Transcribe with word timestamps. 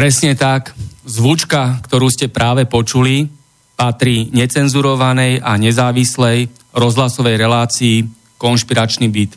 Presne 0.00 0.32
tak. 0.32 0.72
Zvučka, 1.04 1.76
ktorú 1.84 2.08
ste 2.08 2.32
práve 2.32 2.64
počuli, 2.64 3.28
patrí 3.76 4.32
necenzurovanej 4.32 5.44
a 5.44 5.60
nezávislej 5.60 6.48
rozhlasovej 6.72 7.36
relácii 7.36 8.08
Konšpiračný 8.40 9.12
byt. 9.12 9.36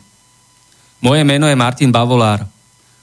Moje 1.04 1.20
meno 1.20 1.44
je 1.44 1.52
Martin 1.52 1.92
Bavolár. 1.92 2.48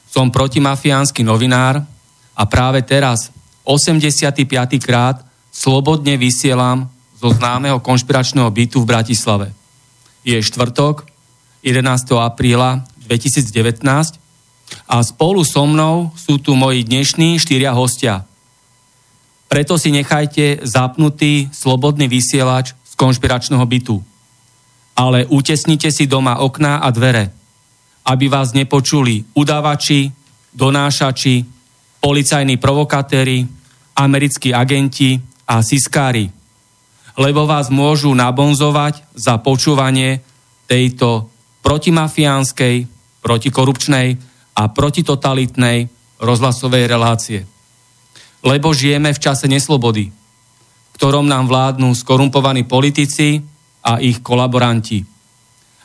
Som 0.09 0.33
protimafiánsky 0.33 1.21
novinár 1.21 1.85
a 2.33 2.43
práve 2.49 2.81
teraz, 2.81 3.29
85. 3.61 4.41
krát, 4.81 5.21
slobodne 5.53 6.17
vysielam 6.17 6.89
zo 7.21 7.29
známeho 7.29 7.77
konšpiračného 7.77 8.49
bytu 8.49 8.81
v 8.81 8.89
Bratislave. 8.89 9.53
Je 10.25 10.41
štvrtok, 10.41 11.05
11. 11.61 11.77
apríla 12.25 12.81
2019 13.05 14.20
a 14.87 15.03
spolu 15.03 15.43
so 15.47 15.63
mnou 15.63 16.11
sú 16.15 16.37
tu 16.39 16.55
moji 16.55 16.83
dnešní 16.83 17.39
štyria 17.39 17.71
hostia. 17.71 18.27
Preto 19.51 19.75
si 19.75 19.91
nechajte 19.91 20.63
zapnutý 20.63 21.51
slobodný 21.51 22.07
vysielač 22.07 22.71
z 22.87 22.93
konšpiračného 22.95 23.65
bytu. 23.67 23.99
Ale 24.95 25.27
utesnite 25.27 25.91
si 25.91 26.07
doma 26.07 26.39
okná 26.39 26.79
a 26.79 26.87
dvere, 26.91 27.31
aby 28.07 28.31
vás 28.31 28.55
nepočuli 28.55 29.27
udávači, 29.35 30.11
donášači, 30.55 31.43
policajní 31.99 32.57
provokatéri, 32.57 33.47
americkí 33.95 34.55
agenti 34.55 35.19
a 35.47 35.59
siskári, 35.59 36.31
lebo 37.19 37.43
vás 37.43 37.67
môžu 37.67 38.15
nabonzovať 38.15 39.03
za 39.15 39.35
počúvanie 39.43 40.23
tejto 40.65 41.27
protimafiánskej, 41.59 42.87
protikorupčnej 43.21 44.30
a 44.55 44.67
protitotalitnej 44.69 45.87
rozhlasovej 46.21 46.85
relácie. 46.85 47.39
Lebo 48.41 48.73
žijeme 48.73 49.13
v 49.13 49.21
čase 49.21 49.45
neslobody, 49.49 50.09
v 50.11 50.91
ktorom 50.97 51.25
nám 51.25 51.49
vládnu 51.49 51.93
skorumpovaní 51.93 52.65
politici 52.65 53.41
a 53.81 53.97
ich 53.97 54.21
kolaboranti. 54.21 55.01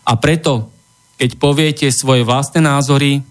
A 0.07 0.13
preto, 0.21 0.71
keď 1.17 1.31
poviete 1.41 1.89
svoje 1.89 2.23
vlastné 2.23 2.61
názory, 2.65 3.25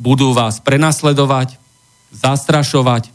budú 0.00 0.34
vás 0.34 0.58
prenasledovať, 0.60 1.60
zastrašovať, 2.10 3.12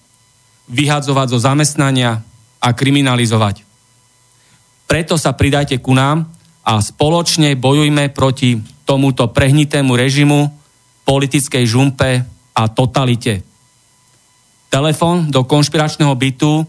vyhadzovať 0.72 1.28
zo 1.36 1.40
zamestnania 1.42 2.24
a 2.62 2.70
kriminalizovať. 2.72 3.66
Preto 4.86 5.18
sa 5.18 5.34
pridajte 5.34 5.82
ku 5.82 5.94
nám 5.98 6.30
a 6.66 6.82
spoločne 6.82 7.58
bojujme 7.58 8.10
proti 8.14 8.58
tomuto 8.86 9.30
prehnitému 9.30 9.94
režimu, 9.98 10.50
politickej 11.06 11.64
žumpe 11.70 12.26
a 12.58 12.64
totalite. 12.68 13.46
Telefón 14.74 15.32
do 15.32 15.46
konšpiračného 15.46 16.12
bytu 16.18 16.66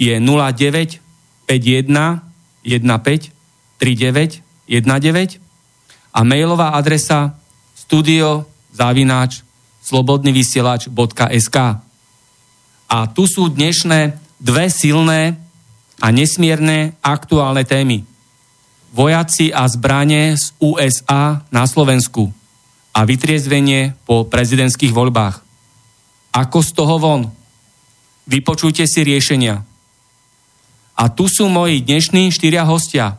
je 0.00 0.16
09 0.18 0.98
51 1.46 2.24
15 2.64 3.30
39 3.78 4.42
19 4.66 5.38
a 6.14 6.20
mailová 6.24 6.72
adresa 6.72 7.36
studio 7.76 8.48
zavináč 8.72 9.44
slobodnyvysielač.sk 9.84 11.58
A 12.88 12.98
tu 13.12 13.22
sú 13.28 13.52
dnešné 13.52 14.16
dve 14.40 14.66
silné 14.72 15.36
a 16.00 16.08
nesmierne 16.08 16.96
aktuálne 17.04 17.68
témy. 17.68 18.08
Vojaci 18.94 19.52
a 19.52 19.68
zbranie 19.68 20.38
z 20.38 20.54
USA 20.62 21.44
na 21.52 21.68
Slovensku 21.68 22.43
a 22.94 23.00
vytriezvenie 23.02 23.98
po 24.06 24.22
prezidentských 24.30 24.94
voľbách. 24.94 25.42
Ako 26.30 26.62
z 26.62 26.70
toho 26.70 26.96
von? 27.02 27.26
Vypočujte 28.30 28.86
si 28.86 29.02
riešenia. 29.02 29.66
A 30.94 31.04
tu 31.10 31.26
sú 31.26 31.50
moji 31.50 31.82
dnešní 31.82 32.30
štyria 32.30 32.62
hostia. 32.62 33.18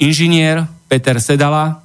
Inžinier 0.00 0.64
Peter 0.88 1.20
Sedala, 1.20 1.84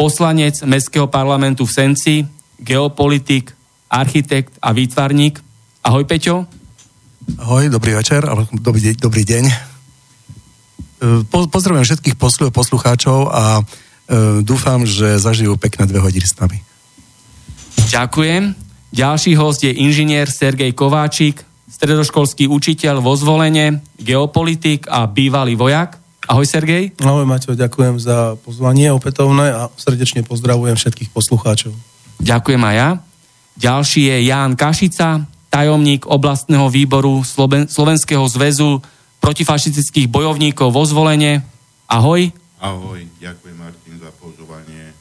poslanec 0.00 0.64
Mestského 0.64 1.06
parlamentu 1.12 1.68
v 1.68 1.74
Senci, 1.76 2.14
geopolitik, 2.56 3.52
architekt 3.92 4.56
a 4.64 4.72
výtvarník. 4.72 5.38
Ahoj 5.84 6.08
Peťo. 6.08 6.48
Ahoj, 7.36 7.68
dobrý 7.68 7.92
večer, 8.00 8.24
alebo 8.24 8.48
dobrý, 8.56 8.96
dobrý 8.96 9.22
deň. 9.28 9.44
Pozdravujem 11.28 11.84
všetkých 11.84 12.16
poslucháčov 12.48 13.28
a 13.28 13.60
E, 13.60 13.93
dúfam, 14.44 14.84
že 14.84 15.16
zažijú 15.16 15.56
pekné 15.56 15.88
dve 15.88 16.00
hodiny 16.00 16.26
s 16.26 16.36
nami. 16.36 16.60
Ďakujem. 17.88 18.54
Ďalší 18.94 19.32
host 19.34 19.66
je 19.66 19.74
inžinier 19.74 20.30
Sergej 20.30 20.70
Kováčik, 20.70 21.42
stredoškolský 21.66 22.46
učiteľ 22.46 23.02
vo 23.02 23.18
zvolenie, 23.18 23.82
geopolitik 23.98 24.86
a 24.86 25.10
bývalý 25.10 25.58
vojak. 25.58 25.98
Ahoj 26.24 26.46
Sergej. 26.46 26.96
Ahoj 27.04 27.26
Maťo, 27.28 27.58
ďakujem 27.58 28.00
za 28.00 28.38
pozvanie 28.40 28.88
opätovné 28.94 29.50
a 29.52 29.62
srdečne 29.76 30.24
pozdravujem 30.24 30.78
všetkých 30.78 31.10
poslucháčov. 31.12 31.74
Ďakujem 32.22 32.62
aj 32.64 32.74
ja. 32.78 32.88
Ďalší 33.54 34.02
je 34.08 34.16
Ján 34.30 34.56
Kašica, 34.56 35.26
tajomník 35.52 36.06
oblastného 36.08 36.70
výboru 36.72 37.26
Sloven- 37.26 37.68
Slovenského 37.68 38.24
zväzu 38.30 38.80
protifašistických 39.20 40.08
bojovníkov 40.08 40.70
vo 40.70 40.82
zvolenie. 40.86 41.42
Ahoj. 41.90 42.30
Ahoj, 42.64 43.04
ďakujem 43.20 43.56
Martin 43.60 44.00
za 44.00 44.08
pozvanie. 44.16 44.96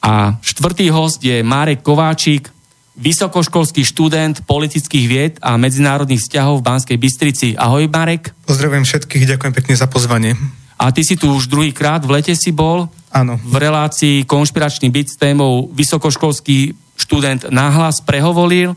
A 0.00 0.40
štvrtý 0.40 0.88
host 0.88 1.20
je 1.20 1.44
Marek 1.44 1.84
Kováčik, 1.84 2.48
vysokoškolský 2.96 3.84
študent 3.84 4.40
politických 4.48 5.04
vied 5.04 5.34
a 5.44 5.60
medzinárodných 5.60 6.24
vzťahov 6.24 6.64
v 6.64 6.66
Banskej 6.66 6.96
Bystrici. 6.96 7.48
Ahoj 7.60 7.92
Marek. 7.92 8.32
Pozdravujem 8.48 8.88
všetkých, 8.88 9.36
ďakujem 9.36 9.52
pekne 9.52 9.74
za 9.76 9.84
pozvanie. 9.84 10.32
A 10.80 10.88
ty 10.96 11.04
si 11.04 11.20
tu 11.20 11.28
už 11.28 11.44
druhýkrát, 11.44 12.00
v 12.00 12.16
lete 12.16 12.32
si 12.32 12.56
bol. 12.56 12.88
Áno. 13.12 13.36
V 13.44 13.60
relácii 13.60 14.24
Konšpiračný 14.24 14.88
byt 14.88 15.12
s 15.12 15.20
témou 15.20 15.68
vysokoškolský 15.76 16.72
študent 16.96 17.52
náhlas 17.52 18.00
prehovoril. 18.00 18.72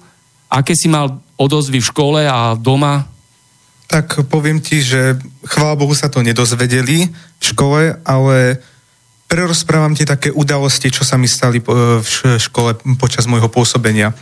Aké 0.51 0.75
si 0.75 0.91
mal 0.91 1.23
odozvy 1.39 1.79
v 1.79 1.89
škole 1.95 2.21
a 2.27 2.59
doma? 2.59 3.07
Tak 3.91 4.23
poviem 4.31 4.63
ti, 4.63 4.79
že 4.79 5.19
chvála 5.43 5.75
Bohu 5.75 5.91
sa 5.91 6.07
to 6.07 6.23
nedozvedeli 6.23 7.11
v 7.11 7.43
škole, 7.43 7.99
ale 8.07 8.63
prerozprávam 9.27 9.91
ti 9.91 10.07
také 10.07 10.31
udalosti, 10.31 10.87
čo 10.87 11.03
sa 11.03 11.19
mi 11.19 11.27
stali 11.27 11.59
v 11.59 12.07
škole 12.39 12.79
počas 12.95 13.27
môjho 13.27 13.51
pôsobenia. 13.51 14.15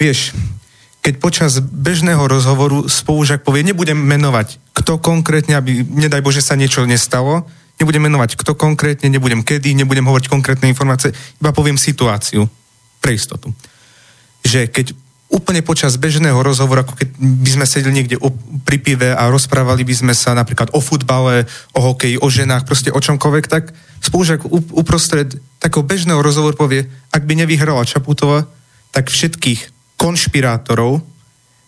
Vieš, 0.00 0.32
keď 1.04 1.14
počas 1.20 1.60
bežného 1.60 2.24
rozhovoru 2.24 2.88
spolužak 2.88 3.44
povie, 3.44 3.68
nebudem 3.68 4.00
menovať, 4.00 4.58
kto 4.72 4.96
konkrétne, 4.96 5.60
aby, 5.60 5.84
nedaj 5.84 6.24
Bože, 6.24 6.40
sa 6.40 6.56
niečo 6.56 6.88
nestalo, 6.88 7.44
nebudem 7.76 8.08
menovať, 8.08 8.34
kto 8.40 8.56
konkrétne, 8.56 9.12
nebudem 9.12 9.44
kedy, 9.44 9.76
nebudem 9.76 10.08
hovoriť 10.08 10.32
konkrétne 10.32 10.72
informácie, 10.72 11.12
iba 11.12 11.52
poviem 11.52 11.76
situáciu 11.76 12.48
pre 12.98 13.12
istotu. 13.12 13.52
Že 14.40 14.72
keď 14.72 14.86
úplne 15.36 15.60
počas 15.60 16.00
bežného 16.00 16.40
rozhovoru, 16.40 16.80
ako 16.80 16.96
keď 16.96 17.08
by 17.20 17.50
sme 17.52 17.66
sedeli 17.68 17.92
niekde 18.00 18.16
pri 18.64 18.80
pive 18.80 19.12
a 19.12 19.28
rozprávali 19.28 19.84
by 19.84 19.92
sme 19.92 20.14
sa 20.16 20.32
napríklad 20.32 20.72
o 20.72 20.80
futbale, 20.80 21.44
o 21.76 21.80
hokeji, 21.84 22.16
o 22.16 22.28
ženách, 22.32 22.64
proste 22.64 22.88
o 22.88 22.96
čomkoľvek, 22.96 23.44
tak 23.44 23.76
spolužiak 24.00 24.48
uprostred 24.72 25.36
takého 25.60 25.84
bežného 25.84 26.24
rozhovoru 26.24 26.56
povie, 26.56 26.88
ak 27.12 27.28
by 27.28 27.44
nevyhrala 27.44 27.84
Čaputová, 27.84 28.48
tak 28.96 29.12
všetkých 29.12 29.68
konšpirátorov, 30.00 31.04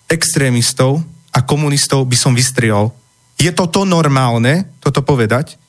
extrémistov 0.09 1.05
a 1.37 1.45
komunistov 1.45 2.09
by 2.09 2.17
som 2.17 2.33
vystriel. 2.33 2.89
Je 3.37 3.53
toto 3.53 3.85
normálne, 3.85 4.65
toto 4.81 5.05
povedať? 5.05 5.61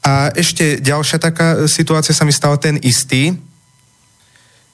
A 0.00 0.32
ešte 0.32 0.80
ďalšia 0.80 1.20
taká 1.20 1.68
situácia 1.68 2.16
sa 2.16 2.24
mi 2.24 2.32
stala 2.32 2.56
ten 2.56 2.80
istý, 2.80 3.36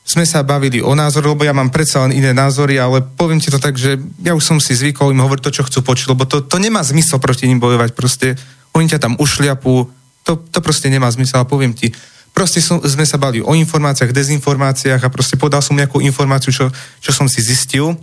sme 0.05 0.29
sa 0.29 0.45
bavili 0.45 0.85
o 0.85 0.93
názor, 0.93 1.25
lebo 1.25 1.49
ja 1.49 1.57
mám 1.57 1.73
predsa 1.73 2.05
len 2.05 2.13
iné 2.13 2.37
názory, 2.37 2.77
ale 2.77 3.01
poviem 3.01 3.41
ti 3.41 3.49
to 3.49 3.57
tak, 3.57 3.81
že 3.81 3.97
ja 4.21 4.37
už 4.37 4.45
som 4.45 4.61
si 4.61 4.77
zvykol 4.77 5.17
im 5.17 5.25
hovoriť 5.25 5.43
to, 5.49 5.55
čo 5.57 5.65
chcú 5.65 5.81
počuť, 5.81 6.13
lebo 6.13 6.29
to, 6.29 6.45
to 6.45 6.61
nemá 6.61 6.85
zmysel 6.85 7.17
proti 7.17 7.49
ním 7.49 7.57
bojovať. 7.57 7.97
Proste 7.97 8.37
oni 8.77 8.85
ťa 8.85 9.01
tam 9.01 9.17
ušliapú, 9.17 9.89
to, 10.29 10.33
to 10.53 10.61
proste 10.61 10.93
nemá 10.93 11.09
zmysel, 11.09 11.41
ale 11.41 11.49
poviem 11.49 11.73
ti, 11.73 11.89
proste 12.37 12.61
som, 12.61 12.85
sme 12.85 13.09
sa 13.09 13.17
bavili 13.17 13.41
o 13.41 13.57
informáciách, 13.57 14.13
dezinformáciách 14.13 15.01
a 15.01 15.09
proste 15.09 15.41
podal 15.41 15.65
som 15.65 15.73
nejakú 15.73 16.05
informáciu, 16.05 16.53
čo, 16.53 16.69
čo 17.01 17.11
som 17.11 17.25
si 17.25 17.41
zistil 17.41 17.97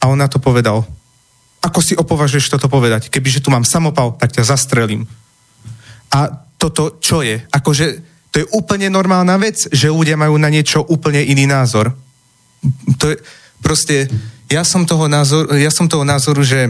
a 0.00 0.08
on 0.08 0.16
na 0.16 0.32
to 0.32 0.40
povedal, 0.40 0.88
ako 1.60 1.80
si 1.84 1.92
opovažuješ 1.92 2.56
toto 2.56 2.72
povedať? 2.72 3.12
Kebyže 3.12 3.44
tu 3.44 3.52
mám 3.52 3.68
samopal, 3.68 4.16
tak 4.16 4.32
ťa 4.32 4.48
zastrelím. 4.48 5.04
A 6.08 6.44
toto 6.56 6.96
čo 7.00 7.20
je? 7.20 7.40
Akože 7.52 8.13
to 8.34 8.42
je 8.42 8.50
úplne 8.50 8.90
normálna 8.90 9.38
vec, 9.38 9.70
že 9.70 9.94
ľudia 9.94 10.18
majú 10.18 10.34
na 10.42 10.50
niečo 10.50 10.82
úplne 10.90 11.22
iný 11.22 11.46
názor. 11.46 11.94
To 12.98 13.14
je 13.14 13.16
proste, 13.62 14.10
ja 14.50 14.66
som 14.66 14.82
toho 14.82 15.06
názoru, 15.06 15.54
ja 15.54 15.70
som 15.70 15.86
toho 15.86 16.02
názoru 16.02 16.42
že 16.42 16.66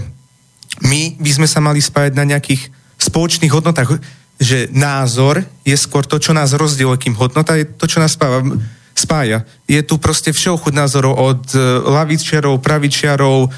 my 0.84 1.16
by 1.16 1.30
sme 1.32 1.48
sa 1.48 1.64
mali 1.64 1.80
spájať 1.80 2.12
na 2.20 2.28
nejakých 2.28 2.68
spoločných 3.00 3.48
hodnotách, 3.48 3.96
že 4.36 4.68
názor 4.76 5.40
je 5.64 5.72
skôr 5.72 6.04
to, 6.04 6.20
čo 6.20 6.36
nás 6.36 6.52
rozdieluje, 6.52 7.08
kým 7.08 7.16
hodnota 7.16 7.56
je 7.56 7.64
to, 7.64 7.88
čo 7.88 7.96
nás 7.96 8.12
spáva, 8.12 8.44
spája. 8.92 9.48
Je 9.64 9.80
tu 9.80 9.96
proste 9.96 10.36
všeochud 10.36 10.76
názorov 10.76 11.16
od 11.16 11.42
uh, 11.56 11.80
lavičiarov, 11.88 12.60
pravičiarov, 12.60 13.48
uh, 13.48 13.50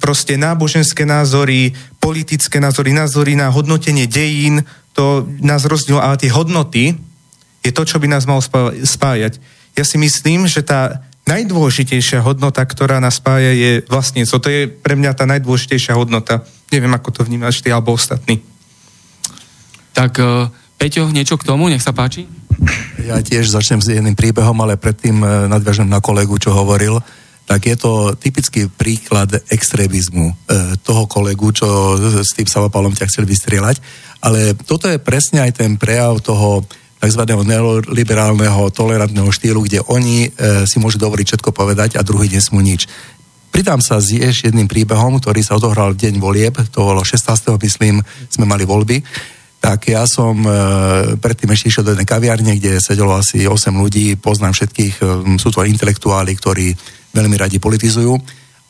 proste 0.00 0.40
náboženské 0.40 1.04
názory, 1.04 1.76
politické 2.00 2.62
názory, 2.62 2.96
názory 2.96 3.36
na 3.36 3.52
hodnotenie 3.52 4.08
dejín, 4.08 4.64
to 4.96 5.28
nás 5.44 5.68
rozdieluje, 5.68 6.00
ale 6.00 6.16
tie 6.16 6.32
hodnoty, 6.32 6.96
je 7.66 7.74
to, 7.74 7.82
čo 7.82 7.98
by 7.98 8.06
nás 8.06 8.30
malo 8.30 8.38
spájať. 8.86 9.42
Ja 9.74 9.82
si 9.82 9.98
myslím, 9.98 10.46
že 10.46 10.62
tá 10.62 11.02
najdôležitejšia 11.26 12.22
hodnota, 12.22 12.62
ktorá 12.62 13.02
nás 13.02 13.18
spája, 13.18 13.50
je 13.50 13.82
vlastne, 13.90 14.22
co 14.22 14.38
to 14.38 14.46
je 14.46 14.70
pre 14.70 14.94
mňa 14.94 15.18
tá 15.18 15.26
najdôležitejšia 15.26 15.98
hodnota. 15.98 16.46
Neviem, 16.70 16.94
ako 16.94 17.10
to 17.10 17.20
vnímaš 17.26 17.66
ty 17.66 17.74
alebo 17.74 17.98
ostatní. 17.98 18.38
Tak, 19.90 20.22
uh, 20.22 20.46
Peťo, 20.78 21.10
niečo 21.10 21.34
k 21.34 21.46
tomu, 21.48 21.66
nech 21.66 21.82
sa 21.82 21.90
páči. 21.90 22.30
Ja 23.02 23.18
tiež 23.18 23.50
začnem 23.50 23.82
s 23.82 23.90
jedným 23.90 24.14
príbehom, 24.14 24.54
ale 24.62 24.78
predtým 24.78 25.18
uh, 25.18 25.50
nadviažem 25.50 25.90
na 25.90 25.98
kolegu, 25.98 26.38
čo 26.38 26.54
hovoril. 26.54 27.02
Tak 27.46 27.60
je 27.62 27.76
to 27.78 28.14
typický 28.18 28.70
príklad 28.70 29.30
extrémizmu 29.50 30.30
uh, 30.30 30.78
toho 30.78 31.10
kolegu, 31.10 31.50
čo 31.50 31.98
s 32.22 32.38
tým 32.38 32.46
samopalom 32.46 32.94
ťa 32.94 33.10
chcel 33.10 33.26
vystrieľať. 33.26 33.82
Ale 34.22 34.54
toto 34.62 34.86
je 34.86 35.02
presne 35.02 35.42
aj 35.42 35.58
ten 35.58 35.74
prejav 35.74 36.22
toho 36.22 36.62
tzv. 36.96 37.22
neoliberálneho, 37.22 38.72
tolerantného 38.72 39.28
štýlu, 39.28 39.64
kde 39.68 39.84
oni 39.84 40.28
e, 40.28 40.64
si 40.64 40.80
môžu 40.80 40.96
dovoliť 40.96 41.26
všetko 41.36 41.50
povedať 41.52 42.00
a 42.00 42.06
druhý 42.06 42.32
nesmú 42.32 42.64
nič. 42.64 42.88
Pridám 43.52 43.80
sa 43.80 44.00
s 44.00 44.12
ešte 44.12 44.52
jedným 44.52 44.68
príbehom, 44.68 45.16
ktorý 45.16 45.40
sa 45.40 45.56
odohral 45.56 45.96
deň 45.96 46.20
volieb, 46.20 46.56
to 46.72 46.84
bolo 46.84 47.00
16. 47.00 47.56
myslím, 47.56 48.04
sme 48.28 48.44
mali 48.44 48.68
voľby, 48.68 49.00
tak 49.60 49.88
ja 49.88 50.04
som 50.04 50.36
e, 50.44 50.50
predtým 51.16 51.50
ešte 51.50 51.68
išiel 51.72 51.84
do 51.84 51.92
jednej 51.96 52.08
kaviarne, 52.08 52.52
kde 52.60 52.78
sedelo 52.78 53.16
asi 53.16 53.48
8 53.48 53.72
ľudí, 53.72 54.14
poznám 54.20 54.52
všetkých, 54.52 54.94
e, 55.00 55.04
sú 55.40 55.48
to 55.48 55.64
intelektuáli, 55.64 56.36
ktorí 56.36 56.76
veľmi 57.16 57.36
radi 57.40 57.56
politizujú. 57.56 58.12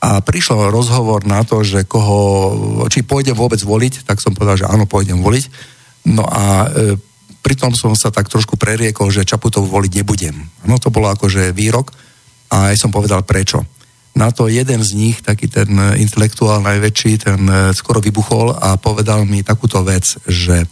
A 0.06 0.22
prišiel 0.22 0.70
rozhovor 0.70 1.26
na 1.26 1.43
to, 1.43 1.67
že 1.67 1.88
koho, 1.88 2.87
či 2.87 3.02
pôjdem 3.02 3.34
vôbec 3.34 3.58
voliť, 3.58 4.06
tak 4.06 4.22
som 4.22 4.37
povedal, 4.37 4.61
že 4.61 4.70
áno, 4.70 4.87
pôjdem 4.87 5.19
voliť. 5.19 5.44
No 6.14 6.22
a 6.22 6.70
e, 6.70 6.94
pritom 7.46 7.70
som 7.78 7.94
sa 7.94 8.10
tak 8.10 8.26
trošku 8.26 8.58
preriekol, 8.58 9.14
že 9.14 9.22
Čaputov 9.22 9.70
voliť 9.70 10.02
nebudem. 10.02 10.34
No 10.66 10.82
to 10.82 10.90
bolo 10.90 11.14
akože 11.14 11.54
výrok 11.54 11.94
a 12.50 12.75
aj 12.75 12.82
som 12.82 12.90
povedal 12.90 13.22
prečo. 13.22 13.62
Na 14.19 14.34
to 14.34 14.50
jeden 14.50 14.82
z 14.82 14.90
nich, 14.98 15.22
taký 15.22 15.46
ten 15.46 15.70
intelektuál 15.94 16.58
najväčší, 16.66 17.12
ten 17.22 17.40
e, 17.46 17.70
skoro 17.70 18.02
vybuchol 18.02 18.50
a 18.50 18.75
povedal 18.81 19.22
mi 19.28 19.46
takúto 19.46 19.84
vec, 19.87 20.02
že 20.26 20.66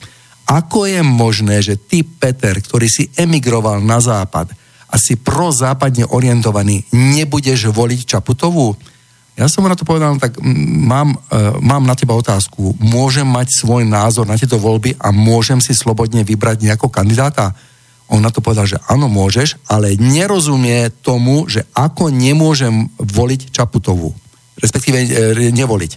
ako 0.51 0.91
je 0.91 1.01
možné, 1.07 1.63
že 1.63 1.79
ty, 1.79 2.03
Peter, 2.03 2.57
ktorý 2.59 2.91
si 2.91 3.07
emigroval 3.15 3.79
na 3.79 4.03
západ 4.03 4.51
a 4.91 4.99
si 4.99 5.15
prozápadne 5.21 6.11
orientovaný, 6.11 6.89
nebudeš 6.91 7.71
voliť 7.71 8.19
Čaputovú? 8.19 8.75
Ja 9.35 9.51
som 9.51 9.67
mu 9.67 9.69
na 9.69 9.75
to 9.75 9.83
povedal, 9.83 10.15
no 10.15 10.23
tak 10.23 10.39
mám, 10.39 11.19
uh, 11.19 11.59
mám 11.59 11.83
na 11.83 11.99
teba 11.99 12.15
otázku. 12.15 12.79
Môžem 12.79 13.27
mať 13.27 13.51
svoj 13.51 13.83
názor 13.83 14.31
na 14.31 14.39
tieto 14.39 14.63
voľby 14.63 14.95
a 14.95 15.11
môžem 15.11 15.59
si 15.59 15.75
slobodne 15.75 16.23
vybrať 16.23 16.63
nejakého 16.63 16.87
kandidáta? 16.87 17.51
On 18.07 18.23
na 18.23 18.31
to 18.31 18.39
povedal, 18.39 18.63
že 18.63 18.79
áno, 18.87 19.11
môžeš, 19.11 19.59
ale 19.67 19.99
nerozumie 19.99 20.93
tomu, 21.03 21.51
že 21.51 21.67
ako 21.75 22.15
nemôžem 22.15 22.93
voliť 23.01 23.51
Čaputovú. 23.51 24.15
Respektíve 24.61 24.97
e, 25.03 25.51
nevoliť. 25.51 25.93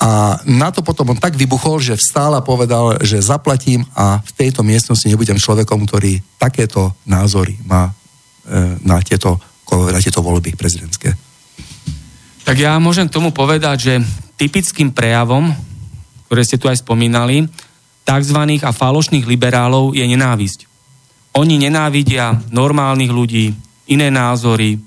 A 0.00 0.40
na 0.44 0.68
to 0.74 0.82
potom 0.84 1.14
on 1.14 1.20
tak 1.20 1.38
vybuchol, 1.38 1.80
že 1.80 1.96
vstál 1.96 2.36
a 2.36 2.44
povedal, 2.44 3.00
že 3.00 3.22
zaplatím 3.22 3.86
a 3.94 4.18
v 4.20 4.32
tejto 4.34 4.60
miestnosti 4.66 5.06
nebudem 5.08 5.38
človekom, 5.38 5.88
ktorý 5.88 6.20
takéto 6.36 6.92
názory 7.06 7.56
má 7.64 7.88
e, 7.88 7.92
na, 8.82 8.98
tieto, 9.00 9.38
na 9.70 10.00
tieto 10.02 10.20
voľby 10.20 10.58
prezidentské. 10.58 11.29
Tak 12.50 12.58
ja 12.58 12.82
môžem 12.82 13.06
k 13.06 13.14
tomu 13.14 13.30
povedať, 13.30 13.78
že 13.78 13.94
typickým 14.34 14.90
prejavom, 14.90 15.54
ktoré 16.26 16.42
ste 16.42 16.58
tu 16.58 16.66
aj 16.66 16.82
spomínali, 16.82 17.46
tzv. 18.02 18.40
a 18.66 18.74
falošných 18.74 19.22
liberálov 19.22 19.94
je 19.94 20.02
nenávisť. 20.02 20.66
Oni 21.38 21.62
nenávidia 21.62 22.42
normálnych 22.50 23.14
ľudí, 23.14 23.54
iné 23.86 24.10
názory, 24.10 24.82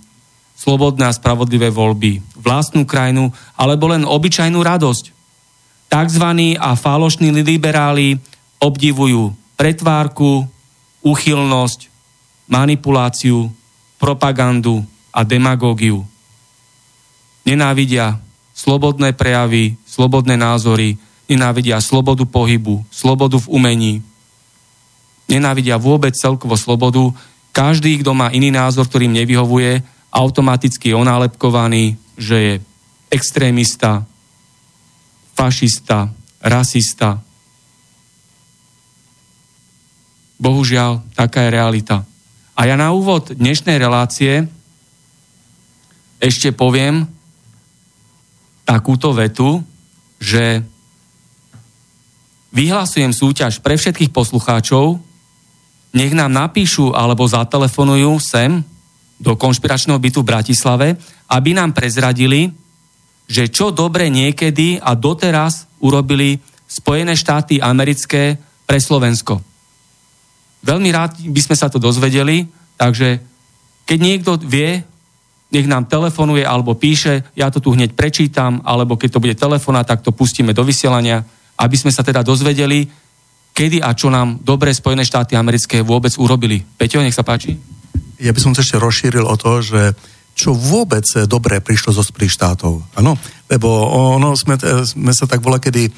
slobodné 0.60 1.08
a 1.08 1.16
spravodlivé 1.16 1.72
voľby, 1.72 2.20
vlastnú 2.36 2.84
krajinu 2.84 3.32
alebo 3.56 3.96
len 3.96 4.04
obyčajnú 4.04 4.60
radosť. 4.60 5.16
Tzv. 5.88 6.28
a 6.60 6.70
falošní 6.76 7.32
liberáli 7.32 8.20
obdivujú 8.60 9.32
pretvárku, 9.56 10.52
úchylnosť, 11.00 11.88
manipuláciu, 12.44 13.48
propagandu 13.96 14.84
a 15.16 15.24
demagógiu 15.24 16.04
nenávidia 17.44 18.20
slobodné 18.54 19.12
prejavy, 19.14 19.76
slobodné 19.84 20.40
názory, 20.40 20.96
nenávidia 21.28 21.82
slobodu 21.84 22.24
pohybu, 22.28 22.86
slobodu 22.92 23.40
v 23.40 23.52
umení, 23.52 23.94
nenávidia 25.28 25.80
vôbec 25.80 26.14
celkovo 26.14 26.56
slobodu. 26.60 27.12
Každý, 27.54 28.02
kto 28.02 28.14
má 28.14 28.30
iný 28.34 28.50
názor, 28.54 28.86
ktorým 28.90 29.14
nevyhovuje, 29.14 29.82
automaticky 30.14 30.94
je 30.94 31.00
onálepkovaný, 31.00 31.98
že 32.18 32.38
je 32.38 32.54
extrémista, 33.10 34.06
fašista, 35.34 36.14
rasista. 36.42 37.22
Bohužiaľ, 40.38 41.02
taká 41.18 41.46
je 41.48 41.56
realita. 41.56 41.98
A 42.54 42.70
ja 42.70 42.78
na 42.78 42.94
úvod 42.94 43.34
dnešnej 43.34 43.82
relácie 43.82 44.46
ešte 46.22 46.54
poviem, 46.54 47.10
takúto 48.64 49.12
vetu, 49.12 49.62
že 50.20 50.64
vyhlasujem 52.56 53.12
súťaž 53.12 53.60
pre 53.60 53.76
všetkých 53.76 54.14
poslucháčov, 54.14 55.02
nech 55.94 56.14
nám 56.16 56.34
napíšu 56.34 56.96
alebo 56.96 57.28
zatelefonujú 57.28 58.18
sem 58.18 58.66
do 59.22 59.38
konšpiračného 59.38 60.00
bytu 60.00 60.26
v 60.26 60.30
Bratislave, 60.30 60.88
aby 61.30 61.54
nám 61.54 61.72
prezradili, 61.72 62.50
že 63.30 63.48
čo 63.48 63.70
dobre 63.72 64.10
niekedy 64.10 64.82
a 64.82 64.98
doteraz 64.98 65.70
urobili 65.80 66.42
Spojené 66.68 67.14
štáty 67.14 67.62
americké 67.62 68.42
pre 68.66 68.82
Slovensko. 68.82 69.38
Veľmi 70.66 70.90
rád 70.90 71.22
by 71.22 71.42
sme 71.44 71.56
sa 71.60 71.70
to 71.70 71.78
dozvedeli, 71.78 72.50
takže 72.80 73.22
keď 73.86 73.98
niekto 74.00 74.32
vie, 74.42 74.82
nech 75.54 75.70
nám 75.70 75.86
telefonuje 75.86 76.42
alebo 76.42 76.74
píše, 76.74 77.22
ja 77.38 77.54
to 77.54 77.62
tu 77.62 77.72
hneď 77.78 77.94
prečítam, 77.94 78.60
alebo 78.66 78.98
keď 78.98 79.10
to 79.14 79.22
bude 79.22 79.36
telefona, 79.38 79.86
tak 79.86 80.02
to 80.02 80.10
pustíme 80.10 80.52
do 80.52 80.66
vysielania, 80.66 81.22
aby 81.62 81.76
sme 81.78 81.94
sa 81.94 82.02
teda 82.02 82.26
dozvedeli, 82.26 82.90
kedy 83.54 83.80
a 83.86 83.94
čo 83.94 84.10
nám 84.10 84.42
dobre 84.42 84.74
Spojené 84.74 85.06
štáty 85.06 85.38
americké 85.38 85.86
vôbec 85.86 86.12
urobili. 86.18 86.66
Peťo, 86.66 87.06
nech 87.06 87.14
sa 87.14 87.22
páči. 87.22 87.54
Ja 88.18 88.34
by 88.34 88.40
som 88.42 88.58
to 88.58 88.66
ešte 88.66 88.82
rozšíril 88.82 89.24
o 89.30 89.36
to, 89.38 89.62
že 89.62 89.94
čo 90.34 90.58
vôbec 90.58 91.06
dobré 91.30 91.62
prišlo 91.62 91.94
zo 91.94 92.02
Spojených 92.02 92.34
štátov. 92.34 92.82
Áno, 92.98 93.14
lebo 93.46 93.70
ono, 94.18 94.34
sme, 94.34 94.58
sme 94.82 95.14
sa 95.14 95.30
tak 95.30 95.46
vola, 95.46 95.62
kedy 95.62 95.86
e, 95.86 95.92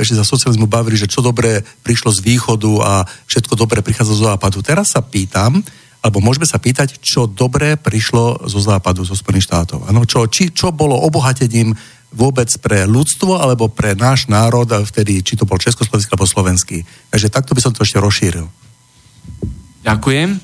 ešte 0.00 0.16
za 0.16 0.24
socializmu 0.24 0.64
bavili, 0.64 0.96
že 0.96 1.10
čo 1.10 1.20
dobré 1.20 1.60
prišlo 1.84 2.08
z 2.16 2.24
východu 2.24 2.72
a 2.80 2.92
všetko 3.04 3.60
dobré 3.60 3.84
prichádza 3.84 4.16
zo 4.16 4.24
západu. 4.32 4.64
Teraz 4.64 4.96
sa 4.96 5.04
pýtam, 5.04 5.60
alebo 5.98 6.22
môžeme 6.22 6.46
sa 6.46 6.62
pýtať, 6.62 7.02
čo 7.02 7.26
dobré 7.26 7.74
prišlo 7.74 8.46
zo 8.46 8.60
západu, 8.62 9.02
zo 9.02 9.18
Spojených 9.18 9.50
štátov. 9.50 9.90
Áno, 9.90 10.06
čo, 10.06 10.30
či, 10.30 10.54
čo 10.54 10.70
bolo 10.70 10.94
obohatením 10.94 11.74
vôbec 12.14 12.48
pre 12.62 12.88
ľudstvo 12.88 13.36
alebo 13.36 13.68
pre 13.68 13.92
náš 13.92 14.30
národ, 14.30 14.64
vtedy, 14.64 15.20
či 15.20 15.36
to 15.36 15.44
bol 15.44 15.60
československý 15.60 16.10
alebo 16.14 16.24
slovenský. 16.24 16.78
Takže 17.12 17.28
takto 17.28 17.52
by 17.52 17.60
som 17.60 17.72
to 17.74 17.84
ešte 17.84 18.00
rozšíril. 18.00 18.46
Ďakujem. 19.84 20.40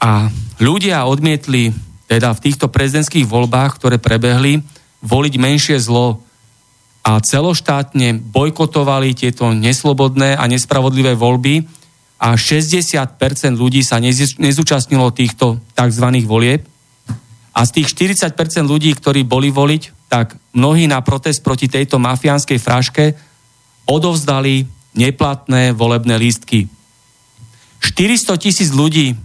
A 0.00 0.28
ľudia 0.60 1.08
odmietli 1.08 1.72
teda 2.10 2.34
v 2.34 2.42
týchto 2.42 2.66
prezidentských 2.66 3.24
voľbách, 3.24 3.78
ktoré 3.78 3.96
prebehli, 4.02 4.66
voliť 5.00 5.34
menšie 5.38 5.76
zlo 5.78 6.20
a 7.00 7.16
celoštátne 7.16 8.20
bojkotovali 8.20 9.16
tieto 9.16 9.54
neslobodné 9.56 10.36
a 10.36 10.44
nespravodlivé 10.44 11.16
voľby 11.16 11.64
a 12.20 12.36
60% 12.36 13.16
ľudí 13.56 13.80
sa 13.80 13.96
nezúčastnilo 14.36 15.08
týchto 15.16 15.56
tzv. 15.72 16.06
volieb 16.28 16.68
a 17.56 17.60
z 17.64 17.70
tých 17.80 17.88
40% 17.96 18.36
ľudí, 18.68 18.92
ktorí 18.92 19.24
boli 19.24 19.48
voliť, 19.48 20.12
tak 20.12 20.36
mnohí 20.52 20.84
na 20.84 21.00
protest 21.00 21.40
proti 21.40 21.66
tejto 21.66 21.96
mafiánskej 21.96 22.60
fraške 22.60 23.04
odovzdali 23.88 24.68
neplatné 24.92 25.72
volebné 25.72 26.20
lístky. 26.20 26.68
400 27.80 28.36
tisíc 28.36 28.70
ľudí 28.70 29.16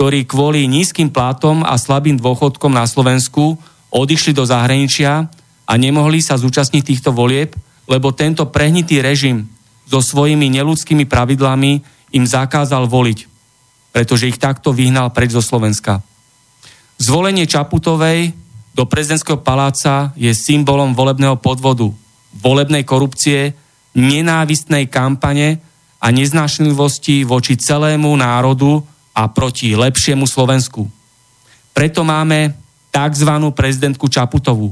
ktorí 0.00 0.24
kvôli 0.24 0.64
nízkym 0.64 1.12
plátom 1.12 1.60
a 1.60 1.76
slabým 1.76 2.16
dôchodkom 2.16 2.72
na 2.72 2.88
Slovensku 2.88 3.60
odišli 3.92 4.32
do 4.32 4.48
zahraničia 4.48 5.28
a 5.68 5.72
nemohli 5.76 6.24
sa 6.24 6.40
zúčastniť 6.40 6.80
týchto 6.80 7.12
volieb, 7.12 7.52
lebo 7.84 8.08
tento 8.08 8.48
prehnitý 8.48 9.04
režim 9.04 9.44
so 9.84 10.00
svojimi 10.00 10.48
neludskými 10.56 11.04
pravidlami 11.04 11.84
im 12.10 12.24
zakázal 12.26 12.90
voliť, 12.90 13.18
pretože 13.94 14.30
ich 14.30 14.38
takto 14.38 14.74
vyhnal 14.74 15.10
preč 15.10 15.34
zo 15.34 15.42
Slovenska. 15.42 16.02
Zvolenie 17.00 17.48
Čaputovej 17.48 18.36
do 18.76 18.84
prezidentského 18.86 19.40
paláca 19.40 20.14
je 20.14 20.30
symbolom 20.30 20.94
volebného 20.94 21.40
podvodu, 21.40 21.90
volebnej 22.38 22.86
korupcie, 22.86 23.56
nenávistnej 23.96 24.86
kampane 24.86 25.58
a 25.98 26.06
neznášanlivosti 26.14 27.26
voči 27.26 27.58
celému 27.58 28.14
národu 28.14 28.80
a 29.10 29.26
proti 29.26 29.74
lepšiemu 29.74 30.24
Slovensku. 30.24 30.86
Preto 31.74 32.06
máme 32.06 32.54
tzv. 32.94 33.30
prezidentku 33.54 34.06
Čaputovú, 34.06 34.70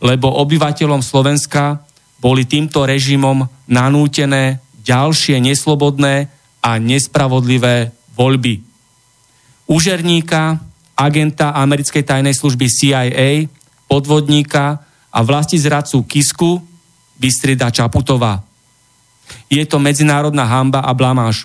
lebo 0.00 0.28
obyvateľom 0.40 1.04
Slovenska 1.04 1.84
boli 2.18 2.48
týmto 2.48 2.82
režimom 2.82 3.46
nanútené 3.70 4.58
ďalšie 4.82 5.38
neslobodné 5.38 6.37
a 6.64 6.76
nespravodlivé 6.76 7.94
voľby. 8.14 8.60
Užerníka, 9.68 10.58
agenta 10.98 11.54
americkej 11.54 12.02
tajnej 12.02 12.34
služby 12.34 12.66
CIA, 12.66 13.46
podvodníka 13.86 14.80
a 15.12 15.18
vlasti 15.22 15.60
zradcu 15.60 16.02
Kisku 16.04 16.60
vystrieda 17.20 17.70
Čaputová. 17.70 18.42
Je 19.52 19.62
to 19.68 19.76
medzinárodná 19.76 20.44
hamba 20.48 20.82
a 20.84 20.92
blamáž 20.96 21.44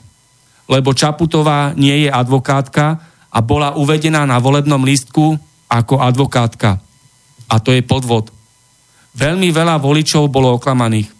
lebo 0.67 0.95
Čaputová 0.95 1.75
nie 1.75 2.07
je 2.07 2.09
advokátka 2.09 2.99
a 3.33 3.39
bola 3.43 3.75
uvedená 3.75 4.23
na 4.23 4.39
volebnom 4.39 4.79
lístku 4.83 5.35
ako 5.67 5.99
advokátka. 5.99 6.79
A 7.49 7.55
to 7.59 7.75
je 7.75 7.83
podvod. 7.83 8.31
Veľmi 9.13 9.51
veľa 9.51 9.77
voličov 9.77 10.31
bolo 10.31 10.55
oklamaných. 10.57 11.11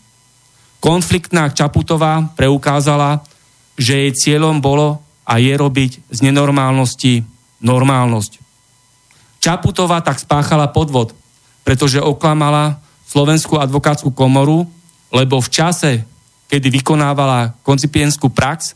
Konfliktná 0.80 1.52
Čaputová 1.52 2.34
preukázala, 2.34 3.22
že 3.80 3.94
jej 4.08 4.12
cieľom 4.14 4.62
bolo 4.62 5.02
a 5.24 5.40
je 5.40 5.54
robiť 5.56 5.92
z 6.12 6.20
nenormálnosti 6.24 7.24
normálnosť. 7.64 8.44
Čaputová 9.40 10.00
tak 10.04 10.20
spáchala 10.20 10.72
podvod, 10.72 11.16
pretože 11.64 12.00
oklamala 12.00 12.80
Slovenskú 13.08 13.60
advokátsku 13.60 14.12
komoru, 14.12 14.68
lebo 15.14 15.40
v 15.40 15.50
čase, 15.52 15.92
kedy 16.52 16.68
vykonávala 16.82 17.56
koncipienskú 17.64 18.32
prax, 18.32 18.76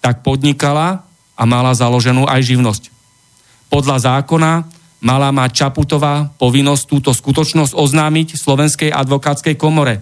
tak 0.00 0.20
podnikala 0.20 1.04
a 1.36 1.42
mala 1.44 1.72
založenú 1.76 2.24
aj 2.28 2.40
živnosť. 2.44 2.82
Podľa 3.68 3.96
zákona 3.98 4.52
mala 5.02 5.28
mať 5.34 5.50
Čaputová 5.66 6.32
povinnosť 6.40 6.84
túto 6.88 7.10
skutočnosť 7.12 7.76
oznámiť 7.76 8.40
Slovenskej 8.40 8.90
advokátskej 8.90 9.54
komore, 9.58 10.00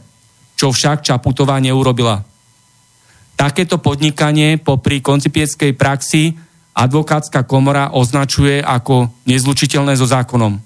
čo 0.55 0.71
však 0.71 1.03
Čaputová 1.03 1.59
neurobila. 1.59 2.34
Takéto 3.35 3.83
podnikanie 3.83 4.57
popri 4.63 5.03
koncipieckej 5.03 5.75
praxi 5.75 6.35
advokátska 6.75 7.47
komora 7.47 7.95
označuje 7.95 8.63
ako 8.63 9.11
nezlučiteľné 9.27 9.95
so 9.99 10.07
zákonom. 10.07 10.59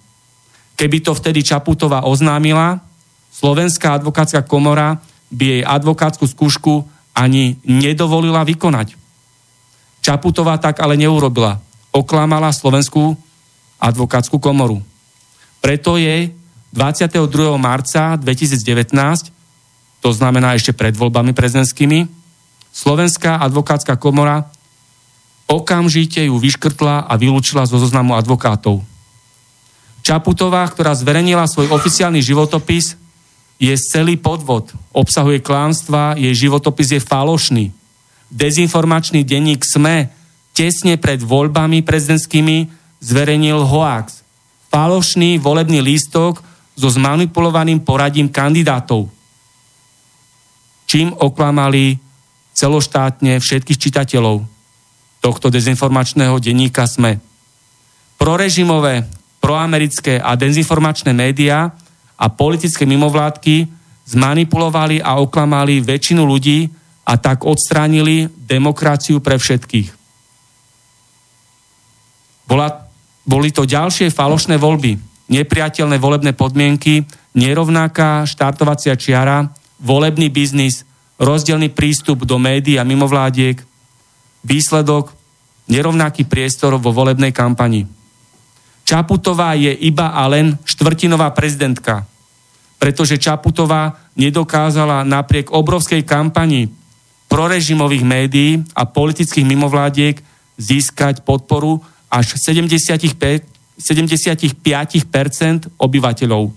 Keby 0.79 1.03
to 1.03 1.13
vtedy 1.17 1.43
Čaputová 1.43 2.05
oznámila, 2.07 2.81
Slovenská 3.29 3.99
advokátska 3.99 4.43
komora 4.47 4.99
by 5.31 5.45
jej 5.45 5.63
advokátsku 5.63 6.27
skúšku 6.27 6.83
ani 7.15 7.61
nedovolila 7.63 8.43
vykonať. 8.43 8.99
Čaputová 10.03 10.59
tak 10.59 10.83
ale 10.83 10.99
neurobila. 10.99 11.61
Oklamala 11.95 12.51
Slovenskú 12.51 13.15
advokátsku 13.79 14.43
komoru. 14.43 14.83
Preto 15.63 15.99
je 15.99 16.31
22. 16.75 17.19
marca 17.59 18.19
2019, 18.19 19.31
to 19.99 20.11
znamená 20.15 20.55
ešte 20.55 20.75
pred 20.75 20.95
voľbami 20.95 21.35
prezidentskými, 21.35 22.18
Slovenská 22.79 23.43
advokátska 23.43 23.99
komora 23.99 24.47
okamžite 25.51 26.23
ju 26.23 26.39
vyškrtla 26.39 27.11
a 27.11 27.13
vylúčila 27.19 27.67
zo 27.67 27.83
zoznamu 27.83 28.15
advokátov. 28.15 28.87
Čaputová, 30.07 30.63
ktorá 30.71 30.95
zverejnila 30.95 31.51
svoj 31.51 31.75
oficiálny 31.75 32.23
životopis, 32.23 32.95
je 33.59 33.75
celý 33.75 34.15
podvod, 34.15 34.71
obsahuje 34.95 35.43
klánstva, 35.43 36.15
jej 36.15 36.47
životopis 36.47 36.95
je 36.95 37.01
falošný 37.03 37.75
dezinformačný 38.29 39.25
denník 39.25 39.65
SME 39.65 40.13
tesne 40.53 41.01
pred 41.01 41.21
voľbami 41.25 41.81
prezidentskými 41.81 42.69
zverejnil 43.01 43.65
hoax. 43.65 44.21
Falošný 44.69 45.41
volebný 45.41 45.81
lístok 45.81 46.45
so 46.77 46.89
zmanipulovaným 46.93 47.81
poradím 47.83 48.29
kandidátov. 48.29 49.09
Čím 50.89 51.13
oklamali 51.17 52.08
celoštátne 52.59 53.39
všetkých 53.39 53.79
čitateľov 53.79 54.43
tohto 55.23 55.47
dezinformačného 55.47 56.43
denníka 56.43 56.91
SME. 56.91 57.23
Prorežimové, 58.19 59.07
proamerické 59.39 60.19
a 60.19 60.35
dezinformačné 60.35 61.15
médiá 61.15 61.71
a 62.19 62.27
politické 62.27 62.83
mimovládky 62.83 63.71
zmanipulovali 64.11 64.99
a 64.99 65.23
oklamali 65.23 65.79
väčšinu 65.79 66.27
ľudí 66.27 66.67
a 67.07 67.15
tak 67.15 67.47
odstránili 67.47 68.27
demokraciu 68.27 69.23
pre 69.23 69.39
všetkých. 69.39 69.95
Bola, 72.49 72.89
boli 73.29 73.53
to 73.53 73.69
ďalšie 73.69 74.09
falošné 74.09 74.57
voľby, 74.57 74.97
nepriateľné 75.29 76.01
volebné 76.01 76.33
podmienky, 76.33 77.05
nerovnaká 77.37 78.25
štartovacia 78.25 78.97
čiara, 78.97 79.53
volebný 79.85 80.33
biznis, 80.33 80.88
rozdielný 81.19 81.75
prístup 81.75 82.23
do 82.23 82.39
médií 82.39 82.79
a 82.79 82.87
mimovládiek, 82.87 83.59
výsledok 84.47 85.13
nerovnaký 85.69 86.25
priestor 86.25 86.79
vo 86.79 86.95
volebnej 86.95 87.35
kampani. 87.35 87.85
Čaputová 88.89 89.53
je 89.53 89.69
iba 89.85 90.17
a 90.17 90.25
len 90.31 90.57
štvrtinová 90.65 91.29
prezidentka, 91.37 92.09
pretože 92.81 93.21
Čaputová 93.21 94.01
nedokázala 94.17 95.05
napriek 95.05 95.53
obrovskej 95.53 96.09
kampani 96.09 96.73
prorežimových 97.29 98.05
médií 98.07 98.65
a 98.73 98.89
politických 98.89 99.45
mimovládiek 99.45 100.17
získať 100.57 101.21
podporu 101.21 101.85
až 102.09 102.41
75, 102.41 103.13
75% 103.77 105.69
obyvateľov. 105.77 106.49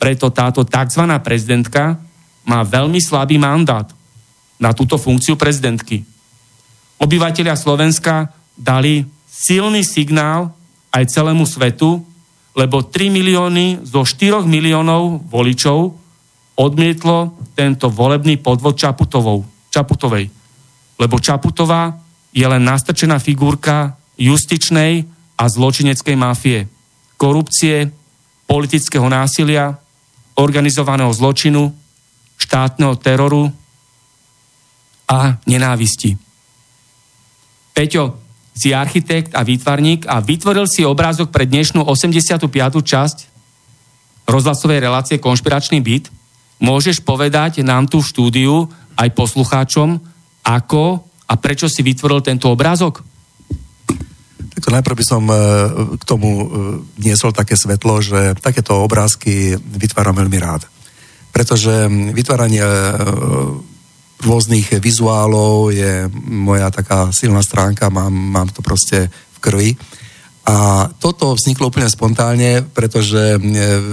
Preto 0.00 0.26
táto 0.32 0.64
tzv. 0.64 1.04
prezidentka 1.20 2.00
má 2.48 2.64
veľmi 2.64 2.96
slabý 2.96 3.36
mandát 3.36 3.84
na 4.56 4.72
túto 4.72 4.96
funkciu 4.96 5.36
prezidentky. 5.36 6.02
Obyvateľia 6.98 7.54
Slovenska 7.54 8.32
dali 8.56 9.04
silný 9.28 9.84
signál 9.84 10.50
aj 10.90 11.12
celému 11.12 11.44
svetu, 11.44 12.02
lebo 12.56 12.82
3 12.82 13.12
milióny 13.12 13.86
zo 13.86 14.02
4 14.02 14.42
miliónov 14.48 15.28
voličov 15.30 15.94
odmietlo 16.58 17.38
tento 17.54 17.86
volebný 17.86 18.42
podvod 18.42 18.74
Čaputovou, 18.74 19.46
Čaputovej. 19.70 20.26
Lebo 20.98 21.22
Čaputová 21.22 21.94
je 22.34 22.42
len 22.42 22.66
nastrčená 22.66 23.22
figurka 23.22 23.94
justičnej 24.18 25.06
a 25.38 25.44
zločineckej 25.46 26.16
mafie. 26.18 26.66
Korupcie, 27.14 27.94
politického 28.50 29.06
násilia, 29.06 29.78
organizovaného 30.34 31.14
zločinu, 31.14 31.70
štátneho 32.38 32.94
teroru 32.96 33.50
a 35.10 35.36
nenávisti. 35.44 36.14
Peťo, 37.74 38.18
si 38.58 38.74
architekt 38.74 39.38
a 39.38 39.46
výtvarník 39.46 40.10
a 40.10 40.18
vytvoril 40.18 40.66
si 40.66 40.82
obrázok 40.82 41.30
pre 41.30 41.46
dnešnú 41.46 41.86
85. 41.86 42.50
časť 42.82 43.18
rozhlasovej 44.26 44.82
relácie 44.82 45.22
Konšpiračný 45.22 45.78
byt. 45.78 46.10
Môžeš 46.58 47.06
povedať 47.06 47.62
nám 47.62 47.86
tu 47.86 48.02
v 48.02 48.10
štúdiu 48.10 48.66
aj 48.98 49.14
poslucháčom, 49.14 50.02
ako 50.42 51.06
a 51.30 51.34
prečo 51.38 51.70
si 51.70 51.86
vytvoril 51.86 52.18
tento 52.18 52.50
obrázok? 52.50 53.06
Tak 54.58 54.74
najprv 54.74 54.96
by 54.98 55.04
som 55.06 55.22
e, 55.30 55.36
k 55.94 56.02
tomu 56.02 56.28
e, 56.34 56.44
niesol 56.98 57.30
také 57.30 57.54
svetlo, 57.54 58.02
že 58.02 58.34
takéto 58.42 58.74
obrázky 58.82 59.54
vytváram 59.54 60.18
veľmi 60.18 60.38
rád. 60.42 60.66
Pretože 61.38 61.86
vytváranie 62.10 62.66
e, 62.66 62.74
rôznych 64.18 64.74
vizuálov 64.82 65.70
je 65.70 66.10
moja 66.26 66.74
taká 66.74 67.14
silná 67.14 67.38
stránka, 67.46 67.86
mám, 67.86 68.10
mám 68.10 68.50
to 68.50 68.58
proste 68.66 69.06
v 69.06 69.38
krvi. 69.38 69.70
A 70.48 70.88
toto 70.98 71.36
vzniklo 71.36 71.70
úplne 71.70 71.86
spontánne, 71.86 72.66
pretože 72.74 73.36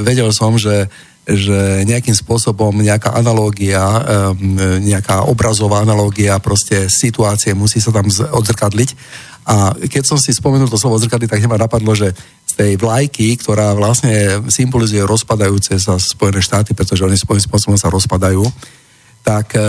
vedel 0.01 0.31
som, 0.31 0.55
že 0.55 0.89
že 1.25 1.81
nejakým 1.89 2.13
spôsobom 2.13 2.69
nejaká 2.85 3.17
analógia, 3.17 3.81
nejaká 4.77 5.25
obrazová 5.25 5.81
analógia 5.81 6.37
proste 6.37 6.85
situácie 6.85 7.57
musí 7.57 7.81
sa 7.81 7.89
tam 7.89 8.05
odzrkadliť. 8.09 8.89
A 9.45 9.77
keď 9.77 10.03
som 10.05 10.17
si 10.17 10.33
spomenul 10.33 10.69
to 10.69 10.77
slovo 10.77 10.97
odzrkadliť, 10.97 11.29
tak 11.29 11.45
ma 11.49 11.57
napadlo, 11.57 11.93
že 11.93 12.13
z 12.45 12.53
tej 12.53 12.71
vlajky, 12.77 13.37
ktorá 13.41 13.73
vlastne 13.77 14.41
symbolizuje 14.49 15.05
rozpadajúce 15.05 15.77
sa 15.77 15.97
Spojené 16.01 16.41
štáty, 16.41 16.73
pretože 16.73 17.05
oni 17.05 17.17
svojím 17.17 17.45
spôsobom 17.45 17.77
sa 17.77 17.93
rozpadajú, 17.93 18.41
tak 19.25 19.57
e, 19.57 19.61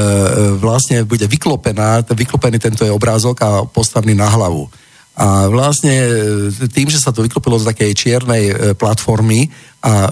vlastne 0.60 1.04
bude 1.08 1.24
vyklopená, 1.24 2.04
vyklopený 2.04 2.60
tento 2.60 2.84
je 2.84 2.92
obrázok 2.92 3.36
a 3.40 3.48
postavený 3.64 4.12
na 4.12 4.28
hlavu. 4.28 4.68
A 5.16 5.48
vlastne 5.48 5.96
e, 5.96 6.08
tým, 6.68 6.92
že 6.92 7.00
sa 7.00 7.08
to 7.08 7.24
vyklopilo 7.24 7.56
do 7.56 7.64
takej 7.64 7.92
čiernej 7.96 8.44
e, 8.52 8.54
platformy 8.76 9.48
a 9.86 10.10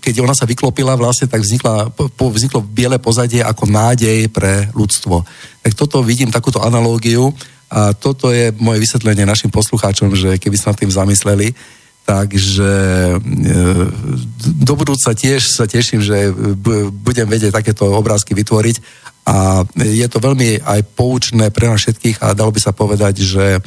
keď 0.00 0.24
ona 0.24 0.32
sa 0.32 0.48
vyklopila, 0.48 0.96
vlastne 0.96 1.28
tak 1.28 1.44
vznikla, 1.44 1.92
vzniklo 2.16 2.64
biele 2.64 2.96
pozadie 2.96 3.44
ako 3.44 3.68
nádej 3.68 4.32
pre 4.32 4.72
ľudstvo. 4.72 5.28
Tak 5.60 5.76
toto 5.76 6.00
vidím, 6.00 6.32
takúto 6.32 6.64
analógiu 6.64 7.28
a 7.68 7.92
toto 7.92 8.32
je 8.32 8.48
moje 8.56 8.80
vysvetlenie 8.80 9.28
našim 9.28 9.52
poslucháčom, 9.52 10.16
že 10.16 10.40
keby 10.40 10.56
sa 10.56 10.72
nad 10.72 10.80
tým 10.80 10.88
zamysleli, 10.88 11.52
Takže 12.08 12.72
e, 13.12 13.54
do 14.64 14.74
budúca 14.80 15.12
tiež 15.12 15.44
sa 15.44 15.68
teším, 15.68 16.00
že 16.00 16.32
budem 16.88 17.28
vedieť 17.28 17.52
takéto 17.52 17.84
obrázky 17.84 18.32
vytvoriť 18.32 18.80
a 19.28 19.60
je 19.76 20.08
to 20.08 20.16
veľmi 20.16 20.64
aj 20.64 20.80
poučné 20.96 21.52
pre 21.52 21.68
nás 21.68 21.84
všetkých 21.84 22.24
a 22.24 22.32
dalo 22.32 22.48
by 22.48 22.60
sa 22.64 22.72
povedať, 22.72 23.20
že 23.20 23.60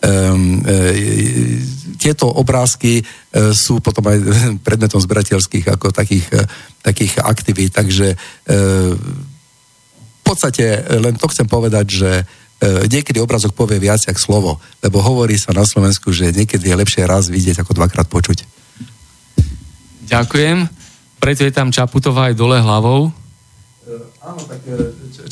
um, 0.00 0.60
e, 0.64 1.60
tieto 2.00 2.28
obrázky 2.28 3.00
e, 3.00 3.04
sú 3.52 3.84
potom 3.84 4.04
aj 4.08 4.18
predmetom 4.66 5.00
zberateľských 5.00 5.76
ako 5.76 5.92
takých, 5.92 6.26
takých 6.80 7.20
aktivít, 7.20 7.76
takže 7.76 8.12
e, 8.12 8.16
v 10.20 10.22
podstate 10.22 10.86
len 11.00 11.18
to 11.18 11.26
chcem 11.26 11.46
povedať, 11.50 11.86
že 11.90 12.10
E, 12.60 12.84
niekedy 12.92 13.16
obrazok 13.24 13.56
povie 13.56 13.80
viac 13.80 14.04
ako 14.04 14.20
slovo, 14.20 14.50
lebo 14.84 15.00
hovorí 15.00 15.40
sa 15.40 15.56
na 15.56 15.64
Slovensku, 15.64 16.12
že 16.12 16.28
niekedy 16.28 16.68
je 16.68 16.76
lepšie 16.76 17.08
raz 17.08 17.32
vidieť 17.32 17.64
ako 17.64 17.72
dvakrát 17.72 18.04
počuť. 18.04 18.44
Ďakujem. 20.04 20.68
Preto 21.16 21.40
je 21.48 21.52
tam 21.56 21.72
Čaputová 21.72 22.28
aj 22.28 22.36
dole 22.36 22.60
hlavou. 22.60 23.08
E, 23.08 23.10
áno, 24.20 24.44
tak 24.44 24.60
e, 24.68 24.76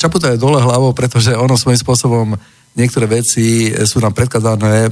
Čaputová 0.01 0.33
je 0.33 0.41
dole 0.41 0.57
hlavou, 0.57 0.89
pretože 0.97 1.37
ono 1.37 1.53
svojím 1.53 1.77
spôsobom 1.77 2.33
niektoré 2.79 3.05
veci 3.05 3.75
sú 3.83 3.99
nám 3.99 4.15
predkladané 4.15 4.87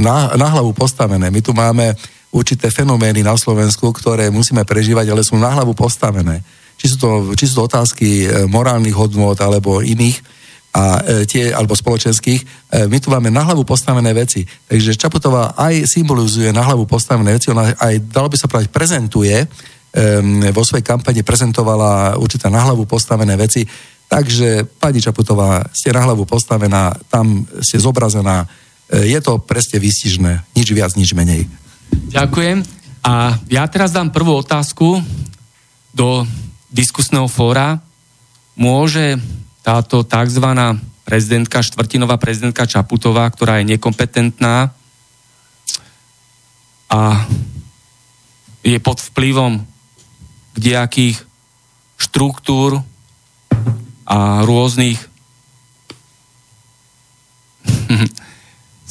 na, 0.00 0.32
na 0.32 0.48
hlavu 0.48 0.72
postavené. 0.72 1.28
My 1.28 1.44
tu 1.44 1.52
máme 1.52 1.92
určité 2.32 2.72
fenomény 2.72 3.20
na 3.20 3.36
Slovensku, 3.36 3.92
ktoré 3.92 4.32
musíme 4.32 4.64
prežívať, 4.64 5.12
ale 5.12 5.20
sú 5.20 5.36
na 5.36 5.52
hlavu 5.52 5.76
postavené. 5.76 6.40
Či 6.80 6.86
sú 6.92 6.96
to, 6.96 7.10
či 7.36 7.44
sú 7.44 7.60
to 7.60 7.68
otázky 7.68 8.26
morálnych 8.48 8.96
hodnot 8.96 9.36
alebo 9.44 9.84
iných, 9.84 10.42
a 10.72 11.04
e, 11.04 11.28
tie, 11.28 11.52
alebo 11.52 11.76
spoločenských, 11.76 12.40
e, 12.40 12.46
my 12.88 12.96
tu 12.96 13.12
máme 13.12 13.28
na 13.28 13.44
hlavu 13.44 13.60
postavené 13.68 14.16
veci. 14.16 14.40
Takže 14.48 14.96
Čaputová 14.96 15.52
aj 15.52 15.84
symbolizuje 15.84 16.48
na 16.48 16.64
hlavu 16.64 16.88
postavené 16.88 17.36
veci, 17.36 17.52
ona 17.52 17.76
aj, 17.76 18.08
dalo 18.08 18.32
by 18.32 18.36
sa 18.40 18.48
povedať, 18.48 18.72
prezentuje, 18.72 19.36
e, 19.36 19.46
vo 20.48 20.64
svojej 20.64 20.80
kampani 20.80 21.20
prezentovala 21.20 22.16
určité 22.16 22.48
na 22.48 22.64
hlavu 22.64 22.88
postavené 22.88 23.36
veci, 23.36 23.68
takže 24.12 24.68
pani 24.76 25.00
Čaputová, 25.00 25.64
ste 25.72 25.88
na 25.88 26.04
hlavu 26.04 26.28
postavená, 26.28 26.92
tam 27.08 27.48
ste 27.64 27.80
zobrazená, 27.80 28.44
e, 28.92 29.08
je 29.08 29.18
to 29.24 29.40
presne 29.40 29.80
výstižné, 29.80 30.52
nič 30.52 30.68
viac, 30.76 30.92
nič 31.00 31.16
menej. 31.16 31.48
Ďakujem. 32.12 32.60
A 33.08 33.40
ja 33.48 33.64
teraz 33.72 33.96
dám 33.96 34.12
prvú 34.12 34.44
otázku 34.44 35.00
do 35.96 36.28
diskusného 36.68 37.24
fóra. 37.24 37.80
Môže 38.52 39.16
táto 39.64 40.04
tzv. 40.04 40.44
prezidentka, 41.08 41.64
štvrtinová 41.64 42.20
prezidentka 42.20 42.68
Čaputová, 42.68 43.24
ktorá 43.32 43.64
je 43.64 43.72
nekompetentná 43.74 44.76
a 46.92 47.00
je 48.60 48.76
pod 48.76 49.00
vplyvom 49.00 49.64
kdejakých 50.52 51.16
štruktúr 51.96 52.91
a 54.12 54.44
rôznych 54.44 55.00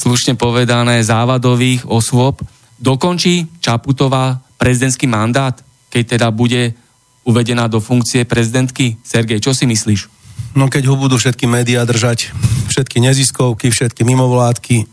slušne 0.02 0.34
povedané 0.34 1.06
závadových 1.06 1.86
osôb, 1.86 2.42
dokončí 2.82 3.46
Čaputová 3.62 4.42
prezidentský 4.58 5.06
mandát, 5.06 5.54
keď 5.94 6.18
teda 6.18 6.28
bude 6.34 6.74
uvedená 7.22 7.70
do 7.70 7.78
funkcie 7.78 8.26
prezidentky? 8.26 8.98
Sergej, 9.06 9.46
čo 9.46 9.54
si 9.54 9.70
myslíš? 9.70 10.10
No 10.58 10.68
keď 10.68 10.90
ho 10.90 10.98
budú 10.98 11.22
všetky 11.22 11.46
médiá 11.46 11.86
držať, 11.86 12.34
všetky 12.74 12.98
neziskovky, 13.00 13.70
všetky 13.70 14.02
mimovládky, 14.02 14.90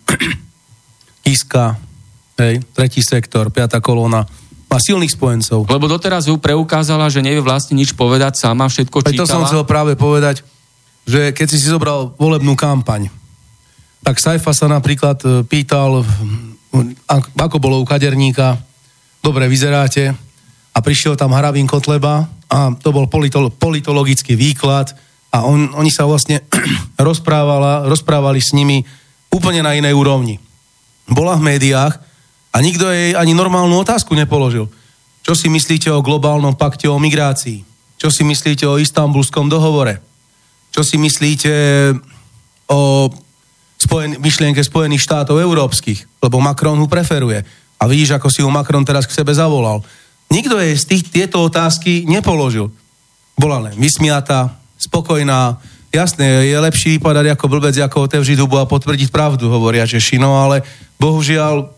Kiska, 1.25 1.81
hej, 2.41 2.63
tretí 2.77 3.01
sektor, 3.01 3.49
piata 3.49 3.81
kolóna, 3.81 4.29
má 4.69 4.77
silných 4.77 5.17
spojencov. 5.17 5.65
Lebo 5.65 5.89
doteraz 5.89 6.29
ju 6.29 6.37
preukázala, 6.37 7.09
že 7.09 7.25
nevie 7.25 7.41
vlastne 7.41 7.75
nič 7.75 7.97
povedať 7.97 8.37
sama, 8.37 8.69
všetko 8.69 9.01
čítala. 9.01 9.25
to 9.25 9.27
som 9.27 9.45
chcel 9.49 9.65
práve 9.65 9.97
povedať, 9.97 10.45
že 11.09 11.33
keď 11.33 11.47
si 11.49 11.57
si 11.57 11.73
zobral 11.73 12.13
volebnú 12.21 12.53
kampaň, 12.53 13.09
tak 14.05 14.21
Saifa 14.21 14.53
sa 14.53 14.69
napríklad 14.69 15.19
e, 15.25 15.29
pýtal, 15.43 16.05
ako 17.35 17.57
bolo 17.59 17.81
u 17.81 17.89
kaderníka, 17.89 18.61
dobre 19.25 19.49
vyzeráte, 19.49 20.13
a 20.77 20.79
prišiel 20.79 21.19
tam 21.19 21.35
Hravín 21.35 21.67
Kotleba 21.67 22.29
a 22.47 22.71
to 22.77 22.95
bol 22.95 23.11
politolo- 23.11 23.51
politologický 23.51 24.39
výklad, 24.39 24.95
a 25.29 25.45
on, 25.45 25.77
oni 25.77 25.93
sa 25.93 26.09
vlastne 26.09 26.41
rozprávali 27.85 28.41
s 28.41 28.57
nimi 28.57 28.81
úplne 29.29 29.61
na 29.61 29.77
inej 29.77 29.93
úrovni. 29.93 30.41
Bola 31.09 31.37
v 31.37 31.53
médiách 31.53 32.01
a 32.53 32.57
nikto 32.65 32.89
jej 32.89 33.13
ani 33.13 33.37
normálnu 33.37 33.79
otázku 33.81 34.17
nepoložil. 34.17 34.67
Čo 35.23 35.37
si 35.37 35.53
myslíte 35.53 35.93
o 35.93 36.01
globálnom 36.01 36.57
pakte 36.57 36.89
o 36.89 36.97
migrácii? 36.97 37.61
Čo 37.99 38.09
si 38.09 38.25
myslíte 38.25 38.65
o 38.65 38.81
istambulskom 38.81 39.51
dohovore? 39.51 40.01
Čo 40.73 40.87
si 40.87 40.97
myslíte 40.97 41.53
o 42.71 43.11
spojen- 43.77 44.17
myšlienke 44.23 44.63
Spojených 44.65 45.05
štátov 45.05 45.37
európskych? 45.43 46.23
Lebo 46.23 46.41
Macron 46.41 46.79
ho 46.79 46.89
preferuje. 46.89 47.45
A 47.79 47.85
vidíš, 47.87 48.17
ako 48.17 48.29
si 48.33 48.41
ho 48.41 48.51
Macron 48.51 48.87
teraz 48.87 49.05
k 49.05 49.15
sebe 49.15 49.35
zavolal. 49.35 49.85
Nikto 50.29 50.61
jej 50.61 50.75
z 50.77 50.85
tých, 50.85 51.03
tieto 51.09 51.45
otázky 51.45 52.05
nepoložil. 52.09 52.73
Bola 53.39 53.71
len 53.71 53.75
vysmiata, 53.79 54.59
spokojná. 54.77 55.59
Jasné, 55.89 56.53
je 56.53 56.59
lepší 56.59 56.99
vypadať 56.99 57.33
ako 57.33 57.45
blbec, 57.49 57.75
ako 57.81 58.11
otevřiť 58.11 58.39
hubu 58.45 58.61
a 58.61 58.69
potvrdiť 58.69 59.09
pravdu, 59.09 59.49
hovoria 59.49 59.89
Češi. 59.89 60.21
No 60.21 60.37
ale 60.37 60.61
bohužiaľ 61.01 61.78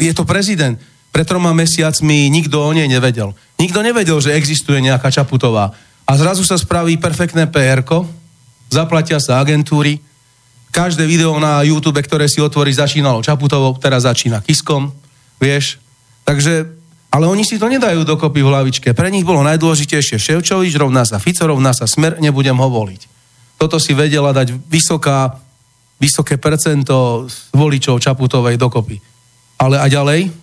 je 0.00 0.12
to 0.16 0.24
prezident. 0.24 0.80
Pred 1.12 1.28
troma 1.28 1.52
mesiacmi 1.52 2.32
nikto 2.32 2.58
o 2.58 2.72
nej 2.72 2.88
nevedel. 2.88 3.36
Nikto 3.60 3.84
nevedel, 3.84 4.16
že 4.18 4.32
existuje 4.32 4.80
nejaká 4.80 5.12
Čaputová. 5.12 5.76
A 6.08 6.12
zrazu 6.16 6.42
sa 6.42 6.56
spraví 6.56 6.96
perfektné 6.96 7.46
pr 7.52 7.84
zaplatia 8.72 9.20
sa 9.20 9.38
agentúry, 9.44 10.00
Každé 10.72 11.04
video 11.04 11.36
na 11.36 11.60
YouTube, 11.60 12.00
ktoré 12.00 12.32
si 12.32 12.40
otvorí, 12.40 12.72
začínalo 12.72 13.20
Čaputovou, 13.20 13.76
teraz 13.76 14.08
začína 14.08 14.40
Kiskom, 14.40 14.88
vieš. 15.36 15.76
Takže, 16.24 16.64
ale 17.12 17.28
oni 17.28 17.44
si 17.44 17.60
to 17.60 17.68
nedajú 17.68 18.08
dokopy 18.08 18.40
v 18.40 18.48
hlavičke. 18.48 18.96
Pre 18.96 19.12
nich 19.12 19.20
bolo 19.20 19.44
najdôležitejšie 19.44 20.16
Ševčovič, 20.16 20.72
rovná 20.80 21.04
sa 21.04 21.20
Fico, 21.20 21.44
rovná 21.44 21.76
sa 21.76 21.84
Smer, 21.84 22.16
nebudem 22.24 22.56
ho 22.56 22.68
voliť. 22.72 23.04
Toto 23.60 23.76
si 23.76 23.92
vedela 23.92 24.32
dať 24.32 24.56
vysoká, 24.64 25.36
vysoké 26.00 26.40
percento 26.40 27.28
voličov 27.52 28.00
Čaputovej 28.00 28.56
dokopy. 28.56 29.11
Ale 29.62 29.78
a 29.78 29.86
ďalej? 29.86 30.34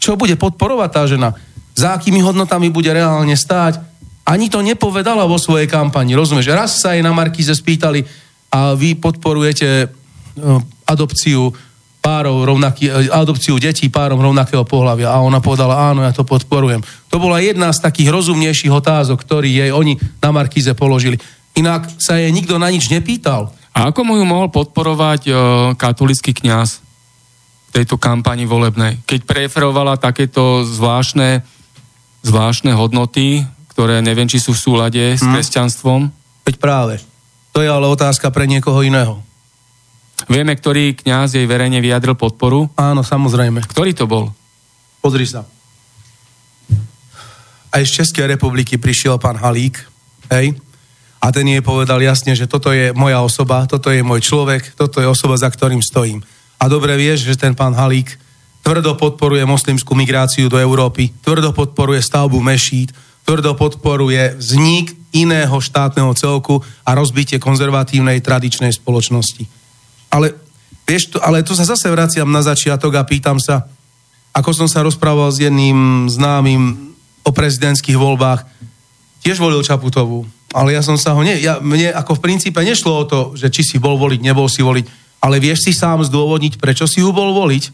Čo 0.00 0.16
bude 0.16 0.40
podporovať 0.40 0.88
tá 0.88 1.02
žena? 1.04 1.36
Za 1.76 1.92
akými 2.00 2.24
hodnotami 2.24 2.72
bude 2.72 2.88
reálne 2.88 3.36
stáť? 3.36 3.76
Ani 4.24 4.48
to 4.48 4.64
nepovedala 4.64 5.28
vo 5.28 5.36
svojej 5.36 5.68
kampani, 5.68 6.16
rozumieš? 6.16 6.48
Raz 6.48 6.80
sa 6.80 6.96
jej 6.96 7.04
na 7.04 7.12
Markíze 7.12 7.52
spýtali, 7.52 8.08
a 8.56 8.72
vy 8.72 8.96
podporujete 8.96 9.68
e, 9.68 9.86
adopciu 10.88 11.52
párov 12.00 12.46
rovnaký, 12.46 12.88
e, 12.88 13.12
adopciu 13.12 13.60
detí 13.60 13.92
párom 13.92 14.16
rovnakého 14.16 14.64
pohľavia. 14.64 15.12
A 15.12 15.20
ona 15.20 15.42
povedala, 15.44 15.92
áno, 15.92 16.00
ja 16.00 16.14
to 16.14 16.24
podporujem. 16.24 16.80
To 17.12 17.20
bola 17.20 17.42
jedna 17.44 17.68
z 17.74 17.84
takých 17.84 18.08
rozumnejších 18.14 18.72
otázok, 18.72 19.20
ktorý 19.20 19.50
jej 19.50 19.70
oni 19.74 20.00
na 20.24 20.30
Markíze 20.32 20.72
položili. 20.72 21.20
Inak 21.52 22.00
sa 22.00 22.16
jej 22.16 22.32
nikto 22.32 22.56
na 22.56 22.72
nič 22.72 22.88
nepýtal. 22.88 23.52
A 23.76 23.92
ako 23.92 24.08
mu 24.08 24.16
ju 24.16 24.24
mohol 24.24 24.48
podporovať 24.48 25.28
uh, 25.28 25.36
katolický 25.76 26.32
kňaz 26.32 26.85
tejto 27.76 28.00
kampani 28.00 28.48
volebnej? 28.48 29.04
Keď 29.04 29.28
preferovala 29.28 30.00
takéto 30.00 30.64
zvláštne, 30.64 31.44
zvláštne 32.24 32.72
hodnoty, 32.72 33.44
ktoré 33.76 34.00
neviem, 34.00 34.24
či 34.24 34.40
sú 34.40 34.56
v 34.56 34.62
súlade 34.64 35.04
s 35.12 35.20
Mhm. 35.20 35.32
kresťanstvom? 35.36 36.00
Veď 36.48 36.56
práve. 36.56 36.94
To 37.52 37.60
je 37.60 37.68
ale 37.68 37.84
otázka 37.84 38.32
pre 38.32 38.48
niekoho 38.48 38.80
iného. 38.80 39.20
Vieme, 40.32 40.56
ktorý 40.56 40.96
kňaz 40.96 41.36
jej 41.36 41.44
verejne 41.44 41.84
vyjadril 41.84 42.16
podporu? 42.16 42.72
Áno, 42.80 43.04
samozrejme. 43.04 43.60
Ktorý 43.68 43.92
to 43.92 44.08
bol? 44.08 44.32
Pozri 45.04 45.28
sa. 45.28 45.44
Aj 47.68 47.82
z 47.84 48.00
Českej 48.00 48.24
republiky 48.24 48.80
prišiel 48.80 49.20
pán 49.20 49.36
Halík, 49.36 49.76
hej, 50.32 50.56
a 51.20 51.26
ten 51.28 51.44
jej 51.44 51.60
povedal 51.60 52.00
jasne, 52.00 52.32
že 52.32 52.48
toto 52.48 52.72
je 52.72 52.96
moja 52.96 53.20
osoba, 53.20 53.68
toto 53.68 53.92
je 53.92 54.00
môj 54.00 54.24
človek, 54.24 54.72
toto 54.72 55.04
je 55.04 55.08
osoba, 55.08 55.36
za 55.36 55.52
ktorým 55.52 55.84
stojím. 55.84 56.24
A 56.56 56.64
dobre 56.66 56.96
vieš, 56.96 57.28
že 57.28 57.36
ten 57.36 57.52
pán 57.52 57.76
Halík 57.76 58.16
tvrdo 58.66 58.98
podporuje 58.98 59.46
moslimskú 59.46 59.94
migráciu 59.94 60.50
do 60.50 60.58
Európy, 60.58 61.14
tvrdo 61.22 61.54
podporuje 61.54 62.02
stavbu 62.02 62.42
mešít, 62.42 62.90
tvrdo 63.22 63.54
podporuje 63.54 64.34
vznik 64.38 64.90
iného 65.14 65.54
štátneho 65.54 66.10
celku 66.18 66.58
a 66.82 66.90
rozbitie 66.98 67.38
konzervatívnej 67.38 68.18
tradičnej 68.18 68.74
spoločnosti. 68.74 69.46
Ale, 70.10 70.34
vieš, 70.82 71.14
to, 71.14 71.22
ale 71.22 71.46
tu 71.46 71.54
sa 71.54 71.62
zase 71.66 71.86
vraciam 71.90 72.26
na 72.26 72.42
začiatok 72.42 72.98
a 72.98 73.06
pýtam 73.06 73.38
sa, 73.38 73.70
ako 74.34 74.50
som 74.50 74.68
sa 74.68 74.82
rozprával 74.82 75.30
s 75.30 75.40
jedným 75.40 76.10
známym 76.10 76.92
o 77.22 77.30
prezidentských 77.30 77.98
voľbách, 77.98 78.46
tiež 79.22 79.38
volil 79.42 79.62
Čaputovú, 79.62 80.26
ale 80.54 80.74
ja 80.74 80.82
som 80.82 80.94
sa 80.94 81.14
ho, 81.14 81.20
nie, 81.22 81.38
ja, 81.42 81.58
mne 81.58 81.90
ako 81.94 82.18
v 82.18 82.24
princípe 82.30 82.62
nešlo 82.62 82.92
o 82.94 83.08
to, 83.08 83.20
že 83.34 83.50
či 83.50 83.62
si 83.66 83.76
bol 83.82 83.98
voliť, 83.98 84.20
nebol 84.22 84.46
si 84.46 84.62
voliť, 84.62 85.05
ale 85.20 85.42
vieš 85.42 85.66
si 85.66 85.72
sám 85.72 86.04
zdôvodniť, 86.06 86.60
prečo 86.60 86.84
si 86.86 87.02
ju 87.02 87.10
bol 87.10 87.32
voliť? 87.34 87.72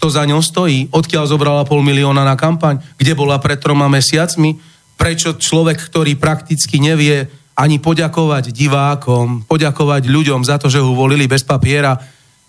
Kto 0.00 0.06
za 0.08 0.24
ňou 0.24 0.40
stojí? 0.40 0.88
Odkiaľ 0.90 1.24
zobrala 1.28 1.62
pol 1.68 1.84
milióna 1.84 2.24
na 2.24 2.34
kampaň? 2.38 2.80
Kde 2.96 3.12
bola 3.12 3.36
pred 3.36 3.60
troma 3.60 3.90
mesiacmi? 3.90 4.56
Prečo 4.96 5.36
človek, 5.36 5.76
ktorý 5.76 6.16
prakticky 6.16 6.80
nevie 6.80 7.28
ani 7.58 7.76
poďakovať 7.76 8.56
divákom, 8.56 9.44
poďakovať 9.44 10.08
ľuďom 10.08 10.40
za 10.46 10.56
to, 10.56 10.72
že 10.72 10.80
ho 10.80 10.96
volili 10.96 11.28
bez 11.28 11.44
papiera, 11.44 12.00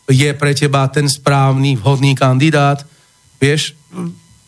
je 0.07 0.31
pre 0.35 0.55
teba 0.55 0.87
ten 0.87 1.11
správny, 1.11 1.75
vhodný 1.75 2.15
kandidát? 2.15 2.83
Vieš, 3.39 3.75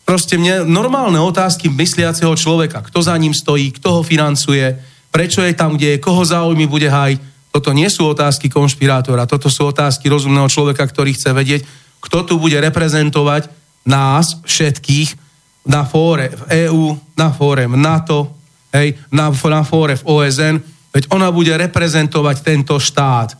proste 0.08 0.40
mne 0.40 0.64
normálne 0.64 1.20
otázky 1.20 1.68
mysliaceho 1.68 2.32
človeka, 2.36 2.84
kto 2.84 3.04
za 3.04 3.16
ním 3.16 3.36
stojí, 3.36 3.72
kto 3.76 4.00
ho 4.00 4.02
financuje, 4.04 4.80
prečo 5.12 5.44
je 5.44 5.52
tam, 5.52 5.76
kde 5.76 5.96
je, 5.96 6.02
koho 6.02 6.24
záujmy 6.24 6.64
bude 6.68 6.88
hájiť. 6.88 7.18
Toto 7.54 7.70
nie 7.70 7.86
sú 7.86 8.10
otázky 8.10 8.50
konšpirátora, 8.50 9.30
toto 9.30 9.46
sú 9.46 9.70
otázky 9.70 10.10
rozumného 10.10 10.50
človeka, 10.50 10.82
ktorý 10.90 11.14
chce 11.14 11.30
vedieť, 11.30 11.62
kto 12.02 12.26
tu 12.26 12.34
bude 12.42 12.58
reprezentovať 12.58 13.46
nás 13.86 14.42
všetkých 14.42 15.14
na 15.62 15.86
fóre 15.86 16.34
v 16.34 16.66
EÚ, 16.66 16.98
na 17.14 17.30
fóre 17.30 17.70
v 17.70 17.78
NATO, 17.78 18.34
hej, 18.74 18.98
na, 19.14 19.30
na 19.30 19.62
fóre 19.62 19.94
v 19.94 20.02
OSN, 20.02 20.58
veď 20.90 21.04
ona 21.14 21.30
bude 21.30 21.54
reprezentovať 21.54 22.42
tento 22.42 22.74
štát. 22.82 23.38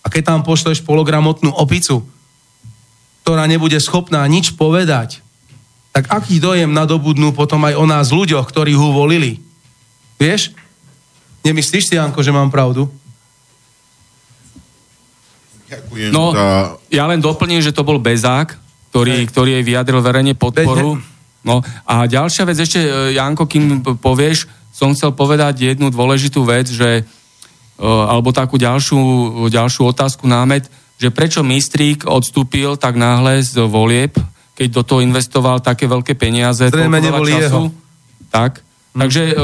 A 0.00 0.06
keď 0.06 0.22
tam 0.22 0.40
pošleš 0.46 0.86
pologramotnú 0.86 1.50
opicu, 1.50 2.06
ktorá 3.26 3.42
nebude 3.50 3.76
schopná 3.82 4.22
nič 4.30 4.54
povedať, 4.54 5.18
tak 5.90 6.14
aký 6.14 6.38
dojem 6.38 6.70
nadobudnú 6.70 7.34
potom 7.34 7.66
aj 7.66 7.74
o 7.74 7.84
nás 7.90 8.14
ľuďoch, 8.14 8.46
ktorí 8.46 8.78
ho 8.78 8.94
volili? 8.94 9.42
Vieš? 10.14 10.54
Nemyslíš 11.42 11.90
si, 11.90 11.94
Janko, 11.98 12.22
že 12.22 12.30
mám 12.30 12.54
pravdu? 12.54 12.86
Ďakujem 15.68 16.10
No, 16.10 16.32
za... 16.32 16.76
ja 16.88 17.04
len 17.06 17.20
doplním, 17.20 17.60
že 17.60 17.76
to 17.76 17.84
bol 17.84 18.00
Bezák, 18.00 18.56
ktorý, 18.88 19.28
ktorý 19.28 19.60
jej 19.60 19.64
vyjadril 19.64 20.00
verejne 20.00 20.32
podporu. 20.32 20.96
No 21.44 21.62
a 21.86 22.08
ďalšia 22.08 22.48
vec 22.48 22.58
ešte, 22.58 22.80
e, 22.82 22.90
Janko, 23.14 23.46
kým 23.46 23.84
povieš, 24.00 24.50
som 24.74 24.92
chcel 24.92 25.14
povedať 25.14 25.70
jednu 25.70 25.88
dôležitú 25.92 26.42
vec, 26.42 26.66
že, 26.66 27.02
e, 27.02 27.82
alebo 27.84 28.34
takú 28.34 28.58
ďalšiu, 28.58 28.98
ďalšiu 29.48 29.82
otázku, 29.86 30.26
námet, 30.26 30.66
že 30.98 31.14
prečo 31.14 31.46
Mistrík 31.46 32.04
odstúpil 32.04 32.74
tak 32.74 32.98
náhle 32.98 33.38
z 33.38 33.54
volieb, 33.70 34.18
keď 34.58 34.68
do 34.74 34.82
toho 34.82 35.00
investoval 35.00 35.62
také 35.62 35.86
veľké 35.86 36.18
peniaze. 36.18 36.66
Zrejme 36.66 36.98
neboli 36.98 37.38
jeho. 37.38 37.70
Tak. 38.34 38.66
Takže 38.98 39.22
e, 39.30 39.34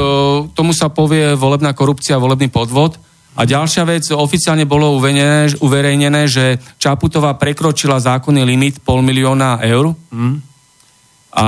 tomu 0.51 0.75
sa 0.75 0.91
povie 0.91 1.31
volebná 1.39 1.71
korupcia, 1.71 2.19
volebný 2.19 2.51
podvod. 2.51 2.99
A 3.35 3.43
ďalšia 3.43 3.83
vec, 3.83 4.07
oficiálne 4.15 4.63
bolo 4.63 4.95
uverejnené, 4.95 5.59
uverejnené, 5.59 6.21
že 6.31 6.55
Čaputová 6.79 7.35
prekročila 7.35 7.99
zákonný 7.99 8.47
limit 8.47 8.79
pol 8.79 9.03
milióna 9.03 9.59
eur. 9.67 9.91
A 11.35 11.47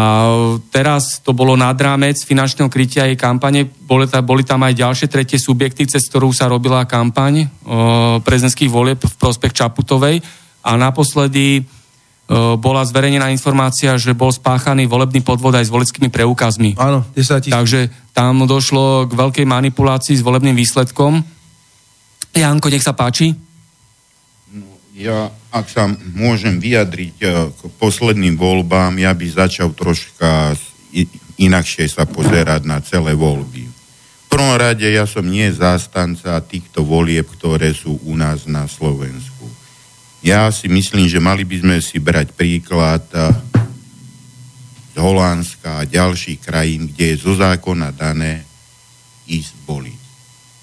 teraz 0.67 1.23
to 1.23 1.31
bolo 1.31 1.55
nad 1.55 1.79
rámec 1.79 2.19
finančného 2.19 2.67
krytia 2.67 3.07
jej 3.07 3.15
kampane. 3.15 3.71
Boli, 3.87 4.03
boli 4.19 4.43
tam 4.43 4.67
aj 4.67 4.75
ďalšie 4.75 5.07
tretie 5.07 5.39
subjekty, 5.39 5.87
cez 5.87 6.11
ktorú 6.11 6.35
sa 6.35 6.51
robila 6.51 6.83
kampaň 6.83 7.47
o, 7.63 8.19
prezidentských 8.19 8.67
volieb 8.67 8.99
v 8.99 9.15
prospech 9.15 9.55
Čaputovej. 9.55 10.19
A 10.67 10.75
naposledy 10.75 11.63
o, 11.63 12.59
bola 12.59 12.83
zverejnená 12.83 13.31
informácia, 13.31 13.95
že 13.95 14.11
bol 14.11 14.35
spáchaný 14.35 14.91
volebný 14.91 15.23
podvod 15.23 15.55
aj 15.55 15.71
s 15.71 15.71
volickými 15.71 16.11
preukazmi. 16.11 16.75
Áno, 16.75 17.07
10 17.15 17.47
tisíc. 17.47 17.55
Takže 17.55 18.11
tam 18.11 18.43
došlo 18.43 19.07
k 19.07 19.15
veľkej 19.15 19.47
manipulácii 19.47 20.19
s 20.19 20.25
volebným 20.25 20.59
výsledkom. 20.59 21.36
Janko, 22.37 22.69
nech 22.69 22.85
sa 22.85 22.93
páči. 22.93 23.33
Ja, 24.97 25.29
ak 25.53 25.69
sa 25.69 25.85
môžem 26.17 26.57
vyjadriť 26.57 27.15
eh, 27.21 27.53
k 27.53 27.59
posledným 27.77 28.37
voľbám, 28.37 28.97
ja 28.97 29.13
by 29.13 29.25
začal 29.29 29.73
troška 29.73 30.57
inakšie 31.37 31.85
sa 31.85 32.09
pozerať 32.09 32.65
na 32.65 32.81
celé 32.81 33.13
voľby. 33.13 33.69
V 33.69 34.27
prvom 34.27 34.57
rade 34.57 34.89
ja 34.89 35.05
som 35.05 35.23
nie 35.23 35.45
zástanca 35.53 36.41
týchto 36.41 36.81
volieb, 36.81 37.29
ktoré 37.29 37.77
sú 37.77 38.01
u 38.09 38.13
nás 38.17 38.49
na 38.49 38.65
Slovensku. 38.65 39.45
Ja 40.25 40.49
si 40.49 40.65
myslím, 40.65 41.05
že 41.05 41.21
mali 41.21 41.45
by 41.45 41.61
sme 41.61 41.77
si 41.77 42.01
brať 42.01 42.33
príklad 42.33 43.05
eh, 43.13 43.29
z 44.93 44.95
Holandska 44.97 45.85
a 45.85 45.89
ďalších 45.89 46.41
krajín, 46.41 46.89
kde 46.89 47.13
je 47.13 47.21
zo 47.21 47.37
zákona 47.37 47.93
dané 47.93 48.41
ísť 49.29 49.53
voliť. 49.69 49.96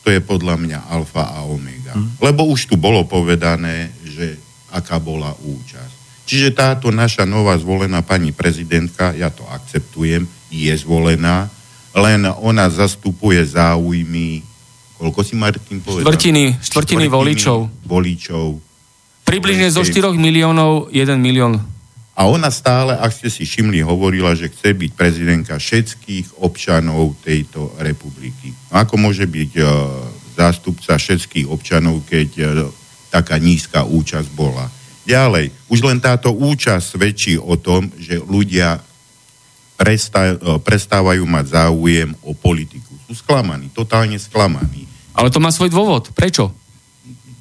To 0.05 0.12
je 0.12 0.21
podľa 0.21 0.61
mňa 0.61 0.79
alfa 0.93 1.33
a 1.33 1.49
omega. 1.49 1.97
Mhm. 1.97 2.21
Lebo 2.21 2.45
už 2.53 2.69
tu 2.69 2.77
bolo 2.77 3.09
povedané, 3.09 3.88
že 4.05 4.37
aká 4.69 5.01
bola 5.01 5.33
účasť. 5.33 5.95
Čiže 6.25 6.57
táto 6.57 6.88
naša 6.88 7.29
nová 7.29 7.53
zvolená 7.61 8.01
pani 8.01 8.33
prezidentka, 8.33 9.12
ja 9.12 9.29
to 9.29 9.45
akceptujem, 9.45 10.25
je 10.49 10.73
zvolená, 10.73 11.53
len 11.93 12.25
ona 12.40 12.73
zastupuje 12.73 13.45
záujmy, 13.45 14.40
koľko 14.97 15.21
si 15.21 15.37
Martin 15.37 15.85
povedal? 15.85 16.09
Štvrtiny, 16.09 16.64
štvrtiny 16.64 17.05
voličov. 17.12 17.59
voličov. 17.85 18.57
Približne 19.29 19.69
zo 19.69 19.85
Slovenskej- 19.85 20.17
4 20.17 20.17
miliónov 20.17 20.88
1 20.93 21.21
milión. 21.21 21.61
A 22.14 22.31
ona 22.31 22.46
stále, 22.55 22.94
ak 22.94 23.11
ste 23.11 23.27
si 23.27 23.42
všimli, 23.42 23.83
hovorila, 23.83 24.38
že 24.38 24.46
chce 24.46 24.70
byť 24.70 24.90
prezidentka 24.94 25.59
všetkých 25.59 26.38
občanov 26.38 27.18
tejto 27.27 27.74
republiky. 27.83 28.55
A 28.70 28.87
ako 28.87 28.94
môže 29.03 29.27
byť 29.27 29.53
uh, 29.59 29.66
zástupca 30.38 30.94
všetkých 30.94 31.50
občanov, 31.50 32.07
keď 32.07 32.31
uh, 32.38 32.46
taká 33.11 33.42
nízka 33.42 33.83
účasť 33.83 34.31
bola? 34.31 34.70
Ďalej, 35.03 35.50
už 35.66 35.81
len 35.83 35.98
táto 35.98 36.31
účasť 36.31 36.94
svedčí 36.94 37.35
o 37.35 37.59
tom, 37.59 37.90
že 37.98 38.22
ľudia 38.22 38.79
prestá, 39.74 40.38
uh, 40.38 40.62
prestávajú 40.62 41.27
mať 41.27 41.44
záujem 41.50 42.14
o 42.22 42.31
politiku. 42.31 42.94
Sú 43.11 43.18
sklamaní, 43.18 43.74
totálne 43.74 44.22
sklamaní. 44.22 44.87
Ale 45.18 45.35
to 45.35 45.42
má 45.42 45.50
svoj 45.50 45.74
dôvod. 45.74 46.14
Prečo? 46.14 46.55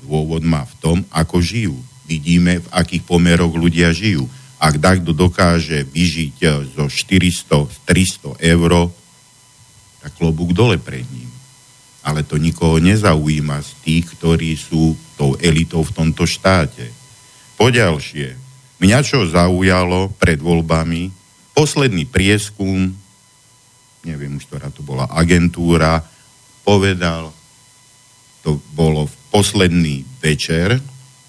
dôvod 0.03 0.43
má 0.43 0.67
v 0.67 0.75
tom, 0.77 0.97
ako 1.09 1.39
žijú. 1.39 1.75
Vidíme, 2.03 2.59
v 2.59 2.67
akých 2.69 3.07
pomeroch 3.07 3.55
ľudia 3.55 3.95
žijú. 3.95 4.27
Ak 4.63 4.79
takto 4.79 5.11
dokáže 5.11 5.83
vyžiť 5.83 6.35
e, 6.39 6.47
zo 6.71 6.87
400-300 6.87 8.39
eur, 8.39 8.71
tak 9.99 10.11
klobúk 10.15 10.55
dole 10.55 10.79
pred 10.79 11.03
ním. 11.11 11.27
Ale 11.99 12.23
to 12.23 12.39
nikoho 12.39 12.79
nezaujíma 12.79 13.59
z 13.59 13.71
tých, 13.83 14.15
ktorí 14.15 14.55
sú 14.55 14.95
tou 15.19 15.35
elitou 15.43 15.83
v 15.83 15.91
tomto 15.91 16.23
štáte. 16.23 16.87
Poďalšie, 17.59 18.39
mňa 18.79 18.99
čo 19.03 19.27
zaujalo 19.27 20.15
pred 20.15 20.39
voľbami, 20.39 21.11
posledný 21.51 22.07
prieskum, 22.07 22.95
neviem 24.07 24.39
už, 24.39 24.47
ktorá 24.47 24.71
to 24.71 24.79
bola 24.79 25.11
agentúra, 25.11 26.07
povedal, 26.63 27.35
to 28.43 28.59
bolo 28.75 29.11
v 29.11 29.15
posledný 29.31 30.07
večer 30.23 30.79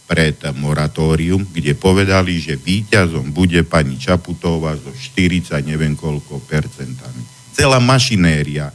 pred 0.05 0.37
moratórium, 0.61 1.49
kde 1.49 1.73
povedali, 1.73 2.37
že 2.37 2.61
víťazom 2.61 3.33
bude 3.33 3.65
pani 3.65 3.97
Čaputová 3.97 4.77
zo 4.77 4.93
40 4.93 5.65
neviem 5.65 5.97
koľko 5.97 6.45
percentami. 6.45 7.25
Celá 7.57 7.81
mašinéria 7.81 8.69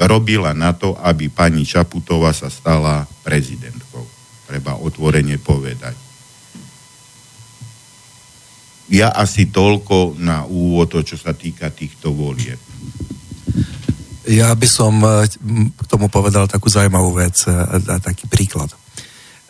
robila 0.00 0.50
na 0.56 0.74
to, 0.74 0.96
aby 0.98 1.30
pani 1.30 1.62
Čaputová 1.62 2.34
sa 2.34 2.50
stala 2.50 3.06
prezidentkou. 3.22 4.02
Treba 4.50 4.74
otvorene 4.80 5.38
povedať. 5.38 5.94
Ja 8.90 9.14
asi 9.14 9.46
toľko 9.46 10.18
na 10.18 10.42
úvod, 10.50 10.90
čo 11.06 11.14
sa 11.14 11.30
týka 11.30 11.70
týchto 11.70 12.10
volieb. 12.10 12.58
Ja 14.26 14.50
by 14.54 14.66
som 14.66 14.98
e, 15.02 15.30
k 15.70 15.84
tomu 15.86 16.10
povedal 16.10 16.50
takú 16.50 16.66
zaujímavú 16.66 17.14
vec 17.14 17.38
e, 17.46 17.54
a 17.86 18.02
taký 18.02 18.26
príklad. 18.26 18.70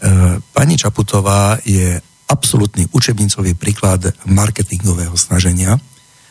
E, 0.01 0.41
pani 0.57 0.81
Čaputová 0.81 1.61
je 1.61 2.01
absolútny 2.33 2.89
učebnicový 2.89 3.53
príklad 3.53 4.17
marketingového 4.25 5.13
snaženia 5.19 5.77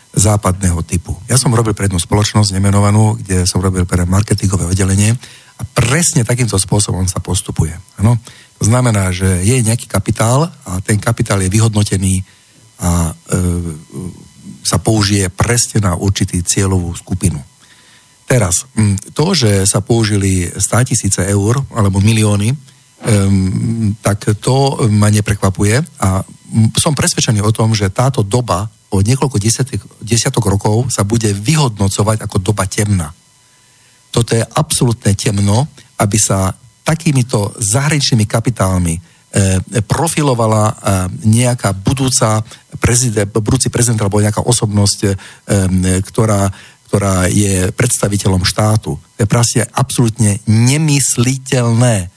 západného 0.09 0.81
typu. 0.81 1.13
Ja 1.29 1.37
som 1.37 1.53
robil 1.53 1.77
pre 1.77 1.85
jednu 1.85 2.01
spoločnosť 2.01 2.49
nemenovanú, 2.57 3.21
kde 3.21 3.45
som 3.45 3.61
robil 3.61 3.85
pre 3.85 4.09
marketingové 4.09 4.65
oddelenie 4.65 5.13
a 5.59 5.61
presne 5.69 6.25
takýmto 6.25 6.57
spôsobom 6.57 7.05
sa 7.05 7.21
postupuje. 7.21 7.77
Ano? 8.01 8.17
To 8.57 8.63
znamená, 8.65 9.13
že 9.13 9.45
je 9.45 9.61
nejaký 9.61 9.85
kapitál 9.85 10.49
a 10.65 10.81
ten 10.81 10.97
kapitál 10.97 11.45
je 11.45 11.53
vyhodnotený 11.53 12.25
a 12.81 13.11
e, 13.11 13.13
sa 14.65 14.81
použije 14.81 15.29
presne 15.29 15.83
na 15.83 15.93
určitý 15.93 16.41
cieľovú 16.41 16.95
skupinu. 16.97 17.37
Teraz, 18.29 18.65
to, 19.17 19.33
že 19.33 19.65
sa 19.65 19.81
použili 19.81 20.45
100 20.45 20.89
tisíce 20.89 21.21
eur 21.25 21.65
alebo 21.73 21.97
milióny, 21.97 22.53
um, 23.03 23.95
tak 24.03 24.35
to 24.39 24.87
ma 24.91 25.07
neprekvapuje 25.09 25.79
a 25.99 26.23
som 26.77 26.97
presvedčený 26.97 27.45
o 27.45 27.53
tom, 27.53 27.77
že 27.77 27.93
táto 27.93 28.25
doba 28.25 28.65
o 28.89 29.05
niekoľko 29.05 29.37
desiatok, 29.37 29.81
desiatok 30.01 30.49
rokov 30.49 30.89
sa 30.89 31.05
bude 31.05 31.29
vyhodnocovať 31.29 32.25
ako 32.25 32.37
doba 32.41 32.65
temná. 32.65 33.13
Toto 34.09 34.33
je 34.33 34.41
absolútne 34.41 35.13
temno, 35.13 35.69
aby 36.01 36.17
sa 36.17 36.49
takýmito 36.81 37.53
zahraničnými 37.61 38.25
kapitálmi 38.25 38.97
e, 38.97 39.01
profilovala 39.85 40.63
e, 40.65 40.73
nejaká 41.29 41.77
budúca 41.77 42.41
prezident, 42.81 43.29
budúci 43.29 43.69
prezident 43.69 44.01
alebo 44.01 44.17
nejaká 44.17 44.41
osobnosť, 44.41 44.99
e, 45.05 45.11
ktorá 46.01 46.49
ktorá 46.89 47.29
je 47.29 47.69
predstaviteľom 47.77 48.41
štátu. 48.41 48.97
To 48.97 49.19
je 49.21 49.29
proste 49.29 49.61
absolútne 49.77 50.41
nemysliteľné. 50.49 52.09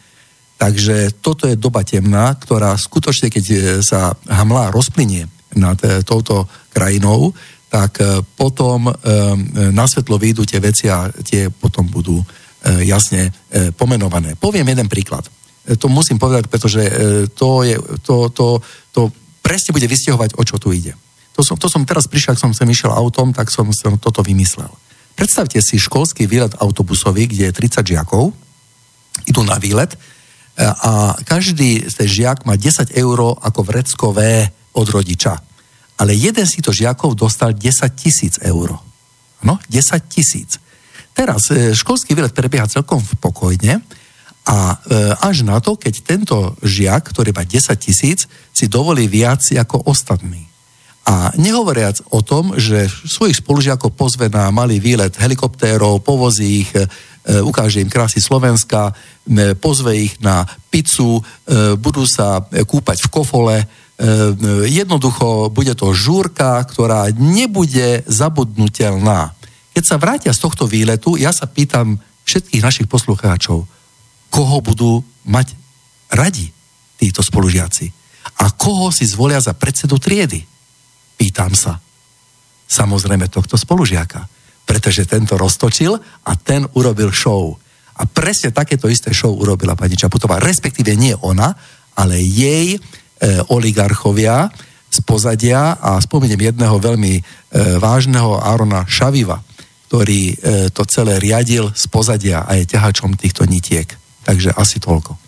Takže 0.62 1.18
toto 1.18 1.50
je 1.50 1.58
doba 1.58 1.82
temná, 1.82 2.38
ktorá 2.38 2.78
skutočne, 2.78 3.34
keď 3.34 3.44
sa 3.82 4.14
hamlá 4.30 4.70
rozplynie 4.70 5.26
nad 5.58 5.74
e, 5.82 6.06
touto 6.06 6.46
krajinou, 6.70 7.34
tak 7.66 7.98
e, 7.98 8.22
potom 8.38 8.86
e, 8.86 8.92
na 9.74 9.90
svetlo 9.90 10.22
vyjdú 10.22 10.46
tie 10.46 10.62
veci 10.62 10.86
a 10.86 11.10
tie 11.10 11.50
potom 11.50 11.90
budú 11.90 12.22
jasne 12.62 13.34
pomenované. 13.74 14.38
Poviem 14.38 14.70
jeden 14.70 14.86
príklad. 14.86 15.26
To 15.82 15.90
musím 15.90 16.14
povedať, 16.14 16.46
pretože 16.46 16.78
to, 17.34 17.66
je, 17.66 17.74
to, 18.06 18.30
to, 18.30 18.62
to 18.94 19.10
presne 19.42 19.74
bude 19.74 19.90
vystihovať, 19.90 20.38
o 20.38 20.46
čo 20.46 20.62
tu 20.62 20.70
ide. 20.70 20.94
To 21.34 21.42
som, 21.42 21.58
to 21.58 21.66
som 21.66 21.82
teraz 21.82 22.06
prišiel, 22.06 22.38
ak 22.38 22.42
som 22.46 22.54
sem 22.54 22.70
išiel 22.70 22.94
autom, 22.94 23.34
tak 23.34 23.50
som, 23.50 23.66
som 23.74 23.98
toto 23.98 24.22
vymyslel. 24.22 24.70
Predstavte 25.18 25.58
si 25.58 25.74
školský 25.74 26.30
výlet 26.30 26.54
autobusový, 26.62 27.26
kde 27.26 27.50
je 27.50 27.58
30 27.82 27.82
žiakov, 27.82 28.30
idú 29.26 29.42
na 29.42 29.58
výlet 29.58 29.90
e, 29.90 29.98
a 30.60 31.16
každý 31.24 31.88
z 31.88 31.96
žiak 32.04 32.44
má 32.44 32.60
10 32.60 32.92
eur 32.92 33.40
ako 33.40 33.60
vreckové 33.64 34.52
od 34.76 34.88
rodiča. 34.88 35.40
Ale 35.96 36.12
jeden 36.12 36.44
si 36.44 36.60
to 36.60 36.74
žiakov 36.74 37.16
dostal 37.16 37.56
10 37.56 37.88
tisíc 37.96 38.36
eur. 38.42 38.76
No, 39.42 39.54
10 39.68 40.12
tisíc. 40.12 40.60
Teraz 41.12 41.48
e, 41.52 41.76
školský 41.76 42.16
výlet 42.16 42.32
prebieha 42.32 42.68
celkom 42.68 43.00
pokojne 43.20 43.80
a 44.48 44.56
e, 44.74 44.76
až 45.20 45.44
na 45.44 45.60
to, 45.60 45.76
keď 45.76 45.94
tento 46.02 46.36
žiak, 46.64 47.12
ktorý 47.12 47.36
má 47.36 47.44
10 47.44 47.72
tisíc, 47.76 48.28
si 48.52 48.66
dovolí 48.68 49.08
viac 49.08 49.44
ako 49.52 49.88
ostatní. 49.88 50.48
A 51.02 51.34
nehovoriac 51.34 51.98
o 52.14 52.22
tom, 52.22 52.54
že 52.54 52.86
svojich 52.86 53.42
spolužiakov 53.42 53.92
pozve 53.98 54.30
na 54.30 54.48
malý 54.54 54.78
výlet 54.78 55.12
helikoptérov, 55.18 56.00
povozí 56.00 56.64
ich, 56.64 56.70
e, 56.72 56.86
ukáže 57.22 57.78
im 57.78 57.90
krásy 57.90 58.18
Slovenska, 58.18 58.90
e, 58.90 59.54
pozve 59.54 59.94
ich 59.94 60.18
na 60.18 60.42
pizzu, 60.70 61.18
e, 61.18 61.22
budú 61.78 62.02
sa 62.02 62.42
kúpať 62.42 63.06
v 63.06 63.12
kofole. 63.12 63.56
Jednoducho 64.66 65.46
bude 65.54 65.78
to 65.78 65.94
žúrka, 65.94 66.58
ktorá 66.66 67.06
nebude 67.14 68.02
zabudnutelná. 68.10 69.30
Keď 69.70 69.84
sa 69.86 69.94
vrátia 69.94 70.34
z 70.34 70.42
tohto 70.42 70.66
výletu, 70.66 71.14
ja 71.14 71.30
sa 71.30 71.46
pýtam 71.46 72.02
všetkých 72.26 72.66
našich 72.66 72.88
poslucháčov, 72.90 73.62
koho 74.26 74.56
budú 74.58 75.06
mať 75.22 75.54
radi 76.10 76.50
títo 76.98 77.22
spolužiaci 77.22 77.94
a 78.42 78.50
koho 78.50 78.90
si 78.90 79.06
zvolia 79.06 79.38
za 79.38 79.54
predsedu 79.54 80.02
triedy. 80.02 80.42
Pýtam 81.14 81.54
sa. 81.54 81.78
Samozrejme 82.66 83.30
tohto 83.30 83.54
spolužiaka. 83.54 84.41
Pretože 84.72 85.04
tento 85.04 85.36
roztočil 85.36 85.92
a 86.24 86.32
ten 86.40 86.64
urobil 86.72 87.12
show. 87.12 87.52
A 88.00 88.08
presne 88.08 88.56
takéto 88.56 88.88
isté 88.88 89.12
show 89.12 89.36
urobila 89.36 89.76
pani 89.76 90.00
Čaputová. 90.00 90.40
Respektíve 90.40 90.96
nie 90.96 91.12
ona, 91.12 91.52
ale 91.92 92.16
jej 92.24 92.72
e, 92.72 92.78
oligarchovia 93.52 94.48
z 94.88 94.98
pozadia 95.04 95.76
a 95.76 96.00
spomeniem 96.00 96.56
jedného 96.56 96.80
veľmi 96.80 97.20
e, 97.20 97.22
vážneho 97.76 98.40
Arona 98.40 98.88
Šaviva, 98.88 99.44
ktorý 99.92 100.32
e, 100.32 100.34
to 100.72 100.88
celé 100.88 101.20
riadil 101.20 101.68
z 101.76 101.84
pozadia 101.92 102.48
a 102.48 102.56
je 102.56 102.64
ťahačom 102.64 103.12
týchto 103.20 103.44
nitiek. 103.44 103.92
Takže 104.24 104.56
asi 104.56 104.80
toľko. 104.80 105.20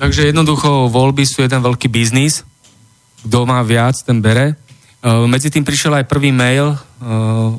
Takže 0.00 0.32
jednoducho 0.32 0.88
voľby 0.88 1.28
sú 1.28 1.44
jeden 1.44 1.60
veľký 1.60 1.92
biznis. 1.92 2.48
Kto 3.28 3.44
má 3.44 3.60
viac, 3.60 4.00
ten 4.00 4.24
bere. 4.24 4.56
Eh, 5.06 5.26
medzi 5.30 5.54
tým 5.54 5.62
prišiel 5.62 6.02
aj 6.02 6.10
prvý 6.10 6.34
mail 6.34 6.74
eh, 6.74 6.78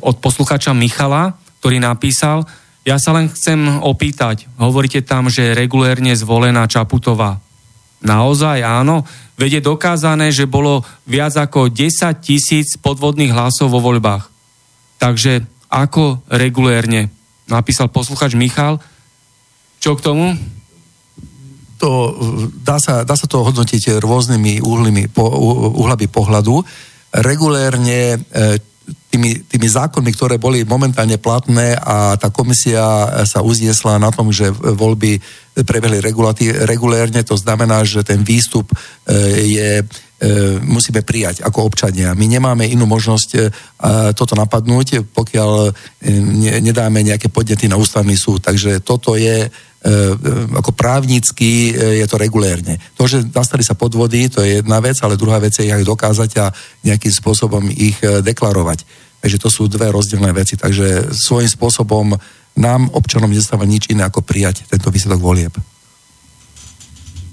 od 0.04 0.20
posluchača 0.20 0.76
Michala, 0.76 1.40
ktorý 1.64 1.80
napísal, 1.80 2.44
ja 2.84 3.00
sa 3.00 3.16
len 3.16 3.32
chcem 3.32 3.80
opýtať, 3.80 4.52
hovoríte 4.60 5.00
tam, 5.00 5.32
že 5.32 5.52
je 5.52 5.58
regulérne 5.58 6.12
zvolená 6.12 6.68
Čaputová. 6.68 7.40
Naozaj 8.04 8.64
áno, 8.68 9.08
veď 9.40 9.60
je 9.60 9.68
dokázané, 9.68 10.28
že 10.36 10.44
bolo 10.44 10.84
viac 11.08 11.40
ako 11.40 11.72
10 11.72 12.20
tisíc 12.20 12.76
podvodných 12.80 13.32
hlasov 13.32 13.72
vo 13.72 13.80
voľbách. 13.80 14.28
Takže 15.00 15.48
ako 15.72 16.28
regulérne? 16.28 17.12
Napísal 17.48 17.88
posluchač 17.88 18.36
Michal. 18.36 18.80
Čo 19.80 19.96
k 19.96 20.04
tomu? 20.04 20.36
To, 21.80 22.16
dá, 22.64 22.80
sa, 22.80 23.08
dá 23.08 23.16
sa 23.16 23.28
to 23.28 23.44
hodnotiť 23.44 24.00
rôznymi 24.04 24.64
uhlami, 24.64 25.08
po, 25.12 25.28
uhlami 25.80 26.08
pohľadu 26.12 26.64
regulérne 27.14 28.16
e, 28.16 28.18
tými, 29.12 29.44
tými 29.48 29.68
zákonmi, 29.68 30.12
ktoré 30.16 30.36
boli 30.40 30.64
momentálne 30.64 31.20
platné 31.20 31.76
a 31.76 32.16
tá 32.16 32.32
komisia 32.32 32.84
sa 33.28 33.44
uzniesla 33.44 34.00
na 34.00 34.12
tom, 34.12 34.32
že 34.32 34.52
voľby 34.52 35.20
prebehli 35.64 36.00
regulérne, 36.64 37.22
to 37.24 37.36
znamená, 37.36 37.84
že 37.84 38.04
ten 38.04 38.22
výstup 38.24 38.72
e, 38.72 38.76
je 39.48 39.70
e, 39.80 39.84
musíme 40.62 41.02
prijať 41.04 41.44
ako 41.44 41.68
občania. 41.68 42.16
My 42.16 42.28
nemáme 42.28 42.68
inú 42.68 42.88
možnosť 42.88 43.30
toto 44.14 44.34
napadnúť, 44.34 45.04
pokiaľ 45.14 45.72
nedáme 46.62 47.02
nejaké 47.06 47.30
podnety 47.30 47.70
na 47.70 47.78
ústavný 47.80 48.18
súd. 48.18 48.42
Takže 48.46 48.82
toto 48.82 49.18
je 49.18 49.50
E, 49.77 49.77
e, 49.77 49.77
ako 50.58 50.74
právnicky 50.74 51.72
e, 51.72 52.02
je 52.02 52.06
to 52.10 52.18
regulérne. 52.18 52.82
To, 52.98 53.06
že 53.06 53.24
nastali 53.30 53.62
sa 53.62 53.78
podvody, 53.78 54.28
to 54.28 54.42
je 54.42 54.60
jedna 54.60 54.82
vec, 54.82 54.98
ale 55.06 55.20
druhá 55.20 55.38
vec 55.38 55.54
je 55.56 55.70
ich 55.70 55.88
dokázať 55.88 56.32
a 56.42 56.52
nejakým 56.84 57.14
spôsobom 57.14 57.70
ich 57.72 57.96
deklarovať. 58.02 58.84
Takže 59.22 59.38
to 59.42 59.50
sú 59.50 59.66
dve 59.70 59.90
rozdielne 59.90 60.30
veci. 60.34 60.58
Takže 60.58 61.14
svojím 61.14 61.50
spôsobom 61.50 62.18
nám, 62.58 62.90
občanom, 62.94 63.30
nezostáva 63.30 63.70
nič 63.70 63.90
iné, 63.94 64.06
ako 64.06 64.26
prijať 64.26 64.66
tento 64.66 64.90
výsledok 64.90 65.22
volieb. 65.22 65.54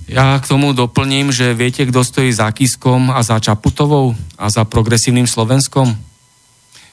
Ja 0.05 0.37
k 0.37 0.45
tomu 0.45 0.77
doplním, 0.77 1.33
že 1.33 1.57
viete, 1.57 1.89
kto 1.89 2.05
stojí 2.05 2.29
za 2.29 2.53
Kiskom 2.53 3.09
a 3.09 3.25
za 3.25 3.41
Čaputovou 3.41 4.13
a 4.37 4.53
za 4.53 4.69
progresívnym 4.69 5.25
Slovenskom? 5.25 5.97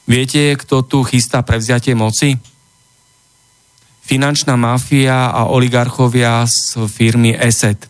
Viete, 0.07 0.55
kto 0.55 0.87
tu 0.87 1.03
chystá 1.03 1.43
prevziatie 1.43 1.91
moci? 1.91 2.39
Finančná 4.11 4.59
mafia 4.59 5.31
a 5.31 5.47
oligarchovia 5.47 6.43
z 6.43 6.83
firmy 6.91 7.31
ESET. 7.31 7.87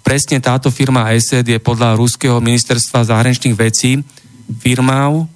Presne 0.00 0.40
táto 0.40 0.72
firma 0.72 1.12
ESET 1.12 1.44
je 1.44 1.60
podľa 1.60 1.92
Ruského 1.92 2.40
ministerstva 2.40 3.04
zahraničných 3.04 3.52
vecí 3.52 4.00
firmou, 4.64 5.28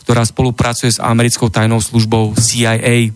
ktorá 0.00 0.24
spolupracuje 0.24 0.96
s 0.96 1.02
americkou 1.02 1.52
tajnou 1.52 1.76
službou 1.76 2.32
CIA. 2.40 3.12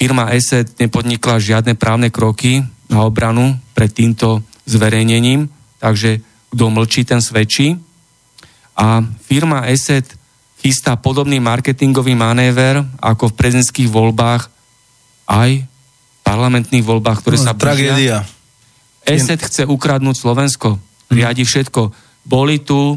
Firma 0.00 0.32
ESET 0.32 0.72
nepodnikla 0.80 1.36
žiadne 1.36 1.76
právne 1.76 2.08
kroky 2.08 2.64
na 2.88 3.04
obranu 3.04 3.60
pred 3.76 3.92
týmto 3.92 4.40
zverejnením, 4.64 5.52
takže 5.84 6.24
kto 6.48 6.64
mlčí, 6.72 7.04
ten 7.04 7.20
svedčí. 7.20 7.76
A 8.72 9.04
firma 9.28 9.68
ESET 9.68 10.16
chystá 10.64 10.96
podobný 10.96 11.44
marketingový 11.44 12.16
manéver 12.16 12.80
ako 13.04 13.28
v 13.28 13.36
prezidentských 13.36 13.92
voľbách 13.92 14.48
aj 15.28 15.60
v 15.60 16.20
parlamentných 16.24 16.80
voľbách, 16.80 17.20
ktoré 17.20 17.36
no, 17.36 17.44
sa 17.44 17.52
Tragédia. 17.52 18.24
ESET 19.04 19.44
chce 19.44 19.68
ukradnúť 19.68 20.16
Slovensko. 20.16 20.80
Riadi 21.12 21.44
všetko. 21.44 21.92
Boli 22.24 22.64
tu 22.64 22.96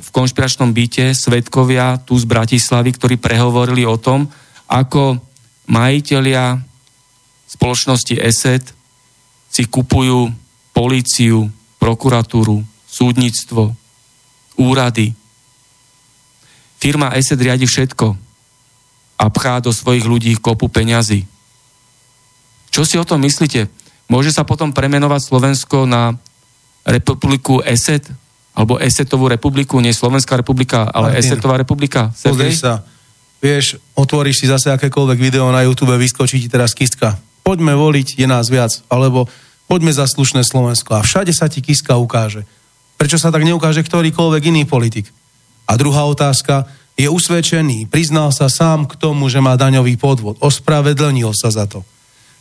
v 0.00 0.08
konšpiračnom 0.10 0.72
byte 0.72 1.12
svetkovia 1.12 2.02
tu 2.02 2.16
z 2.16 2.24
Bratislavy, 2.24 2.90
ktorí 2.96 3.14
prehovorili 3.20 3.86
o 3.86 4.00
tom, 4.00 4.26
ako 4.66 5.20
majiteľia 5.70 6.58
spoločnosti 7.46 8.16
ESET 8.16 8.64
si 9.46 9.62
kupujú 9.70 10.32
políciu, 10.74 11.46
prokuratúru, 11.78 12.64
súdnictvo, 12.88 13.70
úrady. 14.58 15.14
Firma 16.76 17.12
ESET 17.16 17.40
riadi 17.40 17.64
všetko 17.64 18.06
a 19.16 19.24
pchá 19.32 19.64
do 19.64 19.72
svojich 19.72 20.04
ľudí 20.04 20.36
kopu 20.36 20.68
peňazí. 20.68 21.24
Čo 22.68 22.84
si 22.84 23.00
o 23.00 23.08
tom 23.08 23.24
myslíte? 23.24 23.72
Môže 24.12 24.30
sa 24.30 24.44
potom 24.44 24.70
premenovať 24.70 25.32
Slovensko 25.32 25.88
na 25.88 26.14
republiku 26.84 27.64
ESET? 27.64 28.06
Alebo 28.56 28.80
ESETovú 28.80 29.28
republiku, 29.28 29.76
nie 29.84 29.92
Slovenská 29.92 30.40
republika, 30.40 30.88
ale 30.88 31.12
Martin, 31.12 31.20
ESETová 31.20 31.60
republika? 31.60 32.08
Pozri 32.24 32.56
sa. 32.56 32.84
Vieš, 33.36 33.76
otvoríš 33.92 34.40
si 34.40 34.46
zase 34.48 34.72
akékoľvek 34.72 35.18
video 35.20 35.44
na 35.52 35.60
YouTube, 35.60 35.92
vyskočí 35.92 36.40
ti 36.40 36.48
teraz 36.48 36.72
kistka. 36.72 37.20
Poďme 37.44 37.76
voliť, 37.76 38.16
je 38.16 38.24
nás 38.24 38.48
viac. 38.48 38.80
Alebo 38.88 39.28
poďme 39.68 39.92
za 39.92 40.08
slušné 40.08 40.40
Slovensko 40.40 40.96
a 40.96 41.04
všade 41.04 41.36
sa 41.36 41.52
ti 41.52 41.60
Kiska 41.60 42.00
ukáže. 42.00 42.48
Prečo 42.96 43.20
sa 43.20 43.28
tak 43.28 43.44
neukáže 43.44 43.84
ktorýkoľvek 43.84 44.42
iný 44.48 44.64
politik? 44.64 45.12
A 45.66 45.72
druhá 45.74 46.06
otázka, 46.06 46.70
je 46.96 47.10
usvedčený, 47.10 47.92
priznal 47.92 48.32
sa 48.32 48.48
sám 48.48 48.88
k 48.88 48.96
tomu, 48.96 49.28
že 49.28 49.44
má 49.44 49.58
daňový 49.58 50.00
podvod, 50.00 50.40
ospravedlnil 50.40 51.28
sa 51.36 51.52
za 51.52 51.68
to. 51.68 51.84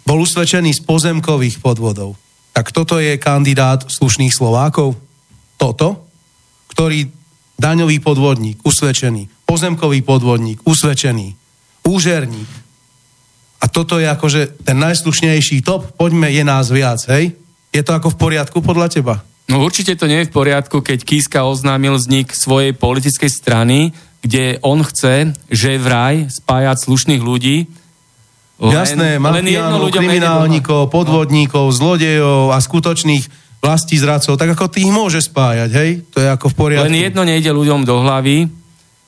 Bol 0.08 0.24
usvedčený 0.24 0.72
z 0.72 0.82
pozemkových 0.86 1.60
podvodov. 1.60 2.16
Tak 2.56 2.72
toto 2.72 3.02
je 3.02 3.20
kandidát 3.20 3.84
slušných 3.84 4.32
Slovákov? 4.32 4.96
Toto? 5.60 6.08
Ktorý 6.72 7.12
daňový 7.60 8.00
podvodník, 8.00 8.64
usvedčený, 8.64 9.28
pozemkový 9.44 10.00
podvodník, 10.06 10.64
usvedčený, 10.64 11.36
úžerník, 11.84 12.52
a 13.56 13.66
toto 13.66 13.98
je 13.98 14.06
akože 14.06 14.62
ten 14.62 14.78
najslušnejší 14.78 15.66
top, 15.66 15.98
poďme, 15.98 16.30
je 16.30 16.44
nás 16.46 16.70
viac, 16.70 17.02
hej? 17.10 17.34
Je 17.74 17.82
to 17.82 17.98
ako 17.98 18.14
v 18.14 18.20
poriadku 18.22 18.62
podľa 18.62 18.94
teba? 18.94 19.16
No 19.46 19.62
určite 19.62 19.94
to 19.94 20.10
nie 20.10 20.26
je 20.26 20.30
v 20.30 20.36
poriadku, 20.36 20.82
keď 20.82 21.06
Kiska 21.06 21.46
oznámil 21.46 22.02
vznik 22.02 22.34
svojej 22.34 22.74
politickej 22.74 23.30
strany, 23.30 23.94
kde 24.26 24.58
on 24.66 24.82
chce, 24.82 25.38
že 25.54 25.78
vraj 25.78 26.34
spájať 26.34 26.78
slušných 26.82 27.22
ľudí. 27.22 27.70
Len, 28.58 28.74
Jasné, 28.74 29.22
mafiánov, 29.22 29.94
kriminálnikov, 29.94 30.90
podvodníkov, 30.90 31.70
zlodejov 31.76 32.56
a 32.56 32.58
skutočných 32.58 33.46
vlastí 33.62 33.98
zradcov, 34.02 34.38
tak 34.38 34.54
ako 34.54 34.70
tých 34.70 34.90
môže 34.90 35.22
spájať, 35.22 35.70
hej? 35.74 35.90
To 36.14 36.22
je 36.22 36.30
ako 36.30 36.48
v 36.50 36.56
poriadku. 36.56 36.86
Len 36.90 37.02
jedno 37.06 37.22
nejde 37.26 37.50
ľuďom 37.50 37.82
do 37.86 38.02
hlavy, 38.02 38.50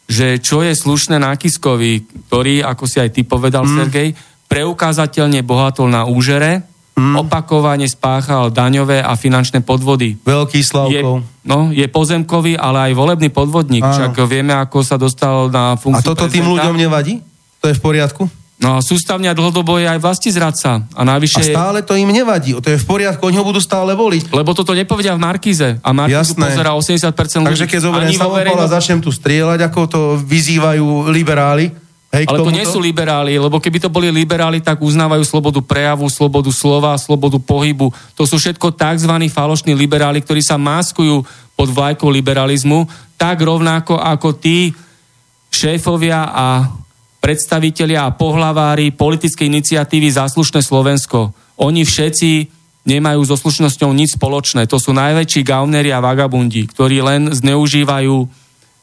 že 0.09 0.37
čo 0.41 0.61
je 0.61 0.73
slušné 0.73 1.17
na 1.21 1.33
Kiskovi, 1.33 2.05
ktorý, 2.29 2.65
ako 2.65 2.83
si 2.85 2.97
aj 3.01 3.09
ty 3.13 3.21
povedal, 3.25 3.65
mm. 3.65 3.73
Sergej, 3.73 4.09
preukázateľne 4.47 5.43
bohatol 5.43 5.91
na 5.91 6.07
úžere, 6.07 6.63
mm. 6.97 7.15
opakovane 7.21 7.85
spáchal 7.85 8.49
daňové 8.49 9.05
a 9.05 9.13
finančné 9.13 9.61
podvody. 9.61 10.17
Veľký 10.25 10.59
Slavkov. 10.65 11.21
Je, 11.21 11.45
no, 11.45 11.69
je 11.69 11.85
pozemkový, 11.85 12.57
ale 12.57 12.91
aj 12.91 12.97
volebný 12.97 13.29
podvodník. 13.29 13.85
Áno. 13.85 13.93
Však 13.93 14.13
vieme, 14.25 14.57
ako 14.57 14.81
sa 14.81 14.97
dostal 14.97 15.53
na 15.53 15.77
funkciu 15.77 16.01
A 16.01 16.07
toto 16.09 16.25
prezidenta. 16.25 16.35
tým 16.35 16.45
ľuďom 16.57 16.75
nevadí? 16.75 17.13
To 17.61 17.69
je 17.69 17.75
v 17.77 17.81
poriadku? 17.81 18.25
No 18.57 18.73
a 18.73 18.79
sústavne 18.81 19.29
a 19.29 19.37
dlhodobo 19.37 19.77
je 19.77 19.85
aj 19.85 20.01
vlasti 20.01 20.33
zradca. 20.33 20.81
A, 20.97 21.01
navyše... 21.05 21.45
a 21.45 21.61
stále 21.61 21.85
to 21.85 21.93
im 21.93 22.09
nevadí. 22.09 22.57
To 22.57 22.69
je 22.73 22.81
v 22.81 22.87
poriadku, 22.89 23.21
oni 23.29 23.37
ho 23.37 23.45
budú 23.45 23.61
stále 23.61 23.93
voliť. 23.93 24.33
Lebo 24.33 24.57
toto 24.57 24.73
nepovedia 24.73 25.13
v 25.13 25.21
Markize. 25.21 25.77
A 25.77 25.89
Markizu 25.93 26.33
Jasné. 26.33 26.57
pozera 26.57 26.73
80% 26.73 27.45
ľudí. 27.45 27.53
Takže 27.53 27.65
keď 27.69 27.79
zoberiem 27.85 28.17
Samopola, 28.17 28.41
verejno... 28.41 28.65
začnem 28.65 28.99
tu 29.05 29.13
strieľať, 29.13 29.61
ako 29.61 29.79
to 29.85 30.01
vyzývajú 30.25 31.13
liberáli, 31.13 31.69
Hej, 32.07 32.23
Ale 32.31 32.39
to 32.39 32.55
nie 32.55 32.63
sú 32.63 32.79
liberáli, 32.79 33.35
lebo 33.35 33.59
keby 33.59 33.83
to 33.83 33.91
boli 33.91 34.07
liberáli, 34.07 34.63
tak 34.63 34.79
uznávajú 34.79 35.27
slobodu 35.27 35.59
prejavu, 35.59 36.07
slobodu 36.07 36.47
slova, 36.55 36.95
slobodu 36.95 37.35
pohybu. 37.35 37.91
To 38.15 38.23
sú 38.23 38.39
všetko 38.39 38.71
tzv. 38.71 39.11
falošní 39.27 39.75
liberáli, 39.75 40.23
ktorí 40.23 40.39
sa 40.39 40.55
maskujú 40.55 41.27
pod 41.59 41.67
vlajkou 41.67 42.07
liberalizmu, 42.07 42.87
tak 43.19 43.43
rovnako 43.43 43.99
ako 43.99 44.39
tí 44.39 44.71
šéfovia 45.51 46.31
a 46.31 46.47
predstavitelia 47.19 48.07
a 48.07 48.15
pohlavári 48.15 48.95
politickej 48.95 49.51
iniciatívy 49.51 50.07
Záslušné 50.07 50.63
Slovensko. 50.63 51.35
Oni 51.59 51.83
všetci 51.83 52.55
nemajú 52.87 53.19
so 53.27 53.35
slušnosťou 53.35 53.91
nič 53.91 54.15
spoločné. 54.15 54.63
To 54.71 54.79
sú 54.79 54.95
najväčší 54.95 55.43
gauneri 55.43 55.91
a 55.91 55.99
vagabundi, 55.99 56.63
ktorí 56.71 57.03
len 57.03 57.35
zneužívajú 57.35 58.15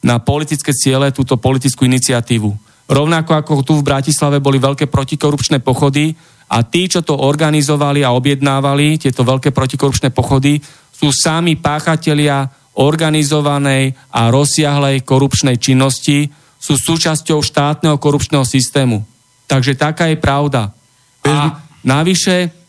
na 0.05 0.21
politické 0.21 0.69
ciele 0.77 1.09
túto 1.09 1.41
politickú 1.41 1.89
iniciatívu. 1.89 2.64
Rovnako 2.85 3.31
ako 3.33 3.65
tu 3.65 3.73
v 3.81 3.87
Bratislave 3.87 4.37
boli 4.37 4.61
veľké 4.61 4.85
protikorupčné 4.85 5.61
pochody 5.61 6.13
a 6.45 6.61
tí, 6.61 6.85
čo 6.85 7.01
to 7.01 7.17
organizovali 7.17 8.05
a 8.05 8.13
objednávali, 8.13 9.01
tieto 9.01 9.25
veľké 9.25 9.49
protikorupčné 9.49 10.13
pochody, 10.13 10.61
sú 10.93 11.09
sami 11.09 11.57
páchatelia 11.57 12.45
organizovanej 12.77 13.95
a 14.13 14.29
rozsiahlej 14.29 15.01
korupčnej 15.01 15.57
činnosti, 15.57 16.29
sú 16.61 16.77
súčasťou 16.77 17.41
štátneho 17.41 17.97
korupčného 17.97 18.45
systému. 18.45 19.01
Takže 19.45 19.77
taká 19.77 20.09
je 20.09 20.17
pravda. 20.17 20.73
A 21.25 21.61
navyše 21.81 22.64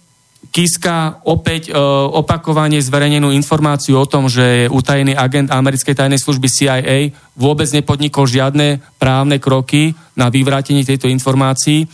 Kiska 0.56 1.20
opäť 1.28 1.68
e, 1.68 1.76
opakovane 2.16 2.80
zverejnenú 2.80 3.28
informáciu 3.28 4.00
o 4.00 4.08
tom, 4.08 4.24
že 4.24 4.64
je 4.64 4.72
utajený 4.72 5.12
agent 5.12 5.52
americkej 5.52 5.92
tajnej 5.92 6.16
služby 6.16 6.48
CIA, 6.48 7.12
vôbec 7.36 7.68
nepodnikol 7.76 8.24
žiadne 8.24 8.80
právne 8.96 9.36
kroky 9.36 9.92
na 10.16 10.32
vyvrátenie 10.32 10.80
tejto 10.80 11.12
informácií 11.12 11.84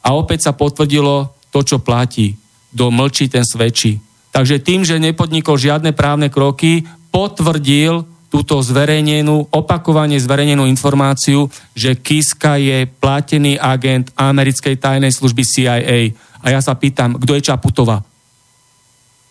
a 0.00 0.16
opäť 0.16 0.48
sa 0.48 0.56
potvrdilo 0.56 1.36
to, 1.52 1.60
čo 1.60 1.84
platí. 1.84 2.32
Do 2.72 2.88
mlčí, 2.88 3.28
ten 3.28 3.44
svedčí. 3.44 4.00
Takže 4.32 4.64
tým, 4.64 4.88
že 4.88 4.96
nepodnikol 4.96 5.60
žiadne 5.60 5.92
právne 5.92 6.32
kroky, 6.32 6.88
potvrdil 7.12 8.08
túto 8.32 8.56
zverejnenú, 8.64 9.52
opakovane 9.52 10.16
zverejnenú 10.16 10.64
informáciu, 10.64 11.52
že 11.76 11.92
Kiska 11.96 12.56
je 12.56 12.88
platený 12.88 13.60
agent 13.60 14.12
americkej 14.16 14.80
tajnej 14.80 15.12
služby 15.12 15.44
CIA 15.44 16.27
a 16.48 16.56
ja 16.56 16.64
sa 16.64 16.72
pýtam, 16.72 17.20
kto 17.20 17.36
je 17.36 17.44
Čaputová? 17.44 18.00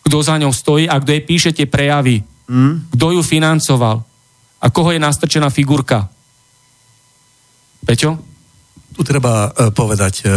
Kto 0.06 0.22
za 0.22 0.38
ňou 0.38 0.54
stojí 0.54 0.86
a 0.86 1.02
kto 1.02 1.10
jej 1.10 1.22
píše 1.26 1.50
tie 1.50 1.66
prejavy? 1.66 2.22
Mm. 2.46 2.94
Kto 2.94 3.18
ju 3.18 3.20
financoval? 3.26 3.98
A 4.62 4.66
koho 4.70 4.94
je 4.94 5.02
nastrčená 5.02 5.50
figurka? 5.50 6.06
Peťo? 7.82 8.22
Tu 8.94 9.02
treba 9.02 9.50
e, 9.50 9.74
povedať 9.74 10.14
e, 10.22 10.30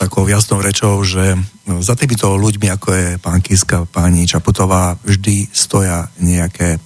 takou 0.00 0.24
jasnou 0.24 0.64
rečou, 0.64 1.04
že 1.04 1.36
no, 1.68 1.84
za 1.84 1.92
týmito 1.92 2.32
ľuďmi, 2.32 2.68
ako 2.72 2.88
je 2.92 3.06
pán 3.20 3.44
Kiska, 3.44 3.84
pani 3.84 4.24
Čaputová, 4.24 4.96
vždy 5.04 5.52
stoja 5.52 6.08
nejaké, 6.16 6.80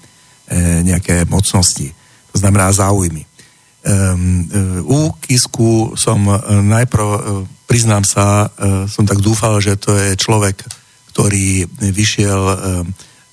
e, 0.50 0.82
nejaké 0.82 1.22
mocnosti. 1.30 1.94
To 2.34 2.36
znamená 2.42 2.74
záujmy. 2.74 3.22
U 4.82 5.14
Kisku 5.22 5.94
som 5.94 6.26
najprv 6.66 7.06
priznám 7.66 8.06
sa, 8.06 8.46
e, 8.46 8.86
som 8.86 9.04
tak 9.04 9.18
dúfal, 9.20 9.58
že 9.58 9.76
to 9.76 9.92
je 9.92 10.14
človek, 10.14 10.62
ktorý 11.12 11.66
vyšiel 11.82 12.42
e, 12.46 12.56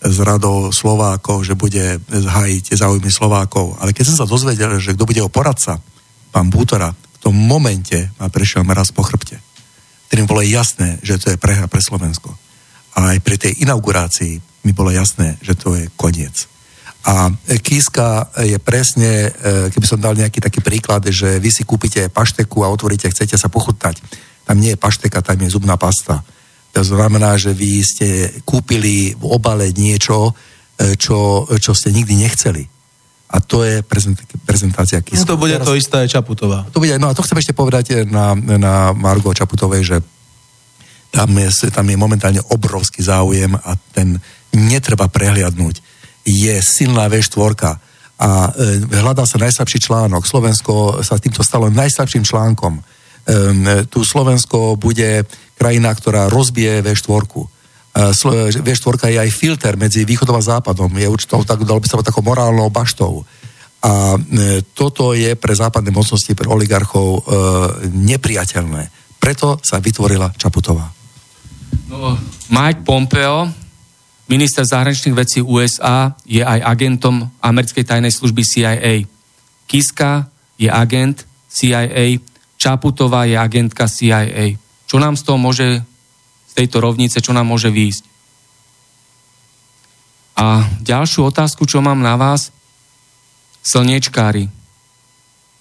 z 0.03 0.17
radou 0.19 0.73
Slovákov, 0.73 1.47
že 1.47 1.55
bude 1.55 2.01
hájiť 2.11 2.75
záujmy 2.75 3.07
Slovákov. 3.07 3.79
Ale 3.79 3.95
keď 3.95 4.11
som 4.11 4.25
sa 4.25 4.27
dozvedel, 4.27 4.75
že 4.83 4.91
kto 4.91 5.07
bude 5.07 5.23
o 5.23 5.31
poradca, 5.31 5.79
pán 6.33 6.51
Bútora, 6.51 6.91
v 6.91 7.17
tom 7.23 7.37
momente 7.37 8.11
ma 8.19 8.27
prešiel 8.27 8.67
meraz 8.67 8.91
po 8.91 9.05
chrbte. 9.05 9.39
Ktorým 10.11 10.27
bolo 10.27 10.43
jasné, 10.43 10.99
že 10.99 11.15
to 11.15 11.31
je 11.31 11.39
prehra 11.39 11.71
pre 11.71 11.79
Slovensko. 11.79 12.35
A 12.99 13.15
aj 13.15 13.23
pri 13.23 13.39
tej 13.39 13.63
inaugurácii 13.63 14.65
mi 14.67 14.71
bolo 14.75 14.91
jasné, 14.91 15.39
že 15.39 15.55
to 15.55 15.73
je 15.79 15.87
koniec. 15.95 16.51
A 17.03 17.27
kíska 17.59 18.31
je 18.47 18.55
presne, 18.63 19.27
e, 19.27 19.67
keby 19.75 19.85
som 19.87 19.99
dal 19.99 20.15
nejaký 20.15 20.39
taký 20.39 20.63
príklad, 20.63 21.03
že 21.11 21.35
vy 21.35 21.51
si 21.51 21.67
kúpite 21.67 22.07
pašteku 22.07 22.63
a 22.63 22.71
otvoríte, 22.71 23.11
chcete 23.11 23.35
sa 23.35 23.51
pochutnať. 23.51 23.99
Tam 24.47 24.55
nie 24.55 24.71
je 24.71 24.79
pašteka, 24.79 25.19
tam 25.19 25.35
je 25.43 25.51
zubná 25.51 25.75
pasta. 25.75 26.23
To 26.71 26.79
znamená, 26.79 27.35
že 27.35 27.51
vy 27.51 27.83
ste 27.83 28.07
kúpili 28.47 29.19
v 29.19 29.25
obale 29.27 29.75
niečo, 29.75 30.31
e, 30.79 30.95
čo, 30.95 31.43
čo 31.59 31.75
ste 31.75 31.91
nikdy 31.91 32.23
nechceli. 32.23 32.63
A 33.35 33.43
to 33.43 33.67
je 33.67 33.83
prezentácia 34.47 35.03
kísku. 35.03 35.27
No 35.27 35.35
to 35.35 35.41
bude 35.41 35.59
Teraz, 35.59 35.67
to 35.67 35.75
isté 35.75 35.99
Čaputová. 36.07 36.63
To 36.71 36.79
bude, 36.79 36.95
no 37.03 37.11
a 37.11 37.17
to 37.17 37.25
chcem 37.25 37.41
ešte 37.41 37.51
povedať 37.51 38.07
na, 38.07 38.31
na 38.37 38.95
Margo 38.95 39.35
Čaputovej, 39.35 39.83
že 39.83 39.97
tam 41.11 41.35
je, 41.35 41.49
tam 41.67 41.83
je 41.83 41.97
momentálne 41.99 42.41
obrovský 42.47 43.03
záujem 43.03 43.51
a 43.59 43.75
ten 43.91 44.21
netreba 44.55 45.11
prehliadnúť 45.11 45.92
je 46.23 46.55
silná 46.63 47.11
V4 47.11 47.53
a 48.23 48.29
e, 48.55 48.79
hľadá 48.87 49.27
sa 49.27 49.37
najslabší 49.39 49.79
článok. 49.83 50.23
Slovensko 50.23 51.03
sa 51.03 51.19
týmto 51.19 51.43
stalo 51.43 51.67
najslabším 51.67 52.23
článkom. 52.23 52.79
Tu 53.87 53.99
Slovensko 54.03 54.75
bude 54.75 55.23
krajina, 55.55 55.95
ktorá 55.95 56.27
rozbije 56.27 56.83
V4. 56.83 57.23
E, 57.93 58.11
V4 58.59 58.93
je 59.13 59.19
aj 59.21 59.31
filter 59.31 59.73
medzi 59.77 60.03
východom 60.03 60.35
a 60.35 60.43
západom. 60.43 60.91
Je 60.97 61.07
určitou, 61.07 61.45
tak, 61.47 61.63
dalo 61.63 61.79
by 61.79 61.87
sa 61.87 62.01
takou 62.01 62.25
morálnou 62.25 62.67
baštou. 62.67 63.23
A 63.83 64.15
e, 64.15 64.63
toto 64.75 65.15
je 65.15 65.35
pre 65.39 65.53
západné 65.55 65.91
mocnosti, 65.91 66.31
pre 66.35 66.49
oligarchov 66.49 67.07
e, 67.07 67.21
nepriateľné. 67.91 69.15
Preto 69.19 69.59
sa 69.63 69.79
vytvorila 69.79 70.35
Čaputová. 70.35 70.87
No, 71.87 72.17
Mike 72.51 72.83
Pompeo 72.83 73.62
minister 74.31 74.63
zahraničných 74.63 75.15
vecí 75.15 75.39
USA 75.43 76.15
je 76.23 76.39
aj 76.39 76.63
agentom 76.63 77.27
americkej 77.43 77.83
tajnej 77.83 78.13
služby 78.13 78.41
CIA. 78.43 78.93
Kiska 79.67 80.27
je 80.59 80.69
agent 80.71 81.27
CIA, 81.51 82.23
Čaputová 82.57 83.27
je 83.27 83.35
agentka 83.35 83.91
CIA. 83.91 84.55
Čo 84.87 84.97
nám 85.01 85.19
z 85.19 85.23
toho 85.27 85.35
môže, 85.35 85.83
z 86.47 86.53
tejto 86.55 86.79
rovnice, 86.79 87.19
čo 87.19 87.35
nám 87.35 87.49
môže 87.49 87.67
výjsť? 87.67 88.03
A 90.39 90.65
ďalšiu 90.81 91.27
otázku, 91.27 91.67
čo 91.67 91.83
mám 91.83 91.99
na 91.99 92.15
vás, 92.15 92.55
slniečkári. 93.61 94.47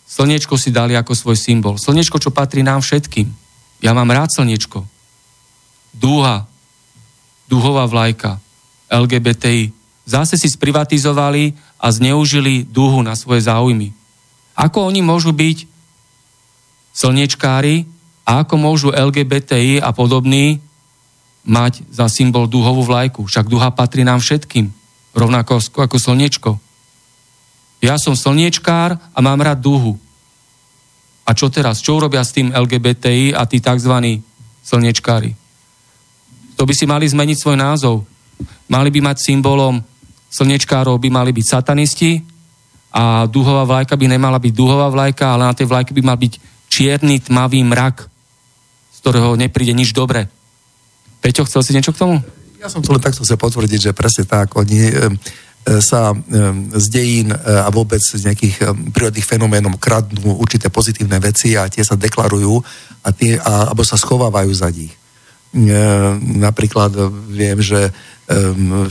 Slniečko 0.06 0.54
si 0.60 0.70
dali 0.70 0.92
ako 0.92 1.16
svoj 1.16 1.36
symbol. 1.40 1.80
Slniečko, 1.80 2.20
čo 2.20 2.30
patrí 2.30 2.60
nám 2.60 2.84
všetkým. 2.84 3.32
Ja 3.80 3.96
mám 3.96 4.12
rád 4.12 4.30
slniečko. 4.30 4.84
Dúha, 5.96 6.46
dúhová 7.48 7.88
vlajka, 7.88 8.40
LGBTI. 8.92 9.72
Zase 10.04 10.36
si 10.36 10.52
sprivatizovali 10.52 11.56
a 11.80 11.88
zneužili 11.88 12.68
dúhu 12.68 13.00
na 13.00 13.16
svoje 13.16 13.48
záujmy. 13.48 13.96
Ako 14.52 14.92
oni 14.92 15.00
môžu 15.00 15.32
byť 15.32 15.64
slnečkári 16.92 17.88
a 18.28 18.44
ako 18.44 18.54
môžu 18.60 18.88
LGBTI 18.92 19.80
a 19.80 19.90
podobní 19.96 20.60
mať 21.42 21.82
za 21.90 22.06
symbol 22.06 22.46
dúhovú 22.46 22.86
vlajku. 22.86 23.26
Však 23.26 23.50
duha 23.50 23.72
patrí 23.74 24.06
nám 24.06 24.22
všetkým, 24.22 24.70
rovnako 25.16 25.58
ako 25.74 25.96
slnečko. 25.98 26.60
Ja 27.82 27.98
som 27.98 28.14
slniečkár 28.14 28.94
a 28.94 29.18
mám 29.18 29.42
rád 29.42 29.58
dúhu. 29.58 29.98
A 31.26 31.34
čo 31.34 31.50
teraz? 31.50 31.82
Čo 31.82 31.98
urobia 31.98 32.22
s 32.22 32.34
tým 32.34 32.54
LGBTI 32.54 33.34
a 33.34 33.42
tí 33.46 33.58
tzv. 33.58 34.22
slnečkári? 34.62 35.34
To 36.54 36.62
by 36.62 36.74
si 36.78 36.86
mali 36.86 37.10
zmeniť 37.10 37.36
svoj 37.42 37.58
názov 37.58 38.06
mali 38.68 38.88
by 38.90 39.00
mať 39.12 39.16
symbolom 39.20 39.82
slnečkárov 40.32 40.96
by 40.96 41.08
mali 41.12 41.30
byť 41.36 41.46
satanisti 41.46 42.24
a 42.92 43.28
duhová 43.28 43.68
vlajka 43.68 43.96
by 44.00 44.06
nemala 44.16 44.40
byť 44.40 44.52
duhová 44.56 44.88
vlajka, 44.88 45.36
ale 45.36 45.48
na 45.48 45.54
tej 45.56 45.68
vlajke 45.68 45.92
by 45.92 46.02
mal 46.04 46.16
byť 46.16 46.32
čierny 46.72 47.20
tmavý 47.20 47.60
mrak, 47.68 48.08
z 48.96 48.98
ktorého 49.04 49.36
nepríde 49.36 49.76
nič 49.76 49.92
dobré. 49.92 50.28
Peťo, 51.20 51.44
chcel 51.44 51.60
si 51.60 51.76
niečo 51.76 51.92
k 51.92 52.00
tomu? 52.00 52.16
Ja 52.56 52.72
som 52.72 52.80
len 52.80 53.02
takto 53.04 53.24
chcel 53.28 53.36
potvrdiť, 53.36 53.92
že 53.92 53.96
presne 53.96 54.24
tak, 54.24 54.56
oni 54.56 54.88
e, 54.88 54.94
sa 55.84 56.12
e, 56.12 56.16
z 56.78 56.86
dejín 56.88 57.28
e, 57.32 57.36
a 57.36 57.68
vôbec 57.68 58.00
z 58.00 58.22
nejakých 58.24 58.56
prírodných 58.94 59.28
fenoménov 59.28 59.76
kradnú 59.76 60.40
určité 60.40 60.72
pozitívne 60.72 61.20
veci 61.20 61.58
a 61.58 61.68
tie 61.68 61.84
sa 61.84 61.98
deklarujú 61.98 62.54
a 63.04 63.08
tie, 63.12 63.36
a, 63.36 63.68
alebo 63.68 63.84
sa 63.84 64.00
schovávajú 64.00 64.52
za 64.54 64.72
nich. 64.72 64.94
Napríklad 66.40 66.96
viem, 67.28 67.60
že 67.60 67.92
um, 68.30 68.86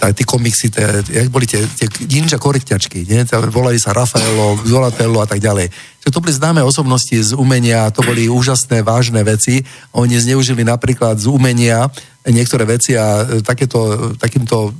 tie 0.00 0.24
komiksy, 0.26 0.68
tie, 0.70 1.02
jak 1.04 1.28
boli 1.32 1.48
tie, 1.48 1.64
tie 1.64 1.88
ninja 2.06 2.36
korekťačky, 2.36 3.04
volali 3.48 3.80
sa 3.80 3.96
Rafaelo, 3.96 4.60
Zolatello 4.64 5.24
a 5.24 5.26
tak 5.28 5.40
ďalej. 5.40 5.72
Čiže 6.04 6.12
to 6.12 6.20
boli 6.20 6.32
známe 6.36 6.60
osobnosti 6.60 7.16
z 7.16 7.32
umenia, 7.32 7.88
to 7.88 8.04
boli 8.04 8.28
úžasné, 8.28 8.84
vážne 8.84 9.24
veci. 9.24 9.64
Oni 9.96 10.20
zneužili 10.20 10.60
napríklad 10.60 11.16
z 11.16 11.32
umenia 11.32 11.88
niektoré 12.28 12.64
veci 12.64 12.96
a 12.96 13.20
e, 13.20 13.44
takéto, 13.44 14.12
takýmto, 14.16 14.72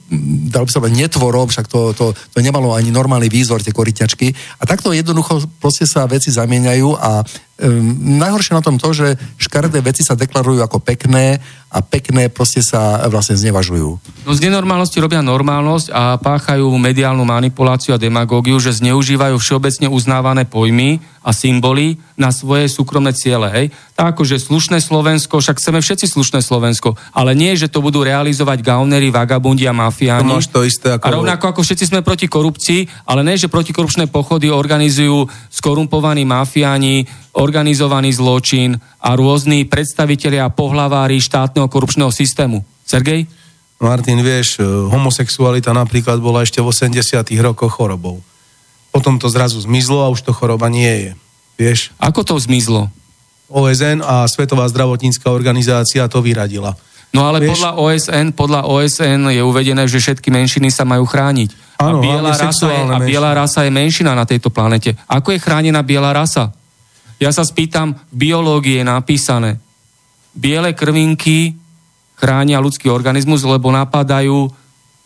dalo 0.48 0.64
by 0.64 0.70
sa 0.72 0.80
povedať, 0.80 0.96
netvorom, 0.96 1.48
však 1.52 1.68
to, 1.68 1.92
to, 1.92 2.16
to 2.16 2.38
nemalo 2.40 2.72
ani 2.72 2.88
normálny 2.88 3.28
výzor, 3.28 3.60
tie 3.60 3.72
koryťačky. 3.72 4.32
A 4.60 4.62
takto 4.64 4.96
jednoducho 4.96 5.44
proste 5.60 5.84
sa 5.84 6.08
veci 6.08 6.32
zamieňajú 6.32 6.88
a 6.96 7.20
um, 7.20 8.16
najhoršie 8.16 8.56
na 8.56 8.64
tom 8.64 8.80
to, 8.80 8.96
že 8.96 9.20
škaredé 9.36 9.84
veci 9.84 10.00
sa 10.00 10.16
deklarujú 10.16 10.64
ako 10.64 10.80
pekné 10.80 11.36
a 11.74 11.82
pekné 11.82 12.30
proste 12.30 12.62
sa 12.62 13.02
vlastne 13.10 13.34
znevažujú. 13.34 13.98
No 14.22 14.30
z 14.30 14.40
nenormálnosti 14.46 15.02
robia 15.02 15.26
normálnosť 15.26 15.90
a 15.90 16.14
páchajú 16.22 16.70
mediálnu 16.78 17.26
manipuláciu 17.26 17.98
a 17.98 17.98
demagógiu, 17.98 18.62
že 18.62 18.78
zneužívajú 18.78 19.34
všeobecne 19.34 19.90
uznávané 19.90 20.46
pojmy 20.46 21.02
a 21.24 21.32
symboly 21.32 21.96
na 22.20 22.28
svoje 22.28 22.68
súkromné 22.68 23.16
ciele. 23.16 23.48
Hej? 23.48 23.66
Tak 23.96 24.14
akože 24.14 24.36
slušné 24.36 24.84
Slovensko, 24.84 25.40
však 25.40 25.56
chceme 25.56 25.80
všetci 25.80 26.06
slušné 26.12 26.44
Slovensko, 26.44 27.00
ale 27.16 27.32
nie, 27.32 27.56
že 27.56 27.72
to 27.72 27.80
budú 27.80 28.04
realizovať 28.04 28.60
gaunery, 28.60 29.08
vagabundi 29.08 29.64
a 29.64 29.72
mafiáni. 29.72 30.28
To 30.28 30.60
to 30.60 30.68
isté 30.68 30.92
ako... 30.92 31.08
A 31.08 31.16
rovnako 31.16 31.44
ako 31.56 31.60
všetci 31.64 31.88
sme 31.88 32.04
proti 32.04 32.28
korupcii, 32.28 33.08
ale 33.08 33.24
nie, 33.24 33.40
že 33.40 33.48
protikorupčné 33.48 34.12
pochody 34.12 34.52
organizujú 34.52 35.24
skorumpovaní 35.48 36.28
mafiáni, 36.28 37.08
organizovaný 37.40 38.12
zločin 38.12 38.76
a 39.00 39.16
rôzni 39.16 39.64
predstavitelia 39.64 40.46
a 40.46 40.52
pohlavári 40.52 41.18
štátneho 41.24 41.72
korupčného 41.72 42.12
systému. 42.12 42.60
Sergej? 42.84 43.24
Martin, 43.80 44.20
vieš, 44.20 44.60
homosexualita 44.64 45.72
napríklad 45.72 46.20
bola 46.20 46.44
ešte 46.44 46.60
v 46.62 46.68
80 46.70 47.26
rokoch 47.42 47.74
chorobou. 47.74 48.22
Potom 48.94 49.18
to 49.18 49.26
zrazu 49.26 49.58
zmizlo 49.58 50.06
a 50.06 50.12
už 50.14 50.22
to 50.22 50.30
choroba 50.30 50.70
nie 50.70 50.86
je. 50.86 51.10
Vieš? 51.58 51.90
Ako 51.98 52.22
to 52.22 52.38
zmizlo? 52.38 52.86
OSN 53.50 54.06
a 54.06 54.22
Svetová 54.30 54.70
zdravotnícká 54.70 55.34
organizácia 55.34 56.06
to 56.06 56.22
vyradila. 56.22 56.78
No 57.10 57.26
ale 57.26 57.42
Vieš? 57.42 57.58
podľa 57.58 57.70
OSN, 57.78 58.26
podľa 58.34 58.60
OSN 58.70 59.34
je 59.34 59.42
uvedené, 59.42 59.86
že 59.90 59.98
všetky 59.98 60.30
menšiny 60.30 60.70
sa 60.70 60.86
majú 60.86 61.06
chrániť. 61.06 61.78
Áno, 61.78 61.98
a, 61.98 62.02
biela 62.02 62.30
rasa 62.34 62.66
je, 62.70 62.82
a 62.86 62.98
biela 63.02 63.30
rasa 63.34 63.66
je 63.66 63.70
menšina 63.74 64.14
na 64.14 64.26
tejto 64.26 64.50
planete. 64.50 64.94
Ako 65.10 65.34
je 65.34 65.42
chránená 65.42 65.82
biela 65.82 66.14
rasa? 66.14 66.54
Ja 67.18 67.30
sa 67.30 67.46
spýtam, 67.46 67.94
v 68.10 68.30
biológii 68.30 68.82
je 68.82 68.84
napísané, 68.86 69.50
biele 70.34 70.74
krvinky 70.74 71.54
chránia 72.18 72.58
ľudský 72.58 72.90
organizmus, 72.90 73.46
lebo 73.46 73.70
napadajú 73.70 74.50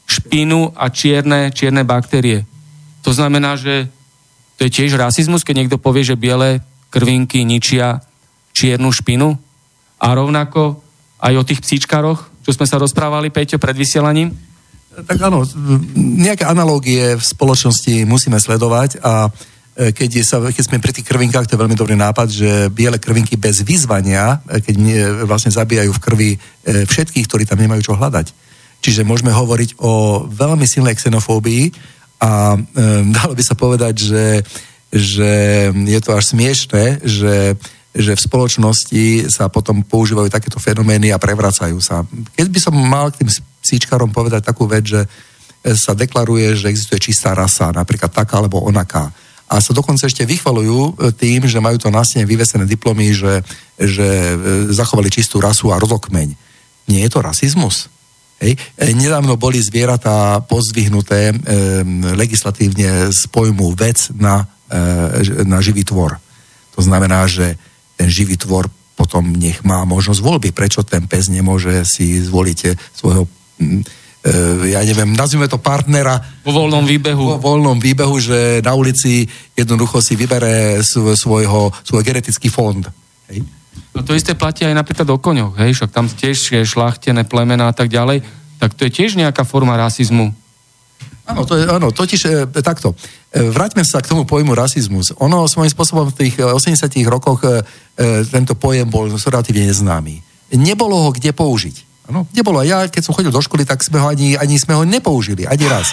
špinu 0.08 0.72
a 0.72 0.88
čierne, 0.88 1.52
čierne 1.52 1.84
baktérie. 1.84 2.48
To 3.08 3.16
znamená, 3.16 3.56
že 3.56 3.88
to 4.60 4.68
je 4.68 4.74
tiež 4.84 5.00
rasizmus, 5.00 5.40
keď 5.40 5.64
niekto 5.64 5.80
povie, 5.80 6.04
že 6.04 6.20
biele 6.20 6.60
krvinky 6.92 7.48
ničia 7.48 8.04
čiernu 8.52 8.92
špinu. 8.92 9.32
A 9.96 10.12
rovnako 10.12 10.84
aj 11.24 11.32
o 11.40 11.46
tých 11.48 11.64
psíčkaroch, 11.64 12.28
čo 12.44 12.52
sme 12.52 12.68
sa 12.68 12.76
rozprávali, 12.76 13.32
Peťo, 13.32 13.56
pred 13.56 13.72
vysielaním? 13.72 14.36
Tak 14.92 15.24
áno, 15.24 15.48
nejaké 15.96 16.44
analógie 16.44 17.16
v 17.16 17.24
spoločnosti 17.24 18.04
musíme 18.04 18.36
sledovať 18.36 19.00
a 19.00 19.32
E, 19.78 19.94
keď, 19.94 20.10
sa, 20.26 20.42
keď 20.42 20.64
sme 20.66 20.82
pri 20.82 20.90
tých 20.90 21.06
krvinkách, 21.06 21.46
to 21.46 21.54
je 21.54 21.62
veľmi 21.62 21.78
dobrý 21.78 21.94
nápad, 21.94 22.26
že 22.26 22.50
biele 22.74 22.98
krvinky 22.98 23.38
bez 23.38 23.62
vyzvania, 23.62 24.42
e, 24.50 24.58
keď 24.58 24.74
vlastne 25.22 25.54
zabíjajú 25.54 25.94
v 25.94 26.02
krvi 26.02 26.30
e, 26.34 26.38
všetkých, 26.82 27.26
ktorí 27.30 27.46
tam 27.46 27.62
nemajú 27.62 27.86
čo 27.86 27.94
hľadať. 27.94 28.34
Čiže 28.82 29.06
môžeme 29.06 29.30
hovoriť 29.30 29.78
o 29.78 30.26
veľmi 30.26 30.66
silnej 30.66 30.98
xenofóbii 30.98 31.70
a 32.18 32.58
um, 32.58 32.62
dalo 33.16 33.32
by 33.34 33.42
sa 33.42 33.54
povedať, 33.54 33.94
že, 33.98 34.26
že 34.90 35.30
je 35.72 36.00
to 36.02 36.10
až 36.14 36.34
smiešné, 36.34 37.02
že, 37.06 37.54
že 37.94 38.12
v 38.14 38.24
spoločnosti 38.26 39.30
sa 39.30 39.46
potom 39.46 39.86
používajú 39.86 40.28
takéto 40.30 40.58
fenomény 40.58 41.14
a 41.14 41.22
prevracajú 41.22 41.78
sa. 41.78 42.02
Keď 42.34 42.46
by 42.50 42.58
som 42.58 42.74
mal 42.74 43.14
k 43.14 43.22
tým 43.24 43.30
psíčkarom 43.62 44.10
povedať 44.10 44.46
takú 44.46 44.66
vec, 44.66 44.86
že 44.86 45.02
sa 45.74 45.94
deklaruje, 45.94 46.54
že 46.54 46.70
existuje 46.70 47.10
čistá 47.10 47.34
rasa, 47.34 47.74
napríklad 47.74 48.14
taká 48.14 48.38
alebo 48.38 48.62
onaká 48.62 49.10
a 49.48 49.64
sa 49.64 49.72
dokonca 49.72 50.04
ešte 50.04 50.28
vychvalujú 50.28 50.78
e, 50.78 50.92
tým, 51.16 51.48
že 51.48 51.56
majú 51.56 51.80
to 51.80 51.88
na 51.88 52.04
stene 52.04 52.28
vyvesené 52.28 52.68
diplomy, 52.68 53.16
že, 53.16 53.40
že 53.80 54.04
e, 54.04 54.34
zachovali 54.68 55.08
čistú 55.08 55.40
rasu 55.40 55.72
a 55.72 55.80
rodokmeň. 55.80 56.36
Nie 56.92 57.08
je 57.08 57.10
to 57.16 57.24
rasizmus? 57.24 57.88
Hej. 58.38 58.54
E, 58.78 58.94
Nedávno 58.94 59.34
boli 59.34 59.58
zvieratá 59.58 60.38
pozdvihnuté 60.46 61.30
e, 61.30 61.34
legislatívne 62.14 63.10
z 63.10 63.22
pojmu 63.34 63.74
vec 63.74 64.14
na, 64.14 64.46
e, 64.70 65.42
na 65.42 65.58
živý 65.58 65.82
tvor. 65.82 66.22
To 66.78 66.80
znamená, 66.82 67.26
že 67.26 67.58
ten 67.98 68.06
živý 68.06 68.38
tvor 68.38 68.70
potom 68.94 69.34
nech 69.34 69.62
má 69.66 69.82
možnosť 69.82 70.22
voľby. 70.22 70.50
Prečo 70.54 70.86
ten 70.86 71.06
pes 71.10 71.26
nemôže 71.30 71.82
si 71.82 72.22
zvoliť 72.22 72.58
e, 72.66 72.68
svojho 72.94 73.26
e, 73.58 73.82
ja 74.70 74.82
neviem, 74.86 75.14
nazvime 75.14 75.50
to 75.50 75.58
partnera 75.58 76.18
Vo 76.46 76.50
voľnom 76.62 76.86
výbehu. 76.86 77.38
vo 77.38 77.42
voľnom 77.42 77.78
výbehu, 77.78 78.18
že 78.22 78.62
na 78.62 78.74
ulici 78.74 79.26
jednoducho 79.54 79.98
si 79.98 80.14
vybere 80.18 80.82
sv- 80.82 81.14
svojho, 81.14 81.74
svoj 81.82 82.02
genetický 82.06 82.50
fond. 82.50 82.86
Hej. 83.30 83.42
No 83.94 84.00
to 84.06 84.14
isté 84.14 84.34
platí 84.38 84.62
aj 84.62 84.74
napríklad 84.74 85.08
o 85.10 85.18
koňoch, 85.18 85.58
hej, 85.58 85.74
však 85.74 85.90
tam 85.90 86.06
tiež 86.06 86.36
je 86.38 86.62
šlachtené 86.62 87.26
plemená 87.26 87.70
a 87.70 87.74
tak 87.74 87.90
ďalej, 87.90 88.22
tak 88.58 88.74
to 88.74 88.86
je 88.86 88.94
tiež 88.94 89.14
nejaká 89.18 89.46
forma 89.46 89.78
rasizmu. 89.78 90.34
Áno, 91.28 91.44
to 91.44 91.60
je, 91.60 91.68
áno, 91.68 91.92
totiž 91.92 92.20
e, 92.24 92.30
takto. 92.64 92.96
E, 93.28 93.44
vráťme 93.52 93.84
sa 93.84 94.00
k 94.00 94.08
tomu 94.08 94.24
pojmu 94.24 94.56
rasizmus. 94.56 95.12
Ono 95.20 95.44
svojím 95.44 95.68
spôsobom 95.68 96.08
v 96.08 96.24
tých 96.24 96.34
e, 96.40 96.48
80 96.48 96.88
rokoch 97.04 97.44
e, 97.44 97.60
e, 98.00 98.24
tento 98.24 98.56
pojem 98.56 98.88
bol 98.88 99.12
relatívne 99.12 99.68
neznámy. 99.68 100.24
Nebolo 100.56 101.04
ho 101.04 101.10
kde 101.12 101.36
použiť. 101.36 102.08
Áno, 102.08 102.24
nebolo. 102.32 102.64
Ja, 102.64 102.88
keď 102.88 103.04
som 103.04 103.12
chodil 103.12 103.28
do 103.28 103.44
školy, 103.44 103.68
tak 103.68 103.84
sme 103.84 104.00
ho 104.00 104.08
ani, 104.08 104.40
ani 104.40 104.56
sme 104.56 104.72
ho 104.72 104.88
nepoužili, 104.88 105.44
ani 105.44 105.68
raz. 105.68 105.92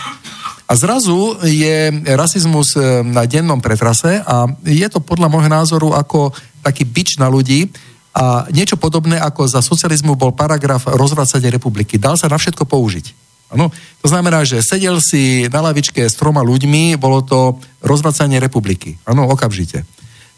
A 0.66 0.74
zrazu 0.74 1.36
je 1.44 1.92
rasizmus 2.16 2.74
e, 2.74 3.04
na 3.04 3.28
dennom 3.28 3.60
pretrase 3.60 4.24
a 4.24 4.50
je 4.64 4.88
to 4.88 5.04
podľa 5.04 5.28
môjho 5.28 5.52
názoru 5.52 5.94
ako 5.94 6.32
taký 6.66 6.82
bič 6.82 7.22
na 7.22 7.30
ľudí 7.30 7.70
a 8.16 8.50
niečo 8.50 8.80
podobné 8.80 9.22
ako 9.22 9.46
za 9.46 9.62
socializmu 9.62 10.18
bol 10.18 10.34
paragraf 10.34 10.90
rozvracania 10.90 11.54
republiky. 11.54 12.02
Dal 12.02 12.18
sa 12.18 12.26
na 12.26 12.42
všetko 12.42 12.66
použiť. 12.66 13.06
Ano? 13.54 13.70
To 14.02 14.08
znamená, 14.10 14.42
že 14.42 14.66
sedel 14.66 14.98
si 15.04 15.46
na 15.54 15.62
lavičke 15.62 16.02
s 16.02 16.18
troma 16.18 16.42
ľuďmi, 16.42 16.98
bolo 16.98 17.22
to 17.22 17.62
rozvracanie 17.86 18.42
republiky. 18.42 18.98
Áno, 19.06 19.30
okamžite. 19.30 19.86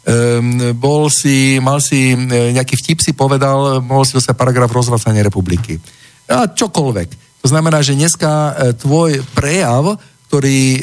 Um, 0.08 0.72
bol 0.76 1.08
si, 1.08 1.60
mal 1.60 1.80
si 1.84 2.12
e, 2.12 2.56
nejaký 2.56 2.80
vtip 2.80 2.98
si 3.04 3.12
povedal, 3.12 3.80
mohol 3.84 4.04
si 4.08 4.16
dostať 4.16 4.34
paragraf 4.36 4.72
rozvracania 4.72 5.24
republiky. 5.24 5.80
A 6.28 6.48
čokoľvek. 6.48 7.08
To 7.44 7.46
znamená, 7.48 7.80
že 7.80 7.96
dneska 7.96 8.28
e, 8.28 8.52
tvoj 8.76 9.20
prejav, 9.36 9.96
ktorý, 10.28 10.60
e, 10.76 10.80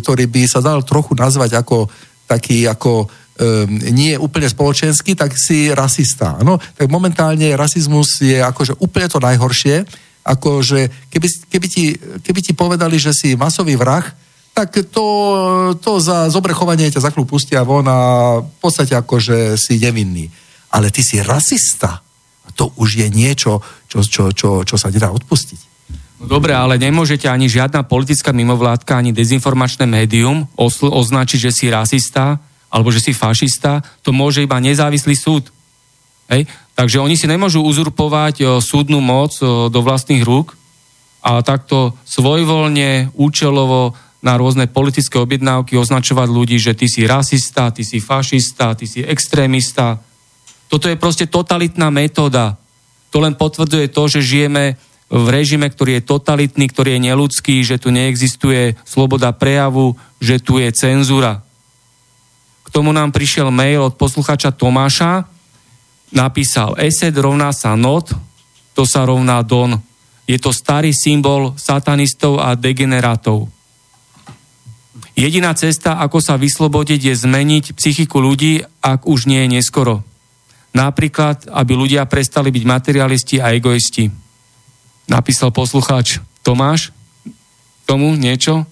ktorý 0.00 0.24
by 0.28 0.42
sa 0.48 0.60
dal 0.64 0.84
trochu 0.84 1.16
nazvať 1.16 1.60
ako 1.60 1.88
taký 2.28 2.68
ako 2.68 3.08
um, 3.38 3.78
nie 3.94 4.18
úplne 4.18 4.50
spoločenský, 4.50 5.14
tak 5.14 5.38
si 5.38 5.70
rasista. 5.70 6.36
Ano? 6.36 6.58
Tak 6.58 6.90
momentálne 6.90 7.54
rasizmus 7.54 8.20
je 8.20 8.42
akože 8.42 8.82
úplne 8.82 9.08
to 9.08 9.22
najhoršie, 9.22 9.86
akože 10.26 11.08
keby, 11.08 11.28
keby, 11.48 11.66
ti, 11.70 11.84
keby 11.96 12.40
ti 12.44 12.52
povedali, 12.52 13.00
že 13.00 13.16
si 13.16 13.38
masový 13.38 13.78
vrah, 13.78 14.04
tak 14.52 14.90
to, 14.90 15.06
to 15.78 16.02
za 16.02 16.26
zobrechovanie 16.34 16.90
ťa 16.90 16.98
za 16.98 17.10
pustia 17.14 17.62
von 17.62 17.86
a 17.86 17.98
v 18.42 18.58
podstate 18.58 18.98
akože 18.98 19.54
si 19.54 19.78
nevinný. 19.78 20.26
Ale 20.74 20.90
ty 20.90 21.00
si 21.00 21.22
rasista. 21.22 22.02
A 22.42 22.48
to 22.50 22.74
už 22.74 22.98
je 22.98 23.06
niečo, 23.06 23.62
čo, 23.86 24.02
čo, 24.02 24.34
čo, 24.34 24.66
čo 24.66 24.76
sa 24.76 24.90
nedá 24.90 25.14
odpustiť. 25.14 25.78
No 26.18 26.26
dobre, 26.26 26.50
ale 26.50 26.82
nemôžete 26.82 27.30
ani 27.30 27.46
žiadna 27.46 27.86
politická 27.86 28.34
mimovládka, 28.34 28.98
ani 28.98 29.14
dezinformačné 29.14 29.86
médium 29.86 30.50
osl- 30.58 30.90
označiť, 30.90 31.38
že 31.38 31.54
si 31.54 31.66
rasista 31.70 32.42
alebo 32.68 32.92
že 32.92 33.00
si 33.00 33.12
fašista. 33.16 33.80
To 34.04 34.12
môže 34.12 34.44
iba 34.44 34.60
nezávislý 34.60 35.16
súd. 35.16 35.48
Hej? 36.28 36.44
Takže 36.76 37.00
oni 37.00 37.16
si 37.16 37.26
nemôžu 37.26 37.64
uzurpovať 37.64 38.34
o, 38.40 38.46
súdnu 38.62 39.00
moc 39.00 39.34
o, 39.40 39.66
do 39.72 39.80
vlastných 39.82 40.22
rúk 40.22 40.54
a 41.24 41.42
takto 41.42 41.96
svojvoľne, 42.06 43.10
účelovo 43.18 43.98
na 44.22 44.34
rôzne 44.38 44.70
politické 44.70 45.18
objednávky 45.18 45.78
označovať 45.78 46.28
ľudí, 46.30 46.56
že 46.58 46.74
ty 46.74 46.86
si 46.90 47.06
rasista, 47.06 47.70
ty 47.70 47.82
si 47.82 47.98
fašista, 47.98 48.74
ty 48.74 48.86
si 48.86 49.02
extrémista. 49.02 49.98
Toto 50.66 50.86
je 50.90 50.98
proste 50.98 51.26
totalitná 51.26 51.88
metóda. 51.90 52.58
To 53.14 53.24
len 53.24 53.34
potvrdzuje 53.34 53.88
to, 53.88 54.02
že 54.10 54.20
žijeme 54.20 54.76
v 55.08 55.26
režime, 55.32 55.64
ktorý 55.72 55.98
je 55.98 56.08
totalitný, 56.08 56.68
ktorý 56.68 56.98
je 56.98 57.04
neludský, 57.08 57.56
že 57.64 57.80
tu 57.80 57.88
neexistuje 57.88 58.76
sloboda 58.84 59.32
prejavu, 59.32 59.96
že 60.20 60.36
tu 60.36 60.60
je 60.60 60.68
cenzúra. 60.68 61.40
K 62.68 62.72
tomu 62.76 62.92
nám 62.92 63.16
prišiel 63.16 63.48
mail 63.48 63.80
od 63.88 63.96
posluchača 63.96 64.52
Tomáša, 64.52 65.24
napísal 66.12 66.76
Esed 66.76 67.16
rovná 67.16 67.48
sa 67.56 67.72
not, 67.72 68.12
to 68.76 68.84
sa 68.84 69.08
rovná 69.08 69.40
don. 69.40 69.80
Je 70.28 70.36
to 70.36 70.52
starý 70.52 70.92
symbol 70.92 71.56
satanistov 71.56 72.36
a 72.44 72.52
degenerátov. 72.52 73.48
Jediná 75.16 75.50
cesta, 75.56 75.96
ako 75.98 76.20
sa 76.20 76.36
vyslobodiť, 76.36 77.10
je 77.10 77.14
zmeniť 77.16 77.64
psychiku 77.74 78.20
ľudí, 78.20 78.62
ak 78.84 79.08
už 79.08 79.26
nie 79.26 79.48
je 79.48 79.58
neskoro. 79.58 80.04
Napríklad, 80.76 81.48
aby 81.48 81.72
ľudia 81.74 82.04
prestali 82.04 82.52
byť 82.52 82.64
materialisti 82.68 83.36
a 83.40 83.50
egoisti. 83.50 84.06
Napísal 85.08 85.50
poslucháč 85.50 86.20
Tomáš. 86.44 86.92
Tomu 87.88 88.14
niečo? 88.14 88.68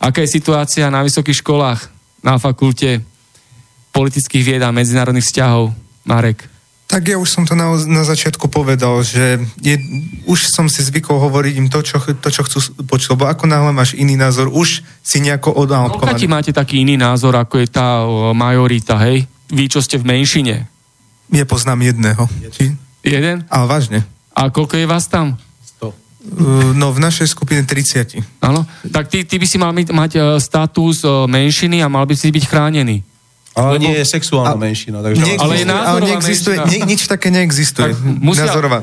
Aká 0.00 0.24
je 0.24 0.32
situácia 0.40 0.88
na 0.88 1.04
vysokých 1.04 1.42
školách, 1.44 1.99
na 2.20 2.36
fakulte 2.36 3.00
politických 3.90 4.42
vied 4.44 4.62
a 4.62 4.70
medzinárodných 4.70 5.26
vzťahov? 5.26 5.74
Marek. 6.06 6.48
Tak 6.90 7.06
ja 7.06 7.14
už 7.22 7.30
som 7.30 7.46
to 7.46 7.54
na, 7.54 7.70
na 7.86 8.02
začiatku 8.02 8.50
povedal, 8.50 8.98
že 9.06 9.38
je, 9.62 9.78
už 10.26 10.50
som 10.50 10.66
si 10.66 10.82
zvykol 10.82 11.22
hovoriť 11.22 11.54
im 11.54 11.70
to, 11.70 11.86
čo, 11.86 12.02
to, 12.02 12.28
čo 12.34 12.42
chcú 12.42 12.82
počuť, 12.82 13.14
lebo 13.14 13.30
ako 13.30 13.46
náhle 13.46 13.70
máš 13.70 13.94
iný 13.94 14.18
názor, 14.18 14.50
už 14.50 14.82
si 14.98 15.22
nejako 15.22 15.54
Koľko 15.54 15.62
odnálepkovaný. 15.70 16.26
máte 16.26 16.50
taký 16.50 16.82
iný 16.82 16.98
názor, 16.98 17.38
ako 17.38 17.62
je 17.62 17.68
tá 17.70 18.02
o, 18.02 18.34
majorita, 18.34 18.98
hej? 19.06 19.22
Vy, 19.54 19.70
čo 19.70 19.78
ste 19.78 20.02
v 20.02 20.18
menšine. 20.18 20.66
Nepoznám 21.30 21.78
jedného. 21.78 22.26
Či? 22.50 22.74
Jeden? 23.06 23.46
Ale 23.46 23.64
vážne. 23.70 24.02
A 24.34 24.50
koľko 24.50 24.74
je 24.74 24.86
vás 24.90 25.06
tam? 25.06 25.38
Uh, 26.20 26.60
No, 26.76 26.92
v 26.92 27.00
našej 27.00 27.32
skupine 27.32 27.64
30. 27.64 28.20
Áno? 28.44 28.64
Tak 28.88 29.08
ty, 29.08 29.24
ty 29.24 29.36
by 29.40 29.46
si 29.48 29.56
mal 29.56 29.72
mať, 29.72 29.88
mať 29.92 30.12
e, 30.16 30.20
status 30.40 31.04
e, 31.04 31.08
menšiny 31.28 31.84
a 31.84 31.92
mal 31.92 32.08
by 32.08 32.16
si 32.16 32.32
byť 32.32 32.44
chránený. 32.48 33.04
Ale 33.50 33.82
nie 33.82 33.98
je 33.98 34.06
sexuálna 34.06 34.54
A- 34.54 34.62
menšina. 34.62 35.02
Takže 35.02 35.18
Neexistuje, 35.18 35.42
Ale 35.42 35.54
je 35.58 35.64
ale 35.66 35.74
názorová 35.74 36.06
neexistuje, 36.06 36.56
menšina. 36.56 36.70
nie, 36.70 36.80
nič 36.94 37.00
také 37.10 37.28
neexistuje. 37.34 37.90
Tak 37.90 37.98
musia- 38.22 38.46
Názorová. 38.46 38.78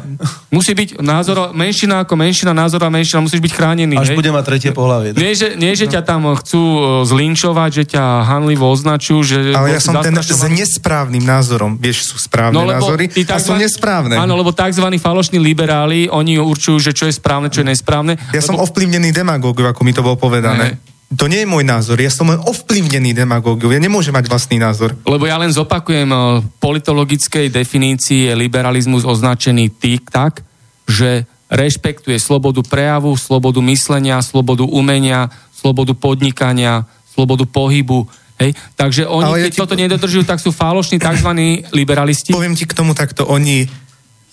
Musí 0.52 0.72
byť 0.76 0.90
názor, 1.00 1.56
menšina 1.56 2.04
ako 2.04 2.14
menšina, 2.20 2.52
názorová 2.52 2.92
menšina, 2.92 3.24
musíš 3.24 3.40
byť 3.40 3.54
chránený. 3.56 3.96
až 3.96 4.12
hej? 4.12 4.18
bude 4.20 4.32
mať 4.36 4.44
tretie 4.44 4.72
pohľavie. 4.76 5.16
Nie, 5.16 5.32
že, 5.40 5.56
nie, 5.56 5.72
že 5.72 5.88
ťa 5.88 6.02
tam 6.04 6.28
chcú 6.36 6.60
e, 6.60 6.80
zlinčovať, 7.08 7.70
že 7.80 7.84
ťa 7.96 8.04
hanlivo 8.28 8.68
označujú, 8.68 9.20
že... 9.24 9.38
Ale 9.56 9.72
ja 9.72 9.80
som 9.80 9.96
ten 10.04 10.12
s 10.20 10.44
nesprávnym 10.52 11.24
názorom. 11.24 11.80
Vieš, 11.80 12.12
sú 12.12 12.16
správne 12.20 12.60
názory 12.60 13.08
tí 13.08 13.24
a 13.24 13.40
sú 13.40 13.56
nesprávne. 13.56 14.20
Áno, 14.20 14.36
lebo 14.36 14.52
tzv. 14.52 14.84
falošní 15.00 15.40
liberáli, 15.40 16.12
oni 16.12 16.44
určujú, 16.44 16.84
že 16.84 16.92
čo 16.92 17.08
je 17.08 17.16
správne, 17.16 17.48
čo 17.48 17.64
je 17.64 17.72
nesprávne. 17.72 18.20
Ja 18.36 18.44
som 18.44 18.60
lebo, 18.60 18.68
ovplyvnený 18.68 19.16
demagógiou, 19.16 19.72
ako 19.72 19.82
mi 19.88 19.96
to 19.96 20.04
bolo 20.04 20.20
povedané. 20.20 20.76
To 21.08 21.32
nie 21.32 21.48
je 21.48 21.48
môj 21.48 21.64
názor, 21.64 22.04
ja 22.04 22.12
som 22.12 22.28
len 22.28 22.36
ovplyvnený 22.44 23.16
demagógiou, 23.16 23.72
ja 23.72 23.80
nemôžem 23.80 24.12
mať 24.12 24.28
vlastný 24.28 24.60
názor. 24.60 24.92
lebo 25.08 25.24
ja 25.24 25.40
len 25.40 25.48
zopakujem, 25.56 26.12
e, 26.12 26.18
politologickej 26.60 27.48
definícii 27.48 28.28
je 28.28 28.34
liberalizmus 28.36 29.08
označený 29.08 29.72
tý, 29.72 30.04
tak, 30.04 30.44
že 30.84 31.24
rešpektuje 31.48 32.20
slobodu 32.20 32.60
prejavu, 32.60 33.16
slobodu 33.16 33.64
myslenia, 33.64 34.20
slobodu 34.20 34.68
umenia, 34.68 35.32
slobodu 35.56 35.96
podnikania, 35.96 36.84
slobodu 37.16 37.48
pohybu. 37.48 38.04
Hej? 38.36 38.52
Takže 38.76 39.08
oni, 39.08 39.26
Ale 39.32 39.40
ja 39.40 39.46
keď 39.48 39.54
ti- 39.56 39.62
toto 39.64 39.76
nedodržujú, 39.80 40.24
tak 40.28 40.44
sú 40.44 40.52
falošní 40.52 41.00
tzv. 41.00 41.32
liberalisti. 41.72 42.36
Poviem 42.36 42.60
ti 42.60 42.68
k 42.68 42.76
tomu 42.76 42.92
takto, 42.92 43.24
oni 43.24 43.64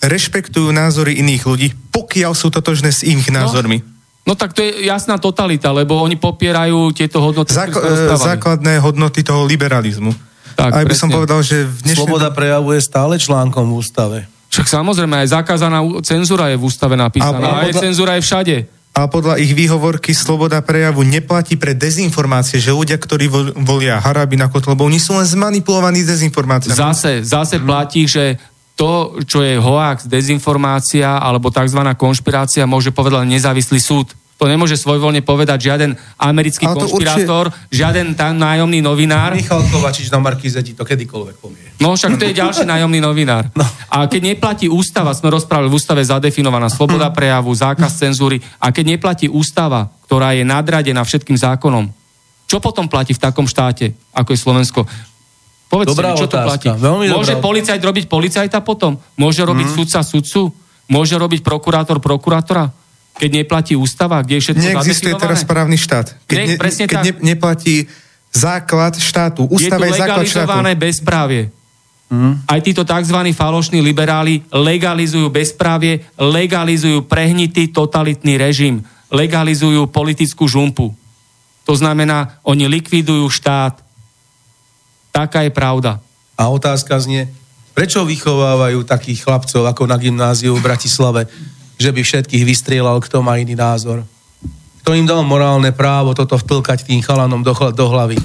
rešpektujú 0.03 0.75
názory 0.75 1.23
iných 1.23 1.43
ľudí, 1.47 1.67
pokiaľ 1.95 2.35
sú 2.35 2.51
totožné 2.51 2.91
s 2.91 2.99
ich 3.07 3.31
názormi. 3.31 3.79
No 3.79 3.94
tak 4.33 4.57
to 4.57 4.65
je 4.65 4.89
jasná 4.89 5.21
totalita, 5.21 5.69
lebo 5.69 6.01
oni 6.01 6.17
popierajú 6.17 6.89
tieto 6.97 7.21
hodnoty. 7.21 7.53
o 7.53 7.57
Záko- 7.61 7.77
ktorých 7.77 8.01
sme 8.09 8.17
e, 8.17 8.29
základné 8.33 8.73
hodnoty 8.81 9.21
toho 9.21 9.45
liberalizmu. 9.45 10.09
Tak, 10.57 10.71
Aj 10.71 10.81
by 10.81 10.95
som 10.95 11.11
presne. 11.11 11.17
povedal, 11.19 11.39
že 11.45 11.57
v 11.61 11.77
dnešnej... 11.85 11.99
Sloboda 12.09 12.29
prejavu 12.33 12.73
je 12.73 12.81
stále 12.81 13.19
článkom 13.19 13.69
v 13.69 13.73
ústave. 13.75 14.17
Však 14.49 14.65
samozrejme, 14.65 15.19
aj 15.21 15.35
zakázaná 15.35 15.83
cenzúra 16.01 16.49
je 16.49 16.57
v 16.57 16.63
ústave 16.63 16.95
napísaná. 16.95 17.37
A- 17.37 17.69
aj 17.69 17.75
podľa- 17.75 17.83
cenzúra 17.85 18.11
je 18.17 18.23
všade. 18.23 18.55
A 18.95 19.11
podľa 19.11 19.35
ich 19.37 19.51
výhovorky 19.51 20.15
sloboda 20.15 20.63
prejavu 20.63 21.03
neplatí 21.03 21.59
pre 21.59 21.75
dezinformácie, 21.75 22.63
že 22.63 22.71
ľudia, 22.71 22.95
ktorí 22.95 23.27
vol- 23.27 23.51
volia 23.61 23.99
Harabina 23.99 24.47
Kotlebov, 24.47 24.87
oni 24.87 25.03
sú 25.03 25.11
len 25.13 25.27
zmanipulovaní 25.27 26.01
dezinformáciami. 26.01 26.79
Zase, 26.79 27.19
zase 27.21 27.59
platí, 27.59 28.07
že 28.07 28.39
to, 28.75 29.23
čo 29.23 29.39
je 29.39 29.55
hoax, 29.55 30.05
dezinformácia 30.05 31.07
alebo 31.17 31.47
tzv. 31.47 31.79
konšpirácia, 31.95 32.67
môže 32.67 32.91
povedať 32.91 33.23
nezávislý 33.23 33.79
súd. 33.79 34.11
To 34.35 34.51
nemôže 34.51 34.75
svojvoľne 34.75 35.23
povedať 35.23 35.71
žiaden 35.71 35.95
americký 36.19 36.67
konšpirátor, 36.67 37.55
žiaden 37.71 38.19
tam 38.19 38.35
nájomný 38.35 38.83
novinár. 38.83 39.31
Michal 39.31 39.63
Kovačič 39.63 40.11
na 40.11 40.19
Markize 40.19 40.59
ti 40.59 40.75
to 40.75 40.83
kedykoľvek 40.83 41.35
povie. 41.39 41.71
No 41.79 41.95
však 41.95 42.19
to 42.19 42.27
je 42.27 42.35
ďalší 42.35 42.67
nájomný 42.67 42.99
novinár. 42.99 43.47
No. 43.55 43.63
A 43.87 44.11
keď 44.11 44.35
neplatí 44.35 44.67
ústava, 44.67 45.15
sme 45.15 45.31
rozprávali, 45.31 45.71
v 45.71 45.79
ústave 45.79 46.03
zadefinovaná 46.03 46.67
sloboda 46.67 47.07
prejavu, 47.15 47.55
zákaz 47.55 47.95
cenzúry, 47.95 48.43
a 48.59 48.75
keď 48.75 48.99
neplatí 48.99 49.31
ústava, 49.31 49.87
ktorá 50.03 50.35
je 50.35 50.43
nadradená 50.43 51.07
všetkým 51.07 51.39
zákonom, 51.39 51.87
čo 52.43 52.59
potom 52.59 52.91
platí 52.91 53.15
v 53.15 53.23
takom 53.23 53.47
štáte, 53.47 53.95
ako 54.11 54.35
je 54.35 54.39
Slovensko? 54.43 54.83
Povedzte 55.65 55.91
Dobrá 55.91 56.13
mi, 56.13 56.17
čo 56.17 56.27
to 56.27 56.37
otázka, 56.37 56.45
platí? 56.45 56.67
veľmi 56.77 57.05
dobrá 57.05 57.15
Môže 57.15 57.33
otázka. 57.33 57.47
policajt 57.47 57.81
robiť 57.81 58.05
policajta 58.05 58.57
potom? 58.61 58.91
Môže 59.15 59.41
robiť 59.41 59.67
Mhm. 59.67 59.75
sudca 59.75 59.99
sudcu? 60.01 60.41
Môže 60.85 61.15
robiť 61.15 61.41
prokurátor 61.41 61.97
prokurátora? 61.97 62.69
Keď 63.15 63.29
neplatí 63.33 63.73
ústava, 63.73 64.19
kde 64.19 64.37
je 64.37 64.41
všetko 64.43 64.61
Neexistuje 64.61 65.13
teraz 65.15 65.41
právny 65.41 65.75
štát. 65.75 66.13
Keď, 66.25 66.37
ne, 66.37 66.55
presne 66.55 66.83
keď 66.83 66.97
tak. 66.97 67.05
ne, 67.05 67.11
neplatí 67.25 67.75
základ 68.29 68.93
štátu. 68.93 69.43
je 69.43 69.49
tu 69.49 69.55
Ústava 69.57 69.85
je, 69.85 69.91
základ 69.93 70.03
štátu. 70.21 70.43
legalizované 70.43 70.71
bezprávie. 70.75 71.41
Mhm. 72.05 72.45
Aj 72.45 72.59
títo 72.59 72.83
tzv. 72.83 73.17
falošní 73.31 73.79
liberáli 73.79 74.43
legalizujú 74.47 75.25
bezprávie, 75.27 76.05
legalizujú 76.15 77.01
prehnitý 77.03 77.67
totalitný 77.67 78.35
režim, 78.35 78.83
legalizujú 79.09 79.87
politickú 79.87 80.45
žumpu. 80.45 80.93
To 81.63 81.73
znamená, 81.73 82.37
oni 82.43 82.69
likvidujú 82.69 83.25
štát. 83.27 83.81
Taká 85.15 85.47
je 85.47 85.51
pravda. 85.55 86.03
A 86.35 86.51
otázka 86.51 86.99
znie, 86.99 87.31
prečo 87.71 88.03
vychovávajú 88.03 88.83
takých 88.83 89.23
chlapcov 89.23 89.63
ako 89.63 89.87
na 89.87 89.95
gymnáziu 89.95 90.51
v 90.59 90.65
Bratislave, 90.67 91.31
že 91.79 91.95
by 91.95 92.03
všetkých 92.03 92.43
vystrieľal, 92.43 92.99
kto 92.99 93.23
má 93.23 93.39
iný 93.39 93.55
názor? 93.55 94.03
Kto 94.83 94.91
im 94.91 95.07
dal 95.07 95.23
morálne 95.23 95.71
právo 95.71 96.11
toto 96.11 96.35
vtlkať 96.35 96.83
tým 96.83 96.99
chalanom 96.99 97.39
do, 97.39 97.55
do 97.71 97.85
hlavy? 97.87 98.19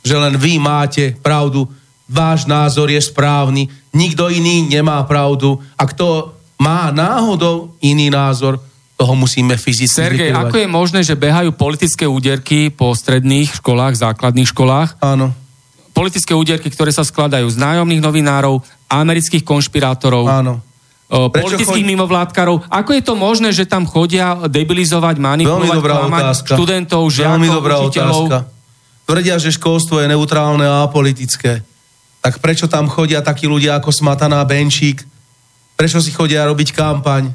Že 0.00 0.16
len 0.16 0.34
vy 0.40 0.56
máte 0.56 1.12
pravdu, 1.20 1.68
váš 2.08 2.48
názor 2.48 2.88
je 2.88 3.00
správny, 3.00 3.68
nikto 3.92 4.32
iný 4.32 4.72
nemá 4.72 5.04
pravdu 5.04 5.60
a 5.76 5.84
kto 5.84 6.32
má 6.56 6.88
náhodou 6.96 7.76
iný 7.84 8.08
názor, 8.08 8.56
toho 8.96 9.12
musíme 9.12 9.60
fyzicky 9.60 9.92
Sergej, 9.92 10.32
likvidovať. 10.32 10.48
ako 10.48 10.56
je 10.56 10.68
možné, 10.72 11.00
že 11.04 11.20
behajú 11.20 11.52
politické 11.52 12.08
úderky 12.08 12.72
po 12.72 12.96
stredných 12.96 13.60
školách, 13.60 13.92
základných 14.00 14.48
školách? 14.48 14.96
Áno, 15.04 15.36
Politické 15.96 16.36
úderky, 16.36 16.68
ktoré 16.68 16.92
sa 16.92 17.00
skladajú 17.00 17.48
z 17.48 17.56
nájomných 17.56 18.04
novinárov, 18.04 18.60
amerických 18.86 19.40
konšpirátorov, 19.40 20.28
áno. 20.28 20.60
o, 21.08 21.32
politických 21.32 21.80
chod- 21.80 21.92
mimovládkarov. 21.96 22.68
Ako 22.68 22.92
je 22.92 23.00
to 23.00 23.16
možné, 23.16 23.48
že 23.56 23.64
tam 23.64 23.88
chodia 23.88 24.44
debilizovať, 24.44 25.16
manipulovať, 25.16 25.80
klamať 25.80 26.24
študentov, 26.52 27.00
žiakov, 27.08 27.32
Veľmi 27.32 27.48
dobrá 27.48 27.74
učiteľov? 27.80 28.22
otázka. 28.28 28.38
Tvrdia, 29.06 29.40
že 29.40 29.54
školstvo 29.54 30.02
je 30.02 30.10
neutrálne 30.10 30.66
a 30.66 30.84
apolitické. 30.84 31.64
Tak 32.20 32.42
prečo 32.42 32.66
tam 32.66 32.90
chodia 32.90 33.22
takí 33.22 33.46
ľudia 33.46 33.78
ako 33.78 33.88
Smataná 33.88 34.42
Benčík? 34.44 35.00
Prečo 35.78 36.02
si 36.02 36.10
chodia 36.10 36.42
robiť 36.44 36.74
kampaň? 36.74 37.30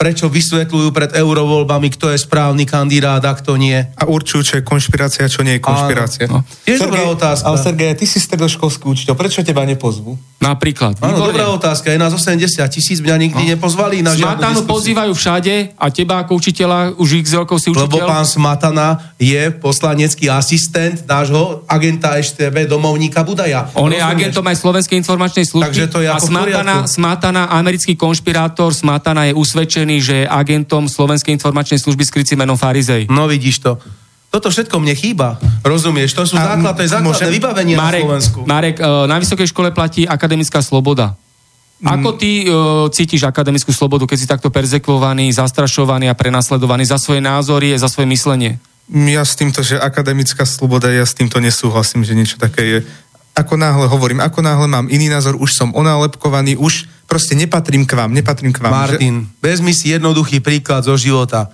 Prečo 0.00 0.32
vysvetľujú 0.32 0.96
pred 0.96 1.12
eurovoľbami, 1.12 1.92
kto 1.92 2.08
je 2.08 2.24
správny 2.24 2.64
kandidát 2.64 3.20
a 3.20 3.36
kto 3.36 3.60
nie? 3.60 3.76
A 3.76 4.08
určujú, 4.08 4.40
čo 4.40 4.54
je 4.56 4.62
konšpirácia, 4.64 5.28
čo 5.28 5.44
nie 5.44 5.60
je 5.60 5.62
konšpirácia. 5.62 6.24
Áno. 6.24 6.40
Tiež 6.64 6.88
dobrá 6.88 7.04
otázka. 7.04 7.44
Ale 7.44 7.60
Sergej, 7.60 8.00
ty 8.00 8.08
si 8.08 8.16
stredoškolský 8.16 8.88
učiteľ, 8.88 9.12
prečo 9.12 9.44
teba 9.44 9.60
nepozvú? 9.68 10.16
Napríklad. 10.40 10.96
Áno, 11.04 11.20
dobrá 11.20 11.52
otázka. 11.52 11.92
Je 11.92 12.00
nás 12.00 12.16
80 12.16 12.64
tisíc, 12.72 12.96
mňa 13.04 13.16
nikdy 13.28 13.42
nepozvali 13.52 14.00
na 14.00 14.16
Smatanu 14.16 14.64
pozývajú 14.64 15.12
všade 15.12 15.76
a 15.76 15.86
teba 15.92 16.24
ako 16.24 16.32
učiteľa, 16.40 16.96
už 16.96 17.20
x 17.20 17.36
rokov 17.36 17.60
si 17.60 17.68
Lebo 17.68 17.84
učiteľ. 17.84 18.08
pán 18.08 18.24
Smatana 18.24 18.88
je 19.20 19.52
poslanecký 19.52 20.32
asistent 20.32 21.04
nášho 21.04 21.60
agenta 21.68 22.16
EŠTB, 22.16 22.64
domovníka 22.64 23.20
Budaja. 23.20 23.68
On 23.76 23.92
je 23.92 24.00
Rozumieš? 24.00 24.16
agentom 24.16 24.44
aj 24.48 24.56
Slovenskej 24.56 24.96
informačnej 24.96 25.44
služby. 25.44 25.76
Takže 25.76 25.86
to 25.92 26.00
je 26.00 26.08
a 26.08 26.16
Smatana. 26.16 26.76
Smatana, 26.88 27.42
americký 27.52 27.92
konšpirátor, 28.00 28.72
Smatana 28.72 29.28
je 29.28 29.36
usvedčený, 29.36 29.96
že 30.00 30.14
je 30.24 30.26
agentom 30.26 30.88
Slovenskej 30.88 31.36
informačnej 31.36 31.76
služby 31.76 32.00
s 32.00 32.10
krycím 32.16 32.40
menom 32.40 32.56
Farizej. 32.56 33.12
No 33.12 33.28
vidíš 33.28 33.60
to. 33.60 33.76
Toto 34.30 34.46
všetko 34.46 34.78
mne 34.78 34.94
chýba. 34.94 35.42
Rozumieš? 35.66 36.14
To 36.14 36.22
sú 36.22 36.38
A 36.38 36.54
základ, 36.54 36.78
to 36.78 36.86
je 36.86 36.90
základné 36.94 37.10
môžem- 37.10 37.34
vybavenie 37.34 37.74
na 37.74 37.82
Marek, 37.82 38.02
Slovensku. 38.06 38.38
Marek, 38.46 38.76
e, 38.78 38.86
na 39.10 39.16
vysokej 39.18 39.46
škole 39.50 39.74
platí 39.74 40.06
akademická 40.06 40.62
sloboda. 40.62 41.18
Ako 41.82 42.14
ty 42.14 42.44
e, 42.44 42.52
cítiš 42.94 43.26
akademickú 43.26 43.74
slobodu, 43.74 44.06
keď 44.06 44.18
si 44.20 44.30
takto 44.30 44.52
perzekvovaný, 44.52 45.34
zastrašovaný 45.34 46.06
a 46.06 46.14
prenasledovaný 46.14 46.86
za 46.86 47.00
svoje 47.02 47.18
názory 47.18 47.74
a 47.74 47.82
za 47.82 47.90
svoje 47.90 48.06
myslenie? 48.06 48.62
Ja 48.90 49.26
s 49.26 49.34
týmto, 49.34 49.66
že 49.66 49.82
akademická 49.82 50.46
sloboda, 50.46 50.90
ja 50.94 51.02
s 51.02 51.14
týmto 51.14 51.42
nesúhlasím, 51.42 52.06
že 52.06 52.14
niečo 52.14 52.38
také 52.38 52.62
je. 52.62 52.78
Ako 53.34 53.58
náhle 53.58 53.86
hovorím, 53.86 54.22
ako 54.22 54.42
náhle 54.42 54.66
mám 54.66 54.86
iný 54.90 55.06
názor, 55.10 55.38
už 55.38 55.54
som 55.54 55.70
onálepkovaný, 55.74 56.58
už 56.58 56.86
proste 57.06 57.34
nepatrím 57.34 57.86
k 57.86 57.98
vám, 57.98 58.10
nepatrím 58.14 58.54
k 58.54 58.62
vám. 58.62 58.70
Martin, 58.74 59.26
vezmi 59.42 59.74
si 59.74 59.90
jednoduchý 59.90 60.38
príklad 60.38 60.86
zo 60.86 60.94
života. 60.94 61.50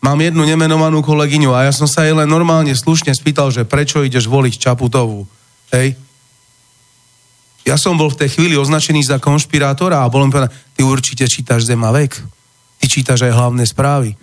Mám 0.00 0.24
jednu 0.24 0.48
nemenovanú 0.48 1.04
kolegyňu 1.04 1.52
a 1.52 1.68
ja 1.68 1.72
som 1.76 1.84
sa 1.84 2.08
jej 2.08 2.16
len 2.16 2.24
normálne 2.24 2.72
slušne 2.72 3.12
spýtal, 3.12 3.52
že 3.52 3.68
prečo 3.68 4.00
ideš 4.00 4.32
voliť 4.32 4.56
Čaputovú. 4.56 5.28
Hej? 5.76 5.92
Ja 7.68 7.76
som 7.76 8.00
bol 8.00 8.08
v 8.08 8.24
tej 8.24 8.32
chvíli 8.32 8.56
označený 8.56 9.04
za 9.04 9.20
konšpirátora 9.20 10.00
a 10.00 10.08
bolo 10.08 10.24
mi 10.24 10.32
povedané, 10.32 10.56
ty 10.72 10.80
určite 10.80 11.28
čítaš 11.28 11.68
Zema 11.68 11.92
vek. 11.92 12.16
Ty 12.80 12.86
čítaš 12.88 13.28
aj 13.28 13.36
hlavné 13.36 13.64
správy. 13.68 14.16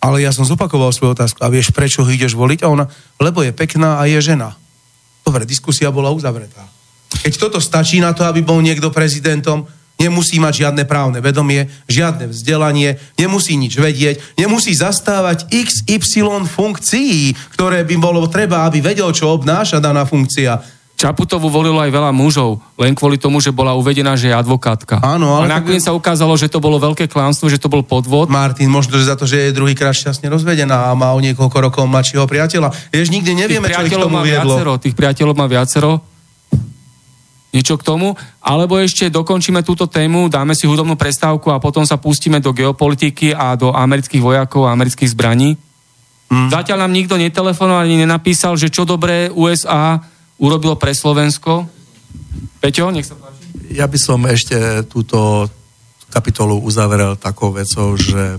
Ale 0.00 0.24
ja 0.24 0.32
som 0.32 0.48
zopakoval 0.48 0.96
svoju 0.96 1.12
otázku. 1.12 1.44
A 1.44 1.52
vieš, 1.52 1.76
prečo 1.76 2.00
ho 2.00 2.08
ideš 2.08 2.32
voliť? 2.32 2.64
A 2.64 2.72
ona, 2.72 2.88
lebo 3.20 3.44
je 3.44 3.52
pekná 3.52 4.00
a 4.00 4.08
je 4.08 4.16
žena. 4.24 4.56
Dobre, 5.20 5.44
diskusia 5.44 5.92
bola 5.92 6.08
uzavretá. 6.08 6.64
Keď 7.20 7.32
toto 7.36 7.58
stačí 7.60 8.00
na 8.00 8.16
to, 8.16 8.24
aby 8.24 8.40
bol 8.40 8.64
niekto 8.64 8.88
prezidentom, 8.88 9.68
nemusí 9.98 10.38
mať 10.38 10.66
žiadne 10.66 10.84
právne 10.86 11.18
vedomie, 11.18 11.66
žiadne 11.90 12.30
vzdelanie, 12.30 12.96
nemusí 13.18 13.58
nič 13.58 13.76
vedieť, 13.76 14.22
nemusí 14.38 14.72
zastávať 14.72 15.50
XY 15.50 16.46
funkcií, 16.46 17.34
ktoré 17.58 17.82
by 17.84 17.96
bolo 17.98 18.24
treba, 18.30 18.64
aby 18.64 18.80
vedel, 18.80 19.10
čo 19.10 19.34
obnáša 19.34 19.82
daná 19.82 20.06
funkcia. 20.06 20.78
Čaputovu 20.98 21.46
volilo 21.46 21.78
aj 21.78 21.94
veľa 21.94 22.10
mužov, 22.10 22.58
len 22.74 22.90
kvôli 22.90 23.22
tomu, 23.22 23.38
že 23.38 23.54
bola 23.54 23.70
uvedená, 23.78 24.18
že 24.18 24.30
je 24.30 24.34
advokátka. 24.34 24.98
Áno, 24.98 25.38
ale 25.38 25.46
A 25.46 25.62
nakoniec 25.62 25.78
sa 25.78 25.94
ukázalo, 25.94 26.34
že 26.34 26.50
to 26.50 26.58
bolo 26.58 26.74
veľké 26.74 27.06
klánstvo, 27.06 27.46
že 27.46 27.62
to 27.62 27.70
bol 27.70 27.86
podvod. 27.86 28.26
Martin, 28.26 28.66
možno, 28.66 28.98
že 28.98 29.06
za 29.06 29.14
to, 29.14 29.22
že 29.22 29.46
je 29.46 29.54
druhýkrát 29.54 29.94
šťastne 29.94 30.26
rozvedená 30.26 30.90
a 30.90 30.98
má 30.98 31.14
o 31.14 31.22
niekoľko 31.22 31.70
rokov 31.70 31.86
mladšieho 31.86 32.26
priateľa. 32.26 32.74
Vieš, 32.90 33.14
nikdy 33.14 33.30
nevieme, 33.30 33.70
čo 33.70 33.86
ich 33.86 33.94
tomu 33.94 34.18
má 34.18 34.26
viedlo. 34.26 34.58
viacero, 34.58 34.74
tých 34.82 34.98
priateľov 34.98 35.38
má 35.38 35.46
viacero. 35.46 36.17
Niečo 37.48 37.80
k 37.80 37.86
tomu? 37.86 38.12
Alebo 38.44 38.76
ešte 38.76 39.08
dokončíme 39.08 39.64
túto 39.64 39.88
tému, 39.88 40.28
dáme 40.28 40.52
si 40.52 40.68
hudobnú 40.68 41.00
prestávku 41.00 41.48
a 41.48 41.62
potom 41.62 41.80
sa 41.88 41.96
pustíme 41.96 42.44
do 42.44 42.52
geopolitiky 42.52 43.32
a 43.32 43.56
do 43.56 43.72
amerických 43.72 44.20
vojakov 44.20 44.68
a 44.68 44.76
amerických 44.76 45.12
zbraní. 45.16 45.56
Hm. 46.28 46.52
Zatiaľ 46.52 46.84
nám 46.84 46.92
nikto 46.92 47.16
netelefonoval 47.16 47.88
ani 47.88 48.04
nenapísal, 48.04 48.60
že 48.60 48.68
čo 48.68 48.84
dobré 48.84 49.32
USA 49.32 49.96
urobilo 50.36 50.76
pre 50.76 50.92
Slovensko. 50.92 51.64
Peťo, 52.60 52.92
nech 52.92 53.08
sa 53.08 53.16
páči. 53.16 53.48
Ja 53.72 53.88
by 53.88 53.96
som 53.96 54.20
ešte 54.28 54.84
túto 54.84 55.48
kapitolu 56.12 56.60
uzavrel 56.60 57.16
takou 57.16 57.52
vecou, 57.52 57.96
že 57.96 58.36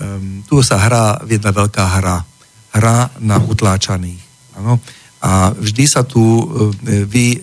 um, 0.00 0.44
tu 0.48 0.60
sa 0.64 0.80
hrá 0.80 1.20
jedna 1.28 1.52
veľká 1.52 1.84
hra. 2.00 2.24
Hra 2.72 2.96
na 3.20 3.36
utláčaných. 3.36 4.20
Ano? 4.60 4.80
A 5.20 5.52
vždy 5.52 5.84
sa 5.84 6.00
tu 6.00 6.16
e, 6.20 6.44
vy 7.04 7.36
e, 7.36 7.38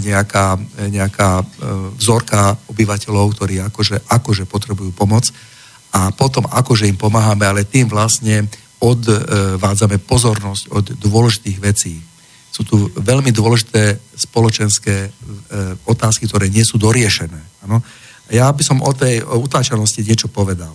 nejaká, 0.00 0.56
e, 0.80 0.88
nejaká 0.88 1.44
vzorka 2.00 2.56
obyvateľov, 2.72 3.36
ktorí 3.36 3.60
akože, 3.60 4.08
akože 4.08 4.48
potrebujú 4.48 4.96
pomoc 4.96 5.28
a 5.92 6.08
potom 6.12 6.48
akože 6.48 6.88
im 6.88 6.96
pomáhame, 6.96 7.44
ale 7.44 7.68
tým 7.68 7.88
vlastne 7.92 8.48
odvádzame 8.80 10.00
pozornosť 10.04 10.64
od 10.72 10.84
dôležitých 11.00 11.58
vecí. 11.60 12.00
Sú 12.52 12.64
tu 12.64 12.88
veľmi 12.92 13.32
dôležité 13.32 13.96
spoločenské 14.16 15.08
otázky, 15.88 16.28
ktoré 16.28 16.52
nie 16.52 16.64
sú 16.64 16.76
doriešené. 16.76 17.64
Ano? 17.64 17.80
Ja 18.28 18.52
by 18.52 18.62
som 18.64 18.84
o 18.84 18.92
tej 18.92 19.24
utláčanosti 19.24 20.04
niečo 20.04 20.28
povedal. 20.28 20.72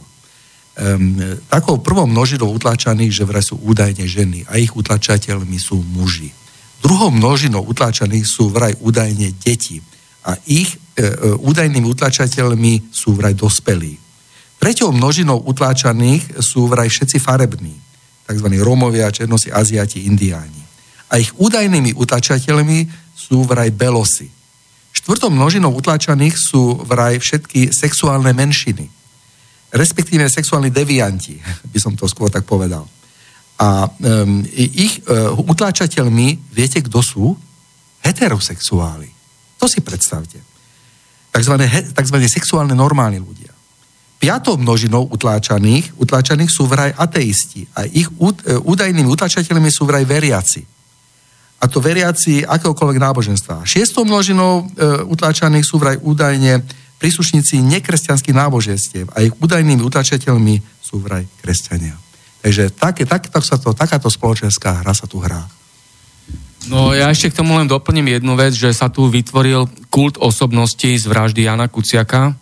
Um, 0.81 1.13
takou 1.45 1.77
prvou 1.77 2.09
množinou 2.09 2.49
utláčaných, 2.57 3.21
že 3.21 3.27
vraj 3.29 3.45
sú 3.45 3.61
údajne 3.61 4.01
ženy 4.09 4.49
a 4.49 4.57
ich 4.57 4.73
utlačateľmi 4.73 5.61
sú 5.61 5.77
muži. 5.77 6.33
Druhou 6.81 7.13
množinou 7.13 7.61
utláčaných 7.61 8.25
sú 8.25 8.49
vraj 8.49 8.73
údajne 8.81 9.29
deti 9.45 9.77
a 10.25 10.33
ich 10.49 10.73
e, 10.97 11.05
e, 11.05 11.37
údajnými 11.37 11.85
utlačateľmi 11.85 12.89
sú 12.89 13.13
vraj 13.13 13.37
dospelí. 13.37 14.01
Treťou 14.57 14.89
množinou 14.89 15.45
utláčaných 15.45 16.41
sú 16.41 16.65
vraj 16.65 16.89
všetci 16.89 17.17
farební, 17.21 17.77
tzv. 18.25 18.47
Rómovia, 18.61 19.13
Černosi, 19.13 19.53
Aziati, 19.53 20.09
Indiáni. 20.09 20.61
A 21.13 21.21
ich 21.21 21.29
údajnými 21.37 21.93
utlačateľmi 21.93 22.89
sú 23.13 23.45
vraj 23.45 23.69
Belosi. 23.69 24.29
Štvrtou 24.93 25.29
množinou 25.29 25.73
utláčaných 25.77 26.35
sú 26.37 26.77
vraj 26.85 27.21
všetky 27.21 27.69
sexuálne 27.69 28.33
menšiny. 28.33 29.00
Respektíve 29.71 30.27
sexuálni 30.27 30.69
devianti, 30.69 31.39
by 31.71 31.79
som 31.79 31.95
to 31.95 32.05
skôr 32.07 32.27
tak 32.27 32.43
povedal. 32.43 32.83
A 33.61 33.87
um, 33.87 34.41
ich 34.51 34.99
uh, 35.05 35.31
utláčateľmi, 35.37 36.51
viete, 36.51 36.81
kto 36.81 36.99
sú? 36.99 37.25
Heterosexuáli. 38.01 39.07
To 39.61 39.69
si 39.69 39.85
predstavte. 39.85 40.41
Takzvané, 41.29 41.69
he, 41.69 41.81
takzvané 41.93 42.25
sexuálne 42.25 42.73
normálni 42.73 43.21
ľudia. 43.21 43.53
Piatou 44.21 44.57
množinou 44.57 45.09
utláčaných, 45.09 45.97
utláčaných 45.97 46.51
sú 46.53 46.69
vraj 46.69 46.93
ateisti 46.93 47.65
a 47.73 47.89
ich 47.89 48.05
údajnými 48.45 49.09
utláčateľmi 49.09 49.69
sú 49.73 49.89
vraj 49.89 50.05
veriaci. 50.05 50.61
A 51.61 51.65
to 51.65 51.81
veriaci 51.81 52.45
akéhokoľvek 52.45 53.01
náboženstva. 53.01 53.65
Šiestou 53.65 54.05
množinou 54.05 54.65
e, 54.65 55.05
utláčaných 55.09 55.65
sú 55.65 55.77
vraj 55.81 55.97
údajne 56.01 56.61
príslušníci 57.01 57.57
nekresťanských 57.65 58.37
náboženstiev 58.37 59.09
a 59.17 59.25
ich 59.25 59.33
údajnými 59.33 59.81
utláčateľmi 59.81 60.61
sú 60.85 61.01
vraj 61.01 61.25
kresťania. 61.41 61.97
Takže 62.45 62.69
také, 62.77 63.09
tak, 63.09 63.25
tak 63.33 63.41
sa 63.41 63.57
to, 63.57 63.73
takáto 63.73 64.05
spoločenská 64.05 64.85
hra 64.85 64.93
sa 64.93 65.09
tu 65.09 65.17
hrá. 65.17 65.41
No 66.69 66.93
ja 66.93 67.09
ešte 67.09 67.33
k 67.33 67.41
tomu 67.41 67.57
len 67.57 67.65
doplním 67.65 68.21
jednu 68.21 68.37
vec, 68.37 68.53
že 68.53 68.69
sa 68.69 68.85
tu 68.93 69.09
vytvoril 69.09 69.65
kult 69.89 70.21
osobnosti 70.21 70.85
z 70.85 71.05
vraždy 71.09 71.49
Jana 71.49 71.65
Kuciaka. 71.65 72.37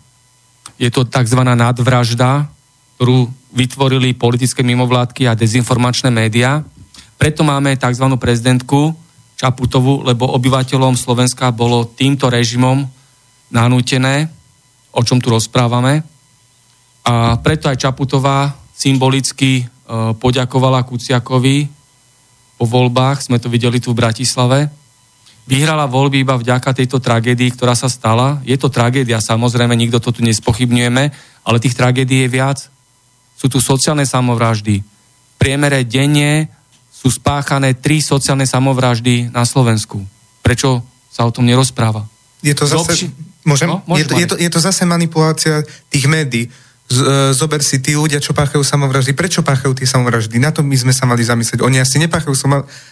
Je 0.76 0.92
to 0.92 1.08
tzv. 1.08 1.40
nadvražda, 1.40 2.48
ktorú 2.96 3.32
vytvorili 3.56 4.12
politické 4.12 4.60
mimovládky 4.60 5.24
a 5.24 5.32
dezinformačné 5.32 6.12
médiá. 6.12 6.60
Preto 7.16 7.44
máme 7.44 7.80
tzv. 7.80 8.06
prezidentku 8.20 8.92
Čaputovu, 9.40 10.04
lebo 10.04 10.28
obyvateľom 10.36 11.00
Slovenska 11.00 11.48
bolo 11.48 11.88
týmto 11.88 12.28
režimom 12.28 12.84
nanútené, 13.48 14.28
o 14.90 15.00
čom 15.06 15.22
tu 15.22 15.30
rozprávame. 15.30 16.02
A 17.06 17.38
preto 17.40 17.70
aj 17.70 17.80
Čaputová 17.80 18.54
symbolicky 18.74 19.68
E, 19.90 20.14
poďakovala 20.14 20.86
Kuciakovi 20.86 21.66
po 22.54 22.64
voľbách, 22.64 23.26
sme 23.26 23.42
to 23.42 23.50
videli 23.50 23.82
tu 23.82 23.90
v 23.90 23.98
Bratislave. 23.98 24.70
Vyhrala 25.50 25.90
voľby 25.90 26.22
iba 26.22 26.38
vďaka 26.38 26.70
tejto 26.70 27.02
tragédii, 27.02 27.50
ktorá 27.58 27.74
sa 27.74 27.90
stala. 27.90 28.38
Je 28.46 28.54
to 28.54 28.70
tragédia, 28.70 29.18
samozrejme, 29.18 29.74
nikto 29.74 29.98
to 29.98 30.14
tu 30.14 30.20
nespochybňujeme, 30.22 31.04
ale 31.42 31.58
tých 31.58 31.74
tragédií 31.74 32.28
je 32.28 32.30
viac. 32.30 32.58
Sú 33.34 33.50
tu 33.50 33.58
sociálne 33.58 34.06
samovraždy. 34.06 34.78
V 34.78 35.34
priemere 35.40 35.82
denne 35.82 36.46
sú 36.94 37.10
spáchané 37.10 37.74
tri 37.74 37.98
sociálne 37.98 38.46
samovraždy 38.46 39.34
na 39.34 39.42
Slovensku. 39.42 40.06
Prečo 40.44 40.86
sa 41.10 41.26
o 41.26 41.34
tom 41.34 41.50
nerozpráva? 41.50 42.06
Je 42.46 42.54
to 42.54 42.68
zase, 42.68 42.78
Dobši... 42.86 43.06
môžem? 43.46 43.68
No, 43.68 43.82
je, 43.96 44.04
to, 44.04 44.14
je, 44.16 44.26
to, 44.26 44.36
je 44.36 44.50
to 44.50 44.60
zase 44.60 44.84
manipulácia 44.84 45.64
tých 45.88 46.06
médií 46.10 46.48
z, 46.90 46.98
e, 46.98 47.30
zober 47.32 47.62
si 47.62 47.78
tí 47.78 47.94
ľudia, 47.94 48.18
čo 48.18 48.34
páchajú 48.34 48.66
samovraždy, 48.66 49.14
prečo 49.14 49.46
páchajú 49.46 49.78
tie 49.78 49.86
samovraždy? 49.86 50.42
Na 50.42 50.50
to 50.50 50.66
my 50.66 50.74
sme 50.74 50.90
sa 50.90 51.06
mali 51.06 51.22
zamyslieť. 51.22 51.62
Oni 51.62 51.78
asi 51.78 52.02
nepáchajú 52.02 52.34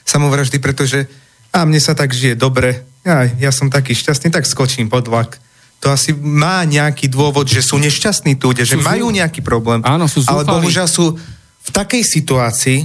samovraždy, 0.07 0.63
pretože 0.63 1.11
a 1.51 1.67
mne 1.67 1.83
sa 1.83 1.99
tak 1.99 2.15
žije 2.15 2.39
dobre, 2.39 2.87
ja, 3.03 3.27
ja 3.27 3.51
som 3.51 3.73
taký 3.73 3.97
šťastný, 3.97 4.31
tak 4.31 4.47
skočím 4.47 4.87
pod 4.87 5.09
vlak. 5.11 5.41
To 5.83 5.91
asi 5.95 6.13
má 6.13 6.63
nejaký 6.67 7.09
dôvod, 7.11 7.47
že 7.47 7.63
sú 7.63 7.79
nešťastní 7.79 8.37
tu 8.39 8.51
ľudia, 8.53 8.67
že 8.67 8.79
sú 8.79 8.85
majú 8.85 9.09
nejaký 9.11 9.41
problém. 9.43 9.83
Áno, 9.87 10.11
sú 10.11 10.23
zúfali. 10.23 10.45
Ale 10.45 10.51
bohužiaľ 10.59 10.87
sú 10.91 11.15
v 11.63 11.71
takej 11.71 12.03
situácii, 12.03 12.79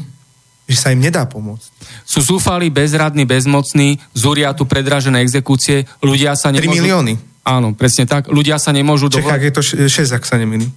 že 0.69 0.77
sa 0.79 0.95
im 0.95 1.01
nedá 1.03 1.27
pomôcť. 1.27 1.67
Sú 2.07 2.23
zúfali, 2.23 2.71
bezradní, 2.71 3.27
bezmocní, 3.27 3.99
zúria 4.15 4.55
tu 4.55 4.63
predražené 4.63 5.25
exekúcie, 5.25 5.89
ľudia 5.99 6.37
sa 6.39 6.53
nemôžu... 6.53 6.79
3 6.79 6.79
milióny. 6.79 7.13
Áno, 7.43 7.75
presne 7.75 8.07
tak. 8.07 8.31
Ľudia 8.31 8.55
sa 8.55 8.71
nemôžu... 8.71 9.11
V 9.11 9.19
Čechách 9.19 9.43
je 9.43 9.53
to 9.53 9.61
6, 9.61 10.15
ak 10.15 10.23
sa 10.23 10.39
nemýlim 10.39 10.71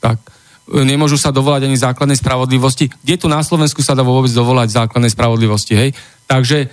tak 0.00 0.18
e, 0.72 0.82
nemôžu 0.82 1.20
sa 1.20 1.30
dovolať 1.30 1.68
ani 1.68 1.76
základnej 1.76 2.16
spravodlivosti. 2.16 2.88
Kde 3.04 3.14
tu 3.20 3.28
na 3.28 3.44
Slovensku 3.44 3.84
sa 3.84 3.92
dá 3.92 4.02
vôbec 4.02 4.32
dovolať 4.32 4.72
základnej 4.72 5.12
spravodlivosti, 5.12 5.76
hej? 5.76 5.90
Takže 6.24 6.58
e, 6.64 6.68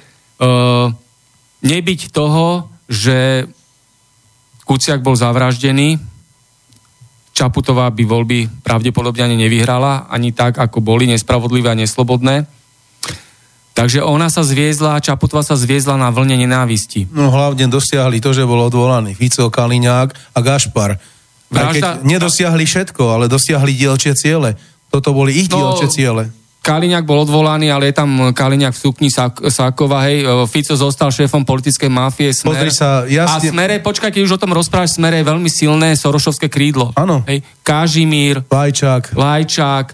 nebyť 1.61 1.99
toho, 2.15 2.71
že 2.87 3.45
Kuciak 4.63 5.03
bol 5.03 5.19
zavraždený, 5.19 5.99
Čaputová 7.37 7.93
by 7.93 8.01
voľby 8.01 8.39
pravdepodobne 8.65 9.29
ani 9.29 9.37
nevyhrala, 9.37 10.09
ani 10.09 10.33
tak, 10.33 10.57
ako 10.57 10.81
boli 10.81 11.05
nespravodlivé 11.05 11.69
a 11.69 11.77
neslobodné. 11.77 12.49
Takže 13.77 14.01
ona 14.01 14.25
sa 14.33 14.41
zviezla, 14.41 14.97
Čaputová 14.97 15.45
sa 15.45 15.53
zviezla 15.53 16.01
na 16.01 16.09
vlne 16.09 16.33
nenávisti. 16.33 17.05
No 17.13 17.29
hlavne 17.29 17.69
dosiahli 17.69 18.17
to, 18.17 18.33
že 18.33 18.41
bol 18.41 18.57
odvolaný 18.65 19.13
Fico, 19.13 19.53
Kaliňák 19.53 20.33
a 20.33 20.39
Gašpar 20.41 20.97
Vražda... 21.53 22.01
keď 22.01 22.01
nedosiahli 22.01 22.65
všetko, 22.65 23.03
ale 23.05 23.29
dosiahli 23.29 23.77
dielčie 23.77 24.17
ciele. 24.17 24.57
Toto 24.89 25.13
boli 25.13 25.37
ich 25.37 25.47
no, 25.53 25.61
dielčie 25.61 25.93
ciele. 25.93 26.33
Kaliňák 26.65 27.07
bol 27.07 27.23
odvolaný, 27.23 27.71
ale 27.71 27.93
je 27.93 28.01
tam 28.01 28.35
Kaliňák 28.35 28.75
v 28.75 28.81
sukni 28.81 29.07
Sákova, 29.13 30.09
hej, 30.09 30.25
Fico 30.51 30.75
zostal 30.75 31.13
šéfom 31.13 31.47
politickej 31.47 31.87
máfie 31.87 32.33
Smer. 32.35 32.59
Pozri 32.59 32.73
sa, 32.75 33.07
jasne... 33.07 33.53
A 33.53 33.53
Smere, 33.55 33.79
počkaj, 33.79 34.11
keď 34.11 34.21
už 34.25 34.35
o 34.35 34.41
tom 34.41 34.51
rozprávaš, 34.51 34.99
Smere 34.99 35.23
je 35.23 35.25
veľmi 35.31 35.47
silné 35.47 35.95
sorošovské 35.95 36.51
krídlo. 36.51 36.91
Áno. 36.99 37.23
Hej, 37.23 37.45
Kažimír, 37.63 38.43
Lajčák, 38.51 39.15
Lajčák, 39.15 39.85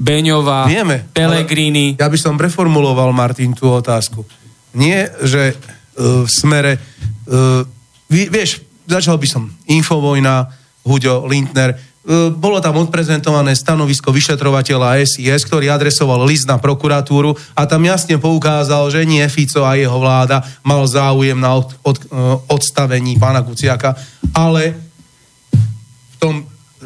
Beňová, 0.00 0.64
Vieme, 0.64 1.12
Pelegrini. 1.12 1.92
Ja 2.00 2.08
by 2.08 2.16
som 2.16 2.40
preformuloval, 2.40 3.12
Martin, 3.12 3.52
tú 3.52 3.68
otázku. 3.68 4.24
Nie, 4.72 5.12
že 5.20 5.52
uh, 5.52 6.24
v 6.24 6.30
Smere, 6.32 6.80
uh, 7.28 7.60
vieš, 8.08 8.64
začal 8.88 9.20
by 9.20 9.28
som 9.28 9.52
Infovojna, 9.68 10.48
Huďo 10.82 11.28
Lindner. 11.28 11.76
E, 12.00 12.32
bolo 12.32 12.58
tam 12.58 12.80
odprezentované 12.80 13.52
stanovisko 13.52 14.08
vyšetrovateľa 14.10 15.04
SIS, 15.04 15.44
ktorý 15.46 15.68
adresoval 15.68 16.24
list 16.24 16.48
na 16.48 16.56
prokuratúru 16.56 17.36
a 17.54 17.68
tam 17.68 17.84
jasne 17.84 18.16
poukázal, 18.16 18.88
že 18.88 19.04
nie 19.04 19.22
Fico 19.28 19.62
a 19.62 19.76
jeho 19.76 20.00
vláda 20.00 20.40
mal 20.64 20.82
záujem 20.88 21.36
na 21.36 21.60
od, 21.60 21.68
od, 21.84 21.98
e, 22.00 22.06
odstavení 22.50 23.20
pána 23.20 23.44
Kuciaka, 23.44 23.94
ale 24.34 24.74
v 26.10 26.16
tom 26.16 26.34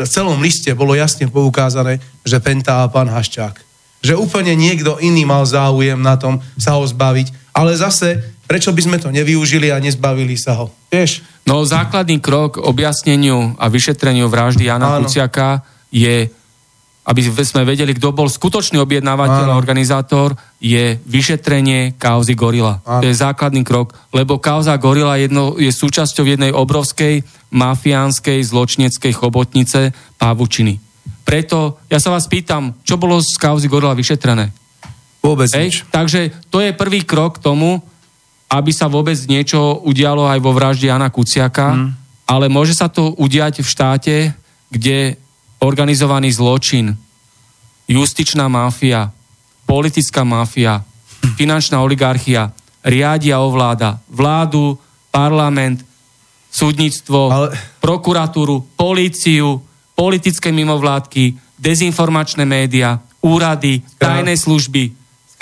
celom 0.02 0.42
liste 0.42 0.74
bolo 0.74 0.98
jasne 0.98 1.30
poukázané, 1.30 2.02
že 2.26 2.42
Penta 2.42 2.82
a 2.82 2.90
pán 2.90 3.06
Haščák. 3.06 3.62
Že 4.04 4.18
úplne 4.20 4.52
niekto 4.58 4.98
iný 5.00 5.24
mal 5.24 5.46
záujem 5.46 5.96
na 5.96 6.18
tom 6.18 6.42
sa 6.58 6.76
ho 6.76 6.84
zbaviť, 6.84 7.54
ale 7.54 7.78
zase 7.78 8.34
prečo 8.44 8.74
by 8.74 8.82
sme 8.84 8.96
to 9.00 9.08
nevyužili 9.08 9.72
a 9.72 9.80
nezbavili 9.80 10.36
sa 10.36 10.58
ho? 10.60 10.68
Vieš? 10.92 11.24
No 11.48 11.64
základný 11.64 12.20
krok 12.20 12.60
objasneniu 12.60 13.56
a 13.56 13.68
vyšetreniu 13.72 14.28
vraždy 14.28 14.68
Jana. 14.68 15.00
Kuciaka 15.00 15.64
je, 15.88 16.28
aby 17.04 17.20
sme 17.20 17.68
vedeli, 17.68 17.92
kto 17.92 18.16
bol 18.16 18.32
skutočný 18.32 18.80
objednávateľ 18.80 19.52
a 19.52 19.60
organizátor, 19.60 20.32
je 20.56 20.96
vyšetrenie 21.04 22.00
kauzy 22.00 22.32
Gorila. 22.32 22.80
Áno. 22.80 23.04
To 23.04 23.06
je 23.12 23.20
základný 23.20 23.60
krok, 23.60 23.92
lebo 24.08 24.40
kauza 24.40 24.72
Gorila 24.80 25.20
jedno, 25.20 25.60
je 25.60 25.68
súčasťou 25.68 26.24
jednej 26.24 26.56
obrovskej 26.56 27.20
mafiánskej 27.52 28.40
zločineckej 28.40 29.12
chobotnice 29.12 29.92
Pavučiny. 30.16 30.80
Preto 31.28 31.84
ja 31.92 32.00
sa 32.00 32.08
vás 32.08 32.24
pýtam, 32.24 32.72
čo 32.80 32.96
bolo 32.96 33.20
z 33.20 33.36
kauzy 33.36 33.68
Gorila 33.68 33.92
vyšetrené? 33.92 34.48
Vôbec 35.20 35.52
Ej, 35.56 35.84
Takže 35.88 36.48
to 36.48 36.64
je 36.64 36.76
prvý 36.76 37.04
krok 37.04 37.40
k 37.40 37.44
tomu, 37.44 37.84
aby 38.48 38.72
sa 38.72 38.88
vôbec 38.88 39.16
niečo 39.28 39.80
udialo 39.84 40.24
aj 40.24 40.40
vo 40.40 40.56
vražde 40.56 40.88
Jana 40.88 41.08
Kuciaka, 41.12 41.72
mm. 41.76 41.88
ale 42.28 42.48
môže 42.48 42.76
sa 42.76 42.88
to 42.88 43.12
udiať 43.16 43.60
v 43.60 43.68
štáte, 43.68 44.14
kde 44.68 45.16
organizovaný 45.64 46.28
zločin, 46.28 46.92
justičná 47.88 48.48
mafia, 48.52 49.08
politická 49.64 50.20
mafia, 50.24 50.84
finančná 51.40 51.80
oligarchia 51.80 52.52
riadia 52.84 53.40
ovláda 53.40 53.96
vládu, 54.12 54.76
parlament, 55.08 55.80
súdnictvo, 56.52 57.20
ale... 57.32 57.48
prokuratúru, 57.80 58.76
políciu, 58.76 59.64
politické 59.96 60.52
mimovládky, 60.52 61.56
dezinformačné 61.56 62.44
médiá, 62.44 63.00
úrady, 63.24 63.80
tajné 63.96 64.36
služby, 64.36 64.92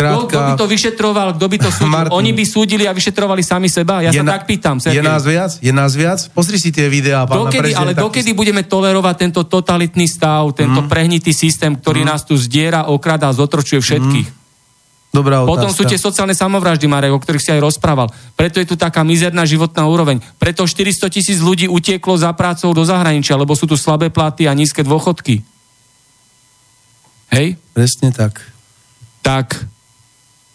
Krátka... 0.03 0.27
Kto 0.27 0.39
by 0.43 0.53
to 0.59 0.67
vyšetroval, 0.67 1.29
kto 1.39 1.47
by 1.47 1.57
to 1.63 1.71
súdil? 1.79 1.95
Martin, 1.95 2.13
Oni 2.19 2.31
by 2.35 2.45
súdili 2.45 2.85
a 2.91 2.93
vyšetrovali 2.93 3.43
sami 3.47 3.71
seba? 3.71 4.03
Ja 4.03 4.11
sa 4.11 4.27
na... 4.27 4.35
tak 4.35 4.51
pýtam, 4.51 4.83
Sergej. 4.83 4.99
Je 4.99 5.03
nás 5.07 5.23
viac? 5.23 5.51
Je 5.63 5.73
nás 5.73 5.93
viac? 5.95 6.27
Pozri 6.35 6.59
si 6.59 6.75
tie 6.75 6.91
videá 6.91 7.23
pána 7.23 7.47
dokedy, 7.47 7.71
Ale 7.79 7.95
dokedy 7.95 8.35
budeme 8.35 8.67
tolerovať 8.67 9.15
tento 9.15 9.41
totalitný 9.47 10.11
stav, 10.11 10.51
tento 10.59 10.83
mm. 10.83 10.89
prehnitý 10.91 11.31
systém, 11.31 11.79
ktorý 11.79 12.03
mm. 12.03 12.09
nás 12.11 12.27
tu 12.27 12.35
zdiera, 12.35 12.91
okrada 12.91 13.31
zotročuje 13.31 13.79
všetkých? 13.79 14.29
Mm. 14.35 14.41
Dobrá 15.13 15.45
Potom 15.45 15.69
sú 15.69 15.85
tie 15.85 16.01
sociálne 16.01 16.33
samovraždy, 16.33 16.89
Marek, 16.89 17.13
o 17.13 17.21
ktorých 17.21 17.45
si 17.45 17.53
aj 17.53 17.61
rozprával. 17.61 18.09
Preto 18.33 18.65
je 18.65 18.67
tu 18.73 18.81
taká 18.81 19.05
mizerná 19.05 19.45
životná 19.45 19.85
úroveň. 19.85 20.25
Preto 20.41 20.65
400 20.65 21.13
tisíc 21.13 21.37
ľudí 21.45 21.69
utieklo 21.69 22.17
za 22.17 22.33
prácou 22.33 22.73
do 22.73 22.81
zahraničia, 22.81 23.37
lebo 23.37 23.53
sú 23.53 23.69
tu 23.69 23.77
slabé 23.77 24.09
platy 24.09 24.49
a 24.49 24.57
nízke 24.57 24.81
dôchodky. 24.81 25.45
Hej? 27.29 27.61
Presne 27.77 28.09
tak. 28.09 28.41
Tak 29.21 29.69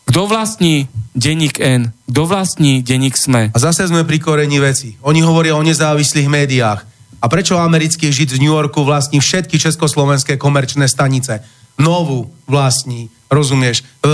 kto 0.07 0.27
vlastní 0.27 0.87
denník 1.11 1.59
N? 1.59 1.91
Kto 2.07 2.23
vlastní 2.25 2.79
denník 2.81 3.19
SME? 3.19 3.51
A 3.51 3.57
zase 3.59 3.85
sme 3.85 4.07
pri 4.07 4.23
korení 4.23 4.57
veci. 4.57 4.95
Oni 5.03 5.19
hovoria 5.19 5.59
o 5.59 5.65
nezávislých 5.65 6.31
médiách. 6.31 6.81
A 7.17 7.25
prečo 7.27 7.57
americký 7.57 8.13
žid 8.13 8.31
z 8.31 8.41
New 8.41 8.53
Yorku 8.53 8.85
vlastní 8.85 9.19
všetky 9.19 9.59
československé 9.59 10.37
komerčné 10.37 10.85
stanice? 10.87 11.41
Novú 11.77 12.29
vlastní, 12.45 13.09
rozumieš? 13.29 13.81
E, 13.81 14.09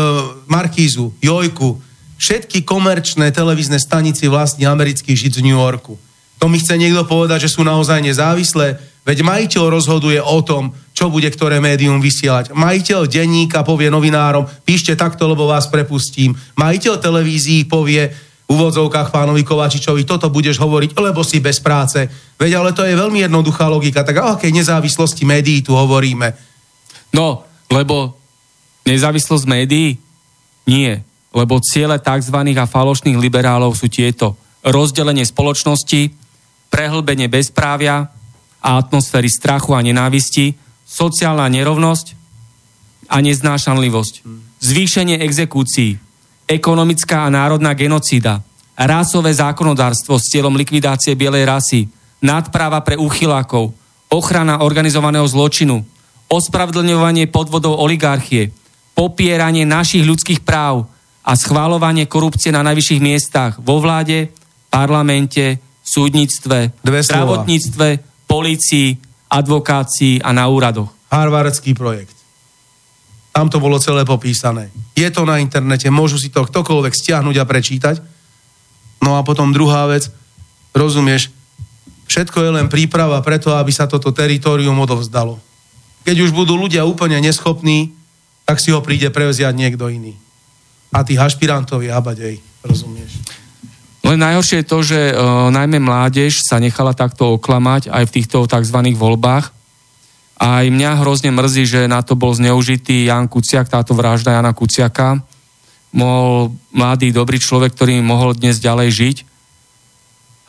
Markízu, 0.48 1.12
Jojku, 1.20 1.78
všetky 2.18 2.64
komerčné 2.64 3.32
televízne 3.36 3.80
stanici 3.80 4.28
vlastní 4.32 4.64
americký 4.64 5.16
žid 5.16 5.36
z 5.36 5.44
New 5.44 5.56
Yorku. 5.56 6.00
To 6.40 6.48
mi 6.48 6.60
chce 6.60 6.80
niekto 6.80 7.04
povedať, 7.08 7.48
že 7.48 7.54
sú 7.56 7.64
naozaj 7.64 8.04
nezávislé? 8.04 8.80
Veď 9.04 9.20
majiteľ 9.28 9.64
rozhoduje 9.68 10.20
o 10.24 10.40
tom, 10.48 10.72
čo 10.96 11.12
bude 11.12 11.28
ktoré 11.28 11.60
médium 11.60 12.00
vysielať. 12.00 12.56
Majiteľ 12.56 13.12
denníka 13.12 13.60
povie 13.68 13.92
novinárom, 13.92 14.48
píšte 14.64 14.96
takto, 14.96 15.28
lebo 15.28 15.44
vás 15.44 15.68
prepustím. 15.68 16.32
Majiteľ 16.56 17.04
televízií 17.04 17.68
povie 17.68 18.08
v 18.08 18.48
úvodzovkách 18.48 19.12
pánovi 19.12 19.44
Kovačičovi, 19.44 20.08
toto 20.08 20.32
budeš 20.32 20.60
hovoriť, 20.60 20.96
lebo 21.00 21.20
si 21.24 21.44
bez 21.44 21.60
práce. 21.60 22.08
Veď 22.40 22.64
ale 22.64 22.72
to 22.72 22.88
je 22.88 22.96
veľmi 22.96 23.24
jednoduchá 23.28 23.68
logika. 23.68 24.08
Tak 24.08 24.16
o 24.20 24.40
akej 24.40 24.52
nezávislosti 24.56 25.28
médií 25.28 25.60
tu 25.64 25.76
hovoríme? 25.76 26.32
No, 27.12 27.44
lebo 27.72 28.16
nezávislosť 28.88 29.46
médií? 29.48 30.00
Nie. 30.64 31.04
Lebo 31.34 31.60
ciele 31.60 32.00
tzv. 32.00 32.38
a 32.56 32.66
falošných 32.70 33.20
liberálov 33.20 33.76
sú 33.76 33.92
tieto. 33.92 34.40
Rozdelenie 34.64 35.28
spoločnosti, 35.28 36.14
prehlbenie 36.72 37.28
bezprávia, 37.28 38.08
a 38.64 38.80
atmosféry 38.80 39.28
strachu 39.28 39.76
a 39.76 39.84
nenávisti, 39.84 40.56
sociálna 40.88 41.52
nerovnosť 41.52 42.16
a 43.12 43.20
neznášanlivosť, 43.20 44.24
zvýšenie 44.64 45.20
exekúcií, 45.20 46.00
ekonomická 46.48 47.28
a 47.28 47.34
národná 47.34 47.76
genocída, 47.76 48.40
rásové 48.80 49.36
zákonodárstvo 49.36 50.16
s 50.16 50.32
cieľom 50.32 50.56
likvidácie 50.56 51.14
bielej 51.20 51.44
rasy, 51.44 51.82
nadpráva 52.24 52.80
pre 52.82 52.96
úchylákov, 52.96 53.76
ochrana 54.08 54.64
organizovaného 54.64 55.28
zločinu, 55.28 55.84
ospravedlňovanie 56.32 57.28
podvodov 57.28 57.78
oligarchie, 57.84 58.56
popieranie 58.96 59.68
našich 59.68 60.06
ľudských 60.06 60.42
práv 60.46 60.88
a 61.26 61.34
schváľovanie 61.34 62.08
korupcie 62.08 62.54
na 62.54 62.64
najvyšších 62.64 63.02
miestach 63.02 63.52
vo 63.60 63.82
vláde, 63.82 64.32
parlamente, 64.70 65.60
súdnictve, 65.84 66.72
zdravotníctve, 66.82 68.13
polícii, 68.28 68.98
advokácii 69.30 70.22
a 70.22 70.30
na 70.34 70.46
úradoch. 70.48 70.90
Harvardský 71.10 71.74
projekt. 71.78 72.18
Tam 73.34 73.50
to 73.50 73.58
bolo 73.58 73.82
celé 73.82 74.06
popísané. 74.06 74.70
Je 74.94 75.10
to 75.10 75.26
na 75.26 75.42
internete, 75.42 75.90
môžu 75.90 76.22
si 76.22 76.30
to 76.30 76.46
ktokoľvek 76.46 76.94
stiahnuť 76.94 77.36
a 77.42 77.50
prečítať. 77.50 77.96
No 79.02 79.18
a 79.18 79.26
potom 79.26 79.50
druhá 79.50 79.90
vec, 79.90 80.08
rozumieš, 80.72 81.34
všetko 82.06 82.38
je 82.46 82.52
len 82.62 82.68
príprava 82.70 83.18
preto, 83.26 83.52
aby 83.58 83.74
sa 83.74 83.90
toto 83.90 84.14
teritorium 84.14 84.78
odovzdalo. 84.80 85.42
Keď 86.06 86.30
už 86.30 86.32
budú 86.32 86.54
ľudia 86.56 86.86
úplne 86.86 87.18
neschopní, 87.20 87.92
tak 88.46 88.62
si 88.62 88.70
ho 88.70 88.86
príde 88.86 89.10
prevziať 89.10 89.54
niekto 89.56 89.90
iný. 89.90 90.14
A 90.94 91.02
tých 91.02 91.18
ašpirantov 91.20 91.82
je 91.82 91.90
abadej, 91.90 92.38
rozumieš? 92.62 93.03
Len 94.14 94.22
najhoršie 94.22 94.62
je 94.62 94.70
to, 94.70 94.80
že 94.86 95.00
uh, 95.10 95.50
najmä 95.50 95.82
mládež 95.82 96.46
sa 96.46 96.62
nechala 96.62 96.94
takto 96.94 97.42
oklamať 97.42 97.90
aj 97.90 98.04
v 98.06 98.14
týchto 98.22 98.46
tzv. 98.46 98.78
voľbách. 98.94 99.50
A 100.38 100.62
aj 100.62 100.70
mňa 100.70 101.02
hrozne 101.02 101.34
mrzí, 101.34 101.66
že 101.66 101.82
na 101.90 102.06
to 102.06 102.14
bol 102.14 102.30
zneužitý 102.30 103.10
Jan 103.10 103.26
Kuciak, 103.26 103.74
táto 103.74 103.98
vražda 103.98 104.38
Jana 104.38 104.54
Kuciaka. 104.54 105.18
Mohol 105.98 106.54
mladý, 106.70 107.10
dobrý 107.10 107.42
človek, 107.42 107.74
ktorý 107.74 108.06
mohol 108.06 108.38
dnes 108.38 108.62
ďalej 108.62 108.90
žiť. 108.94 109.18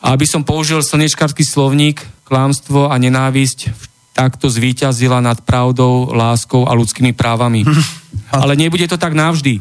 A 0.05 0.13
aby 0.13 0.29
som 0.29 0.45
použil 0.45 0.85
slnečkarský 0.85 1.41
slovník, 1.41 2.05
klámstvo 2.29 2.93
a 2.93 2.95
nenávisť 3.01 3.73
takto 4.13 4.45
zvíťazila 4.45 5.25
nad 5.25 5.41
pravdou, 5.41 6.13
láskou 6.13 6.69
a 6.69 6.77
ľudskými 6.77 7.17
právami. 7.17 7.65
Ale 8.29 8.53
nebude 8.53 8.85
to 8.85 9.01
tak 9.01 9.17
navždy. 9.17 9.57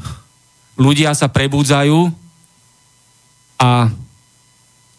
Ľudia 0.77 1.17
sa 1.17 1.33
prebudzajú, 1.33 2.24
a 3.61 3.89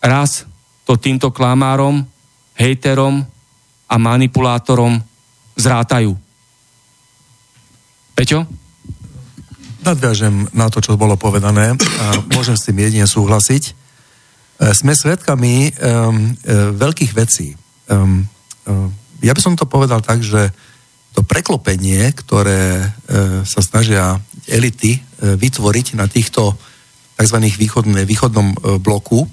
raz 0.01 0.45
to 0.85 0.95
týmto 0.95 1.33
klamárom, 1.33 2.05
hejterom 2.55 3.25
a 3.89 3.95
manipulátorom 3.97 5.01
zrátajú. 5.57 6.13
Peťo? 8.15 8.47
Nadviažem 9.85 10.49
na 10.55 10.71
to, 10.71 10.81
čo 10.81 10.97
bolo 10.97 11.19
povedané 11.19 11.77
a 11.77 12.05
môžem 12.33 12.57
s 12.57 12.65
tým 12.65 12.79
jedine 12.81 13.05
súhlasiť. 13.05 13.63
E, 13.69 13.73
sme 14.73 14.97
svedkami 14.97 15.69
um, 15.69 16.33
veľkých 16.73 17.11
vecí. 17.13 17.53
Um, 17.85 18.25
um, 18.65 18.89
ja 19.21 19.35
by 19.35 19.41
som 19.43 19.53
to 19.53 19.69
povedal 19.69 20.01
tak, 20.01 20.25
že 20.25 20.49
to 21.15 21.23
preklopenie, 21.23 22.11
ktoré 22.11 22.83
uh, 22.83 23.39
sa 23.47 23.63
snažia 23.63 24.19
elity 24.51 24.99
uh, 24.99 25.39
vytvoriť 25.39 25.95
na 25.95 26.11
týchto 26.11 26.59
tzv. 27.15 27.37
Východne, 27.39 28.03
východnom 28.03 28.47
e, 28.51 28.55
bloku, 28.77 29.23
e, 29.23 29.27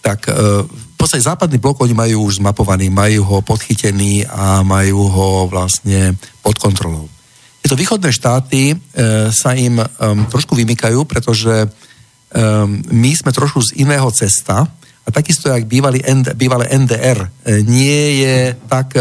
tak 0.00 0.30
e, 0.30 0.32
v 0.66 0.94
podstate 0.96 1.26
západný 1.26 1.58
blok 1.58 1.82
oni 1.82 1.92
majú 1.92 2.30
už 2.30 2.38
zmapovaný, 2.38 2.88
majú 2.88 3.20
ho 3.26 3.36
podchytený 3.42 4.24
a 4.30 4.62
majú 4.62 5.10
ho 5.10 5.28
vlastne 5.50 6.14
pod 6.40 6.56
kontrolou. 6.56 7.10
Tieto 7.60 7.74
východné 7.74 8.14
štáty 8.14 8.78
sa 9.34 9.50
im 9.58 9.82
trošku 10.30 10.54
vymykajú, 10.54 11.02
pretože 11.02 11.66
my 12.94 13.10
sme 13.10 13.34
trošku 13.34 13.58
z 13.58 13.82
iného 13.82 14.06
cesta 14.14 14.70
a 15.02 15.08
takisto, 15.10 15.50
jak 15.50 15.66
bývalý 15.66 15.98
bývalé 16.38 16.70
NDR 16.70 17.26
nie 17.66 18.22
je 18.22 18.54
tak 18.70 18.94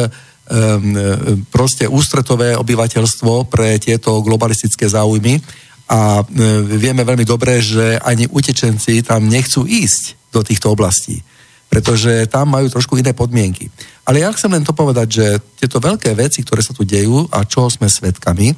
proste 1.53 1.85
ústretové 1.85 2.57
obyvateľstvo 2.57 3.45
pre 3.53 3.77
tieto 3.77 4.25
globalistické 4.25 4.89
záujmy, 4.89 5.37
a 5.85 6.21
e, 6.21 6.23
vieme 6.65 7.05
veľmi 7.05 7.25
dobre, 7.25 7.61
že 7.61 8.01
ani 8.01 8.25
utečenci 8.25 9.05
tam 9.05 9.29
nechcú 9.29 9.69
ísť 9.69 10.33
do 10.33 10.41
týchto 10.41 10.73
oblastí, 10.73 11.21
pretože 11.69 12.25
tam 12.25 12.49
majú 12.57 12.65
trošku 12.73 12.97
iné 12.97 13.13
podmienky. 13.13 13.69
Ale 14.09 14.25
ja 14.25 14.33
chcem 14.33 14.49
len 14.49 14.65
to 14.65 14.73
povedať, 14.73 15.07
že 15.07 15.27
tieto 15.61 15.77
veľké 15.77 16.17
veci, 16.17 16.41
ktoré 16.41 16.65
sa 16.65 16.73
tu 16.73 16.81
dejú 16.81 17.29
a 17.29 17.45
čo 17.45 17.69
sme 17.69 17.85
svedkami, 17.85 18.57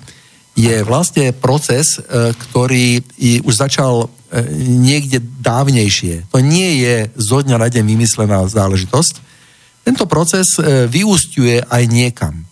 je 0.58 0.76
vlastne 0.88 1.36
proces, 1.36 2.00
e, 2.00 2.32
ktorý 2.32 3.04
už 3.44 3.54
začal 3.54 4.08
e, 4.32 4.42
niekde 4.64 5.20
dávnejšie. 5.20 6.32
To 6.32 6.40
nie 6.40 6.80
je 6.80 7.12
zo 7.20 7.44
dňa 7.44 7.60
na 7.60 7.68
deň 7.68 7.84
vymyslená 7.84 8.48
záležitosť. 8.48 9.28
Tento 9.84 10.04
proces 10.04 10.60
vyústiuje 10.92 11.64
aj 11.64 11.84
niekam 11.88 12.47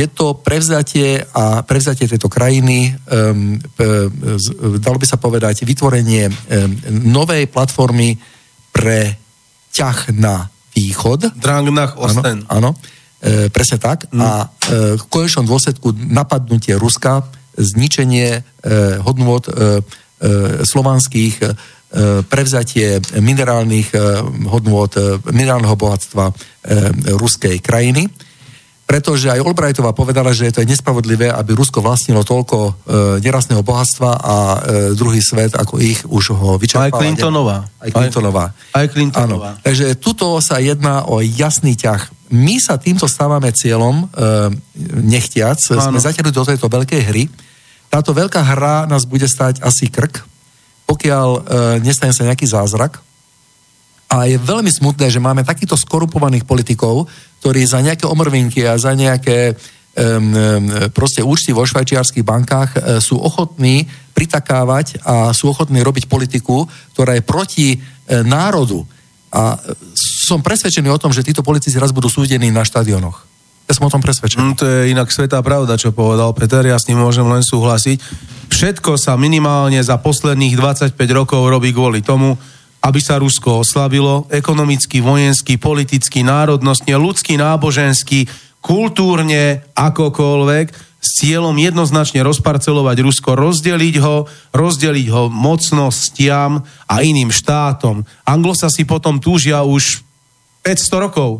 je 0.00 0.06
to 0.08 0.40
prevzatie 0.40 1.20
a 1.36 1.60
prevzatie 1.60 2.08
tejto 2.08 2.32
krajiny, 2.32 2.96
um, 3.12 3.60
dalo 4.80 4.96
by 4.96 5.06
sa 5.06 5.20
povedať, 5.20 5.68
vytvorenie 5.68 6.26
um, 6.26 6.34
novej 7.04 7.44
platformy 7.52 8.16
pre 8.72 9.20
ťah 9.76 10.16
na 10.16 10.48
východ. 10.72 11.36
Drang 11.36 11.68
nach 11.68 12.00
Osten. 12.00 12.48
Áno, 12.48 12.72
áno 12.72 12.98
e, 13.20 13.52
presne 13.52 13.78
tak. 13.78 14.08
Mm. 14.10 14.20
A 14.20 14.30
e, 14.42 14.46
v 14.96 15.04
konečnom 15.12 15.44
dôsledku 15.44 15.92
napadnutie 15.92 16.74
Ruska, 16.74 17.28
zničenie 17.54 18.40
e, 18.40 18.40
hodnôt 19.04 19.44
e, 19.44 19.50
e, 19.50 19.60
slovanských, 20.64 21.34
e, 21.42 21.48
prevzatie 22.24 23.02
minerálnych 23.18 23.88
e, 23.92 23.98
hodnôt, 24.48 24.90
e, 24.96 25.20
minerálneho 25.28 25.76
bohatstva 25.76 26.30
e, 26.30 26.34
ruskej 27.18 27.60
krajiny 27.60 28.08
pretože 28.90 29.30
aj 29.30 29.38
Albrightová 29.38 29.94
povedala, 29.94 30.34
že 30.34 30.50
to 30.50 30.66
je 30.66 30.70
nespravodlivé, 30.74 31.30
aby 31.30 31.54
Rusko 31.54 31.78
vlastnilo 31.78 32.26
toľko 32.26 32.58
e, 32.58 32.72
nerastného 33.22 33.62
bohatstva 33.62 34.10
a 34.18 34.34
e, 34.34 34.58
druhý 34.98 35.22
svet, 35.22 35.54
ako 35.54 35.78
ich 35.78 36.02
už 36.02 36.34
ho 36.34 36.58
vyčerpáva. 36.58 36.90
Aj 36.90 36.98
Clintonová. 36.98 37.70
Aj 37.78 37.90
Clintonová. 37.94 38.44
Aj, 38.50 38.82
aj 38.82 38.86
Clintonová. 38.90 39.50
Áno. 39.54 39.62
Takže 39.62 39.94
tuto 39.94 40.42
sa 40.42 40.58
jedná 40.58 41.06
o 41.06 41.22
jasný 41.22 41.78
ťah. 41.78 42.34
My 42.34 42.58
sa 42.58 42.82
týmto 42.82 43.06
stávame 43.06 43.54
cieľom, 43.54 44.10
e, 44.10 44.58
nechtiac, 45.06 45.62
Áno. 45.70 45.94
sme 45.94 46.02
zatiaľli 46.02 46.34
do 46.34 46.42
tejto 46.42 46.66
veľkej 46.66 47.02
hry. 47.14 47.30
Táto 47.94 48.10
veľká 48.10 48.42
hra 48.42 48.90
nás 48.90 49.06
bude 49.06 49.30
stať 49.30 49.62
asi 49.62 49.86
krk, 49.86 50.18
pokiaľ 50.90 51.28
e, 51.30 51.40
nestane 51.86 52.10
sa 52.10 52.26
nejaký 52.26 52.42
zázrak. 52.42 52.98
A 54.10 54.26
je 54.26 54.42
veľmi 54.42 54.66
smutné, 54.66 55.06
že 55.06 55.22
máme 55.22 55.46
takýchto 55.46 55.78
skorupovaných 55.78 56.42
politikov, 56.42 57.06
ktorí 57.38 57.62
za 57.62 57.78
nejaké 57.78 58.10
omrvinky 58.10 58.66
a 58.66 58.74
za 58.74 58.90
nejaké 58.90 59.54
um, 59.54 60.90
proste 60.90 61.22
účty 61.22 61.54
vo 61.54 61.62
švajčiarských 61.62 62.26
bankách 62.26 62.70
uh, 62.74 62.80
sú 62.98 63.22
ochotní 63.22 63.86
pritakávať 64.10 64.98
a 65.06 65.30
sú 65.30 65.54
ochotní 65.54 65.78
robiť 65.86 66.10
politiku, 66.10 66.66
ktorá 66.98 67.14
je 67.14 67.22
proti 67.22 67.68
uh, 67.78 68.26
národu. 68.26 68.82
A 69.30 69.54
som 69.94 70.42
presvedčený 70.42 70.90
o 70.90 70.98
tom, 70.98 71.14
že 71.14 71.22
títo 71.22 71.46
politici 71.46 71.78
raz 71.78 71.94
budú 71.94 72.10
súdení 72.10 72.50
na 72.50 72.66
štadionoch. 72.66 73.30
Ja 73.70 73.78
som 73.78 73.86
o 73.86 73.94
tom 73.94 74.02
presvedčený. 74.02 74.42
Mm, 74.42 74.56
to 74.58 74.64
je 74.66 74.90
inak 74.90 75.06
svetá 75.14 75.38
pravda, 75.46 75.78
čo 75.78 75.94
povedal 75.94 76.34
Peter, 76.34 76.66
ja 76.66 76.74
s 76.74 76.90
ním 76.90 76.98
môžem 76.98 77.22
len 77.30 77.46
súhlasiť. 77.46 78.02
Všetko 78.50 78.98
sa 78.98 79.14
minimálne 79.14 79.78
za 79.78 80.02
posledných 80.02 80.58
25 80.58 80.98
rokov 81.14 81.46
robí 81.46 81.70
kvôli 81.70 82.02
tomu, 82.02 82.34
aby 82.80 83.00
sa 83.00 83.20
Rusko 83.20 83.60
oslabilo 83.60 84.24
ekonomicky, 84.32 85.04
vojensky, 85.04 85.60
politicky, 85.60 86.24
národnostne, 86.24 86.96
ľudský, 86.96 87.36
nábožensky, 87.36 88.24
kultúrne, 88.64 89.64
akokoľvek, 89.76 90.90
s 91.00 91.24
cieľom 91.24 91.56
jednoznačne 91.56 92.20
rozparcelovať 92.20 93.00
Rusko, 93.00 93.32
rozdeliť 93.32 93.96
ho, 94.04 94.28
rozdeliť 94.52 95.06
ho 95.08 95.32
mocnostiam 95.32 96.60
a 96.84 96.94
iným 97.00 97.32
štátom. 97.32 98.04
Anglosasi 98.28 98.84
potom 98.84 99.16
túžia 99.16 99.64
už 99.64 100.04
500 100.60 101.04
rokov, 101.08 101.30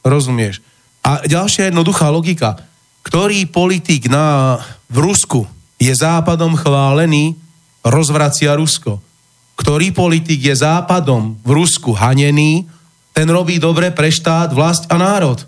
rozumieš? 0.00 0.64
A 1.04 1.20
ďalšia 1.28 1.68
jednoduchá 1.68 2.08
logika. 2.08 2.56
Ktorý 3.04 3.44
politik 3.52 4.08
na, 4.08 4.56
v 4.88 4.98
Rusku 5.04 5.44
je 5.76 5.92
západom 5.92 6.56
chválený, 6.56 7.36
rozvracia 7.84 8.56
Rusko. 8.56 9.11
Ktorý 9.56 9.92
politik 9.92 10.40
je 10.40 10.54
západom 10.56 11.38
v 11.44 11.50
Rusku 11.52 11.92
hanený, 11.92 12.66
ten 13.12 13.28
robí 13.28 13.60
dobre 13.60 13.92
pre 13.92 14.08
štát, 14.08 14.50
vlast 14.56 14.88
a 14.88 14.96
národ. 14.96 15.38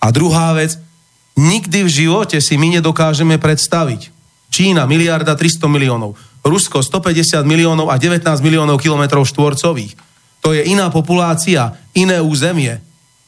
A 0.00 0.12
druhá 0.12 0.52
vec, 0.52 0.76
nikdy 1.36 1.84
v 1.84 1.90
živote 1.90 2.38
si 2.38 2.60
my 2.60 2.80
nedokážeme 2.80 3.40
predstaviť. 3.40 4.12
Čína 4.52 4.84
miliarda 4.88 5.36
300 5.36 5.68
miliónov, 5.68 6.16
Rusko 6.46 6.80
150 6.80 7.42
miliónov 7.42 7.90
a 7.90 7.98
19 7.98 8.22
miliónov 8.40 8.78
kilometrov 8.78 9.26
štvorcových. 9.26 9.98
To 10.46 10.54
je 10.54 10.62
iná 10.70 10.88
populácia, 10.94 11.74
iné 11.90 12.22
územie. 12.22 12.78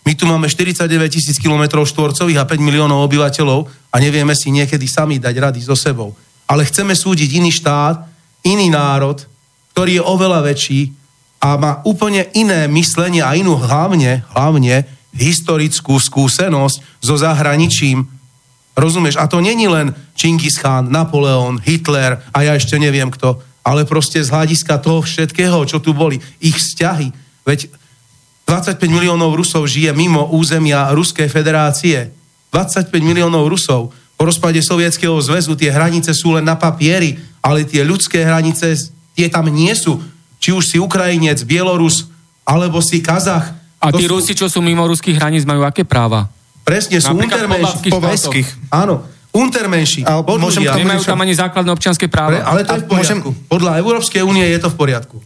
My 0.07 0.17
tu 0.17 0.25
máme 0.25 0.49
49 0.49 0.89
tisíc 1.13 1.37
kilometrov 1.37 1.85
štvorcových 1.85 2.41
a 2.41 2.49
5 2.49 2.63
miliónov 2.63 3.05
obyvateľov 3.11 3.69
a 3.93 3.97
nevieme 4.01 4.33
si 4.33 4.49
niekedy 4.55 4.89
sami 4.89 5.21
dať 5.21 5.35
rady 5.37 5.61
so 5.61 5.77
sebou. 5.77 6.17
Ale 6.49 6.65
chceme 6.65 6.97
súdiť 6.97 7.29
iný 7.37 7.53
štát, 7.53 8.09
iný 8.47 8.73
národ, 8.73 9.21
ktorý 9.79 10.03
je 10.03 10.11
oveľa 10.11 10.43
väčší 10.43 10.91
a 11.39 11.55
má 11.55 11.87
úplne 11.87 12.27
iné 12.35 12.67
myslenie 12.67 13.23
a 13.23 13.39
inú 13.39 13.55
hlavne, 13.55 14.27
hlavne 14.35 14.83
historickú 15.15 16.03
skúsenosť 16.03 16.83
so 16.99 17.15
zahraničím. 17.15 18.03
Rozumieš? 18.75 19.23
A 19.23 19.31
to 19.31 19.39
není 19.39 19.71
len 19.71 19.95
Čingis 20.19 20.59
Khan, 20.59 20.91
Napoleon, 20.91 21.63
Hitler 21.63 22.19
a 22.35 22.39
ja 22.43 22.59
ešte 22.59 22.75
neviem 22.75 23.07
kto, 23.07 23.39
ale 23.63 23.87
proste 23.87 24.19
z 24.19 24.35
hľadiska 24.35 24.83
toho 24.83 24.99
všetkého, 24.99 25.63
čo 25.63 25.79
tu 25.79 25.95
boli, 25.95 26.19
ich 26.43 26.59
vzťahy. 26.59 27.15
Veď 27.47 27.71
25 28.51 28.83
miliónov 28.91 29.39
Rusov 29.39 29.71
žije 29.71 29.95
mimo 29.95 30.27
územia 30.35 30.91
Ruskej 30.91 31.31
federácie. 31.31 32.11
25 32.51 32.91
miliónov 32.99 33.47
Rusov. 33.47 33.95
Po 34.19 34.27
rozpade 34.27 34.59
Sovietskeho 34.59 35.15
zväzu 35.23 35.55
tie 35.55 35.71
hranice 35.71 36.11
sú 36.19 36.35
len 36.35 36.43
na 36.43 36.59
papieri, 36.59 37.15
ale 37.39 37.63
tie 37.63 37.87
ľudské 37.87 38.27
hranice, 38.27 38.98
tie 39.19 39.27
tam 39.27 39.51
nie 39.51 39.75
sú. 39.75 39.99
Či 40.39 40.55
už 40.55 40.63
si 40.63 40.77
Ukrajinec, 40.79 41.43
Bielorus, 41.43 42.07
alebo 42.47 42.79
si 42.79 43.03
Kazach, 43.03 43.59
a 43.79 43.95
tí 43.95 44.07
sú... 44.07 44.19
Rusi, 44.19 44.33
čo 44.35 44.51
sú 44.51 44.59
mimo 44.59 44.87
ruských 44.87 45.19
hraníc, 45.19 45.47
majú 45.47 45.63
aké 45.63 45.87
práva? 45.87 46.27
Presne, 46.67 46.99
sú 46.99 47.15
untermenší. 47.15 47.89
Pobalských. 47.91 48.49
Áno, 48.75 49.07
untermenší. 49.31 50.03
Ale 50.03 50.27
môžem 50.27 50.67
ľudia. 50.67 50.83
Nemajú 50.83 51.03
tam 51.07 51.19
ani 51.23 51.35
základné 51.35 51.71
občianské 51.71 52.11
práva. 52.11 52.39
Pre, 52.39 52.41
ale 52.43 52.61
to 52.67 52.75
je 52.75 52.83
v 52.83 52.87
poriadku. 52.91 53.31
Môžem... 53.31 53.47
Podľa 53.47 53.73
Európskej 53.79 54.23
únie 54.27 54.45
je 54.51 54.59
to 54.59 54.69
v 54.69 54.77
poriadku. 54.77 55.17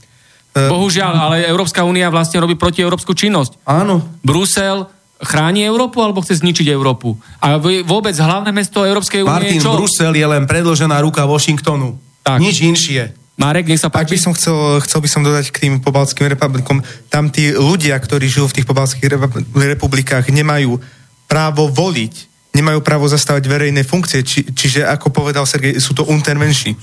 E, 0.52 0.68
Bohužiaľ, 0.68 1.12
ale 1.16 1.36
Európska 1.48 1.80
únia 1.82 2.12
vlastne 2.12 2.44
robí 2.44 2.54
proti 2.60 2.84
európsku 2.84 3.16
činnosť. 3.16 3.64
Áno. 3.64 4.04
Brusel 4.20 4.84
chráni 5.22 5.64
Európu 5.64 6.04
alebo 6.04 6.20
chce 6.20 6.44
zničiť 6.44 6.68
Európu? 6.68 7.16
A 7.40 7.56
vôbec 7.88 8.12
hlavné 8.12 8.52
mesto 8.52 8.84
Európskej 8.84 9.24
únie 9.24 9.48
Martin, 9.48 9.58
je 9.58 9.64
čo? 9.64 9.72
Brusel 9.72 10.12
je 10.12 10.26
len 10.28 10.44
predložená 10.44 11.00
ruka 11.00 11.24
Washingtonu. 11.24 11.96
Tak. 12.20 12.38
Nič 12.38 12.60
inšie. 12.60 13.16
Marek, 13.40 13.64
nech 13.64 13.80
sa 13.80 13.88
páči. 13.88 14.12
Ak 14.12 14.14
by 14.14 14.20
som 14.20 14.32
chcel, 14.36 14.56
chcel 14.84 15.00
by 15.00 15.08
som 15.08 15.22
dodať 15.24 15.46
k 15.48 15.60
tým 15.66 15.74
pobalským 15.80 16.28
republikom, 16.28 16.84
tam 17.08 17.32
tí 17.32 17.56
ľudia, 17.56 17.96
ktorí 17.96 18.28
žijú 18.28 18.46
v 18.52 18.60
tých 18.60 18.68
pobalských 18.68 19.08
republikách, 19.56 20.28
nemajú 20.28 20.76
právo 21.24 21.72
voliť, 21.72 22.14
nemajú 22.52 22.84
právo 22.84 23.08
zastávať 23.08 23.48
verejné 23.48 23.88
funkcie, 23.88 24.20
či, 24.20 24.44
čiže 24.52 24.84
ako 24.84 25.08
povedal 25.08 25.48
Sergej, 25.48 25.80
sú 25.80 25.96
to 25.96 26.04
untermenší. 26.04 26.76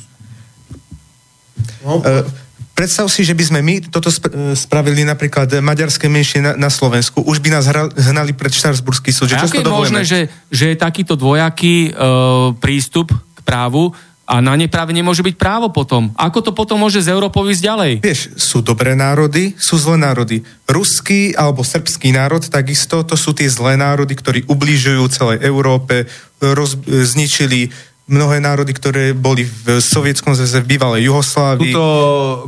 No. 1.85 2.01
Uh, 2.01 2.25
predstav 2.73 3.05
si, 3.13 3.21
že 3.21 3.37
by 3.37 3.43
sme 3.43 3.59
my 3.59 3.75
toto 3.91 4.07
e, 4.07 4.15
spravili 4.55 5.03
napríklad 5.03 5.51
maďarské 5.59 6.07
menšie 6.07 6.39
na, 6.39 6.55
na 6.55 6.71
Slovensku, 6.71 7.19
už 7.27 7.43
by 7.43 7.49
nás 7.51 7.67
hra, 7.67 7.91
hnali 7.91 8.31
pred 8.31 8.55
Štarsburský 8.55 9.11
súd. 9.11 9.35
Že 9.35 9.51
čo 9.51 9.59
je 9.59 9.67
možné, 9.67 10.01
že, 10.07 10.31
že 10.47 10.71
je 10.71 10.75
takýto 10.79 11.19
dvojaký 11.19 11.91
uh, 11.91 12.55
prístup 12.55 13.11
k 13.11 13.39
právu, 13.43 13.91
a 14.29 14.45
na 14.45 14.53
ne 14.53 14.69
práve 14.69 14.93
nemôže 14.93 15.25
byť 15.25 15.35
právo 15.41 15.73
potom. 15.73 16.13
Ako 16.13 16.45
to 16.45 16.51
potom 16.53 16.77
môže 16.77 17.01
z 17.01 17.09
Európou 17.09 17.49
ísť 17.49 17.65
ďalej? 17.65 17.91
Vieš, 18.05 18.37
sú 18.37 18.61
dobré 18.61 18.93
národy, 18.93 19.57
sú 19.57 19.81
zlé 19.81 19.97
národy. 19.97 20.45
Ruský 20.69 21.33
alebo 21.33 21.65
srbský 21.65 22.13
národ 22.13 22.45
takisto, 22.45 23.01
to 23.01 23.17
sú 23.17 23.33
tie 23.33 23.49
zlé 23.49 23.73
národy, 23.73 24.13
ktorí 24.13 24.39
ubližujú 24.45 25.01
celej 25.09 25.41
Európe, 25.41 26.05
roz, 26.37 26.77
zničili 26.85 27.73
mnohé 28.05 28.37
národy, 28.37 28.69
ktoré 28.73 29.17
boli 29.17 29.49
v 29.49 29.81
Sovietskom 29.81 30.37
zväze, 30.37 30.61
v 30.61 30.77
bývalej 30.77 31.09
Juhoslávii. 31.09 31.73
Tuto 31.73 31.89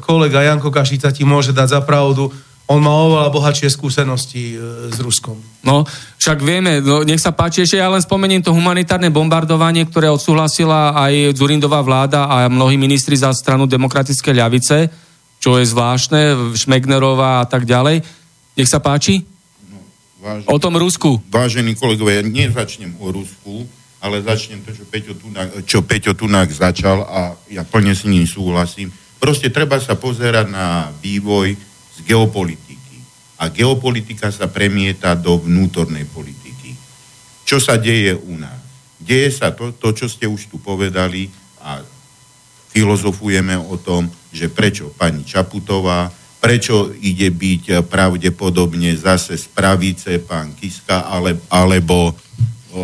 kolega 0.06 0.46
Janko 0.46 0.70
Kašica 0.70 1.10
ti 1.10 1.26
môže 1.26 1.50
dať 1.50 1.68
za 1.78 1.82
pravdu 1.82 2.30
on 2.72 2.80
má 2.80 2.94
oveľa 2.96 3.30
bohatšie 3.36 3.68
skúsenosti 3.68 4.56
e, 4.56 4.88
s 4.88 4.98
Ruskom. 5.04 5.36
No, 5.68 5.84
však 6.16 6.40
vieme, 6.40 6.80
no, 6.80 7.04
nech 7.04 7.20
sa 7.20 7.36
páči, 7.36 7.68
ešte 7.68 7.78
ja 7.78 7.92
len 7.92 8.00
spomeniem 8.00 8.40
to 8.40 8.56
humanitárne 8.56 9.12
bombardovanie, 9.12 9.84
ktoré 9.92 10.08
odsúhlasila 10.08 10.96
aj 10.96 11.36
Zurindová 11.36 11.84
vláda 11.84 12.32
a 12.32 12.48
mnohí 12.48 12.80
ministri 12.80 13.20
za 13.20 13.36
stranu 13.36 13.68
demokratické 13.68 14.32
ľavice, 14.32 14.88
čo 15.44 15.60
je 15.60 15.68
zvláštne, 15.68 16.56
Šmegnerová 16.56 17.44
a 17.44 17.46
tak 17.46 17.68
ďalej. 17.68 18.02
Nech 18.56 18.70
sa 18.72 18.80
páči. 18.80 19.28
No, 19.68 19.84
vážený, 20.24 20.48
o 20.48 20.58
tom 20.58 20.74
Rusku. 20.80 21.20
Vážení 21.28 21.76
kolegovia, 21.76 22.24
ja 22.24 22.24
nezačnem 22.24 22.96
o 23.04 23.12
Rusku, 23.12 23.68
ale 24.00 24.24
začnem 24.24 24.64
to, 24.64 24.72
čo 24.74 24.88
Peťo 24.88 25.14
Tunák, 25.20 25.50
čo 25.68 25.84
Peťo 25.84 26.16
Tunák 26.16 26.50
začal 26.50 27.04
a 27.04 27.36
ja 27.52 27.68
plne 27.68 27.94
s 27.94 28.08
ním 28.08 28.24
súhlasím. 28.24 28.90
Proste 29.22 29.54
treba 29.54 29.78
sa 29.78 29.94
pozerať 29.94 30.50
na 30.50 30.90
vývoj 31.06 31.71
geopolitiky. 32.06 32.98
A 33.42 33.50
geopolitika 33.50 34.30
sa 34.30 34.46
premieta 34.46 35.18
do 35.18 35.38
vnútornej 35.42 36.06
politiky. 36.06 36.78
Čo 37.42 37.58
sa 37.58 37.78
deje 37.78 38.14
u 38.14 38.38
nás? 38.38 38.62
Deje 39.02 39.34
sa 39.34 39.50
to, 39.50 39.74
to, 39.74 39.98
čo 39.98 40.06
ste 40.06 40.30
už 40.30 40.54
tu 40.54 40.62
povedali 40.62 41.34
a 41.58 41.82
filozofujeme 42.72 43.58
o 43.58 43.76
tom, 43.82 44.08
že 44.32 44.48
prečo 44.48 44.94
pani 44.94 45.26
Čaputová, 45.26 46.14
prečo 46.42 46.90
ide 47.02 47.30
byť 47.30 47.86
pravdepodobne 47.86 48.96
zase 48.98 49.38
z 49.38 49.46
pravice 49.52 50.18
pán 50.22 50.56
Kiska, 50.58 51.06
ale, 51.06 51.38
alebo 51.52 52.14
o, 52.72 52.82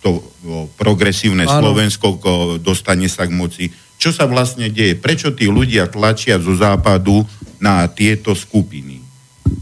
to 0.00 0.10
o, 0.16 0.22
progresívne 0.78 1.44
ano. 1.44 1.60
Slovensko 1.60 2.16
dostane 2.62 3.10
sa 3.10 3.28
k 3.28 3.32
moci 3.36 3.64
čo 4.02 4.10
sa 4.10 4.26
vlastne 4.26 4.66
deje, 4.66 4.98
prečo 4.98 5.30
tí 5.30 5.46
ľudia 5.46 5.86
tlačia 5.86 6.34
zo 6.42 6.58
západu 6.58 7.22
na 7.62 7.86
tieto 7.86 8.34
skupiny. 8.34 8.98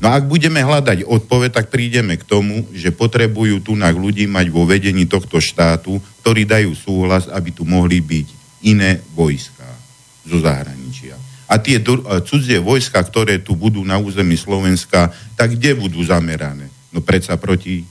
No 0.01 0.09
ak 0.09 0.25
budeme 0.25 0.65
hľadať 0.65 1.05
odpoveď, 1.05 1.61
tak 1.61 1.69
prídeme 1.69 2.17
k 2.17 2.25
tomu, 2.25 2.65
že 2.73 2.89
potrebujú 2.89 3.61
tu 3.61 3.77
na 3.77 3.93
ľudí 3.93 4.25
mať 4.25 4.49
vo 4.49 4.65
vedení 4.65 5.05
tohto 5.05 5.45
štátu, 5.45 6.01
ktorí 6.25 6.49
dajú 6.49 6.73
súhlas, 6.73 7.29
aby 7.29 7.53
tu 7.53 7.69
mohli 7.69 8.01
byť 8.01 8.27
iné 8.65 9.05
vojska 9.13 9.69
zo 10.25 10.41
zahraničia. 10.41 11.21
A 11.45 11.61
tie 11.61 11.77
cudzie 12.25 12.65
vojska, 12.65 13.05
ktoré 13.05 13.45
tu 13.45 13.53
budú 13.53 13.85
na 13.85 14.01
území 14.01 14.41
Slovenska, 14.41 15.13
tak 15.37 15.53
kde 15.53 15.77
budú 15.77 16.01
zamerané? 16.01 16.73
No 16.97 17.05
predsa 17.05 17.37
proti 17.37 17.85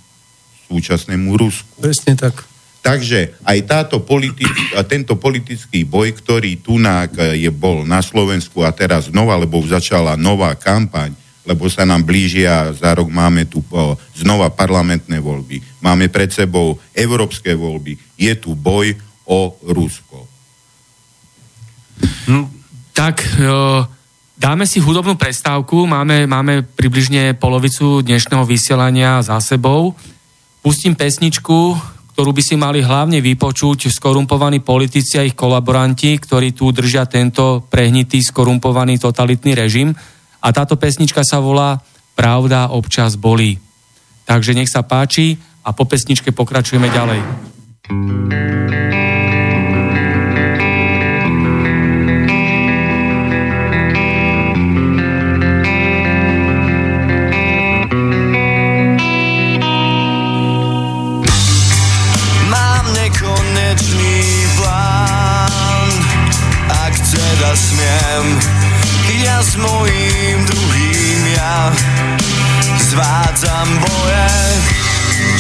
súčasnému 0.66 1.30
Rusku. 1.38 1.78
Presne 1.78 2.18
tak. 2.18 2.42
Takže 2.80 3.36
aj 3.44 3.60
táto 3.68 4.00
politi- 4.00 4.48
tento 4.88 5.20
politický 5.20 5.84
boj, 5.84 6.16
ktorý 6.16 6.64
tunák 6.64 7.12
e, 7.20 7.22
je 7.44 7.52
bol 7.52 7.84
na 7.84 8.00
Slovensku 8.00 8.64
a 8.64 8.72
teraz 8.72 9.12
znova, 9.12 9.36
lebo 9.36 9.60
začala 9.68 10.16
nová 10.16 10.56
kampaň, 10.56 11.12
lebo 11.44 11.68
sa 11.68 11.84
nám 11.84 12.08
blížia, 12.08 12.72
za 12.72 12.96
rok 12.96 13.12
máme 13.12 13.52
tu 13.52 13.60
o, 13.68 14.00
znova 14.16 14.48
parlamentné 14.48 15.20
voľby, 15.20 15.60
máme 15.84 16.08
pred 16.08 16.32
sebou 16.32 16.80
európske 16.96 17.52
voľby, 17.52 18.00
je 18.16 18.34
tu 18.40 18.56
boj 18.56 18.96
o 19.28 19.60
Rusko. 19.68 20.24
Hm, 22.32 22.48
tak 22.96 23.20
jo, 23.36 23.84
dáme 24.40 24.64
si 24.64 24.80
hudobnú 24.80 25.20
prestávku, 25.20 25.84
máme, 25.84 26.24
máme 26.32 26.64
približne 26.64 27.36
polovicu 27.36 28.00
dnešného 28.00 28.48
vysielania 28.48 29.20
za 29.20 29.36
sebou. 29.44 30.00
Pustím 30.64 30.96
pesničku, 30.96 31.76
ktorú 32.20 32.36
by 32.36 32.44
si 32.44 32.60
mali 32.60 32.84
hlavne 32.84 33.24
vypočuť 33.24 33.88
skorumpovaní 33.88 34.60
politici 34.60 35.16
a 35.16 35.24
ich 35.24 35.40
kolaboranti, 35.40 36.20
ktorí 36.20 36.52
tu 36.52 36.68
držia 36.68 37.08
tento 37.08 37.64
prehnitý, 37.72 38.20
skorumpovaný 38.20 39.00
totalitný 39.00 39.56
režim. 39.56 39.96
A 40.44 40.52
táto 40.52 40.76
pesnička 40.76 41.24
sa 41.24 41.40
volá 41.40 41.80
Pravda 42.20 42.76
občas 42.76 43.16
bolí. 43.16 43.56
Takže 44.28 44.52
nech 44.52 44.68
sa 44.68 44.84
páči 44.84 45.40
a 45.64 45.72
po 45.72 45.88
pesničke 45.88 46.36
pokračujeme 46.36 46.92
ďalej. 46.92 47.24
thank 47.88 48.94
you 48.94 49.09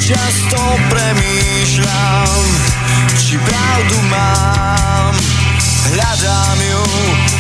často 0.10 0.58
premýšľam, 0.90 2.42
či 3.14 3.38
pravdu 3.38 3.98
mám. 4.10 5.14
Hľadám 5.94 6.58
ju 6.58 6.84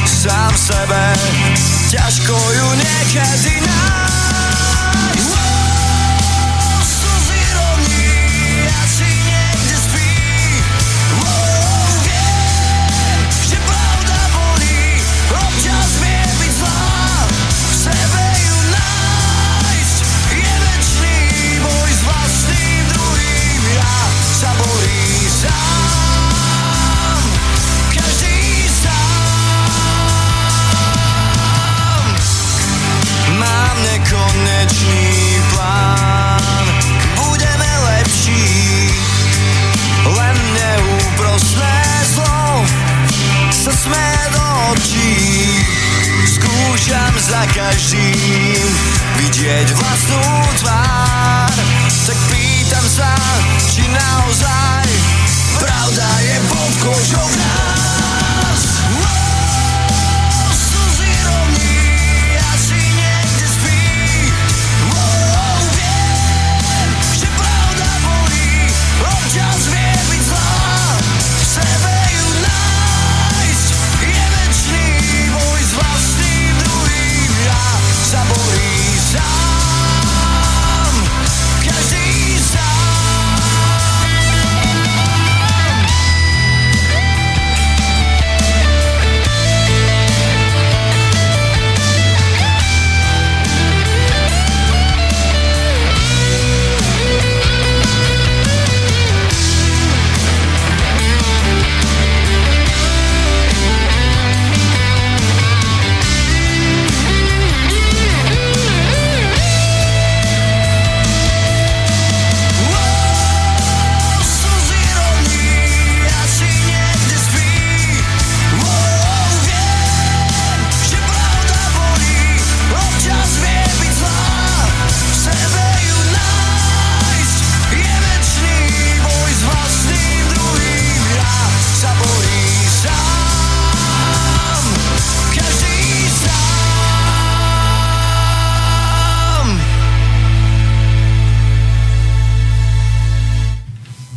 sám 0.05 0.53
sebe, 0.53 1.05
ťažko 1.89 2.37
ju 2.37 2.67
niekedy 2.77 3.65
nájsť. 3.65 4.28
Za 47.29 47.45
každým 47.53 48.65
vidieť 49.21 49.67
vlastnú 49.77 50.25
tvár, 50.65 51.53
tak 52.09 52.17
pýtam 52.33 52.85
sa, 52.89 53.13
či 53.69 53.85
naozaj 53.85 54.87
pravda 55.61 56.09
je 56.25 56.37
pod 56.49 56.73
kožou 56.81 57.29
nás. 57.37 57.68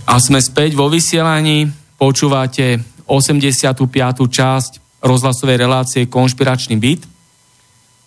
A 0.03 0.19
sme 0.19 0.43
späť 0.43 0.75
vo 0.75 0.91
vysielaní, 0.91 1.71
počúvate 1.95 2.83
85. 3.07 3.87
časť 4.27 4.73
rozhlasovej 4.99 5.57
relácie 5.63 6.11
Konšpiračný 6.11 6.75
byt 6.75 7.07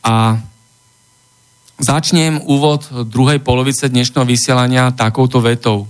a 0.03 0.35
začnem 1.79 2.43
úvod 2.43 2.83
druhej 3.07 3.39
polovice 3.39 3.87
dnešného 3.87 4.27
vysielania 4.27 4.91
takouto 4.91 5.39
vetou. 5.39 5.87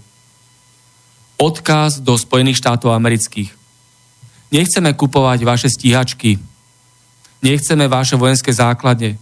Odkaz 1.42 2.06
do 2.06 2.14
Spojených 2.22 2.62
štátov 2.62 2.94
amerických. 2.94 3.50
Nechceme 4.54 4.94
kupovať 4.94 5.42
vaše 5.42 5.70
stíhačky, 5.74 6.38
nechceme 7.42 7.90
vaše 7.90 8.14
vojenské 8.14 8.54
základne 8.54 9.18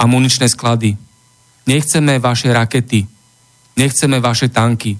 a 0.00 0.02
muničné 0.08 0.48
sklady, 0.48 0.96
nechceme 1.68 2.16
vaše 2.16 2.48
rakety, 2.48 3.04
nechceme 3.76 4.16
vaše 4.16 4.48
tanky, 4.48 4.96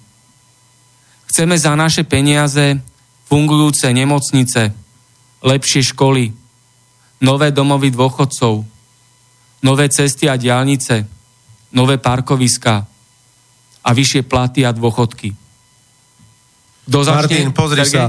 Chceme 1.31 1.55
za 1.55 1.78
naše 1.78 2.03
peniaze 2.03 2.83
fungujúce 3.31 3.87
nemocnice, 3.95 4.74
lepšie 5.47 5.95
školy, 5.95 6.35
nové 7.22 7.55
domovy 7.55 7.95
dôchodcov, 7.95 8.66
nové 9.62 9.87
cesty 9.87 10.26
a 10.26 10.35
diálnice, 10.35 11.07
nové 11.70 12.03
parkoviska 12.03 12.83
a 13.80 13.91
vyššie 13.95 14.26
platy 14.26 14.67
a 14.67 14.75
dôchodky. 14.75 15.30
Kto 16.91 17.07
Martin, 17.07 17.55
pozri 17.55 17.87
Sergej? 17.87 17.95
sa. 17.95 18.05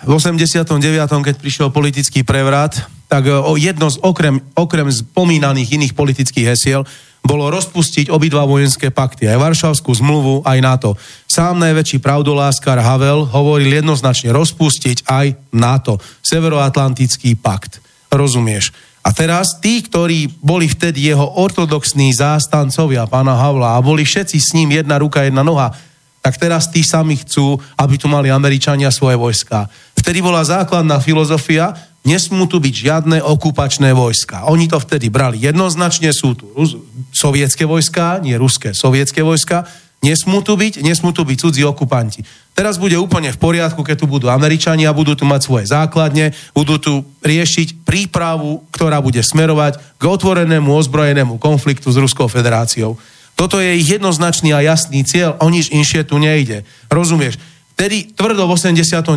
V 0.00 0.16
89. 0.16 0.80
keď 1.04 1.36
prišiel 1.36 1.68
politický 1.68 2.24
prevrat, 2.24 2.88
tak 3.04 3.28
e, 3.28 3.36
o 3.36 3.52
jedno 3.60 3.92
z 3.92 4.00
okrem, 4.00 4.40
okrem 4.56 4.88
spomínaných 4.88 5.76
iných 5.76 5.92
politických 5.92 6.56
hesiel 6.56 6.88
bolo 7.20 7.52
rozpustiť 7.52 8.08
obidva 8.08 8.48
vojenské 8.48 8.88
pakty, 8.88 9.28
aj 9.28 9.38
Varšavskú 9.38 9.92
zmluvu, 9.92 10.42
aj 10.42 10.58
NATO. 10.58 10.90
Sám 11.28 11.60
najväčší 11.60 12.00
pravdoláskar 12.00 12.80
Havel 12.80 13.28
hovoril 13.28 13.80
jednoznačne 13.80 14.32
rozpustiť 14.32 15.04
aj 15.06 15.26
NATO, 15.52 16.00
Severoatlantický 16.24 17.36
pakt. 17.36 17.78
Rozumieš? 18.10 18.72
A 19.00 19.16
teraz 19.16 19.56
tí, 19.62 19.80
ktorí 19.80 20.28
boli 20.44 20.68
vtedy 20.68 21.08
jeho 21.08 21.40
ortodoxní 21.40 22.12
zástancovia 22.12 23.08
pána 23.08 23.32
Havla 23.32 23.76
a 23.76 23.84
boli 23.84 24.04
všetci 24.04 24.36
s 24.36 24.52
ním 24.52 24.76
jedna 24.76 25.00
ruka, 25.00 25.24
jedna 25.24 25.40
noha, 25.40 25.72
tak 26.20 26.36
teraz 26.36 26.68
tí 26.68 26.84
sami 26.84 27.16
chcú, 27.16 27.56
aby 27.80 27.96
tu 27.96 28.04
mali 28.04 28.28
Američania 28.28 28.92
svoje 28.92 29.16
vojska. 29.16 29.72
Vtedy 29.96 30.20
bola 30.20 30.44
základná 30.44 31.00
filozofia, 31.00 31.72
nesmú 32.04 32.48
tu 32.48 32.58
byť 32.60 32.74
žiadne 32.74 33.18
okupačné 33.20 33.92
vojska. 33.92 34.48
Oni 34.48 34.66
to 34.66 34.80
vtedy 34.80 35.12
brali 35.12 35.40
jednoznačne, 35.40 36.10
sú 36.16 36.32
tu 36.32 36.48
Rus- 36.56 36.80
sovietské 37.12 37.68
vojska, 37.68 38.20
nie 38.24 38.36
ruské, 38.40 38.72
sovietské 38.72 39.20
vojska, 39.20 39.68
nesmú 40.00 40.40
tu 40.40 40.56
byť, 40.56 40.80
nesmú 40.80 41.12
tu 41.12 41.28
byť 41.28 41.36
cudzí 41.36 41.62
okupanti. 41.64 42.24
Teraz 42.56 42.80
bude 42.80 42.96
úplne 42.96 43.32
v 43.32 43.40
poriadku, 43.40 43.84
keď 43.84 44.04
tu 44.04 44.06
budú 44.08 44.32
Američania, 44.32 44.96
budú 44.96 45.12
tu 45.12 45.28
mať 45.28 45.40
svoje 45.44 45.66
základne, 45.68 46.32
budú 46.56 46.80
tu 46.80 46.92
riešiť 47.20 47.84
prípravu, 47.84 48.64
ktorá 48.72 49.00
bude 49.04 49.20
smerovať 49.20 50.00
k 50.00 50.02
otvorenému 50.02 50.72
ozbrojenému 50.72 51.36
konfliktu 51.36 51.92
s 51.92 52.00
Ruskou 52.00 52.28
federáciou. 52.32 52.96
Toto 53.36 53.56
je 53.56 53.76
ich 53.76 53.88
jednoznačný 53.88 54.52
a 54.52 54.60
jasný 54.60 55.00
cieľ, 55.04 55.40
o 55.40 55.48
nič 55.48 55.72
inšie 55.72 56.04
tu 56.04 56.20
nejde. 56.20 56.68
Rozumieš? 56.92 57.40
Vtedy 57.80 58.12
tvrdo 58.12 58.44
v 58.44 58.60
89. 58.60 59.08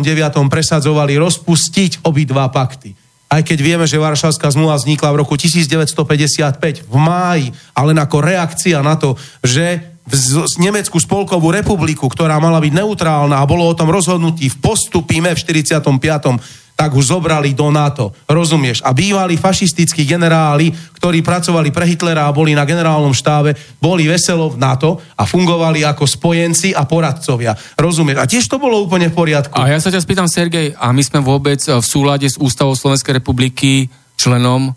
presadzovali 0.48 1.20
rozpustiť 1.20 2.00
obidva 2.08 2.48
pakty. 2.48 2.96
Aj 3.28 3.44
keď 3.44 3.58
vieme, 3.60 3.84
že 3.84 4.00
Varšavská 4.00 4.48
zmluva 4.56 4.80
vznikla 4.80 5.12
v 5.12 5.20
roku 5.20 5.36
1955 5.36 6.88
v 6.88 6.96
máji, 6.96 7.52
ale 7.76 7.92
ako 7.92 8.24
reakcia 8.24 8.80
na 8.80 8.96
to, 8.96 9.20
že 9.44 9.84
v 10.08 10.16
Nemeckú 10.64 10.96
spolkovú 10.96 11.52
republiku, 11.52 12.08
ktorá 12.08 12.40
mala 12.40 12.56
byť 12.56 12.72
neutrálna 12.72 13.36
a 13.36 13.44
bolo 13.44 13.68
o 13.68 13.76
tom 13.76 13.92
rozhodnutí 13.92 14.48
v 14.48 14.56
postupíme 14.56 15.28
v 15.36 15.38
45 15.44 16.63
tak 16.74 16.90
už 16.90 17.14
zobrali 17.14 17.54
do 17.54 17.70
NATO. 17.70 18.10
Rozumieš? 18.26 18.82
A 18.82 18.90
bývalí 18.90 19.38
fašistickí 19.38 20.02
generáli, 20.02 20.74
ktorí 20.98 21.22
pracovali 21.22 21.70
pre 21.70 21.86
Hitlera 21.86 22.26
a 22.26 22.34
boli 22.34 22.50
na 22.50 22.66
generálnom 22.66 23.14
štábe, 23.14 23.54
boli 23.78 24.10
veselo 24.10 24.50
v 24.50 24.58
NATO 24.58 24.98
a 25.14 25.22
fungovali 25.22 25.86
ako 25.86 26.02
spojenci 26.02 26.74
a 26.74 26.82
poradcovia. 26.82 27.54
Rozumieš? 27.78 28.18
A 28.18 28.26
tiež 28.26 28.50
to 28.50 28.58
bolo 28.58 28.82
úplne 28.82 29.06
v 29.06 29.14
poriadku. 29.14 29.54
A 29.54 29.70
ja 29.70 29.78
sa 29.78 29.94
ťa 29.94 30.02
spýtam, 30.02 30.26
Sergej, 30.26 30.74
a 30.74 30.90
my 30.90 31.02
sme 31.06 31.22
vôbec 31.22 31.62
v 31.62 31.86
súlade 31.86 32.26
s 32.26 32.36
Ústavou 32.42 32.74
Slovenskej 32.74 33.22
republiky 33.22 33.86
členom 34.18 34.74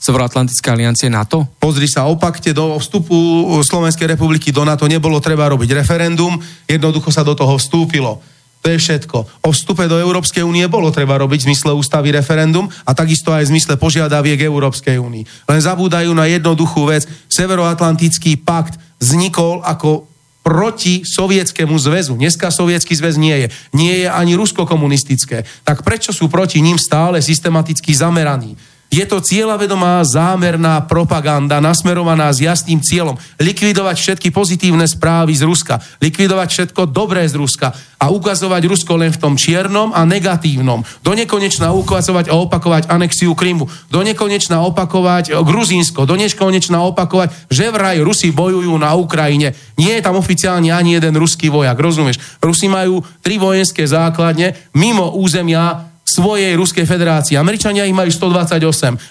Severoatlantické 0.00 0.72
aliancie 0.72 1.12
NATO? 1.12 1.44
Pozri 1.60 1.84
sa, 1.84 2.08
o 2.08 2.16
pakte 2.16 2.56
do 2.56 2.80
vstupu 2.80 3.12
Slovenskej 3.60 4.08
republiky 4.16 4.48
do 4.48 4.64
NATO 4.64 4.88
nebolo 4.88 5.20
treba 5.20 5.44
robiť 5.52 5.76
referendum, 5.76 6.40
jednoducho 6.64 7.12
sa 7.12 7.20
do 7.20 7.36
toho 7.36 7.60
vstúpilo. 7.60 8.16
To 8.60 8.68
je 8.68 8.76
všetko. 8.76 9.18
O 9.40 9.50
vstupe 9.56 9.88
do 9.88 9.96
Európskej 9.96 10.44
únie 10.44 10.68
bolo 10.68 10.92
treba 10.92 11.16
robiť 11.16 11.40
v 11.40 11.46
zmysle 11.48 11.72
ústavy 11.72 12.12
referendum 12.12 12.68
a 12.84 12.92
takisto 12.92 13.32
aj 13.32 13.48
v 13.48 13.52
zmysle 13.56 13.80
požiadaviek 13.80 14.44
Európskej 14.44 15.00
únii. 15.00 15.48
Len 15.48 15.60
zabúdajú 15.64 16.12
na 16.12 16.28
jednoduchú 16.28 16.84
vec. 16.84 17.08
Severoatlantický 17.32 18.36
pakt 18.44 18.76
vznikol 19.00 19.64
ako 19.64 20.04
proti 20.44 21.08
sovietskému 21.08 21.72
zväzu. 21.76 22.20
Dneska 22.20 22.52
sovietský 22.52 22.96
zväz 22.96 23.16
nie 23.16 23.36
je. 23.44 23.48
Nie 23.72 24.04
je 24.04 24.08
ani 24.12 24.36
rusko-komunistické. 24.36 25.44
Tak 25.64 25.80
prečo 25.80 26.12
sú 26.12 26.28
proti 26.28 26.60
ním 26.60 26.76
stále 26.76 27.24
systematicky 27.24 27.96
zameraní? 27.96 28.56
Je 28.90 29.06
to 29.06 29.22
cieľavedomá 29.22 30.02
zámerná 30.02 30.82
propaganda 30.82 31.62
nasmerovaná 31.62 32.26
s 32.34 32.42
jasným 32.42 32.82
cieľom 32.82 33.14
likvidovať 33.38 33.94
všetky 33.94 34.34
pozitívne 34.34 34.82
správy 34.82 35.30
z 35.30 35.46
Ruska, 35.46 35.78
likvidovať 36.02 36.48
všetko 36.50 36.90
dobré 36.90 37.22
z 37.30 37.38
Ruska 37.38 37.70
a 38.02 38.10
ukazovať 38.10 38.66
Rusko 38.66 38.98
len 38.98 39.14
v 39.14 39.22
tom 39.22 39.38
čiernom 39.38 39.94
a 39.94 40.02
negatívnom. 40.02 40.82
Do 41.06 41.14
nekonečna 41.14 41.70
ukazovať 41.70 42.34
a 42.34 42.38
opakovať 42.42 42.90
anexiu 42.90 43.38
Krymu, 43.38 43.70
do 43.94 44.00
nekonečna 44.02 44.58
opakovať 44.66 45.38
Gruzínsko, 45.38 46.02
do 46.02 46.18
nekonečna 46.18 46.82
opakovať, 46.90 47.46
že 47.46 47.70
vraj 47.70 48.02
Rusi 48.02 48.34
bojujú 48.34 48.74
na 48.74 48.98
Ukrajine. 48.98 49.54
Nie 49.78 50.00
je 50.00 50.04
tam 50.04 50.18
oficiálne 50.18 50.74
ani 50.74 50.98
jeden 50.98 51.14
ruský 51.14 51.46
vojak, 51.46 51.78
rozumieš? 51.78 52.18
Rusi 52.42 52.66
majú 52.66 53.06
tri 53.22 53.38
vojenské 53.38 53.86
základne 53.86 54.58
mimo 54.74 55.14
územia 55.14 55.89
svojej 56.10 56.52
Ruskej 56.54 56.82
federácie. 56.84 57.36
Američania 57.36 57.84
ich 57.84 57.94
majú 57.94 58.10
128, 58.10 58.58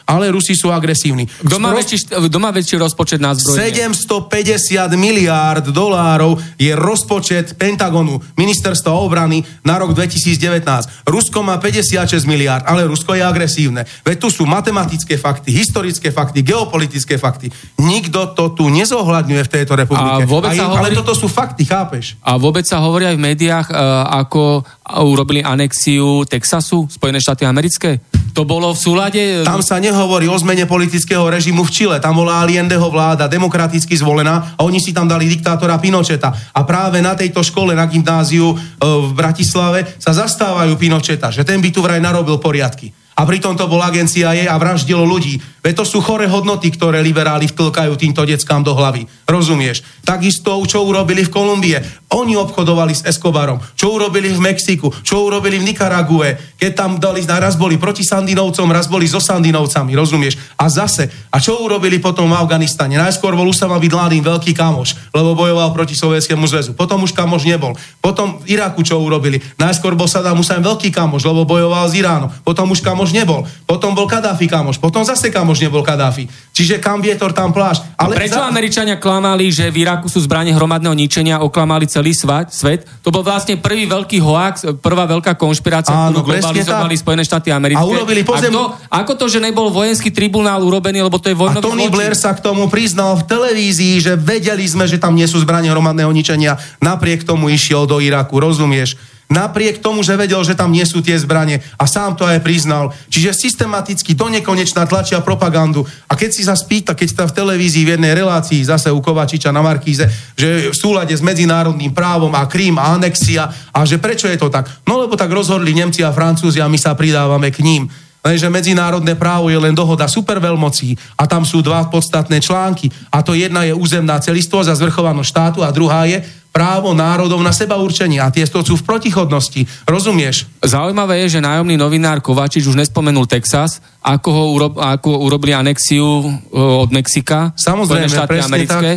ale 0.03 0.27
Rusi 0.29 0.53
sú 0.53 0.67
agresívni. 0.69 1.25
Kto 1.25 1.55
má, 1.57 1.71
Sprost- 1.71 1.79
väčší, 1.79 1.97
kto 2.27 2.37
má 2.37 2.49
väčší 2.51 2.75
rozpočet 2.75 3.19
na 3.19 3.31
zbrojenie? 3.31 3.71
750 3.71 4.59
miliárd 4.95 5.69
dolárov 5.69 6.37
je 6.55 6.71
rozpočet 6.71 7.55
Pentagonu, 7.55 8.19
ministerstva 8.35 8.91
obrany 8.91 9.39
na 9.61 9.77
rok 9.77 9.93
2019. 9.93 11.05
Rusko 11.05 11.39
má 11.39 11.55
56 11.55 12.25
miliárd, 12.25 12.65
ale 12.65 12.83
Rusko 12.83 13.13
je 13.13 13.23
agresívne. 13.23 13.85
Veď 14.01 14.17
tu 14.19 14.29
sú 14.29 14.43
matematické 14.43 15.15
fakty, 15.15 15.51
historické 15.51 16.09
fakty, 16.09 16.41
geopolitické 16.41 17.15
fakty. 17.15 17.47
Nikto 17.77 18.33
to 18.33 18.51
tu 18.51 18.67
nezohľadňuje 18.67 19.41
v 19.41 19.51
tejto 19.51 19.73
republike. 19.73 20.21
A 20.21 20.25
vôbec 20.25 20.51
je- 20.51 20.59
sa 20.59 20.67
Ale 20.67 20.89
hovorí- 20.89 20.97
toto 20.97 21.13
sú 21.13 21.27
fakty, 21.27 21.63
chápeš? 21.63 22.19
A 22.21 22.35
vôbec 22.35 22.65
sa 22.65 22.81
hovorí 22.81 23.05
aj 23.05 23.15
v 23.15 23.23
médiách, 23.23 23.67
e, 23.69 23.73
ako 24.17 24.65
urobili 24.97 25.45
anexiu 25.45 26.25
Texasu, 26.25 26.89
Spojené 26.89 27.21
štáty 27.21 27.45
americké? 27.45 28.01
To 28.33 28.45
bolo 28.45 28.71
v 28.71 28.79
súlade... 28.79 29.21
Tam 29.43 29.61
sa 29.65 29.81
nehovorí 29.81 30.29
o 30.29 30.37
zmene 30.37 30.69
politického 30.69 31.25
režimu 31.27 31.65
v 31.65 31.73
Čile. 31.73 31.97
Tam 31.99 32.15
bola 32.15 32.39
Allendeho 32.39 32.87
vláda, 32.87 33.25
demokraticky 33.27 33.97
zvolená 33.97 34.55
a 34.55 34.63
oni 34.63 34.77
si 34.77 34.93
tam 34.93 35.09
dali 35.09 35.25
diktátora 35.27 35.81
Pinocheta. 35.81 36.31
A 36.53 36.61
práve 36.63 37.01
na 37.01 37.17
tejto 37.17 37.41
škole, 37.41 37.73
na 37.73 37.89
gymnáziu 37.89 38.53
e, 38.53 38.55
v 38.85 39.11
Bratislave 39.17 39.97
sa 39.97 40.13
zastávajú 40.13 40.77
Pinocheta, 40.77 41.33
že 41.33 41.41
ten 41.41 41.59
by 41.59 41.69
tu 41.73 41.81
vraj 41.81 41.99
narobil 41.99 42.37
poriadky. 42.37 42.93
A 43.19 43.27
pritom 43.27 43.59
to 43.59 43.67
bola 43.67 43.91
agencia 43.91 44.31
jej 44.31 44.47
a 44.47 44.55
vraždilo 44.55 45.03
ľudí. 45.03 45.43
Veď 45.59 45.83
to 45.83 45.85
sú 45.85 45.99
chore 45.99 46.23
hodnoty, 46.23 46.71
ktoré 46.71 47.03
liberáli 47.03 47.51
vtlkajú 47.51 47.99
týmto 47.99 48.23
deckám 48.23 48.63
do 48.63 48.71
hlavy. 48.71 49.03
Rozumieš? 49.27 49.83
Takisto, 50.07 50.55
čo 50.63 50.87
urobili 50.87 51.27
v 51.27 51.33
Kolumbie. 51.35 51.75
Oni 52.15 52.39
obchodovali 52.39 52.95
s 52.95 53.03
Escobarom. 53.03 53.59
Čo 53.75 53.91
urobili 53.99 54.31
v 54.31 54.39
Mexiku. 54.39 54.87
Čo 55.03 55.27
urobili 55.27 55.59
v 55.59 55.67
Nikarague. 55.67 56.55
Keď 56.55 56.71
tam 56.71 56.95
dali, 56.95 57.27
raz 57.27 57.59
boli 57.59 57.75
proti 57.75 58.07
Sandinovcom, 58.07 58.71
raz 58.71 58.87
boli 58.87 59.03
so 59.03 59.19
Sandinovcami. 59.19 59.99
Rozumieš? 59.99 60.39
A 60.55 60.71
zase. 60.71 61.11
A 61.27 61.43
čo 61.43 61.59
urobili 61.59 61.99
potom 61.99 62.31
v 62.31 62.39
Afganistane? 62.39 62.95
Najskôr 62.95 63.35
bol 63.35 63.51
Usama 63.51 63.83
Bin 63.83 63.91
Laden 63.91 64.23
veľký 64.23 64.55
kamoš, 64.55 65.11
lebo 65.11 65.35
bojoval 65.35 65.75
proti 65.75 65.93
Sovietskému 65.93 66.47
zväzu. 66.47 66.71
Potom 66.71 67.03
už 67.03 67.11
kamoš 67.11 67.43
nebol. 67.43 67.75
Potom 67.99 68.39
v 68.41 68.55
Iraku 68.55 68.79
čo 68.79 68.95
urobili? 68.95 69.43
Najskôr 69.59 69.91
bol 69.93 70.07
Saddam 70.07 70.39
Hussein 70.39 70.63
veľký 70.63 70.87
kamoš, 70.89 71.27
lebo 71.27 71.43
bojoval 71.43 71.83
s 71.83 71.99
Iránom. 71.99 72.31
Potom 72.47 72.71
už 72.71 72.79
kamoš 72.79 73.08
nebol. 73.11 73.43
Potom 73.63 73.93
bol 73.93 74.05
Kadáfi 74.05 74.45
kamoš. 74.45 74.77
Potom 74.77 75.01
zase 75.01 75.29
kamoš 75.29 75.61
nebol 75.61 75.81
Kadáfi. 75.81 76.25
Čiže 76.51 76.81
kam 76.83 76.99
vietor, 76.99 77.31
tam 77.31 77.55
pláž. 77.55 77.79
Ale 77.95 78.15
Prečo 78.17 78.35
za... 78.35 78.49
Američania 78.49 78.99
klamali, 78.99 79.47
že 79.47 79.71
v 79.71 79.87
Iraku 79.87 80.11
sú 80.11 80.19
zbranie 80.19 80.51
hromadného 80.51 80.91
ničenia, 80.91 81.39
oklamali 81.39 81.87
celý 81.87 82.11
svet, 82.11 82.51
svet? 82.51 82.83
To 83.03 83.09
bol 83.09 83.23
vlastne 83.23 83.55
prvý 83.55 83.87
veľký 83.87 84.19
hoax, 84.19 84.75
prvá 84.83 85.07
veľká 85.07 85.39
konšpirácia, 85.39 85.95
Áno, 85.95 86.19
ktorú 86.19 86.35
globalizovali 86.35 86.95
tak. 86.95 87.01
Spojené 87.01 87.23
štáty 87.23 87.47
americké. 87.49 87.79
A 87.79 87.87
urobili 87.87 88.21
pozem- 88.27 88.51
A 88.51 88.55
kto, 88.55 88.63
ako 88.91 89.11
to, 89.15 89.25
že 89.31 89.39
nebol 89.39 89.71
vojenský 89.71 90.11
tribunál 90.11 90.59
urobený, 90.65 90.99
lebo 91.05 91.15
to 91.15 91.31
je 91.31 91.35
A 91.37 91.39
vojnový 91.39 91.63
Tony 91.63 91.87
zločin? 91.87 91.95
Blair 91.95 92.15
sa 92.17 92.35
k 92.35 92.43
tomu 92.43 92.67
priznal 92.67 93.15
v 93.15 93.23
televízii, 93.23 93.95
že 94.03 94.13
vedeli 94.19 94.67
sme, 94.67 94.83
že 94.89 94.99
tam 94.99 95.15
nie 95.15 95.25
sú 95.29 95.39
zbranie 95.39 95.71
hromadného 95.71 96.11
ničenia. 96.11 96.59
Napriek 96.83 97.23
tomu 97.23 97.47
išiel 97.47 97.87
do 97.87 98.03
Iraku, 98.03 98.35
rozumieš? 98.41 98.99
Napriek 99.29 99.77
tomu, 99.85 100.01
že 100.01 100.17
vedel, 100.17 100.41
že 100.41 100.57
tam 100.57 100.73
nie 100.73 100.81
sú 100.89 101.05
tie 101.05 101.13
zbranie 101.13 101.61
a 101.77 101.85
sám 101.85 102.17
to 102.17 102.25
aj 102.25 102.41
priznal. 102.41 102.89
Čiže 103.13 103.37
systematicky 103.37 104.17
do 104.17 104.25
nekonečna 104.25 104.89
tlačia 104.89 105.21
propagandu. 105.21 105.85
A 106.09 106.17
keď 106.17 106.29
si 106.33 106.41
sa 106.41 106.57
spýta, 106.57 106.97
keď 106.97 107.07
sa 107.13 107.29
v 107.29 107.37
televízii 107.37 107.85
v 107.85 107.93
jednej 107.93 108.17
relácii 108.17 108.65
zase 108.65 108.89
u 108.89 108.97
Kovačiča 108.97 109.53
na 109.53 109.61
Markíze, 109.61 110.09
že 110.33 110.73
v 110.73 110.75
súlade 110.75 111.13
s 111.13 111.21
medzinárodným 111.21 111.93
právom 111.93 112.33
a 112.33 112.49
Krím 112.49 112.81
a 112.81 112.97
anexia 112.97 113.53
a 113.69 113.85
že 113.85 114.01
prečo 114.01 114.25
je 114.25 114.41
to 114.41 114.49
tak? 114.49 114.65
No 114.89 114.97
lebo 114.97 115.13
tak 115.13 115.29
rozhodli 115.29 115.77
Nemci 115.77 116.01
a 116.01 116.09
Francúzi 116.09 116.57
a 116.57 116.65
my 116.65 116.81
sa 116.81 116.97
pridávame 116.97 117.53
k 117.53 117.61
ním. 117.61 117.85
Lenže 118.19 118.51
medzinárodné 118.51 119.15
právo 119.15 119.47
je 119.47 119.55
len 119.55 119.71
dohoda 119.71 120.03
superveľmocí 120.03 120.99
a 121.15 121.23
tam 121.23 121.47
sú 121.47 121.63
dva 121.63 121.87
podstatné 121.87 122.43
články. 122.43 122.91
A 123.07 123.23
to 123.23 123.31
jedna 123.31 123.63
je 123.63 123.71
územná 123.71 124.19
celistvosť 124.19 124.67
a 124.67 124.75
zvrchovanosť 124.75 125.29
štátu 125.31 125.59
a 125.63 125.71
druhá 125.71 126.03
je 126.03 126.19
právo 126.51 126.91
národov 126.91 127.39
na 127.39 127.55
seba 127.55 127.79
určenie. 127.79 128.19
A 128.19 128.27
tie 128.27 128.43
sú 128.43 128.75
v 128.75 128.83
protichodnosti. 128.83 129.63
Rozumieš? 129.87 130.49
Zaujímavé 130.59 131.23
je, 131.23 131.39
že 131.39 131.45
nájomný 131.45 131.79
novinár 131.79 132.19
Kovačič 132.19 132.67
už 132.67 132.75
nespomenul 132.75 133.23
Texas, 133.23 133.79
ako, 134.03 134.29
ho 134.35 134.43
urob, 134.51 134.73
ako 134.75 135.23
urobili 135.23 135.55
anexiu 135.55 136.03
e, 136.03 136.27
od 136.59 136.91
Mexika. 136.91 137.55
Samozrejme, 137.55 138.27
presne 138.27 138.51
americké. 138.51 138.91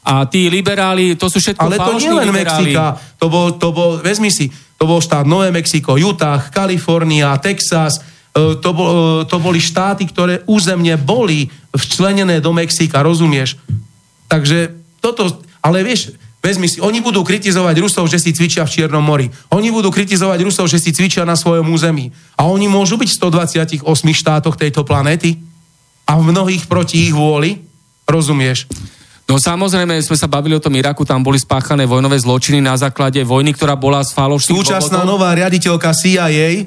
A 0.00 0.24
tí 0.30 0.48
liberáli, 0.48 1.18
to 1.18 1.28
sú 1.28 1.42
všetko 1.42 1.60
Ale 1.60 1.76
to 1.76 1.92
nie 1.98 2.12
len 2.14 2.30
liberáli. 2.30 2.72
Mexika. 2.72 2.86
To 3.18 3.26
bol, 3.26 3.46
to 3.58 3.68
bol, 3.74 3.90
vezmi 4.00 4.30
si, 4.32 4.48
to 4.80 4.88
bol 4.88 5.02
štát 5.02 5.28
Nové 5.28 5.52
Mexiko, 5.52 5.98
Utah, 5.98 6.40
Kalifornia, 6.48 7.36
Texas. 7.36 8.00
E, 8.30 8.54
To, 8.58 8.70
bol, 8.70 8.88
e, 8.88 8.96
to 9.26 9.36
boli 9.38 9.58
štáty, 9.58 10.06
ktoré 10.06 10.46
územne 10.46 10.94
boli 10.96 11.50
včlenené 11.74 12.38
do 12.38 12.54
Mexika, 12.54 13.02
rozumieš? 13.02 13.58
Takže 14.30 14.70
toto, 15.02 15.42
ale 15.58 15.82
vieš, 15.82 16.14
vezmi 16.38 16.70
si, 16.70 16.78
oni 16.78 17.02
budú 17.02 17.26
kritizovať 17.26 17.74
Rusov, 17.82 18.06
že 18.06 18.22
si 18.22 18.30
cvičia 18.30 18.62
v 18.62 18.70
Čiernom 18.70 19.02
mori. 19.02 19.26
Oni 19.50 19.74
budú 19.74 19.90
kritizovať 19.90 20.46
Rusov, 20.46 20.70
že 20.70 20.78
si 20.78 20.94
cvičia 20.94 21.26
na 21.26 21.34
svojom 21.34 21.66
území. 21.68 22.14
A 22.38 22.46
oni 22.46 22.70
môžu 22.70 22.94
byť 22.96 23.08
v 23.10 23.18
128 23.82 23.82
štátoch 24.14 24.54
tejto 24.54 24.86
planéty 24.86 25.42
a 26.06 26.14
v 26.16 26.30
mnohých 26.30 26.70
proti 26.70 27.10
ich 27.10 27.12
vôli. 27.12 27.58
Rozumieš? 28.06 28.66
No 29.30 29.38
samozrejme, 29.38 29.94
sme 30.02 30.18
sa 30.18 30.26
bavili 30.26 30.58
o 30.58 30.62
tom 30.62 30.74
Iraku, 30.74 31.06
tam 31.06 31.22
boli 31.22 31.38
spáchané 31.38 31.86
vojnové 31.86 32.18
zločiny 32.18 32.58
na 32.58 32.74
základe 32.74 33.22
vojny, 33.22 33.54
ktorá 33.54 33.78
bola 33.78 34.02
z 34.02 34.10
falošných 34.10 34.58
Súčasná 34.58 35.06
dôvodov. 35.06 35.22
nová 35.22 35.30
riaditeľka 35.38 35.94
CIA 35.94 36.66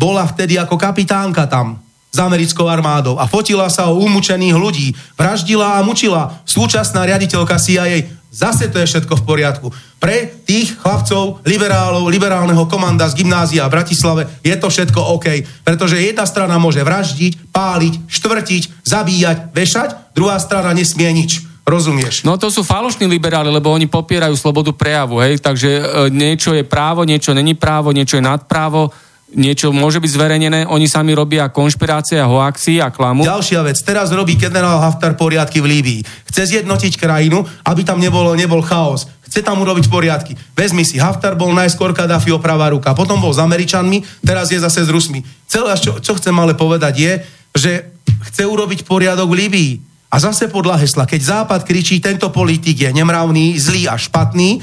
bola 0.00 0.24
vtedy 0.24 0.56
ako 0.56 0.80
kapitánka 0.80 1.44
tam 1.44 1.76
s 2.10 2.18
americkou 2.18 2.66
armádou 2.66 3.20
a 3.20 3.28
fotila 3.28 3.68
sa 3.68 3.92
o 3.92 4.00
umúčených 4.00 4.56
ľudí, 4.56 4.88
vraždila 5.14 5.78
a 5.78 5.84
mučila. 5.84 6.42
Súčasná 6.42 7.06
riaditeľka 7.06 7.60
CIA, 7.60 8.08
zase 8.32 8.66
to 8.66 8.82
je 8.82 8.88
všetko 8.88 9.20
v 9.20 9.26
poriadku. 9.28 9.68
Pre 10.00 10.42
tých 10.42 10.74
chlapcov, 10.80 11.44
liberálov, 11.46 12.10
liberálneho 12.10 12.66
komanda 12.66 13.06
z 13.06 13.22
gymnázia 13.22 13.68
v 13.68 13.74
Bratislave 13.78 14.22
je 14.42 14.56
to 14.58 14.72
všetko 14.72 15.20
OK, 15.20 15.26
pretože 15.62 16.02
jedna 16.02 16.26
strana 16.26 16.58
môže 16.58 16.82
vraždiť, 16.82 17.52
páliť, 17.54 17.94
štvrtiť, 18.10 18.62
zabíjať, 18.82 19.54
vešať, 19.54 19.88
druhá 20.16 20.40
strana 20.40 20.74
nesmie 20.74 21.12
nič. 21.14 21.46
Rozumieš? 21.60 22.26
No 22.26 22.34
to 22.34 22.50
sú 22.50 22.66
falošní 22.66 23.06
liberáli, 23.06 23.46
lebo 23.46 23.70
oni 23.70 23.86
popierajú 23.86 24.34
slobodu 24.34 24.74
prejavu, 24.74 25.22
hej, 25.22 25.38
takže 25.38 25.70
e, 25.70 25.82
niečo 26.10 26.50
je 26.50 26.66
právo, 26.66 27.06
niečo 27.06 27.30
není 27.30 27.54
právo, 27.54 27.94
niečo 27.94 28.18
je 28.18 28.26
nadprávo, 28.26 28.90
niečo 29.34 29.70
môže 29.70 30.02
byť 30.02 30.10
zverejnené, 30.10 30.60
oni 30.66 30.90
sami 30.90 31.14
robia 31.14 31.50
konšpirácie 31.50 32.18
a 32.18 32.26
hoaxy 32.26 32.82
a 32.82 32.90
klamu. 32.90 33.22
Ďalšia 33.22 33.60
vec. 33.62 33.78
Teraz 33.82 34.10
robí 34.10 34.34
generál 34.34 34.82
Haftar 34.82 35.14
poriadky 35.14 35.62
v 35.62 35.70
Líbii. 35.78 36.00
Chce 36.30 36.58
zjednotiť 36.58 36.98
krajinu, 36.98 37.42
aby 37.66 37.80
tam 37.86 38.02
nebolo, 38.02 38.34
nebol 38.34 38.62
chaos. 38.62 39.06
Chce 39.30 39.46
tam 39.46 39.62
urobiť 39.62 39.86
poriadky. 39.86 40.34
Vezmi 40.58 40.82
si, 40.82 40.98
Haftar 40.98 41.38
bol 41.38 41.54
najskôr 41.54 41.94
Kadáfiho 41.94 42.42
pravá 42.42 42.74
ruka, 42.74 42.90
potom 42.98 43.22
bol 43.22 43.30
s 43.30 43.38
Američanmi, 43.38 44.02
teraz 44.26 44.50
je 44.50 44.58
zase 44.58 44.82
s 44.82 44.90
Rusmi. 44.90 45.22
Celé, 45.46 45.70
čo, 45.78 46.02
čo 46.02 46.18
chcem 46.18 46.34
ale 46.34 46.58
povedať 46.58 46.94
je, 46.98 47.12
že 47.54 47.72
chce 48.30 48.42
urobiť 48.46 48.82
poriadok 48.86 49.30
v 49.30 49.46
Líbii. 49.46 49.72
A 50.10 50.18
zase 50.18 50.50
podľa 50.50 50.82
hesla, 50.82 51.06
keď 51.06 51.20
Západ 51.22 51.62
kričí, 51.62 52.02
tento 52.02 52.34
politik 52.34 52.74
je 52.74 52.90
nemravný, 52.90 53.54
zlý 53.62 53.86
a 53.86 53.94
špatný, 53.94 54.58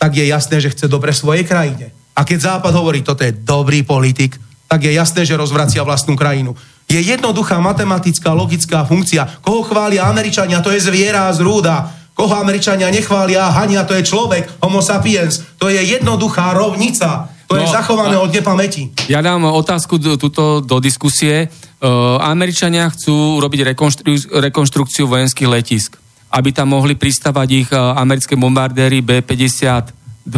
tak 0.00 0.16
je 0.16 0.24
jasné, 0.28 0.60
že 0.60 0.72
chce 0.72 0.88
dobre 0.88 1.12
svojej 1.12 1.44
krajine. 1.44 1.95
A 2.16 2.24
keď 2.24 2.38
Západ 2.40 2.72
hovorí, 2.72 3.04
toto 3.04 3.20
je 3.20 3.36
dobrý 3.36 3.84
politik, 3.84 4.40
tak 4.66 4.82
je 4.82 4.92
jasné, 4.92 5.22
že 5.22 5.36
rozvracia 5.36 5.84
vlastnú 5.84 6.16
krajinu. 6.16 6.56
Je 6.88 6.96
jednoduchá 6.98 7.60
matematická, 7.60 8.32
logická 8.32 8.82
funkcia. 8.82 9.44
Koho 9.44 9.62
chvália 9.62 10.08
Američania, 10.08 10.64
to 10.64 10.72
je 10.72 10.80
zviera 10.80 11.28
z 11.30 11.44
rúda. 11.44 11.92
Koho 12.16 12.32
Američania 12.32 12.88
nechvália, 12.88 13.52
hania, 13.52 13.84
to 13.84 13.92
je 13.92 14.06
človek, 14.06 14.64
homo 14.64 14.80
sapiens. 14.80 15.44
To 15.60 15.68
je 15.68 15.76
jednoduchá 15.76 16.56
rovnica. 16.56 17.28
To 17.46 17.54
je 17.54 17.62
No, 17.62 17.70
zachované 17.70 18.16
a- 18.18 18.24
od 18.24 18.32
nepamäti. 18.32 18.90
Ja 19.06 19.22
dám 19.22 19.46
otázku 19.46 20.02
do, 20.02 20.18
tuto 20.18 20.58
do 20.58 20.82
diskusie. 20.82 21.46
Uh, 21.78 22.18
Američania 22.18 22.88
chcú 22.90 23.38
urobiť 23.38 23.70
rekonštru, 23.70 24.40
rekonštrukciu 24.42 25.06
vojenských 25.06 25.46
letisk, 25.46 25.94
aby 26.32 26.50
tam 26.50 26.74
mohli 26.74 26.98
pristávať 26.98 27.48
ich 27.52 27.68
uh, 27.70 27.94
americké 27.94 28.34
bombardéry 28.34 28.98
B-52 28.98 30.34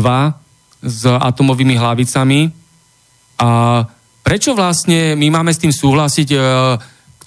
s 0.83 1.03
atomovými 1.07 1.75
hlavicami. 1.75 2.41
A 3.39 3.83
prečo 4.23 4.55
vlastne 4.55 5.15
my 5.15 5.29
máme 5.31 5.53
s 5.55 5.63
tým 5.63 5.75
súhlasiť? 5.75 6.29
Uh, 6.35 6.41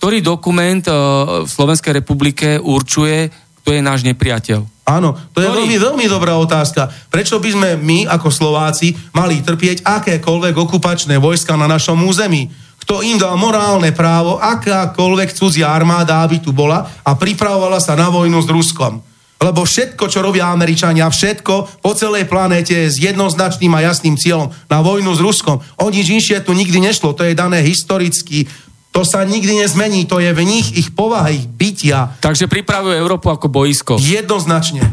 ktorý 0.02 0.18
dokument 0.26 0.82
uh, 0.90 1.46
v 1.46 1.50
Slovenskej 1.50 1.94
republike 2.02 2.58
určuje, 2.58 3.30
kto 3.62 3.70
je 3.70 3.82
náš 3.86 4.02
nepriateľ? 4.02 4.66
Áno, 4.90 5.14
to 5.30 5.46
je 5.46 5.48
veľmi, 5.48 5.78
veľmi 5.78 6.06
dobrá 6.10 6.34
otázka. 6.42 6.90
Prečo 7.14 7.38
by 7.38 7.50
sme 7.54 7.70
my 7.78 8.10
ako 8.10 8.34
Slováci 8.34 8.98
mali 9.14 9.46
trpieť 9.46 9.86
akékoľvek 9.86 10.58
okupačné 10.58 11.22
vojska 11.22 11.54
na 11.54 11.70
našom 11.70 12.02
území? 12.02 12.50
Kto 12.82 13.06
im 13.06 13.22
dal 13.22 13.38
morálne 13.38 13.94
právo, 13.94 14.42
akákoľvek 14.42 15.38
cudzia 15.38 15.70
armáda, 15.70 16.26
aby 16.26 16.42
tu 16.42 16.50
bola 16.50 16.82
a 17.06 17.14
pripravovala 17.14 17.78
sa 17.78 17.94
na 17.94 18.10
vojnu 18.10 18.42
s 18.42 18.50
Ruskom? 18.50 19.06
Lebo 19.42 19.66
všetko, 19.66 20.06
čo 20.06 20.22
robia 20.22 20.54
Američania, 20.54 21.10
všetko 21.10 21.82
po 21.82 21.92
celej 21.98 22.30
planéte 22.30 22.78
je 22.78 22.94
s 22.94 23.02
jednoznačným 23.02 23.74
a 23.74 23.82
jasným 23.90 24.14
cieľom 24.14 24.54
na 24.70 24.86
vojnu 24.86 25.18
s 25.18 25.20
Ruskom. 25.20 25.58
O 25.82 25.90
nič 25.90 26.14
inšie 26.14 26.46
tu 26.46 26.54
nikdy 26.54 26.78
nešlo, 26.78 27.18
to 27.18 27.26
je 27.26 27.34
dané 27.34 27.66
historicky, 27.66 28.46
to 28.94 29.02
sa 29.02 29.26
nikdy 29.26 29.58
nezmení, 29.66 30.06
to 30.06 30.22
je 30.22 30.30
v 30.30 30.42
nich 30.46 30.78
ich 30.78 30.94
povaha, 30.94 31.34
ich 31.34 31.50
bytia. 31.50 32.22
Takže 32.22 32.46
pripravujú 32.46 32.94
Európu 32.94 33.34
ako 33.34 33.50
boisko. 33.50 33.98
Jednoznačne. 33.98 34.86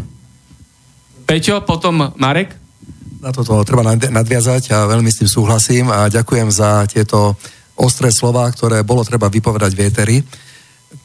Peťo, 1.28 1.60
potom 1.60 2.16
Marek? 2.16 2.56
Na 3.20 3.34
toto 3.34 3.60
treba 3.68 3.84
nad- 3.84 4.00
nadviazať 4.00 4.72
a 4.72 4.88
veľmi 4.88 5.12
s 5.12 5.20
tým 5.20 5.28
súhlasím 5.28 5.92
a 5.92 6.08
ďakujem 6.08 6.48
za 6.48 6.88
tieto 6.88 7.36
ostré 7.76 8.08
slova, 8.14 8.48
ktoré 8.48 8.80
bolo 8.80 9.04
treba 9.04 9.28
vypovedať 9.28 9.72
v 9.76 9.82
éteri. 9.84 10.16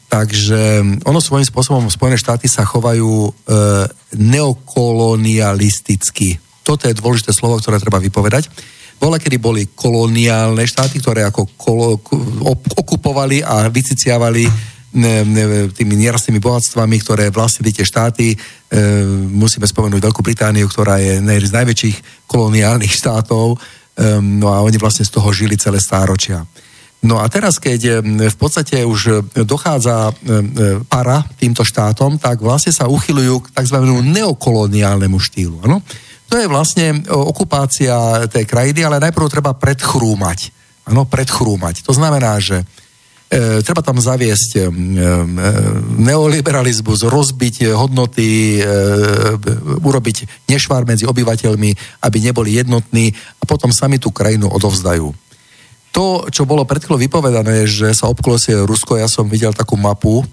Takže 0.08 0.80
ono 1.04 1.18
svojím 1.18 1.48
spôsobom 1.48 1.90
Spojené 1.90 2.14
štáty 2.14 2.46
sa 2.46 2.62
chovajú 2.62 3.26
e, 3.28 3.30
neokolonialisticky. 4.14 6.38
Toto 6.62 6.86
je 6.86 6.94
dôležité 6.94 7.34
slovo, 7.34 7.58
ktoré 7.58 7.82
treba 7.82 7.98
vypovedať. 7.98 8.46
Bola, 8.96 9.18
kedy 9.18 9.36
boli 9.42 9.66
koloniálne 9.74 10.62
štáty, 10.64 11.02
ktoré 11.02 11.26
ako 11.26 11.50
kolo, 11.58 11.98
okupovali 12.78 13.42
a 13.42 13.66
vyciciavali 13.68 14.46
ne, 14.94 15.26
ne, 15.26 15.66
tými 15.74 15.98
nerastnými 15.98 16.38
bohatstvami, 16.38 17.02
ktoré 17.02 17.34
vlastnili 17.34 17.74
tie 17.74 17.82
štáty. 17.82 18.30
E, 18.32 18.36
musíme 19.28 19.66
spomenúť 19.66 19.98
Veľkú 19.98 20.22
Britániu, 20.22 20.70
ktorá 20.70 21.02
je 21.02 21.18
z 21.20 21.52
najväčších 21.52 22.26
koloniálnych 22.30 22.94
štátov. 22.94 23.54
E, 23.54 23.58
no 24.22 24.54
a 24.54 24.62
oni 24.62 24.78
vlastne 24.78 25.02
z 25.02 25.10
toho 25.10 25.26
žili 25.34 25.58
celé 25.58 25.82
stáročia. 25.82 26.46
No 27.04 27.20
a 27.20 27.28
teraz, 27.28 27.60
keď 27.60 27.80
e, 27.84 27.92
v 28.32 28.36
podstate 28.40 28.80
už 28.80 29.28
dochádza 29.44 30.08
e, 30.08 30.12
e, 30.12 30.22
para 30.88 31.20
týmto 31.36 31.60
štátom, 31.60 32.16
tak 32.16 32.40
vlastne 32.40 32.72
sa 32.72 32.88
uchylujú 32.88 33.44
k 33.44 33.52
tzv. 33.60 33.76
neokoloniálnemu 33.84 35.18
štýlu. 35.20 35.68
Ano? 35.68 35.84
To 36.32 36.40
je 36.40 36.48
vlastne 36.48 37.04
e, 37.04 37.12
okupácia 37.12 38.24
tej 38.32 38.48
krajiny, 38.48 38.88
ale 38.88 39.04
najprv 39.04 39.28
treba 39.28 39.52
predchrúmať. 39.52 40.64
Áno, 40.88 41.04
predchrúmať. 41.04 41.84
To 41.84 41.92
znamená, 41.92 42.40
že 42.40 42.64
e, 43.28 43.60
treba 43.60 43.84
tam 43.84 44.00
zaviesť 44.00 44.50
e, 44.56 44.60
e, 44.60 44.64
neoliberalizmus, 46.00 47.04
rozbiť 47.04 47.76
hodnoty, 47.76 48.60
e, 48.60 48.66
urobiť 49.76 50.48
nešvár 50.48 50.88
medzi 50.88 51.04
obyvateľmi, 51.04 52.00
aby 52.00 52.18
neboli 52.24 52.56
jednotní 52.56 53.12
a 53.12 53.44
potom 53.44 53.68
sami 53.68 54.00
tú 54.00 54.08
krajinu 54.08 54.48
odovzdajú. 54.48 55.23
To, 55.94 56.26
čo 56.26 56.42
bolo 56.42 56.66
pred 56.66 56.82
chvíľou 56.82 56.98
vypovedané, 56.98 57.70
že 57.70 57.94
sa 57.94 58.10
obklosie 58.10 58.66
Rusko, 58.66 58.98
ja 58.98 59.06
som 59.06 59.30
videl 59.30 59.54
takú 59.54 59.78
mapu, 59.78 60.20
um, 60.20 60.26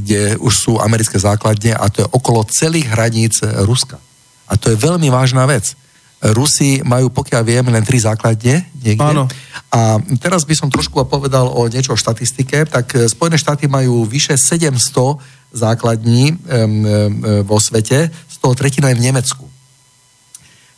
kde 0.00 0.40
už 0.40 0.54
sú 0.56 0.72
americké 0.80 1.20
základne 1.20 1.76
a 1.76 1.84
to 1.92 2.00
je 2.00 2.08
okolo 2.08 2.48
celých 2.48 2.88
hraníc 2.88 3.44
Ruska. 3.44 4.00
A 4.48 4.56
to 4.56 4.72
je 4.72 4.80
veľmi 4.80 5.12
vážna 5.12 5.44
vec. 5.44 5.76
Rusi 6.24 6.80
majú, 6.80 7.12
pokiaľ 7.12 7.42
viem, 7.44 7.68
len 7.68 7.84
tri 7.84 8.00
základne 8.00 8.64
niekde. 8.80 9.04
Áno. 9.04 9.28
A 9.68 10.00
teraz 10.16 10.48
by 10.48 10.56
som 10.56 10.72
trošku 10.72 11.04
povedal 11.04 11.44
o 11.44 11.68
niečo 11.68 11.92
o 11.92 12.00
štatistike. 12.00 12.64
Tak 12.64 12.86
eh, 12.96 13.04
Spojené 13.12 13.36
štáty 13.36 13.68
majú 13.68 14.08
vyše 14.08 14.40
700 14.40 15.20
základní 15.52 16.32
um, 16.32 16.38
um, 16.40 17.44
vo 17.44 17.60
svete, 17.60 18.08
z 18.08 18.36
toho 18.40 18.56
tretina 18.56 18.88
je 18.90 18.98
v 18.98 19.06
Nemecku. 19.06 19.46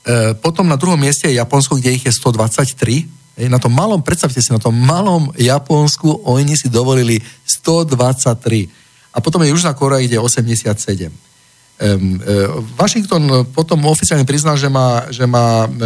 E, 0.07 0.37
Potom 0.39 0.69
na 0.69 0.77
druhom 0.77 1.01
mieste 1.01 1.33
je 1.33 1.41
Japonsko, 1.41 1.81
kde 1.81 1.97
ich 1.97 2.05
je 2.05 2.13
123. 2.13 3.16
Na 3.37 3.61
tom 3.61 3.77
malom, 3.77 4.01
predstavte 4.01 4.41
si, 4.41 4.49
na 4.49 4.57
tom 4.57 4.73
malom 4.73 5.29
Japonsku 5.37 6.25
oni 6.25 6.57
si 6.57 6.73
dovolili 6.73 7.21
123. 7.45 9.13
A 9.13 9.21
potom 9.21 9.45
je 9.45 9.53
Južná 9.53 9.77
Korea, 9.77 10.01
kde 10.01 10.17
je 10.17 10.25
87. 10.25 11.13
Um, 11.77 12.17
Washington 12.81 13.45
potom 13.53 13.85
oficiálne 13.85 14.25
priznal, 14.25 14.57
že 14.57 14.73
má, 14.73 15.05
že 15.13 15.29
má 15.29 15.69
e, 15.69 15.77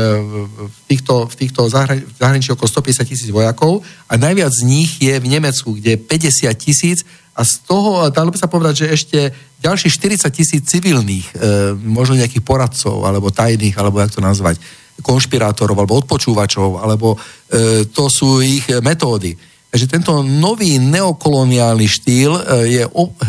v 0.70 0.78
týchto, 0.86 1.26
v 1.26 1.34
týchto 1.34 1.66
zahra- 1.66 1.98
zahraničí 2.14 2.54
okolo 2.54 2.70
150 2.70 3.10
tisíc 3.10 3.26
vojakov 3.34 3.82
a 4.06 4.14
najviac 4.14 4.54
z 4.54 4.62
nich 4.70 5.02
je 5.02 5.18
v 5.18 5.26
Nemecku, 5.26 5.74
kde 5.74 5.98
je 5.98 6.02
50 6.46 6.46
tisíc 6.54 7.02
a 7.34 7.42
z 7.42 7.66
toho, 7.66 8.06
dalo 8.14 8.30
by 8.30 8.38
sa 8.38 8.46
povedať, 8.46 8.86
že 8.86 8.94
ešte 8.94 9.18
ďalších 9.66 9.90
40 10.22 10.30
tisíc 10.30 10.62
civilných, 10.70 11.26
e, 11.26 11.74
možno 11.74 12.22
nejakých 12.22 12.46
poradcov, 12.46 13.02
alebo 13.02 13.34
tajných, 13.34 13.74
alebo 13.74 13.98
jak 13.98 14.14
to 14.14 14.22
nazvať, 14.22 14.62
konšpirátorov, 15.00 15.76
alebo 15.76 15.98
odpočúvačov, 16.00 16.80
alebo 16.80 17.16
e, 17.16 17.88
to 17.88 18.06
sú 18.06 18.40
ich 18.44 18.68
metódy. 18.80 19.36
Takže 19.70 19.86
tento 19.86 20.12
nový 20.26 20.82
neokoloniálny 20.82 21.86
štýl 21.86 22.32
e, 22.34 22.42
je 22.78 22.82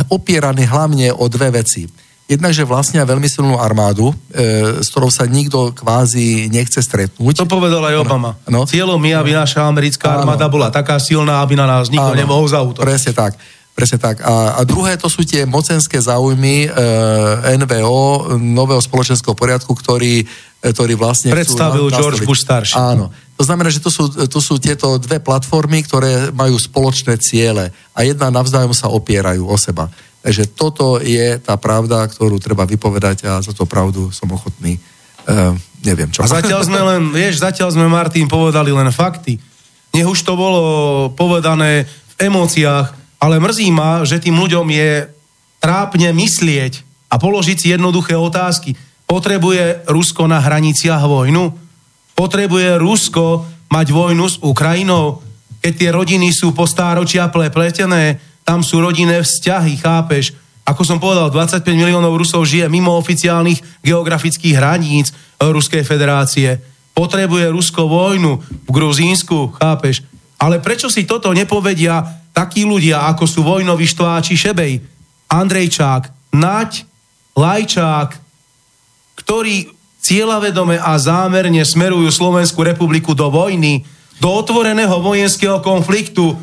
opieraný 0.10 0.66
hlavne 0.66 1.14
o 1.14 1.30
dve 1.30 1.54
veci. 1.62 1.86
Jednak, 2.32 2.56
že 2.56 2.64
vlastnia 2.64 3.04
veľmi 3.04 3.28
silnú 3.28 3.60
armádu, 3.60 4.16
e, 4.32 4.80
s 4.80 4.88
ktorou 4.90 5.12
sa 5.12 5.28
nikto 5.28 5.76
kvázi 5.76 6.48
nechce 6.48 6.80
stretnúť. 6.80 7.44
To 7.44 7.46
povedal 7.46 7.84
aj 7.84 8.08
Obama. 8.08 8.40
No. 8.48 8.64
Cieľom 8.64 9.04
je, 9.04 9.14
aby 9.14 9.36
naša 9.36 9.68
americká 9.68 10.16
Áno. 10.16 10.24
armáda 10.24 10.48
bola 10.48 10.72
taká 10.72 10.96
silná, 10.96 11.44
aby 11.44 11.60
na 11.60 11.68
nás 11.68 11.92
nikto 11.92 12.16
Áno, 12.16 12.16
nemohol 12.16 12.48
zautočiť. 12.48 12.88
Presne 12.88 13.12
tak. 13.12 13.36
Presne 13.72 13.98
tak. 13.98 14.20
A, 14.22 14.60
a 14.60 14.62
druhé, 14.68 15.00
to 15.00 15.08
sú 15.08 15.24
tie 15.24 15.48
mocenské 15.48 15.98
záujmy 15.98 16.68
e, 16.68 16.70
NVO, 17.56 18.36
Nového 18.38 18.84
spoločenského 18.84 19.32
poriadku, 19.32 19.72
ktorý, 19.72 20.22
e, 20.22 20.70
ktorý 20.70 21.00
vlastne... 21.00 21.32
Predstavil 21.32 21.88
na- 21.88 21.96
George. 21.96 22.28
Bush 22.28 22.44
starší. 22.44 22.76
Áno. 22.76 23.10
To 23.40 23.44
znamená, 23.48 23.74
že 23.74 23.82
to 23.82 23.90
sú, 23.90 24.12
to 24.12 24.40
sú 24.44 24.62
tieto 24.62 25.02
dve 25.02 25.18
platformy, 25.18 25.82
ktoré 25.82 26.30
majú 26.30 26.62
spoločné 26.62 27.18
ciele 27.18 27.74
a 27.96 28.00
jedna 28.06 28.30
navzájom 28.30 28.76
sa 28.76 28.92
opierajú 28.92 29.50
o 29.50 29.58
seba. 29.58 29.90
Takže 30.22 30.54
toto 30.54 31.02
je 31.02 31.42
tá 31.42 31.58
pravda, 31.58 32.06
ktorú 32.06 32.38
treba 32.38 32.70
vypovedať 32.70 33.26
a 33.26 33.42
za 33.42 33.50
to 33.58 33.66
pravdu 33.66 34.14
som 34.14 34.30
ochotný. 34.30 34.78
Uh, 35.26 35.58
neviem 35.82 36.14
čo. 36.14 36.22
A 36.22 36.30
zatiaľ 36.30 36.62
sme 36.62 36.78
len, 36.78 37.10
vieš, 37.10 37.42
zatiaľ 37.42 37.74
sme 37.74 37.90
Martin 37.90 38.30
povedali 38.30 38.70
len 38.70 38.94
fakty. 38.94 39.42
Nech 39.98 40.06
už 40.06 40.22
to 40.22 40.38
bolo 40.38 40.62
povedané 41.18 41.90
v 41.90 42.30
emóciách, 42.30 43.01
ale 43.22 43.38
mrzí 43.38 43.70
ma, 43.70 44.02
že 44.02 44.18
tým 44.18 44.34
ľuďom 44.34 44.66
je 44.74 45.06
trápne 45.62 46.10
myslieť 46.10 46.82
a 47.14 47.22
položiť 47.22 47.58
si 47.62 47.68
jednoduché 47.70 48.18
otázky. 48.18 48.74
Potrebuje 49.06 49.86
Rusko 49.86 50.26
na 50.26 50.42
hraniciach 50.42 51.06
vojnu? 51.06 51.54
Potrebuje 52.18 52.82
Rusko 52.82 53.46
mať 53.70 53.88
vojnu 53.94 54.26
s 54.26 54.42
Ukrajinou? 54.42 55.22
Keď 55.62 55.74
tie 55.78 55.90
rodiny 55.94 56.34
sú 56.34 56.58
po 56.58 56.66
stáročia 56.66 57.30
prepletené, 57.30 58.18
tam 58.42 58.66
sú 58.66 58.82
rodinné 58.82 59.22
vzťahy, 59.22 59.78
chápeš? 59.78 60.34
Ako 60.66 60.82
som 60.82 60.98
povedal, 60.98 61.30
25 61.30 61.62
miliónov 61.78 62.18
Rusov 62.18 62.50
žije 62.50 62.66
mimo 62.66 62.98
oficiálnych 62.98 63.86
geografických 63.86 64.58
hraníc 64.58 65.14
Ruskej 65.38 65.86
federácie. 65.86 66.58
Potrebuje 66.98 67.54
Rusko 67.54 67.86
vojnu 67.86 68.42
v 68.66 68.70
Gruzínsku, 68.70 69.54
chápeš? 69.62 70.02
Ale 70.42 70.58
prečo 70.58 70.90
si 70.90 71.06
toto 71.06 71.30
nepovedia 71.38 72.21
takí 72.32 72.64
ľudia, 72.68 73.08
ako 73.12 73.24
sú 73.28 73.44
vojnoví 73.44 73.88
štváči 73.88 74.36
Šebej, 74.36 74.82
Andrejčák, 75.32 76.34
Naď, 76.36 76.84
Lajčák, 77.36 78.10
ktorí 79.20 79.72
cieľavedome 80.02 80.82
a 80.82 80.98
zámerne 80.98 81.62
smerujú 81.62 82.10
Slovenskú 82.10 82.66
republiku 82.66 83.14
do 83.14 83.30
vojny, 83.30 83.86
do 84.18 84.28
otvoreného 84.32 85.00
vojenského 85.00 85.62
konfliktu, 85.62 86.36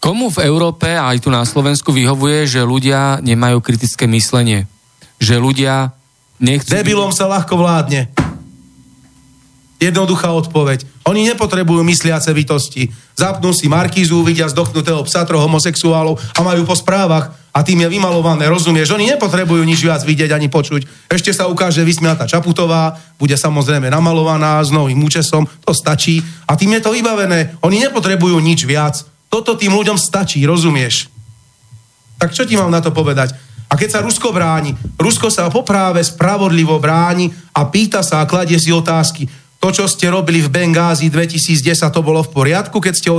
Komu 0.00 0.32
v 0.32 0.48
Európe 0.48 0.88
a 0.96 1.12
aj 1.12 1.20
tu 1.20 1.28
na 1.28 1.44
Slovensku 1.44 1.92
vyhovuje, 1.92 2.48
že 2.48 2.64
ľudia 2.64 3.20
nemajú 3.20 3.60
kritické 3.60 4.08
myslenie? 4.08 4.64
Že 5.20 5.36
ľudia 5.36 5.92
nechcú... 6.40 6.72
debilom 6.72 7.12
sa 7.12 7.28
ľahko 7.28 7.52
vládne. 7.60 8.08
Jednoduchá 9.80 10.28
odpoveď. 10.36 10.84
Oni 11.08 11.24
nepotrebujú 11.24 11.80
mysliace 11.88 12.28
bytosti. 12.36 12.92
Zapnú 13.16 13.56
si 13.56 13.64
markízu, 13.64 14.20
vidia 14.20 14.44
zdochnutého 14.52 15.00
psa 15.08 15.24
troch 15.24 15.40
homosexuálov 15.40 16.20
a 16.36 16.40
majú 16.44 16.68
po 16.68 16.76
správach 16.76 17.32
a 17.50 17.66
tým 17.66 17.82
je 17.82 17.88
vymalované, 17.90 18.46
rozumieš? 18.46 18.94
Oni 18.94 19.10
nepotrebujú 19.10 19.64
nič 19.64 19.82
viac 19.82 20.04
vidieť 20.06 20.30
ani 20.30 20.46
počuť. 20.46 21.10
Ešte 21.10 21.34
sa 21.34 21.50
ukáže 21.50 21.82
vysmiata 21.82 22.28
Čaputová, 22.28 22.94
bude 23.18 23.34
samozrejme 23.34 23.90
namalovaná 23.90 24.62
s 24.62 24.70
novým 24.70 25.02
účesom, 25.02 25.48
to 25.64 25.72
stačí 25.74 26.22
a 26.46 26.54
tým 26.54 26.78
je 26.78 26.84
to 26.84 26.94
vybavené. 26.94 27.58
Oni 27.66 27.82
nepotrebujú 27.82 28.38
nič 28.38 28.68
viac. 28.68 29.02
Toto 29.26 29.58
tým 29.58 29.74
ľuďom 29.74 29.98
stačí, 29.98 30.44
rozumieš? 30.46 31.10
Tak 32.20 32.36
čo 32.36 32.44
ti 32.44 32.54
mám 32.54 32.70
na 32.70 32.84
to 32.84 32.92
povedať? 32.92 33.32
A 33.70 33.78
keď 33.78 33.88
sa 33.98 34.02
Rusko 34.02 34.34
bráni, 34.34 34.74
Rusko 34.98 35.30
sa 35.30 35.46
popráve 35.46 36.02
spravodlivo 36.02 36.82
bráni 36.82 37.30
a 37.54 37.70
pýta 37.70 38.02
sa 38.02 38.18
a 38.22 38.28
kladie 38.28 38.58
si 38.58 38.74
otázky. 38.74 39.30
To, 39.60 39.68
čo 39.68 39.84
ste 39.84 40.08
robili 40.08 40.40
v 40.40 40.48
Bengázi 40.48 41.12
2010, 41.12 41.76
to 41.92 42.00
bolo 42.00 42.24
v 42.24 42.32
poriadku, 42.32 42.80
keď 42.80 42.94
ste 42.96 43.12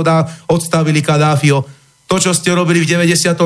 odstavili 0.50 0.98
Kadáfio. 0.98 1.62
To, 2.10 2.18
čo 2.18 2.34
ste 2.34 2.50
robili 2.50 2.82
v 2.82 2.98
99. 2.98 3.38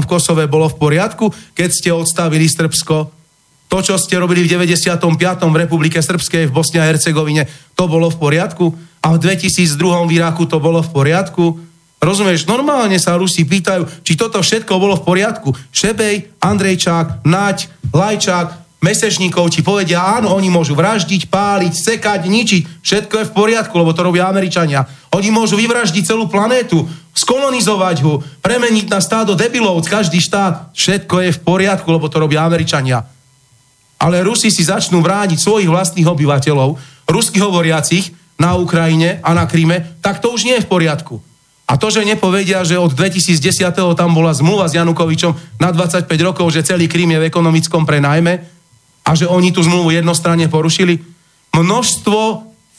v 0.00 0.06
Kosove, 0.08 0.48
bolo 0.48 0.66
v 0.72 0.80
poriadku, 0.80 1.28
keď 1.52 1.68
ste 1.70 1.90
odstavili 1.92 2.48
Srbsko. 2.48 3.14
To, 3.68 3.78
čo 3.84 4.00
ste 4.00 4.16
robili 4.16 4.48
v 4.48 4.64
95. 4.64 4.96
v 5.44 5.56
Republike 5.60 6.00
Srbskej 6.00 6.48
v 6.48 6.52
Bosne 6.56 6.80
a 6.80 6.88
Hercegovine, 6.88 7.44
to 7.76 7.84
bolo 7.84 8.08
v 8.08 8.16
poriadku. 8.16 8.72
A 9.04 9.12
v 9.12 9.20
2002. 9.20 10.08
v 10.08 10.10
Iraku 10.16 10.48
to 10.48 10.56
bolo 10.56 10.80
v 10.80 10.88
poriadku. 10.88 11.44
Rozumieš, 12.00 12.48
normálne 12.48 12.96
sa 12.96 13.20
Rusi 13.20 13.44
pýtajú, 13.44 13.84
či 14.00 14.16
toto 14.16 14.40
všetko 14.40 14.72
bolo 14.80 14.96
v 14.96 15.04
poriadku. 15.04 15.52
Šebej, 15.68 16.40
Andrejčák, 16.40 17.28
Naď, 17.28 17.68
Lajčák, 17.92 18.67
Mesečníkov 18.78 19.50
ti 19.50 19.66
povedia, 19.66 19.98
áno, 19.98 20.30
oni 20.38 20.54
môžu 20.54 20.78
vraždiť, 20.78 21.26
páliť, 21.26 21.74
sekať, 21.74 22.30
ničiť. 22.30 22.62
Všetko 22.78 23.14
je 23.18 23.26
v 23.26 23.34
poriadku, 23.34 23.74
lebo 23.74 23.90
to 23.90 24.06
robia 24.06 24.30
Američania. 24.30 24.86
Oni 25.10 25.34
môžu 25.34 25.58
vyvraždiť 25.58 26.14
celú 26.14 26.30
planétu, 26.30 26.86
skolonizovať 27.10 27.96
ho, 28.06 28.22
premeniť 28.38 28.86
na 28.86 29.02
stádo 29.02 29.34
debilov, 29.34 29.82
každý 29.82 30.22
štát. 30.22 30.70
Všetko 30.78 31.26
je 31.26 31.30
v 31.34 31.42
poriadku, 31.42 31.90
lebo 31.90 32.06
to 32.06 32.22
robia 32.22 32.46
Američania. 32.46 33.02
Ale 33.98 34.22
Rusi 34.22 34.54
si 34.54 34.62
začnú 34.62 35.02
brániť 35.02 35.42
svojich 35.42 35.66
vlastných 35.66 36.06
obyvateľov, 36.06 36.78
rusky 37.10 37.42
hovoriacich 37.42 38.14
na 38.38 38.54
Ukrajine 38.54 39.18
a 39.26 39.34
na 39.34 39.50
Kríme, 39.50 39.98
tak 39.98 40.22
to 40.22 40.30
už 40.30 40.46
nie 40.46 40.54
je 40.54 40.62
v 40.62 40.70
poriadku. 40.70 41.18
A 41.66 41.74
to, 41.74 41.90
že 41.90 42.06
nepovedia, 42.06 42.62
že 42.62 42.78
od 42.78 42.94
2010. 42.94 43.42
tam 43.74 44.10
bola 44.14 44.30
zmluva 44.30 44.70
s 44.70 44.78
Janukovičom 44.78 45.58
na 45.58 45.74
25 45.74 46.06
rokov, 46.22 46.46
že 46.54 46.62
celý 46.62 46.86
Krím 46.86 47.18
je 47.18 47.26
v 47.26 47.28
ekonomickom 47.28 47.82
prenajme 47.82 48.57
a 49.08 49.16
že 49.16 49.24
oni 49.24 49.48
tú 49.56 49.64
zmluvu 49.64 49.96
jednostranne 49.96 50.52
porušili, 50.52 51.00
množstvo 51.56 52.20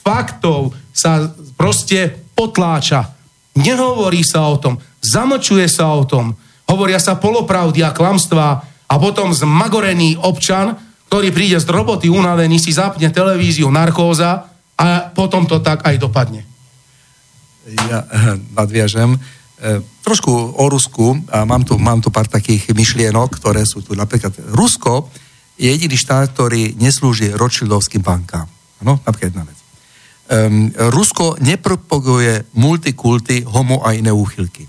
faktov 0.06 0.78
sa 0.94 1.26
proste 1.58 2.30
potláča. 2.38 3.10
Nehovorí 3.58 4.22
sa 4.22 4.46
o 4.46 4.56
tom, 4.62 4.78
zamlčuje 5.02 5.66
sa 5.66 5.90
o 5.90 6.06
tom, 6.06 6.38
hovoria 6.70 7.02
sa 7.02 7.18
polopravdy 7.18 7.82
a 7.82 7.90
klamstvá 7.90 8.48
a 8.86 8.94
potom 8.94 9.34
zmagorený 9.34 10.14
občan, 10.22 10.78
ktorý 11.10 11.34
príde 11.34 11.58
z 11.58 11.66
roboty 11.66 12.06
unavený, 12.06 12.62
si 12.62 12.70
zapne 12.70 13.10
televíziu 13.10 13.66
narkóza 13.66 14.46
a 14.78 15.10
potom 15.10 15.50
to 15.50 15.58
tak 15.58 15.82
aj 15.82 15.98
dopadne. 15.98 16.46
Ja 17.90 18.06
eh, 18.06 18.38
nadviažem. 18.54 19.18
E, 19.60 19.84
trošku 20.00 20.32
o 20.56 20.64
Rusku 20.72 21.20
a 21.28 21.44
mám 21.44 21.60
tu, 21.68 21.76
mám 21.76 22.00
tu 22.00 22.08
pár 22.08 22.24
takých 22.24 22.72
myšlienok, 22.72 23.36
ktoré 23.36 23.68
sú 23.68 23.84
tu. 23.84 23.92
Napríklad 23.92 24.32
Rusko 24.56 25.12
je 25.60 25.68
jediný 25.68 25.92
štát, 26.00 26.32
ktorý 26.32 26.72
neslúži 26.80 27.36
Rothschildovským 27.36 28.00
bankám. 28.00 28.48
Áno, 28.80 28.96
napríklad 29.04 29.28
jedna 29.28 29.44
vec. 29.44 29.58
Um, 30.30 30.72
Rusko 30.72 31.36
nepropaguje 31.44 32.48
multikulty, 32.56 33.44
homo 33.44 33.84
a 33.84 33.92
iné 33.92 34.08
úchylky. 34.08 34.64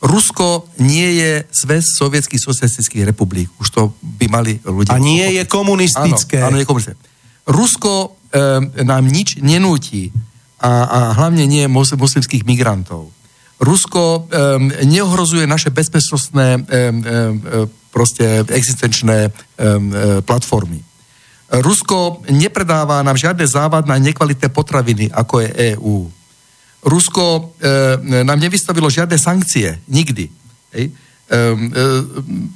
Rusko 0.00 0.72
nie 0.80 1.20
je 1.20 1.44
zväz 1.52 1.84
sovietských 2.00 2.40
socialistických 2.40 3.04
republik. 3.12 3.52
Už 3.60 3.68
to 3.70 3.82
by 4.00 4.26
mali 4.32 4.56
ľudia... 4.64 4.96
A 4.96 4.98
nie 4.98 5.36
je 5.36 5.44
komunistické. 5.44 6.40
Áno, 6.40 6.56
áno, 6.56 6.58
je 6.58 6.66
komunistické. 6.66 6.98
Rusko 7.44 7.92
um, 7.92 8.10
nám 8.88 9.04
nič 9.04 9.36
nenúti 9.42 10.10
a, 10.62 10.86
a 10.86 10.98
hlavne 11.18 11.44
nie 11.44 11.66
mus, 11.68 11.92
muslimských 11.92 12.48
migrantov. 12.48 13.12
Rusko 13.62 14.26
um, 14.26 14.70
neohrozuje 14.86 15.46
naše 15.46 15.70
bezpečnostné 15.70 16.46
um, 16.56 16.62
um, 16.64 17.81
proste 17.92 18.40
existenčné 18.48 19.28
um, 19.28 19.92
platformy. 20.24 20.80
Rusko 21.52 22.24
nepredáva 22.32 23.04
nám 23.04 23.20
žiadne 23.20 23.44
závadné 23.44 24.00
nekvalitné 24.00 24.48
potraviny, 24.48 25.12
ako 25.12 25.44
je 25.44 25.48
EÚ. 25.76 26.08
Rusko 26.82 27.24
um, 27.38 27.46
nám 28.24 28.40
nevystavilo 28.40 28.88
žiadne 28.88 29.20
sankcie, 29.20 29.76
nikdy. 29.84 30.32
Hej. 30.72 30.88
Um, 31.32 31.36
um, 31.36 31.68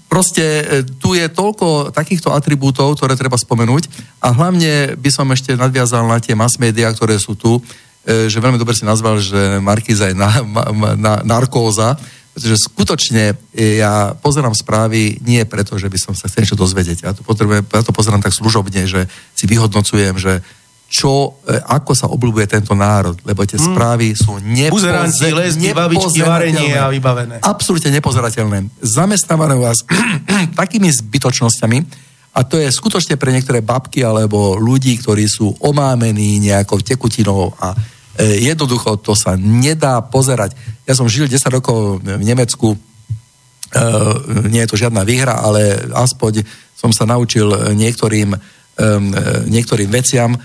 proste 0.09 0.65
tu 0.97 1.13
je 1.13 1.29
toľko 1.29 1.93
takýchto 1.93 2.33
atribútov, 2.33 2.97
ktoré 2.97 3.17
treba 3.17 3.37
spomenúť 3.37 3.89
a 4.25 4.33
hlavne 4.33 4.97
by 4.97 5.11
som 5.13 5.29
ešte 5.33 5.53
nadviazal 5.57 6.09
na 6.09 6.17
tie 6.17 6.33
mass 6.33 6.57
media, 6.57 6.89
ktoré 6.93 7.21
sú 7.21 7.37
tu, 7.37 7.61
E, 8.07 8.31
že 8.31 8.39
veľmi 8.39 8.55
dobre 8.55 8.71
si 8.79 8.87
nazval, 8.87 9.19
že 9.19 9.59
Markíza 9.59 10.07
je 10.07 10.15
na, 10.15 10.31
na, 10.39 10.95
na, 10.95 11.13
narkóza, 11.27 11.99
pretože 12.37 12.69
skutočne 12.69 13.33
e, 13.57 13.81
ja 13.81 14.13
pozerám 14.13 14.53
správy 14.53 15.25
nie 15.25 15.41
preto, 15.49 15.81
že 15.81 15.89
by 15.89 15.97
som 15.97 16.13
sa 16.13 16.29
chcel 16.29 16.45
niečo 16.45 16.61
dozvedieť. 16.61 16.99
Ja 17.09 17.17
to, 17.17 17.25
potrebujem, 17.25 17.65
ja 17.65 17.81
to 17.81 17.97
pozerám 17.97 18.21
tak 18.21 18.37
služobne, 18.37 18.85
že 18.85 19.09
si 19.33 19.49
vyhodnocujem, 19.49 20.21
že 20.21 20.45
čo, 20.93 21.41
e, 21.49 21.57
ako 21.57 21.97
sa 21.97 22.13
obľúbuje 22.13 22.45
tento 22.45 22.77
národ, 22.77 23.17
lebo 23.25 23.41
tie 23.49 23.57
mm. 23.57 23.65
správy 23.73 24.13
sú 24.13 24.37
Buzeranci, 24.69 25.33
lesby, 25.33 25.73
babičky, 25.73 26.21
varenie 26.21 26.77
a 26.77 26.93
vybavené. 26.93 27.41
Absolútne 27.41 27.89
nepozerateľné. 27.97 28.85
Zamestnávajú 28.85 29.57
vás 29.57 29.81
takými 30.61 30.93
zbytočnosťami, 30.93 32.05
a 32.37 32.45
to 32.45 32.61
je 32.61 32.69
skutočne 32.69 33.17
pre 33.17 33.33
niektoré 33.33 33.65
babky 33.65 34.05
alebo 34.05 34.61
ľudí, 34.61 35.01
ktorí 35.01 35.25
sú 35.25 35.57
omámení 35.57 36.37
nejakou 36.45 36.85
tekutinou 36.85 37.57
a 37.57 37.73
jednoducho 38.25 38.97
to 38.97 39.13
sa 39.13 39.37
nedá 39.37 40.01
pozerať. 40.01 40.57
Ja 40.89 40.97
som 40.97 41.11
žil 41.11 41.29
10 41.29 41.43
rokov 41.53 42.01
v 42.01 42.25
Nemecku, 42.25 42.75
e, 42.75 42.79
nie 44.49 44.65
je 44.65 44.71
to 44.71 44.81
žiadna 44.81 45.05
výhra, 45.05 45.37
ale 45.41 45.77
aspoň 45.93 46.47
som 46.77 46.93
sa 46.93 47.05
naučil 47.05 47.77
niektorým, 47.77 48.33
e, 48.33 48.39
niektorým 49.49 49.91
veciam, 49.93 50.37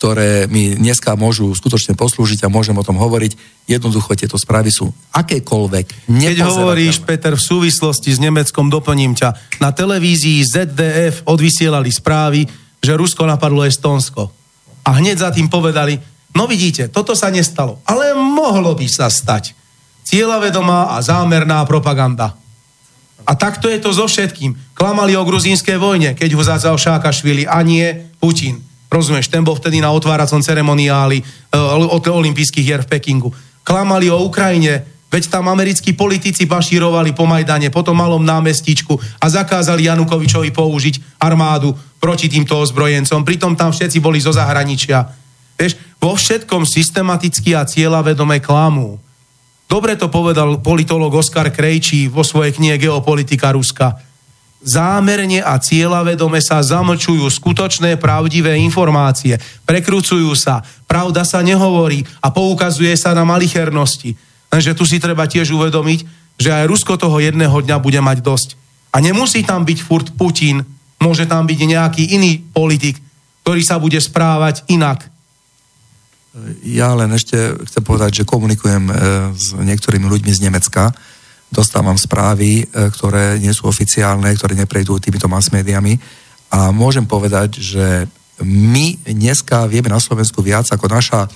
ktoré 0.00 0.48
mi 0.48 0.80
dneska 0.80 1.12
môžu 1.12 1.52
skutočne 1.52 1.92
poslúžiť 1.92 2.48
a 2.48 2.52
môžem 2.52 2.72
o 2.72 2.80
tom 2.80 2.96
hovoriť. 2.96 3.36
Jednoducho 3.68 4.16
tieto 4.16 4.40
správy 4.40 4.72
sú 4.72 4.88
akékoľvek 5.12 6.08
Keď 6.08 6.40
hovoríš, 6.40 7.04
Peter, 7.04 7.36
v 7.36 7.44
súvislosti 7.44 8.08
s 8.08 8.16
Nemeckom, 8.16 8.72
doplním 8.72 9.12
ťa, 9.12 9.60
na 9.60 9.76
televízii 9.76 10.40
ZDF 10.40 11.28
odvysielali 11.28 11.92
správy, 11.92 12.48
že 12.80 12.96
Rusko 12.96 13.28
napadlo 13.28 13.60
Estonsko. 13.60 14.32
A 14.88 14.96
hneď 14.96 15.20
za 15.20 15.30
tým 15.36 15.52
povedali, 15.52 16.00
No 16.34 16.46
vidíte, 16.46 16.86
toto 16.88 17.18
sa 17.18 17.28
nestalo, 17.28 17.82
ale 17.84 18.14
mohlo 18.14 18.72
by 18.78 18.86
sa 18.86 19.10
stať. 19.10 19.52
Cieľavedomá 20.06 20.94
a 20.94 21.02
zámerná 21.02 21.62
propaganda. 21.66 22.34
A 23.28 23.32
takto 23.36 23.68
je 23.68 23.78
to 23.78 23.92
so 23.92 24.08
všetkým. 24.08 24.56
Klamali 24.74 25.14
o 25.14 25.26
gruzínskej 25.26 25.76
vojne, 25.76 26.16
keď 26.16 26.30
ho 26.34 26.42
zadzal 26.42 26.76
Šákašvili 26.80 27.46
a 27.46 27.60
nie 27.62 27.86
Putin. 28.18 28.58
Rozumieš, 28.90 29.30
ten 29.30 29.46
bol 29.46 29.54
vtedy 29.54 29.78
na 29.78 29.94
otváracom 29.94 30.42
ceremoniáli 30.42 31.22
uh, 31.22 31.78
od 31.94 32.02
olympijských 32.02 32.66
hier 32.66 32.82
v 32.82 32.90
Pekingu. 32.90 33.30
Klamali 33.62 34.10
o 34.10 34.18
Ukrajine, 34.26 34.82
veď 35.06 35.30
tam 35.30 35.46
americkí 35.46 35.94
politici 35.94 36.50
pašírovali 36.50 37.14
po 37.14 37.22
Majdane, 37.22 37.70
po 37.70 37.86
tom 37.86 38.02
malom 38.02 38.24
námestičku 38.26 38.98
a 39.22 39.26
zakázali 39.30 39.86
Janukovičovi 39.86 40.50
použiť 40.50 41.22
armádu 41.22 41.70
proti 42.02 42.26
týmto 42.26 42.58
ozbrojencom. 42.58 43.22
Pritom 43.22 43.54
tam 43.54 43.70
všetci 43.70 44.02
boli 44.02 44.18
zo 44.18 44.34
zahraničia. 44.34 45.19
Vieš, 45.60 45.76
vo 46.00 46.16
všetkom 46.16 46.64
systematicky 46.64 47.52
a 47.52 47.68
cieľavedome 47.68 48.40
klamú. 48.40 48.96
Dobre 49.68 49.92
to 50.00 50.08
povedal 50.08 50.56
politolog 50.64 51.12
Oskar 51.12 51.52
Krejčí 51.52 52.08
vo 52.08 52.24
svojej 52.24 52.56
knihe 52.56 52.80
Geopolitika 52.80 53.52
Ruska. 53.52 54.00
Zámerne 54.64 55.44
a 55.44 55.60
cieľavedome 55.60 56.40
sa 56.40 56.64
zamlčujú 56.64 57.28
skutočné 57.28 58.00
pravdivé 58.00 58.56
informácie, 58.56 59.36
prekrúcujú 59.68 60.32
sa, 60.32 60.64
pravda 60.88 61.28
sa 61.28 61.44
nehovorí 61.44 62.08
a 62.24 62.32
poukazuje 62.32 62.96
sa 62.96 63.12
na 63.12 63.28
malichernosti. 63.28 64.16
Lenže 64.48 64.72
tu 64.72 64.88
si 64.88 64.96
treba 64.96 65.28
tiež 65.28 65.52
uvedomiť, 65.52 66.00
že 66.40 66.50
aj 66.56 66.68
Rusko 66.72 66.96
toho 66.96 67.20
jedného 67.20 67.60
dňa 67.60 67.76
bude 67.84 68.00
mať 68.00 68.24
dosť. 68.24 68.48
A 68.96 69.04
nemusí 69.04 69.44
tam 69.44 69.68
byť 69.68 69.78
furt 69.84 70.08
Putin, 70.16 70.64
môže 71.04 71.28
tam 71.28 71.44
byť 71.44 71.60
nejaký 71.68 72.04
iný 72.16 72.40
politik, 72.40 72.96
ktorý 73.44 73.60
sa 73.60 73.76
bude 73.76 74.00
správať 74.00 74.64
inak. 74.72 75.09
Ja 76.62 76.94
len 76.94 77.10
ešte 77.10 77.58
chcem 77.66 77.82
povedať, 77.82 78.22
že 78.22 78.28
komunikujem 78.28 78.86
e, 78.86 78.94
s 79.34 79.50
niektorými 79.50 80.06
ľuďmi 80.06 80.30
z 80.30 80.46
Nemecka, 80.46 80.94
dostávam 81.50 81.98
správy, 81.98 82.62
e, 82.62 82.64
ktoré 82.70 83.42
nie 83.42 83.50
sú 83.50 83.66
oficiálne, 83.66 84.30
ktoré 84.38 84.54
neprejdú 84.54 85.02
týmito 85.02 85.26
mass 85.26 85.50
médiami 85.50 85.98
a 86.54 86.70
môžem 86.70 87.02
povedať, 87.02 87.58
že 87.58 88.06
my 88.46 89.02
dneska 89.06 89.66
vieme 89.66 89.90
na 89.90 89.98
Slovensku 89.98 90.38
viac 90.40 90.70
ako 90.70 90.86
naša 90.86 91.26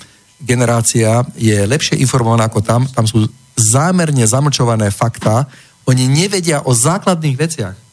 generácia 0.41 1.23
je 1.39 1.59
lepšie 1.67 2.01
informovaná 2.01 2.49
ako 2.49 2.61
tam. 2.65 2.87
Tam 2.89 3.07
sú 3.07 3.27
zámerne 3.55 4.27
zamlčované 4.27 4.91
fakta. 4.91 5.47
Oni 5.87 6.09
nevedia 6.11 6.65
o 6.65 6.73
základných 6.75 7.37
veciach. 7.39 7.84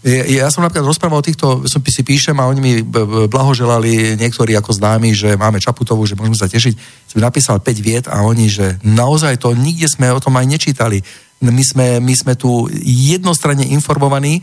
Ja 0.00 0.48
som 0.48 0.64
napríklad 0.64 0.88
rozprával 0.88 1.20
o 1.20 1.26
týchto, 1.26 1.68
som 1.68 1.84
si 1.84 2.00
píšem 2.00 2.32
a 2.40 2.48
oni 2.48 2.60
mi 2.60 2.72
blahoželali 3.28 4.16
niektorí 4.16 4.56
ako 4.56 4.72
známi, 4.72 5.12
že 5.12 5.36
máme 5.36 5.60
Čaputovú, 5.60 6.08
že 6.08 6.16
môžeme 6.16 6.40
sa 6.40 6.48
tešiť. 6.48 6.72
Som 7.12 7.20
napísal 7.20 7.60
5 7.60 7.68
viet 7.84 8.04
a 8.08 8.24
oni, 8.24 8.48
že 8.48 8.80
naozaj 8.80 9.36
to 9.44 9.52
nikde 9.52 9.92
sme 9.92 10.08
o 10.08 10.22
tom 10.22 10.40
aj 10.40 10.48
nečítali. 10.48 11.04
My 11.44 11.64
sme, 11.64 12.00
my 12.00 12.14
sme 12.16 12.32
tu 12.32 12.68
jednostranne 12.80 13.68
informovaní 13.68 14.40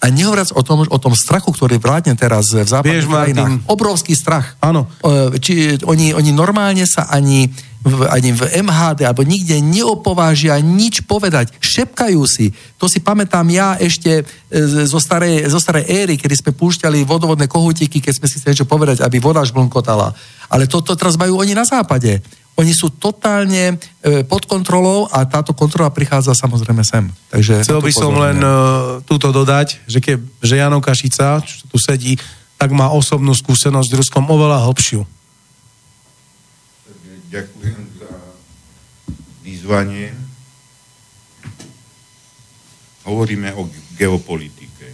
a 0.00 0.08
nehovoriac 0.08 0.54
o 0.56 0.62
tom, 0.62 0.86
o 0.86 0.98
tom 1.02 1.12
strachu, 1.12 1.52
ktorý 1.52 1.76
vládne 1.76 2.14
teraz 2.14 2.54
v 2.54 2.64
západných 2.64 3.04
Vieš, 3.04 3.10
krajinách. 3.10 3.52
Obrovský 3.68 4.14
strach. 4.16 4.56
Áno. 4.62 4.88
E, 5.04 5.36
Či, 5.42 5.84
oni, 5.84 6.16
oni 6.16 6.30
normálne 6.32 6.88
sa 6.88 7.10
ani 7.12 7.50
v, 7.80 8.04
ani 8.12 8.36
v 8.36 8.44
MHD 8.60 9.08
alebo 9.08 9.24
nikde 9.24 9.56
neopovážia 9.64 10.60
nič 10.60 11.00
povedať. 11.08 11.56
Šepkajú 11.64 12.20
si. 12.28 12.52
To 12.76 12.84
si 12.84 13.00
pamätám 13.00 13.48
ja 13.48 13.80
ešte 13.80 14.20
e, 14.20 14.24
zo 14.84 15.00
starej, 15.00 15.48
zo 15.48 15.56
starej 15.56 15.88
éry, 15.88 16.14
kedy 16.20 16.34
sme 16.36 16.52
púšťali 16.52 17.08
vodovodné 17.08 17.48
kohútiky, 17.48 18.04
keď 18.04 18.20
sme 18.20 18.26
si 18.28 18.36
chceli 18.36 18.52
niečo 18.52 18.68
povedať, 18.68 19.00
aby 19.00 19.16
voda 19.16 19.40
žblnkotala. 19.40 20.12
Ale 20.52 20.68
toto 20.68 20.92
teraz 20.92 21.16
majú 21.16 21.40
oni 21.40 21.56
na 21.56 21.64
západe. 21.64 22.20
Oni 22.60 22.76
sú 22.76 22.92
totálne 22.92 23.80
e, 24.04 24.26
pod 24.28 24.44
kontrolou 24.44 25.08
a 25.08 25.24
táto 25.24 25.56
kontrola 25.56 25.88
prichádza 25.88 26.36
samozrejme 26.36 26.84
sem. 26.84 27.08
Takže 27.32 27.64
Chcel 27.64 27.80
by 27.80 27.92
som 27.96 28.12
len 28.12 28.36
uh, 28.44 29.00
túto 29.08 29.32
dodať, 29.32 29.88
že, 29.88 30.04
ke, 30.04 30.20
že 30.44 30.60
Jano 30.60 30.84
Kašica, 30.84 31.40
čo 31.40 31.64
tu 31.64 31.80
sedí, 31.80 32.20
tak 32.60 32.76
má 32.76 32.92
osobnú 32.92 33.32
skúsenosť 33.32 33.88
s 33.88 33.98
Ruskom 34.04 34.28
oveľa 34.28 34.68
hlbšiu. 34.68 35.19
Ďakujem 37.30 37.82
za 38.02 38.10
vyzvanie. 39.46 40.10
Hovoríme 43.06 43.54
o 43.54 43.70
geopolitike. 43.94 44.90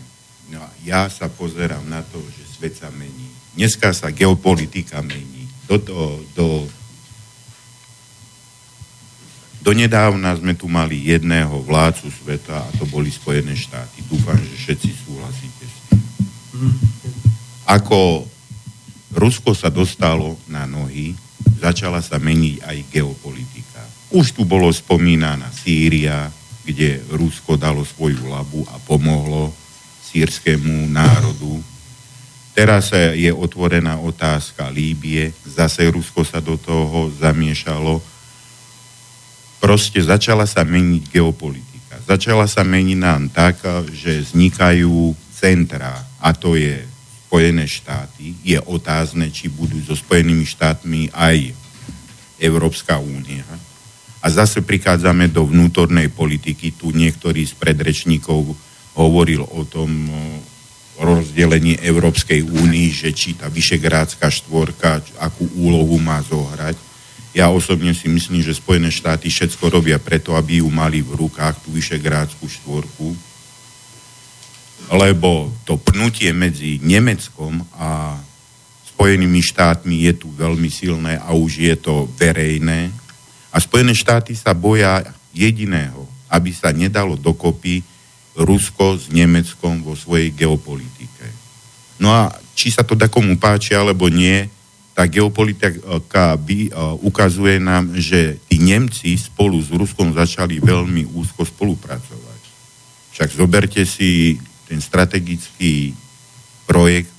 No 0.52 0.60
a 0.60 0.68
ja 0.84 1.08
sa 1.08 1.32
pozerám 1.32 1.88
na 1.88 2.04
to, 2.04 2.20
že 2.36 2.44
svet 2.44 2.76
sa 2.76 2.92
mení. 2.92 3.32
Dneska 3.56 3.96
sa 3.96 4.12
geopolitika 4.12 5.00
mení. 5.00 5.48
Do, 5.64 5.80
to, 5.80 5.96
do, 6.36 6.46
donedávna 9.64 10.36
sme 10.36 10.52
tu 10.52 10.68
mali 10.68 11.08
jedného 11.08 11.64
vládcu 11.64 12.12
sveta 12.12 12.68
a 12.68 12.72
to 12.76 12.84
boli 12.84 13.08
Spojené 13.08 13.56
štáty. 13.56 14.04
Dúfam, 14.12 14.36
že 14.36 14.54
všetci 14.60 14.90
súhlasíte 15.08 15.64
s 15.64 15.76
tým. 15.88 16.04
Ako 17.64 18.28
Rusko 19.16 19.56
sa 19.56 19.72
dostalo 19.72 20.36
na 20.46 20.68
nohy, 20.68 21.16
začala 21.56 22.02
sa 22.02 22.18
meniť 22.18 22.62
aj 22.62 22.78
geopolitika. 22.90 23.82
Už 24.14 24.35
tu 24.35 24.47
bolo 24.47 24.70
spomínaná 24.70 25.51
Sýria, 25.51 26.31
kde 26.66 27.02
Rusko 27.10 27.55
dalo 27.55 27.86
svoju 27.86 28.27
labu 28.27 28.66
a 28.70 28.78
pomohlo 28.82 29.55
sírskému 30.10 30.90
národu. 30.90 31.62
Teraz 32.56 32.89
je 32.94 33.28
otvorená 33.28 34.01
otázka 34.01 34.73
Líbie, 34.73 35.31
zase 35.44 35.86
Rusko 35.93 36.24
sa 36.24 36.40
do 36.40 36.56
toho 36.56 37.12
zamiešalo. 37.12 38.01
Proste 39.60 40.01
začala 40.01 40.48
sa 40.48 40.64
meniť 40.64 41.12
geopolitika. 41.12 42.01
Začala 42.09 42.48
sa 42.48 42.64
meniť 42.64 42.98
nám 42.98 43.28
tak, 43.28 43.60
že 43.93 44.24
vznikajú 44.24 45.12
centra, 45.36 46.01
a 46.16 46.32
to 46.32 46.56
je 46.56 46.81
Spojené 47.27 47.66
štáty. 47.66 48.39
Je 48.47 48.55
otázne, 48.62 49.35
či 49.35 49.51
budú 49.51 49.82
so 49.82 49.98
Spojenými 49.98 50.47
štátmi 50.47 51.11
aj 51.11 51.51
Európska 52.39 53.03
únia. 53.03 53.43
A 54.23 54.27
zase 54.31 54.62
prichádzame 54.62 55.27
do 55.31 55.43
vnútornej 55.43 56.07
politiky. 56.11 56.70
Tu 56.78 56.94
niektorý 56.94 57.43
z 57.43 57.59
predrečníkov 57.59 58.55
hovoril 58.94 59.43
o 59.43 59.66
tom 59.66 60.07
rozdelení 60.97 61.77
Európskej 61.82 62.47
únii, 62.47 62.89
že 62.94 63.11
či 63.12 63.36
tá 63.36 63.51
Vyšegrádska 63.53 64.31
štvorka, 64.32 65.03
akú 65.20 65.44
úlohu 65.61 65.98
má 66.01 66.23
zohrať. 66.24 66.78
Ja 67.36 67.53
osobne 67.53 67.93
si 67.93 68.09
myslím, 68.09 68.40
že 68.40 68.57
Spojené 68.57 68.89
štáty 68.89 69.28
všetko 69.28 69.69
robia 69.69 70.01
preto, 70.01 70.32
aby 70.32 70.65
ju 70.65 70.73
mali 70.73 71.05
v 71.05 71.12
rukách, 71.20 71.61
tú 71.61 71.74
Vyšegrádskú 71.77 72.48
štvorku, 72.48 73.12
lebo 74.92 75.50
to 75.66 75.78
pnutie 75.80 76.30
medzi 76.30 76.78
Nemeckom 76.82 77.62
a 77.78 78.20
Spojenými 78.96 79.44
štátmi 79.44 80.08
je 80.08 80.12
tu 80.16 80.32
veľmi 80.32 80.72
silné 80.72 81.20
a 81.20 81.36
už 81.36 81.60
je 81.60 81.76
to 81.76 82.08
verejné. 82.16 82.88
A 83.52 83.56
Spojené 83.60 83.92
štáty 83.92 84.32
sa 84.32 84.56
boja 84.56 85.04
jediného, 85.36 86.08
aby 86.32 86.48
sa 86.48 86.72
nedalo 86.72 87.20
dokopy 87.20 87.84
Rusko 88.36 88.96
s 88.96 89.12
Nemeckom 89.12 89.84
vo 89.84 89.92
svojej 89.92 90.32
geopolitike. 90.32 91.28
No 92.00 92.12
a 92.12 92.32
či 92.56 92.72
sa 92.72 92.84
to 92.84 92.96
takomu 92.96 93.36
páči 93.36 93.76
alebo 93.76 94.08
nie, 94.08 94.48
tá 94.96 95.04
geopolitika 95.04 96.40
by, 96.40 96.72
uh, 96.72 96.96
ukazuje 97.04 97.60
nám, 97.60 97.92
že 98.00 98.40
tí 98.48 98.56
Nemci 98.56 99.12
spolu 99.20 99.60
s 99.60 99.68
Ruskom 99.68 100.16
začali 100.16 100.56
veľmi 100.56 101.12
úzko 101.12 101.44
spolupracovať. 101.44 102.40
Však 103.12 103.28
zoberte 103.36 103.84
si 103.84 104.40
ten 104.66 104.82
strategický 104.82 105.94
projekt 106.66 107.10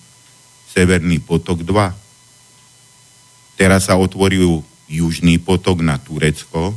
Severný 0.68 1.24
potok 1.24 1.64
2. 1.64 3.58
Teraz 3.58 3.90
sa 3.90 3.98
otvoril 3.98 4.62
Južný 4.88 5.42
potok 5.42 5.82
na 5.82 5.98
Turecko 5.98 6.76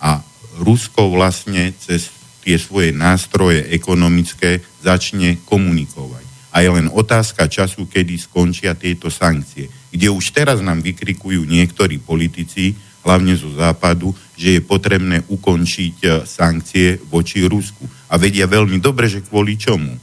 a 0.00 0.24
Rusko 0.58 1.12
vlastne 1.12 1.74
cez 1.76 2.08
tie 2.40 2.56
svoje 2.56 2.90
nástroje 2.90 3.68
ekonomické 3.70 4.64
začne 4.80 5.40
komunikovať. 5.44 6.24
A 6.54 6.62
je 6.62 6.70
len 6.70 6.86
otázka 6.86 7.50
času, 7.50 7.90
kedy 7.90 8.14
skončia 8.14 8.78
tieto 8.78 9.10
sankcie. 9.10 9.66
Kde 9.90 10.08
už 10.12 10.30
teraz 10.30 10.62
nám 10.62 10.80
vykrikujú 10.80 11.42
niektorí 11.42 11.98
politici, 11.98 12.78
hlavne 13.02 13.34
zo 13.34 13.50
západu, 13.52 14.14
že 14.34 14.58
je 14.58 14.60
potrebné 14.66 15.22
ukončiť 15.30 15.96
e, 16.02 16.08
sankcie 16.26 16.98
voči 17.06 17.46
Rusku. 17.46 17.86
A 18.10 18.18
vedia 18.18 18.50
veľmi 18.50 18.82
dobre, 18.82 19.06
že 19.06 19.22
kvôli 19.22 19.54
čomu. 19.54 19.94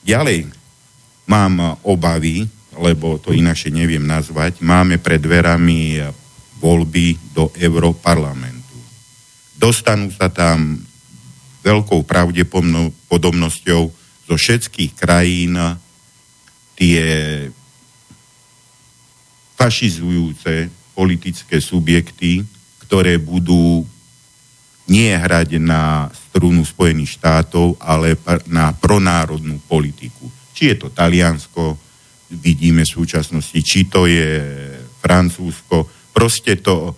Ďalej, 0.00 0.48
mám 1.28 1.54
e, 1.60 1.66
obavy, 1.84 2.48
lebo 2.76 3.20
to 3.20 3.36
inakšie 3.36 3.72
neviem 3.72 4.04
nazvať, 4.04 4.64
máme 4.64 4.96
pred 4.96 5.20
dverami 5.20 5.80
e, 5.96 6.08
voľby 6.56 7.36
do 7.36 7.52
Európarlamentu. 7.52 8.76
Dostanú 9.56 10.08
sa 10.12 10.32
tam 10.32 10.80
veľkou 11.60 12.00
pravdepodobnosťou 12.06 13.82
zo 14.26 14.34
všetkých 14.34 14.92
krajín 14.96 15.56
tie 16.76 17.02
fašizujúce 19.56 20.68
politické 20.92 21.58
subjekty, 21.58 22.44
ktoré 22.86 23.18
budú 23.18 23.82
nie 24.86 25.10
hrať 25.10 25.58
na 25.58 26.06
strunu 26.30 26.62
Spojených 26.62 27.18
štátov, 27.18 27.74
ale 27.82 28.14
na 28.46 28.70
pronárodnú 28.70 29.58
politiku. 29.66 30.30
Či 30.54 30.72
je 30.72 30.76
to 30.78 30.88
Taliansko, 30.94 31.74
vidíme 32.30 32.86
v 32.86 32.94
súčasnosti, 32.94 33.58
či 33.66 33.90
to 33.90 34.06
je 34.06 34.46
Francúzsko, 35.02 35.90
proste 36.14 36.58
to, 36.62 36.94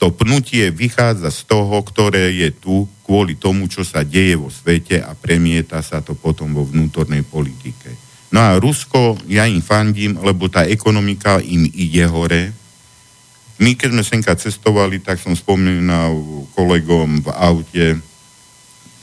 to 0.00 0.08
pnutie 0.16 0.72
vychádza 0.72 1.28
z 1.28 1.40
toho, 1.46 1.84
ktoré 1.84 2.32
je 2.32 2.48
tu 2.56 2.88
kvôli 3.04 3.36
tomu, 3.36 3.68
čo 3.68 3.84
sa 3.84 4.00
deje 4.02 4.40
vo 4.40 4.48
svete 4.48 5.04
a 5.04 5.12
premieta 5.12 5.84
sa 5.84 6.00
to 6.00 6.16
potom 6.16 6.56
vo 6.56 6.64
vnútornej 6.64 7.22
politike. 7.28 7.92
No 8.32 8.40
a 8.40 8.56
Rusko, 8.56 9.20
ja 9.28 9.44
im 9.44 9.60
fandím, 9.60 10.16
lebo 10.24 10.48
tá 10.48 10.64
ekonomika 10.64 11.36
im 11.44 11.68
ide 11.68 12.08
hore. 12.08 12.56
My, 13.62 13.78
keď 13.78 13.94
sme 13.94 14.02
senka 14.02 14.34
cestovali, 14.34 14.98
tak 14.98 15.22
som 15.22 15.38
spomínal 15.38 16.18
kolegom 16.58 17.22
v 17.22 17.28
aute, 17.30 17.86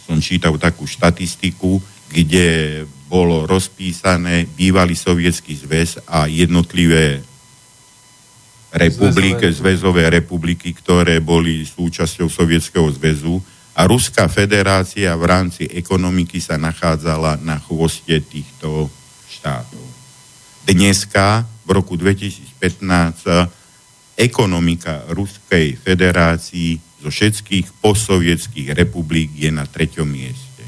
som 0.04 0.20
čítal 0.20 0.60
takú 0.60 0.84
štatistiku, 0.84 1.80
kde 2.12 2.84
bolo 3.08 3.48
rozpísané 3.48 4.52
bývalý 4.60 5.00
sovietský 5.00 5.56
zväz 5.56 6.04
a 6.04 6.28
jednotlivé 6.28 7.24
republiky, 8.76 9.48
zväzové 9.48 10.12
republiky, 10.12 10.76
ktoré 10.76 11.24
boli 11.24 11.64
súčasťou 11.64 12.28
Sovietskeho 12.28 12.86
zväzu 12.92 13.40
a 13.74 13.88
Ruská 13.88 14.28
federácia 14.28 15.16
v 15.16 15.24
rámci 15.24 15.72
ekonomiky 15.72 16.44
sa 16.44 16.60
nachádzala 16.60 17.40
na 17.42 17.58
chvoste 17.64 18.20
týchto 18.28 18.92
štátov. 19.32 19.86
Dneska, 20.68 21.48
v 21.64 21.70
roku 21.74 21.96
2015, 21.96 23.59
ekonomika 24.20 25.08
Ruskej 25.08 25.80
federácii 25.80 26.76
zo 27.00 27.08
všetkých 27.08 27.80
postsovietských 27.80 28.76
republik 28.76 29.32
je 29.32 29.48
na 29.48 29.64
treťom 29.64 30.04
mieste. 30.04 30.68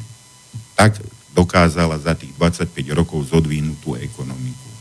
Tak 0.79 1.03
dokázala 1.35 1.99
za 1.99 2.15
tých 2.15 2.31
25 2.39 2.95
rokov 2.95 3.27
zodvinúť 3.27 3.77
tú 3.83 3.99
ekonomiku. 3.99 4.71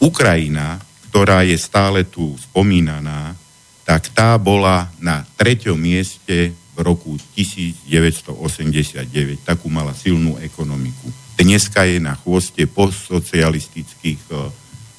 Ukrajina, 0.00 0.80
ktorá 1.12 1.44
je 1.44 1.60
stále 1.60 2.08
tu 2.08 2.32
spomínaná, 2.40 3.36
tak 3.84 4.08
tá 4.16 4.40
bola 4.40 4.88
na 4.96 5.20
treťom 5.36 5.76
mieste 5.76 6.56
v 6.72 6.78
roku 6.80 7.20
1989. 7.36 9.44
Takú 9.44 9.68
mala 9.68 9.92
silnú 9.92 10.40
ekonomiku. 10.40 11.12
Dneska 11.36 11.84
je 11.84 12.00
na 12.00 12.16
chvoste 12.16 12.64
postsocialistických 12.64 14.20
e, 14.32 14.48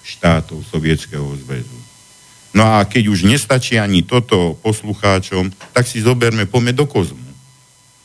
štátov 0.06 0.62
Sovietskeho 0.70 1.34
zväzu. 1.42 1.83
No 2.54 2.78
a 2.78 2.86
keď 2.86 3.10
už 3.10 3.26
nestačí 3.26 3.82
ani 3.82 4.06
toto 4.06 4.54
poslucháčom, 4.62 5.50
tak 5.74 5.90
si 5.90 6.06
zoberme, 6.06 6.46
poďme 6.46 6.78
do 6.78 6.86
kozmu. 6.86 7.22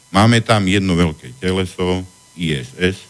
Máme 0.08 0.40
tam 0.40 0.64
jedno 0.64 0.96
veľké 0.96 1.36
teleso, 1.36 2.00
ISS, 2.32 3.04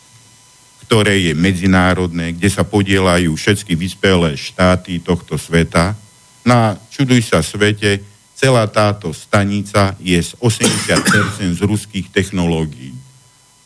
ktoré 0.82 1.31
je 1.31 1.32
medzinárodné, 1.39 2.35
kde 2.35 2.51
sa 2.51 2.66
podielajú 2.66 3.31
všetky 3.39 3.78
vyspelé 3.78 4.35
štáty 4.35 4.98
tohto 4.98 5.39
sveta. 5.39 5.94
Na 6.43 6.74
čuduj 6.90 7.23
sa 7.23 7.39
svete, 7.39 8.02
celá 8.35 8.66
táto 8.66 9.15
stanica 9.15 9.94
je 10.02 10.19
z 10.19 10.35
80% 10.43 11.55
z 11.55 11.60
ruských 11.62 12.10
technológií. 12.10 12.97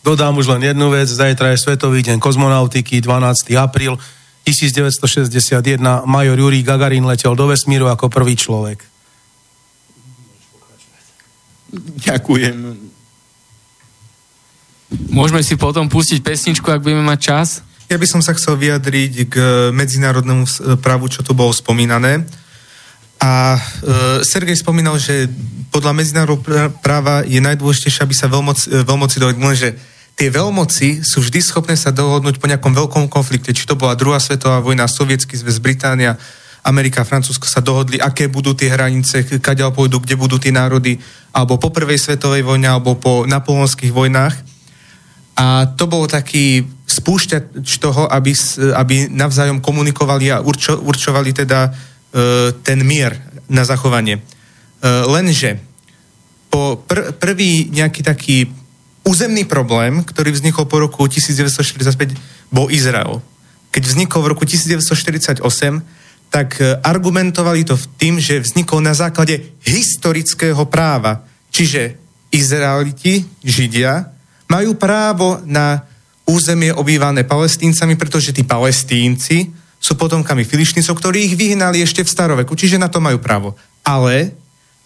Dodám 0.03 0.35
už 0.35 0.51
len 0.59 0.75
jednu 0.75 0.91
vec, 0.91 1.07
zajtra 1.07 1.55
je 1.55 1.63
Svetový 1.63 2.03
deň 2.03 2.19
kozmonautiky, 2.19 2.99
12. 2.99 3.55
apríl 3.55 3.95
1961, 4.43 5.79
major 6.07 6.37
Jurij 6.39 6.67
Gagarin 6.67 7.07
letel 7.07 7.35
do 7.39 7.47
vesmíru 7.47 7.87
ako 7.87 8.11
prvý 8.11 8.35
človek. 8.35 8.83
Ďakujem. 12.03 12.57
Môžeme 15.09 15.41
si 15.41 15.57
potom 15.57 15.89
pustiť 15.89 16.21
pesničku, 16.21 16.69
ak 16.69 16.85
budeme 16.85 17.01
mať 17.01 17.19
čas? 17.23 17.49
Ja 17.89 17.97
by 17.97 18.07
som 18.09 18.21
sa 18.21 18.37
chcel 18.37 18.61
vyjadriť 18.61 19.13
k 19.29 19.37
medzinárodnému 19.73 20.45
právu, 20.81 21.09
čo 21.09 21.25
tu 21.25 21.33
bolo 21.33 21.53
spomínané. 21.53 22.25
A 23.23 23.55
e, 23.55 23.61
Sergej 24.27 24.59
spomínal, 24.59 24.99
že 24.99 25.31
podľa 25.71 25.95
medzinárodného 25.95 26.43
pr- 26.43 26.71
práva 26.83 27.23
je 27.23 27.39
najdôležitejšie, 27.39 28.03
aby 28.03 28.15
sa 28.17 28.27
veľmoc, 28.27 28.59
e, 28.67 28.83
veľmoci 28.83 29.17
dohodli, 29.23 29.41
lenže 29.41 29.71
tie 30.17 30.29
veľmoci 30.29 31.03
sú 31.03 31.25
vždy 31.25 31.41
schopné 31.41 31.75
sa 31.75 31.91
dohodnúť 31.91 32.39
po 32.39 32.49
nejakom 32.49 32.73
veľkom 32.73 33.09
konflikte. 33.09 33.57
Či 33.57 33.67
to 33.67 33.79
bola 33.79 33.99
druhá 33.99 34.21
svetová 34.21 34.61
vojna, 34.61 34.91
Sovietský 34.91 35.35
zväz, 35.35 35.59
Británia, 35.59 36.17
Amerika, 36.63 37.03
Francúzsko 37.03 37.51
sa 37.51 37.59
dohodli, 37.59 37.99
aké 37.99 38.31
budú 38.31 38.55
tie 38.55 38.71
hranice, 38.71 39.27
kadeľ 39.43 39.75
pôjdu, 39.75 39.99
kde 39.99 40.15
budú 40.15 40.39
tie 40.39 40.55
národy, 40.55 40.95
alebo 41.35 41.59
po 41.59 41.75
prvej 41.75 41.99
svetovej 41.99 42.47
vojne, 42.47 42.71
alebo 42.71 42.95
po 42.95 43.27
napoleonských 43.27 43.91
vojnách. 43.91 44.35
A 45.43 45.67
to 45.75 45.91
bol 45.91 46.07
taký 46.07 46.63
spúšťač 46.87 47.67
toho, 47.83 48.07
aby, 48.07 48.31
aby 48.79 49.11
navzájom 49.11 49.59
komunikovali 49.59 50.31
a 50.31 50.39
určo, 50.39 50.79
určovali 50.79 51.35
teda 51.35 51.67
e, 51.67 51.71
ten 52.63 52.79
mier 52.85 53.17
na 53.51 53.67
zachovanie. 53.67 54.21
E, 54.21 54.23
lenže 55.09 55.59
po 56.53 56.85
pr- 56.85 57.17
prvý 57.17 57.73
nejaký 57.73 58.05
taký 58.05 58.62
územný 59.03 59.45
problém, 59.47 60.07
ktorý 60.07 60.31
vznikol 60.35 60.67
po 60.67 60.83
roku 60.83 61.07
1945, 61.07 62.17
bol 62.55 62.71
Izrael. 62.71 63.23
Keď 63.73 63.83
vznikol 63.83 64.21
v 64.23 64.31
roku 64.37 64.45
1948, 64.47 65.43
tak 66.33 66.61
e, 66.61 66.81
argumentovali 66.81 67.67
to 67.69 67.77
v 67.77 67.87
tým, 68.01 68.15
že 68.17 68.41
vznikol 68.41 68.81
na 68.81 68.97
základe 68.97 69.59
historického 69.69 70.65
práva. 70.69 71.29
Čiže 71.53 72.01
Izraeliti, 72.33 73.21
Židia, 73.45 74.09
majú 74.49 74.77
právo 74.77 75.45
na 75.45 75.85
územie 76.25 76.73
obývané 76.73 77.29
palestíncami, 77.29 77.97
pretože 78.01 78.33
tí 78.33 78.47
palestínci 78.47 79.53
sú 79.83 79.99
potomkami 79.99 80.47
filištíncov, 80.47 80.95
ktorí 80.95 81.27
ich 81.27 81.35
vyhnali 81.35 81.83
ešte 81.83 82.07
v 82.07 82.13
staroveku, 82.13 82.55
čiže 82.55 82.79
na 82.79 82.87
to 82.87 83.03
majú 83.03 83.19
právo. 83.19 83.59
Ale 83.83 84.33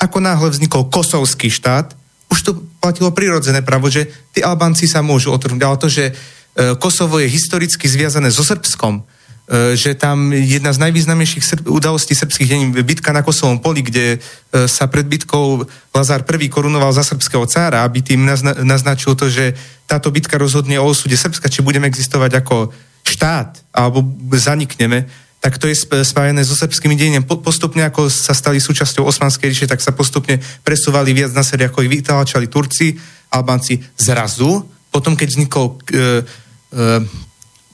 ako 0.01 0.19
náhle 0.25 0.49
vznikol 0.49 0.89
kosovský 0.89 1.53
štát, 1.53 1.93
už 2.31 2.39
to 2.43 2.51
platilo 2.83 3.11
prirodzené 3.15 3.63
právo, 3.63 3.91
že 3.91 4.07
tí 4.35 4.43
Albánci 4.43 4.91
sa 4.91 5.03
môžu 5.03 5.31
otrhnúť. 5.31 5.63
Ale 5.63 5.77
to, 5.79 5.89
že 5.91 6.05
e, 6.11 6.13
Kosovo 6.79 7.23
je 7.23 7.31
historicky 7.31 7.87
zviazané 7.87 8.35
so 8.35 8.43
Srbskom, 8.43 9.03
e, 9.03 9.03
že 9.79 9.95
tam 9.95 10.35
jedna 10.35 10.75
z 10.75 10.83
najvýznamnejších 10.87 11.67
udalostí 11.71 12.19
srbských 12.19 12.49
deň 12.51 12.61
bitka 12.83 13.15
na 13.15 13.23
Kosovom 13.23 13.63
poli, 13.63 13.87
kde 13.87 14.19
e, 14.19 14.19
sa 14.67 14.91
pred 14.91 15.07
bitkou 15.07 15.67
Lazár 15.95 16.27
I 16.27 16.49
korunoval 16.51 16.91
za 16.91 17.07
srbského 17.07 17.47
cára, 17.47 17.87
aby 17.87 18.03
tým 18.03 18.27
nazna- 18.27 18.59
naznačil 18.63 19.15
to, 19.15 19.31
že 19.31 19.55
táto 19.87 20.11
bitka 20.11 20.35
rozhodne 20.35 20.83
o 20.83 20.87
osude 20.91 21.15
Srbska, 21.15 21.47
či 21.47 21.63
budeme 21.63 21.87
existovať 21.87 22.43
ako 22.43 22.75
štát, 23.07 23.71
alebo 23.71 24.03
zanikneme, 24.35 25.07
tak 25.47 25.63
to 25.63 25.71
je 25.71 25.79
sp- 25.79 26.03
spájené 26.03 26.43
so 26.43 26.59
srbským 26.59 26.99
dením. 26.99 27.23
Po- 27.23 27.39
postupne, 27.39 27.87
ako 27.87 28.11
sa 28.11 28.35
stali 28.35 28.59
súčasťou 28.59 29.07
Osmanskej 29.07 29.47
ríše, 29.47 29.71
tak 29.71 29.79
sa 29.79 29.95
postupne 29.95 30.43
presúvali 30.67 31.15
viac 31.15 31.31
na 31.39 31.47
sever, 31.47 31.71
ako 31.71 31.87
ich 31.87 32.03
vytlačali 32.03 32.51
Turci, 32.51 32.99
Albánci. 33.31 33.79
Zrazu, 33.95 34.67
potom 34.91 35.15
keď 35.15 35.29
vznikol 35.31 35.67
e, 35.71 35.95
e, 35.95 36.03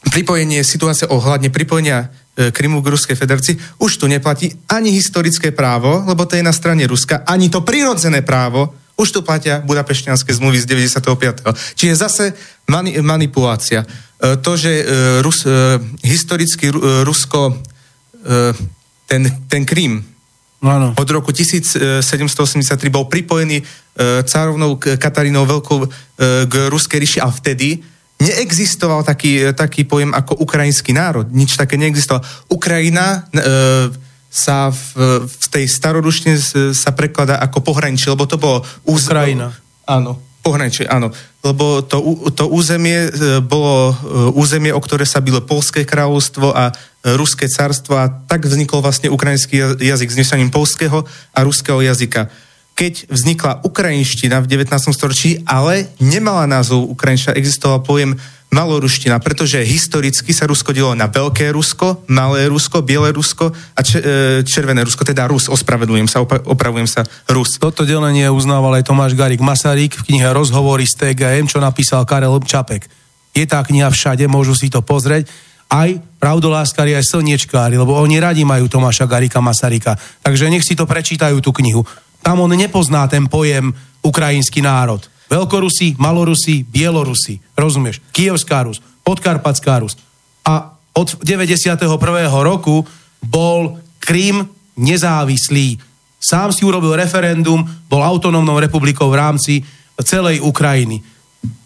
pripojenie, 0.05 0.61
situácia 0.61 1.09
ohľadne 1.09 1.49
pripojenia 1.49 2.12
e, 2.36 2.53
Krymu 2.53 2.85
k 2.85 2.93
Ruskej 2.93 3.16
federácii, 3.16 3.81
už 3.81 3.97
tu 3.97 4.05
neplatí 4.05 4.53
ani 4.69 4.93
historické 4.93 5.49
právo, 5.57 6.05
lebo 6.05 6.28
to 6.28 6.36
je 6.36 6.44
na 6.44 6.53
strane 6.53 6.85
Ruska, 6.85 7.24
ani 7.24 7.49
to 7.49 7.65
prirodzené 7.65 8.20
právo, 8.20 8.81
už 8.97 9.09
tu 9.10 9.20
platia 9.23 9.60
budapešťanské 9.64 10.31
zmluvy 10.35 10.59
z 10.60 10.66
95. 10.69 11.44
Čiže 11.74 11.94
zase 11.97 12.24
mani- 12.69 13.01
manipulácia. 13.01 13.82
E, 13.82 14.36
to, 14.39 14.56
že 14.56 14.70
e, 14.70 14.85
Rus, 15.24 15.44
e, 15.44 15.81
historicky 16.06 16.70
e, 16.70 16.74
Rusko, 17.05 17.51
e, 17.51 17.55
ten, 19.06 19.23
ten 19.48 19.64
Krím, 19.64 20.12
No 20.62 20.94
od 20.94 21.10
roku 21.10 21.35
1783 21.35 21.90
bol 22.86 23.10
pripojený 23.10 23.59
e, 23.59 23.64
cárovnou 24.23 24.78
Katarínou 24.78 25.43
Veľkou 25.43 25.78
e, 25.82 25.89
k 26.47 26.55
Ruskej 26.70 27.02
ríši 27.02 27.19
a 27.19 27.27
vtedy 27.35 27.82
neexistoval 28.23 29.02
taký, 29.02 29.51
e, 29.51 29.59
taký 29.59 29.82
pojem 29.90 30.14
ako 30.14 30.39
ukrajinský 30.39 30.94
národ. 30.94 31.27
Nič 31.35 31.59
také 31.59 31.74
neexistovalo. 31.74 32.23
Ukrajina 32.47 33.27
e, 33.35 33.43
sa 34.32 34.72
v, 34.72 35.28
v 35.28 35.46
tej 35.52 35.68
staroruštine 35.68 36.40
sa 36.72 36.90
prekladá 36.96 37.36
ako 37.36 37.60
pohraničie, 37.60 38.09
lebo 38.09 38.24
to 38.24 38.40
bolo... 38.40 38.64
úz- 38.88 39.12
Ukrajina. 39.12 39.52
Áno, 39.84 40.16
pohraničie, 40.40 40.88
áno. 40.88 41.12
Lebo 41.44 41.84
to, 41.84 42.00
to 42.32 42.48
územie 42.48 43.12
e, 43.12 43.44
bolo 43.44 43.92
e, 43.92 43.94
územie, 44.32 44.72
o 44.72 44.80
ktoré 44.80 45.04
sa 45.04 45.20
bylo 45.20 45.44
Polské 45.44 45.84
kráľovstvo 45.84 46.48
a 46.48 46.72
e, 46.72 47.12
Ruské 47.12 47.44
carstvo 47.44 48.00
a 48.00 48.09
tak 48.09 48.48
vznikol 48.48 48.80
vlastne 48.80 49.12
ukrajinský 49.12 49.54
ja- 49.60 49.76
jazyk 49.94 50.09
s 50.09 50.16
zmiešaním 50.16 50.48
polského 50.48 51.04
a 51.36 51.38
ruského 51.44 51.84
jazyka. 51.84 52.32
Keď 52.72 53.12
vznikla 53.12 53.60
ukrajinština 53.68 54.40
v 54.40 54.48
19. 54.48 54.96
storočí, 54.96 55.44
ale 55.44 55.92
nemala 56.00 56.48
názov 56.48 56.88
ukrajinština, 56.88 57.36
existoval 57.36 57.84
pojem 57.84 58.16
maloruština, 58.53 59.16
pretože 59.19 59.57
historicky 59.65 60.31
sa 60.37 60.45
Rusko 60.45 60.77
delilo 60.77 60.93
na 60.93 61.09
Veľké 61.09 61.49
Rusko, 61.57 62.05
Malé 62.12 62.47
Rusko, 62.53 62.85
Biele 62.85 63.09
Rusko 63.09 63.49
a 63.49 63.81
e, 63.81 64.45
Červené 64.45 64.85
Rusko, 64.85 65.09
teda 65.09 65.24
Rus, 65.24 65.49
ospravedlňujem 65.49 66.09
sa, 66.09 66.20
opravujem 66.23 66.85
sa, 66.85 67.01
Rus. 67.33 67.57
Toto 67.57 67.89
delenie 67.89 68.29
uznával 68.29 68.77
aj 68.79 68.93
Tomáš 68.93 69.16
Garik 69.16 69.41
Masaryk 69.41 69.97
v 69.97 70.12
knihe 70.12 70.29
Rozhovory 70.37 70.85
z 70.85 71.01
TGM, 71.01 71.49
čo 71.49 71.65
napísal 71.65 72.05
Karel 72.05 72.37
Čapek. 72.45 72.85
Je 73.33 73.49
tá 73.49 73.65
kniha 73.65 73.89
všade, 73.89 74.29
môžu 74.29 74.53
si 74.53 74.69
to 74.69 74.85
pozrieť. 74.85 75.33
Aj 75.73 75.89
pravdoláskari, 76.20 76.93
aj 76.93 77.16
slniečkári, 77.16 77.81
lebo 77.81 77.97
oni 77.97 78.20
radi 78.20 78.45
majú 78.45 78.69
Tomáša 78.69 79.09
Garika 79.09 79.41
Masaryka. 79.41 79.97
Takže 80.20 80.53
nech 80.53 80.61
si 80.61 80.77
to 80.77 80.85
prečítajú, 80.85 81.41
tú 81.41 81.57
knihu. 81.57 81.81
Tam 82.20 82.45
on 82.45 82.53
nepozná 82.53 83.09
ten 83.09 83.24
pojem 83.24 83.73
ukrajinský 84.05 84.61
národ. 84.61 85.01
Veľkorusi, 85.32 85.96
Malorusi, 85.96 86.60
Bielorusi. 86.68 87.40
Rozumieš? 87.56 88.04
Kievská 88.12 88.68
Rus, 88.68 88.84
Podkarpatská 89.00 89.80
Rus. 89.80 89.96
A 90.44 90.76
od 90.92 91.09
91. 91.24 91.88
roku 92.44 92.84
bol 93.24 93.80
Krím 93.96 94.44
nezávislý. 94.76 95.80
Sám 96.20 96.52
si 96.52 96.68
urobil 96.68 96.92
referendum, 97.00 97.64
bol 97.88 98.04
autonómnou 98.04 98.60
republikou 98.60 99.09
v 99.09 99.16
rámci 99.16 99.52
celej 100.04 100.44
Ukrajiny. 100.44 101.00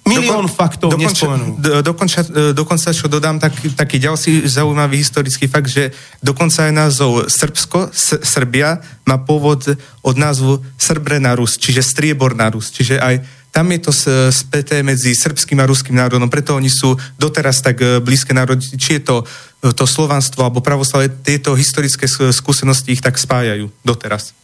Milión 0.06 0.46
faktov 0.46 0.94
nespomenul. 0.94 1.58
do, 1.58 1.82
dokonča, 1.82 2.30
dokonca, 2.54 2.94
čo 2.94 3.10
dodám, 3.10 3.42
tak, 3.42 3.58
taký 3.74 3.98
ďalší 3.98 4.46
zaujímavý 4.46 5.02
historický 5.02 5.50
fakt, 5.50 5.66
že 5.66 5.90
dokonca 6.22 6.70
aj 6.70 6.72
názov 6.72 7.26
Srbsko, 7.26 7.90
S- 7.90 8.22
Srbia, 8.22 8.78
má 9.02 9.18
pôvod 9.18 9.66
od 10.06 10.14
názvu 10.14 10.62
Srbrená 10.78 11.34
Rus, 11.34 11.58
čiže 11.58 11.82
Strieborná 11.82 12.54
Rus. 12.54 12.70
Čiže 12.70 13.02
aj 13.02 13.14
tam 13.50 13.72
je 13.72 13.80
to 13.80 13.92
späté 14.32 14.84
medzi 14.84 15.16
srbským 15.16 15.56
a 15.60 15.68
ruským 15.68 15.96
národom, 15.96 16.28
preto 16.28 16.56
oni 16.56 16.68
sú 16.68 16.92
doteraz 17.16 17.64
tak 17.64 17.80
e, 17.80 18.04
blízke 18.04 18.36
národy, 18.36 18.76
či 18.76 19.00
je 19.00 19.02
to 19.08 19.16
e, 19.64 19.72
to 19.72 19.88
slovanstvo 19.88 20.44
alebo 20.44 20.60
pravoslavie, 20.60 21.08
tieto 21.24 21.56
historické 21.56 22.04
skúsenosti 22.08 22.92
ich 22.92 23.00
tak 23.00 23.16
spájajú 23.16 23.72
doteraz. 23.80 24.36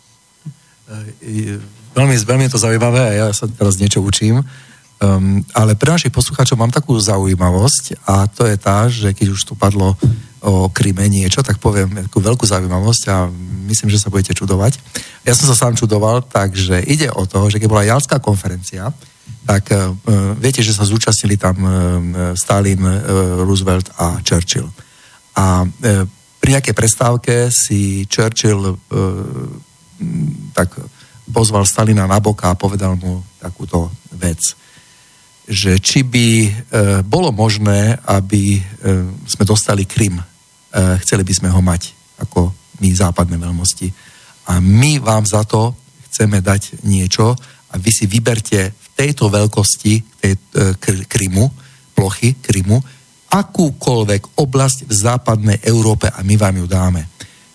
E, 1.20 1.60
Veľmi, 1.92 2.16
veľmi 2.24 2.44
je 2.48 2.52
to 2.56 2.62
zaujímavé 2.64 3.00
a 3.04 3.12
ja 3.12 3.26
sa 3.36 3.44
teraz 3.44 3.76
niečo 3.76 4.00
učím. 4.00 4.40
Um, 5.02 5.42
ale 5.50 5.74
pre 5.74 5.90
našich 5.90 6.14
poslucháčov 6.14 6.54
mám 6.54 6.70
takú 6.70 6.94
zaujímavosť 6.94 8.06
a 8.06 8.30
to 8.30 8.46
je 8.46 8.54
tá, 8.54 8.86
že 8.86 9.10
keď 9.10 9.34
už 9.34 9.50
tu 9.50 9.58
padlo 9.58 9.98
o 10.38 10.70
Kryme 10.70 11.10
niečo, 11.10 11.42
tak 11.42 11.58
poviem 11.58 12.06
takú 12.06 12.22
veľkú 12.22 12.46
zaujímavosť 12.46 13.02
a 13.10 13.26
myslím, 13.66 13.90
že 13.90 13.98
sa 13.98 14.14
budete 14.14 14.30
čudovať. 14.38 14.78
Ja 15.26 15.34
som 15.34 15.50
sa 15.50 15.58
sám 15.58 15.74
čudoval, 15.74 16.22
takže 16.22 16.86
ide 16.86 17.10
o 17.10 17.26
to, 17.26 17.50
že 17.50 17.58
keď 17.58 17.66
bola 17.66 17.82
Jalská 17.82 18.22
konferencia, 18.22 18.94
tak 19.42 19.74
uh, 19.74 19.90
viete, 20.38 20.62
že 20.62 20.70
sa 20.70 20.86
zúčastnili 20.86 21.34
tam 21.34 21.56
uh, 21.58 21.72
Stalin, 22.38 22.78
uh, 22.86 23.42
Roosevelt 23.42 23.90
a 23.98 24.22
Churchill. 24.22 24.70
A 25.34 25.66
uh, 25.66 26.06
pri 26.38 26.58
nejakej 26.58 26.78
prestávke 26.78 27.50
si 27.50 28.06
Churchill 28.06 28.70
uh, 28.70 28.78
tak 30.54 30.78
pozval 31.34 31.66
Stalina 31.66 32.06
na 32.06 32.22
boka 32.22 32.54
a 32.54 32.58
povedal 32.58 32.94
mu 32.94 33.18
takúto 33.42 33.90
vec 34.14 34.38
že 35.48 35.82
či 35.82 36.06
by 36.06 36.28
e, 36.39 36.51
bolo 37.02 37.35
možné, 37.35 37.98
aby 38.06 38.56
e, 38.56 38.60
sme 39.27 39.44
dostali 39.44 39.89
Krym. 39.89 40.19
E, 40.19 40.24
chceli 41.02 41.27
by 41.27 41.32
sme 41.35 41.48
ho 41.51 41.59
mať 41.59 41.93
ako 42.23 42.55
my 42.78 42.89
západné 42.94 43.36
veľmosti. 43.39 43.90
A 44.51 44.59
my 44.62 45.02
vám 45.02 45.27
za 45.27 45.43
to 45.47 45.74
chceme 46.10 46.39
dať 46.43 46.85
niečo 46.86 47.35
a 47.73 47.74
vy 47.78 47.90
si 47.90 48.05
vyberte 48.06 48.60
v 48.70 48.89
tejto 48.94 49.32
veľkosti 49.32 50.20
tej, 50.20 50.35
e, 50.36 50.40
Kr- 50.77 51.06
Krymu, 51.09 51.47
plochy 51.97 52.39
Krymu, 52.39 52.78
akúkoľvek 53.32 54.36
oblasť 54.36 54.78
v 54.85 54.93
západnej 54.93 55.59
Európe 55.64 56.12
a 56.12 56.20
my 56.20 56.35
vám 56.36 56.60
ju 56.60 56.66
dáme. 56.69 57.02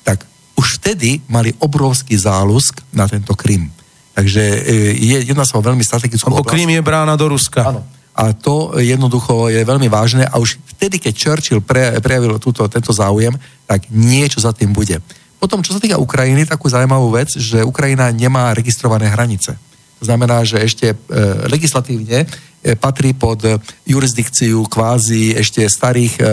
Tak 0.02 0.26
už 0.58 0.82
vtedy 0.82 1.22
mali 1.30 1.54
obrovský 1.62 2.18
zálusk 2.18 2.82
na 2.98 3.06
tento 3.06 3.38
Krym. 3.38 3.70
Takže 4.18 4.42
e, 4.42 4.98
je, 4.98 5.18
jedná 5.30 5.46
sa 5.46 5.62
o 5.62 5.66
veľmi 5.66 5.86
strategickú 5.86 6.34
Lebo. 6.34 6.50
Krím 6.50 6.74
je 6.74 6.82
brána 6.82 7.14
do 7.14 7.30
Ruska. 7.30 7.70
Áno. 7.70 7.86
A 8.18 8.34
to 8.34 8.74
jednoducho 8.82 9.54
je 9.54 9.62
veľmi 9.62 9.86
vážne 9.94 10.26
a 10.26 10.42
už 10.42 10.58
vtedy, 10.74 10.98
keď 10.98 11.14
Churchill 11.14 11.62
pre, 11.62 12.02
prejavil 12.02 12.42
túto, 12.42 12.66
tento 12.66 12.90
záujem, 12.90 13.38
tak 13.70 13.86
niečo 13.94 14.42
za 14.42 14.58
tým 14.58 14.74
bude. 14.74 14.98
Potom, 15.38 15.62
čo 15.62 15.78
sa 15.78 15.78
týka 15.78 16.02
Ukrajiny, 16.02 16.50
takú 16.50 16.66
zaujímavú 16.66 17.14
vec, 17.14 17.30
že 17.38 17.62
Ukrajina 17.62 18.10
nemá 18.10 18.58
registrované 18.58 19.06
hranice. 19.06 19.54
To 20.02 20.04
znamená, 20.10 20.42
že 20.42 20.66
ešte 20.66 20.94
e, 20.94 20.98
legislatívne 21.46 22.26
e, 22.26 22.74
patrí 22.74 23.14
pod 23.14 23.38
e, 23.46 23.62
jurisdikciu 23.86 24.66
kvázi 24.66 25.38
ešte 25.38 25.62
starých 25.70 26.14
e, 26.18 26.24
e, 26.26 26.30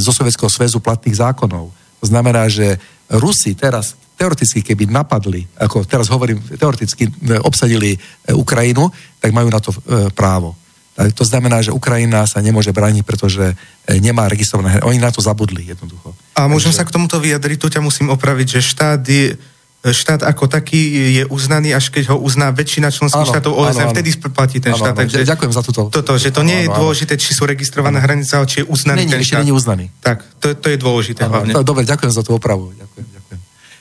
zo 0.00 0.08
Sovietskeho 0.08 0.48
sväzu 0.48 0.80
platných 0.80 1.20
zákonov. 1.20 1.68
To 2.00 2.06
znamená, 2.08 2.48
že 2.48 2.80
Rusi 3.12 3.52
teraz 3.52 3.92
teoreticky, 4.16 4.64
keby 4.64 4.88
napadli, 4.88 5.44
ako 5.60 5.84
teraz 5.84 6.08
hovorím, 6.08 6.40
teoreticky 6.40 7.04
e, 7.04 7.36
obsadili 7.44 7.94
e, 7.94 7.98
Ukrajinu, 8.32 8.88
tak 9.20 9.30
majú 9.36 9.52
na 9.52 9.60
to 9.60 9.70
e, 9.70 10.08
právo. 10.10 10.56
To 10.96 11.28
znamená, 11.28 11.60
že 11.60 11.76
Ukrajina 11.76 12.24
sa 12.24 12.40
nemôže 12.40 12.72
brániť, 12.72 13.04
pretože 13.04 13.52
nemá 14.00 14.32
registrované. 14.32 14.80
Oni 14.80 14.96
na 14.96 15.12
to 15.12 15.20
zabudli 15.20 15.68
jednoducho. 15.68 16.16
A 16.32 16.48
môžem 16.48 16.72
sa 16.72 16.88
k 16.88 16.90
tomuto 16.96 17.20
vyjadriť, 17.20 17.60
tu 17.60 17.68
ťa 17.68 17.84
musím 17.84 18.08
opraviť, 18.08 18.56
že 18.56 18.60
štát 18.64 19.04
je, 19.04 19.36
štát 19.84 20.24
ako 20.24 20.48
taký 20.48 20.80
je 21.20 21.22
uznaný, 21.28 21.76
až 21.76 21.92
keď 21.92 22.16
ho 22.16 22.16
uzná 22.16 22.48
väčšina 22.48 22.88
členských 22.88 23.28
Áno, 23.28 23.32
štátov 23.36 23.52
áno, 23.52 23.68
OSN, 23.68 23.84
áno. 23.84 23.92
vtedy 23.92 24.08
platí 24.32 24.56
ten 24.56 24.72
Áno, 24.72 24.80
štát. 24.80 24.96
áno, 24.96 25.00
takže 25.04 25.18
ďakujem 25.28 25.52
za 25.52 25.62
túto- 25.68 25.92
Toto, 25.92 26.12
že 26.16 26.32
to 26.32 26.40
nie 26.40 26.64
je 26.64 26.66
Áno, 26.66 26.72
áno. 26.72 26.78
dôležité, 26.80 27.12
či 27.20 27.36
sú 27.36 27.44
registrované 27.44 28.00
hranice, 28.00 28.32
ale 28.32 28.48
či 28.48 28.64
je 28.64 28.66
uznaný 28.66 29.04
nie, 29.04 29.20
ten 29.20 29.20
štát. 29.20 29.44
je 29.44 29.52
uznaný. 29.52 29.92
Tak, 30.00 30.24
to, 30.40 30.56
to 30.56 30.72
je 30.72 30.80
dôležité 30.80 31.28
hlavne. 31.28 31.52
Áno, 31.52 31.60
Dobre, 31.60 31.84
ďakujem 31.84 32.08
za 32.08 32.24
tú 32.24 32.32
opravu. 32.32 32.72
Ďakujem. 32.72 33.15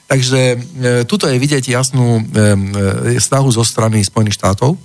Takže 0.06 0.42
e, 0.54 0.58
tuto 1.10 1.26
je 1.26 1.42
vidieť 1.42 1.66
jasnú 1.74 2.22
e, 2.22 2.24
e, 3.16 3.18
snahu 3.18 3.50
zo 3.50 3.66
strany 3.66 4.06
Spojených 4.06 4.38
štátov 4.38 4.78
e, 4.78 4.80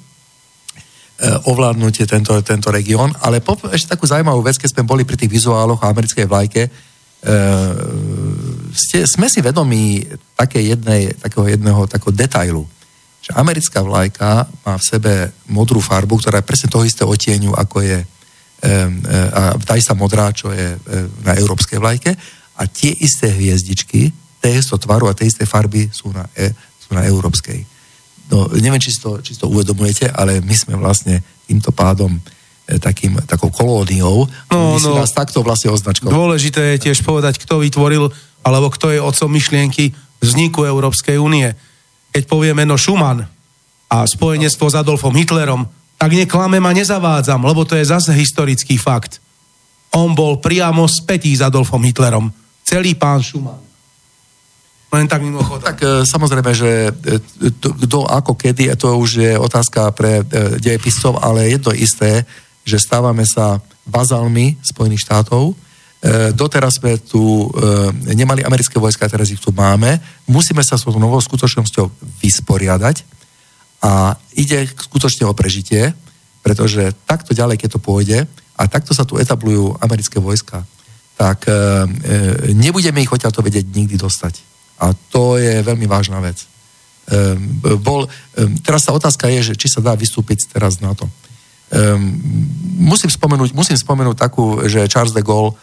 ovládnutie 1.45 2.09
tento, 2.09 2.33
tento 2.41 2.73
región, 2.73 3.13
ale 3.21 3.45
po, 3.45 3.61
ešte 3.69 3.93
takú 3.93 4.09
zaujímavú 4.09 4.41
vec, 4.41 4.57
keď 4.57 4.81
sme 4.81 4.89
boli 4.89 5.05
pri 5.05 5.21
tých 5.21 5.29
vizuáloch 5.29 5.85
a 5.85 5.93
americkej 5.93 6.25
vlajke, 6.25 6.63
e, 6.65 6.71
ste, 8.73 9.05
sme 9.05 9.29
si 9.29 9.45
vedomí 9.45 10.09
také 10.33 10.65
jednej, 10.65 11.13
takého 11.21 11.45
jedného 11.53 11.85
takého 11.85 12.17
detailu, 12.17 12.65
že 13.21 13.37
americká 13.37 13.85
vlajka 13.85 14.49
má 14.65 14.81
v 14.81 14.89
sebe 14.89 15.13
modrú 15.53 15.85
farbu, 15.85 16.17
ktorá 16.17 16.41
je 16.41 16.49
presne 16.49 16.73
toho 16.73 16.89
isté 16.89 17.05
otieňu, 17.05 17.53
ako 17.61 17.85
je 17.85 17.99
e, 18.01 18.07
e, 18.65 18.73
a 19.37 19.53
tá 19.61 19.77
istá 19.77 19.93
modrá, 19.93 20.33
čo 20.33 20.49
je 20.49 20.81
na 21.29 21.37
európskej 21.37 21.77
vlajke. 21.77 22.17
A 22.57 22.65
tie 22.65 22.93
isté 23.05 23.29
hviezdičky, 23.29 24.13
istého 24.49 24.81
tvaru 24.81 25.13
a 25.13 25.17
tej 25.17 25.29
isté 25.29 25.45
farby 25.45 25.93
sú 25.93 26.09
na, 26.09 26.25
e, 26.33 26.49
sú 26.81 26.97
na 26.97 27.05
európskej. 27.05 27.61
No, 28.31 28.47
neviem, 28.57 28.81
či 28.81 28.95
si, 28.95 29.01
to, 29.03 29.21
či 29.21 29.37
si 29.37 29.41
to 29.43 29.51
uvedomujete, 29.51 30.09
ale 30.09 30.41
my 30.41 30.55
sme 30.57 30.79
vlastne 30.79 31.21
týmto 31.45 31.75
pádom 31.75 32.15
e, 32.15 32.79
takým, 32.79 33.19
takou 33.27 33.51
kolóniou, 33.51 34.25
No, 34.49 34.57
no, 34.57 34.67
no. 34.75 34.81
si 34.81 34.89
no. 34.89 34.97
nás 34.97 35.13
takto 35.13 35.43
vlastne 35.45 35.75
označkovali. 35.75 36.15
Dôležité 36.15 36.79
je 36.79 36.89
tiež 36.89 37.05
povedať, 37.05 37.43
kto 37.43 37.61
vytvoril, 37.61 38.09
alebo 38.41 38.73
kto 38.73 38.95
je 38.95 39.03
otcom 39.03 39.29
myšlienky 39.29 39.93
vzniku 40.23 40.65
Európskej 40.65 41.21
únie. 41.21 41.53
Keď 42.15 42.25
povie 42.31 42.55
meno 42.57 42.79
Schumann 42.81 43.27
a 43.91 43.97
spojenectvo 44.07 44.67
s 44.71 44.79
Adolfom 44.79 45.13
Hitlerom, 45.13 45.67
tak 46.01 46.17
neklamem 46.17 46.65
a 46.65 46.73
nezavádzam, 46.73 47.45
lebo 47.45 47.69
to 47.69 47.77
je 47.77 47.85
zase 47.85 48.17
historický 48.17 48.81
fakt. 48.81 49.21
On 49.93 50.15
bol 50.15 50.39
priamo 50.41 50.87
spätý 50.87 51.35
s 51.35 51.43
Adolfom 51.45 51.83
Hitlerom. 51.83 52.31
Celý 52.65 52.95
pán 52.95 53.21
Schumann. 53.21 53.70
Len 54.91 55.07
tak 55.07 55.23
mimochodom. 55.23 55.63
Tak 55.63 55.79
e, 55.83 55.87
samozrejme, 56.03 56.51
že 56.51 56.91
e, 56.91 57.23
to- 57.63 57.75
kto 57.79 58.11
ako 58.11 58.35
kedy, 58.35 58.75
to 58.75 58.99
už 58.99 59.11
je 59.23 59.33
otázka 59.39 59.95
pre 59.95 60.21
e, 60.21 60.23
dejepiscov, 60.59 61.23
ale 61.23 61.47
je 61.47 61.59
to 61.63 61.71
isté, 61.71 62.27
že 62.67 62.83
stávame 62.83 63.23
sa 63.23 63.63
bazálmi 63.87 64.59
Spojených 64.67 65.07
štátov. 65.07 65.55
E, 66.01 66.35
doteraz 66.35 66.83
sme 66.83 66.99
tu 66.99 67.47
e, 67.47 67.47
nemali 68.19 68.43
americké 68.43 68.83
vojska, 68.83 69.07
teraz 69.07 69.31
ich 69.31 69.39
tu 69.39 69.55
máme. 69.55 70.03
Musíme 70.27 70.65
sa 70.67 70.75
s 70.75 70.83
tou 70.83 70.97
novou 70.99 71.23
skutočnosťou 71.23 71.87
vysporiadať 72.19 73.07
a 73.87 74.19
ide 74.35 74.67
skutočne 74.67 75.29
o 75.31 75.37
prežitie, 75.39 75.95
pretože 76.43 76.97
takto 77.07 77.31
ďalej, 77.31 77.63
keď 77.63 77.79
to 77.79 77.81
pôjde 77.81 78.19
a 78.59 78.63
takto 78.67 78.91
sa 78.91 79.07
tu 79.07 79.23
etablujú 79.23 79.77
americké 79.79 80.19
vojska, 80.19 80.67
tak 81.21 81.47
e, 81.47 81.53
nebudeme 82.57 83.05
ich 83.05 83.13
odtiaľto 83.13 83.45
vedieť 83.45 83.69
nikdy 83.71 84.01
dostať. 84.01 84.51
A 84.81 84.97
to 85.13 85.37
je 85.37 85.61
veľmi 85.61 85.85
vážna 85.85 86.25
vec. 86.25 86.49
Um, 87.11 87.61
bol, 87.83 88.07
um, 88.07 88.11
teraz 88.65 88.89
tá 88.89 88.97
otázka 88.97 89.29
je, 89.29 89.53
že 89.53 89.55
či 89.59 89.69
sa 89.69 89.85
dá 89.85 89.93
vystúpiť 89.99 90.49
teraz 90.49 90.81
na 90.81 90.97
to. 90.97 91.05
Um, 91.71 92.17
musím, 92.81 93.13
spomenúť, 93.13 93.53
musím 93.53 93.77
spomenúť 93.77 94.17
takú, 94.17 94.65
že 94.65 94.89
Charles 94.89 95.13
de 95.13 95.21
Gaulle 95.21 95.53
uh, 95.53 95.59
uh, 95.59 95.61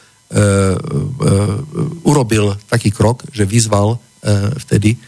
urobil 2.03 2.53
taký 2.67 2.91
krok, 2.91 3.23
že 3.31 3.47
vyzval 3.47 3.95
uh, 3.95 3.99
vtedy 4.59 4.95
um, 4.95 4.99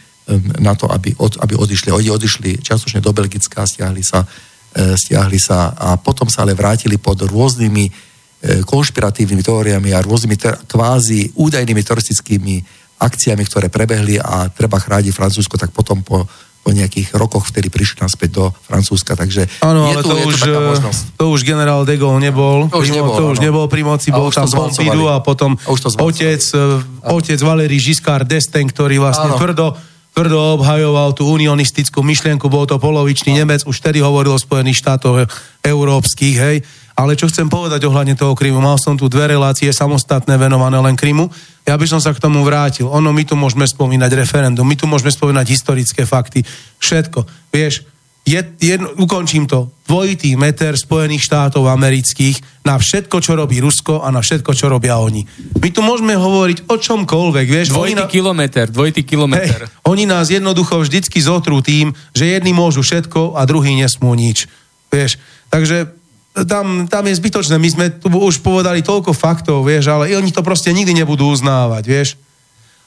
na 0.58 0.74
to, 0.74 0.88
aby, 0.88 1.12
od, 1.20 1.36
aby 1.44 1.54
odišli. 1.54 1.92
Oni 1.92 2.08
odišli 2.08 2.64
čiastočne 2.64 3.04
do 3.04 3.12
Belgická, 3.12 3.68
stiahli 3.68 4.00
sa, 4.00 4.24
uh, 4.24 4.96
stiahli 4.96 5.36
sa 5.36 5.76
a 5.76 6.00
potom 6.00 6.26
sa 6.26 6.48
ale 6.48 6.56
vrátili 6.56 6.96
pod 6.96 7.20
rôznymi 7.20 8.08
konšpiratívnymi 8.40 9.44
teóriami 9.44 9.92
a 9.92 10.00
rôznymi 10.00 10.36
ter- 10.40 10.56
kvázi 10.64 11.36
údajnými 11.36 11.84
teroristickými 11.84 12.79
akciami, 13.00 13.42
ktoré 13.48 13.72
prebehli 13.72 14.20
a 14.20 14.52
treba 14.52 14.76
chrániť 14.76 15.10
Francúzsko, 15.10 15.56
tak 15.56 15.72
potom 15.72 16.04
po, 16.04 16.28
po 16.60 16.70
nejakých 16.70 17.16
rokoch 17.16 17.48
vtedy 17.48 17.72
prišli 17.72 18.04
naspäť 18.04 18.30
do 18.36 18.44
Francúzska. 18.52 19.16
Takže 19.16 19.48
Áno, 19.64 19.88
je 19.88 19.96
ale 19.96 20.02
tu, 20.04 20.12
to 20.12 20.16
je 20.20 20.24
už, 20.28 20.36
možnosť. 20.76 21.02
to 21.16 21.24
už 21.32 21.40
generál 21.40 21.88
de 21.88 21.96
Gaulle 21.96 22.20
nebol. 22.20 22.68
To 22.68 22.84
už 22.84 22.92
pri, 22.92 22.92
mo- 22.92 22.96
nebol, 23.00 23.14
to 23.16 23.24
už 23.32 23.38
nebol 23.40 23.64
pri 23.72 23.82
moci, 23.82 24.08
A 24.12 24.20
bol 24.20 24.28
tam. 24.28 24.44
Pompidou 24.44 25.08
a 25.08 25.24
potom 25.24 25.56
A 25.56 25.68
už 25.72 25.80
to 25.80 25.88
otec, 25.96 26.36
eh, 26.38 27.08
otec 27.08 27.38
Valéry 27.40 27.80
Giscard 27.80 28.28
d'Estaing, 28.28 28.68
ktorý 28.68 29.00
vlastne 29.00 29.32
Áno. 29.32 29.40
tvrdo, 29.40 29.72
tvrdo 30.12 30.60
obhajoval 30.60 31.16
tú 31.16 31.24
unionistickú 31.24 32.04
myšlienku, 32.04 32.52
bol 32.52 32.68
to 32.68 32.76
polovičný 32.76 33.40
Nemec, 33.40 33.64
už 33.64 33.80
vtedy 33.80 34.04
hovoril 34.04 34.36
o 34.36 34.40
Spojených 34.42 34.84
štátoch 34.84 35.24
európskych, 35.64 36.36
hej. 36.36 36.56
Ale 37.00 37.16
čo 37.16 37.32
chcem 37.32 37.48
povedať 37.48 37.80
ohľadne 37.88 38.12
toho 38.12 38.36
Krymu, 38.36 38.60
mal 38.60 38.76
som 38.76 38.92
tu 38.92 39.08
dve 39.08 39.32
relácie 39.32 39.72
samostatné 39.72 40.36
venované 40.36 40.76
len 40.76 40.92
Krymu. 41.00 41.32
Ja 41.64 41.80
by 41.80 41.86
som 41.88 41.96
sa 41.96 42.12
k 42.12 42.20
tomu 42.20 42.44
vrátil. 42.44 42.84
Ono, 42.92 43.08
my 43.08 43.24
tu 43.24 43.40
môžeme 43.40 43.64
spomínať 43.64 44.12
referendum, 44.20 44.68
my 44.68 44.76
tu 44.76 44.84
môžeme 44.84 45.08
spomínať 45.08 45.46
historické 45.48 46.04
fakty, 46.04 46.44
všetko. 46.76 47.24
Vieš, 47.48 47.88
je, 48.28 48.36
jedno, 48.60 48.92
ukončím 49.00 49.48
to. 49.48 49.72
Dvojitý 49.88 50.36
meter 50.36 50.76
Spojených 50.76 51.24
štátov 51.24 51.64
amerických 51.72 52.68
na 52.68 52.76
všetko, 52.76 53.16
čo 53.24 53.32
robí 53.32 53.64
Rusko 53.64 54.04
a 54.04 54.12
na 54.12 54.20
všetko, 54.20 54.52
čo 54.52 54.68
robia 54.68 55.00
oni. 55.00 55.24
My 55.56 55.72
tu 55.72 55.80
môžeme 55.80 56.14
hovoriť 56.20 56.68
o 56.68 56.76
čomkoľvek, 56.76 57.46
vieš. 57.48 57.72
Dvojitý 57.72 58.04
na- 58.04 58.12
kilometr, 58.12 58.68
dvojitý 58.68 59.02
kilometr. 59.08 59.72
Hej, 59.72 59.88
oni 59.88 60.04
nás 60.04 60.28
jednoducho 60.28 60.84
vždycky 60.84 61.16
zotrú 61.16 61.64
tým, 61.64 61.96
že 62.12 62.28
jedni 62.28 62.52
môžu 62.52 62.84
všetko 62.84 63.40
a 63.40 63.42
druhí 63.48 63.72
nesmú 63.72 64.12
nič. 64.12 64.52
Vieš, 64.92 65.16
takže 65.48 65.99
tam, 66.34 66.86
tam 66.86 67.04
je 67.06 67.18
zbytočné. 67.18 67.58
My 67.58 67.68
sme 67.70 67.86
tu 67.90 68.06
už 68.10 68.38
povedali 68.40 68.80
toľko 68.80 69.10
faktov, 69.10 69.66
vieš, 69.66 69.90
ale 69.90 70.14
oni 70.14 70.30
to 70.30 70.46
proste 70.46 70.70
nikdy 70.70 70.94
nebudú 70.94 71.26
uznávať, 71.30 71.84
vieš. 71.84 72.08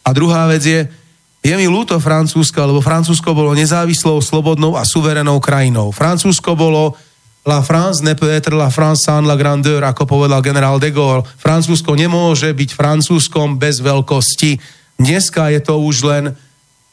A 0.03 0.15
druhá 0.15 0.47
vec 0.47 0.63
je, 0.63 0.87
je 1.43 1.53
mi 1.55 1.67
ľúto 1.67 1.99
Francúzska, 1.99 2.63
lebo 2.63 2.79
Francúzsko 2.83 3.35
bolo 3.35 3.51
nezávislou, 3.51 4.23
slobodnou 4.23 4.79
a 4.79 4.87
suverenou 4.87 5.39
krajinou. 5.43 5.91
Francúzsko 5.91 6.55
bolo 6.55 6.95
La 7.43 7.59
France 7.59 7.99
ne 7.99 8.15
peut 8.15 8.31
être 8.31 8.55
la 8.55 8.71
France 8.71 9.03
sans 9.03 9.19
la 9.19 9.35
grandeur, 9.35 9.83
ako 9.83 10.07
povedal 10.07 10.39
generál 10.39 10.79
de 10.79 10.95
Gaulle. 10.95 11.27
Francúzsko 11.27 11.91
nemôže 11.91 12.55
byť 12.55 12.69
francúzskom 12.71 13.59
bez 13.59 13.83
veľkosti. 13.83 14.55
Dneska 14.95 15.51
je 15.51 15.59
to 15.59 15.75
už 15.83 16.07
len 16.07 16.31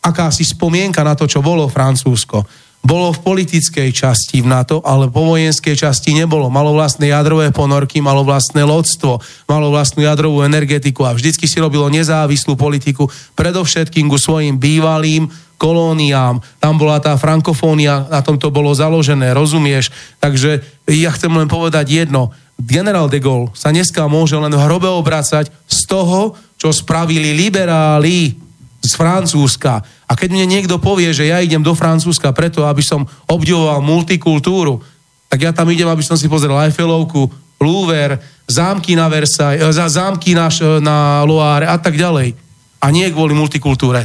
akási 0.03 0.43
spomienka 0.43 1.07
na 1.07 1.15
to, 1.15 1.31
čo 1.31 1.39
bolo 1.39 1.71
Francúzsko. 1.71 2.43
Bolo 2.81 3.13
v 3.13 3.21
politickej 3.21 3.93
časti 3.93 4.41
v 4.41 4.49
NATO, 4.49 4.81
ale 4.81 5.13
po 5.13 5.29
vojenskej 5.29 5.77
časti 5.77 6.17
nebolo. 6.17 6.49
Malo 6.49 6.73
vlastné 6.73 7.13
jadrové 7.13 7.53
ponorky, 7.53 8.01
malo 8.01 8.25
vlastné 8.25 8.65
lodstvo, 8.65 9.21
malo 9.45 9.69
vlastnú 9.69 10.01
jadrovú 10.01 10.41
energetiku 10.41 11.05
a 11.05 11.13
vždycky 11.13 11.45
si 11.45 11.61
robilo 11.61 11.93
nezávislú 11.93 12.57
politiku, 12.57 13.13
predovšetkým 13.37 14.09
ku 14.09 14.17
svojim 14.17 14.57
bývalým 14.57 15.29
kolóniám. 15.61 16.41
Tam 16.57 16.81
bola 16.81 17.05
tá 17.05 17.21
frankofónia, 17.21 18.09
na 18.09 18.25
tom 18.25 18.41
to 18.41 18.49
bolo 18.49 18.73
založené, 18.73 19.37
rozumieš? 19.37 19.93
Takže 20.17 20.65
ja 20.89 21.13
chcem 21.13 21.37
len 21.37 21.53
povedať 21.53 21.85
jedno. 21.85 22.33
Generál 22.57 23.13
de 23.13 23.21
Gaulle 23.21 23.53
sa 23.53 23.69
dneska 23.69 24.09
môže 24.09 24.41
len 24.41 24.57
hrobe 24.57 24.89
obracať 24.89 25.53
z 25.69 25.81
toho, 25.85 26.33
čo 26.57 26.73
spravili 26.73 27.37
liberáli 27.37 28.50
z 28.81 28.93
Francúzska. 28.97 29.85
A 30.09 30.13
keď 30.17 30.29
mne 30.33 30.47
niekto 30.49 30.81
povie, 30.81 31.13
že 31.13 31.29
ja 31.29 31.39
idem 31.39 31.61
do 31.61 31.77
Francúzska 31.77 32.33
preto, 32.33 32.65
aby 32.65 32.81
som 32.81 33.05
obdivoval 33.29 33.85
multikultúru, 33.85 34.81
tak 35.29 35.45
ja 35.47 35.53
tam 35.53 35.69
idem, 35.71 35.87
aby 35.87 36.03
som 36.03 36.17
si 36.19 36.27
pozrel 36.27 36.57
Eiffelovku, 36.59 37.29
Louvre, 37.61 38.17
zámky 38.49 38.97
na 38.97 39.07
Versailles, 39.13 39.61
eh, 39.61 39.69
za- 39.71 39.93
zámky 39.93 40.33
na, 40.33 40.49
na 40.81 41.23
Loire 41.29 41.69
a 41.69 41.77
tak 41.77 41.95
ďalej. 41.95 42.33
A 42.81 42.87
nie 42.89 43.05
kvôli 43.13 43.37
multikultúre. 43.37 44.01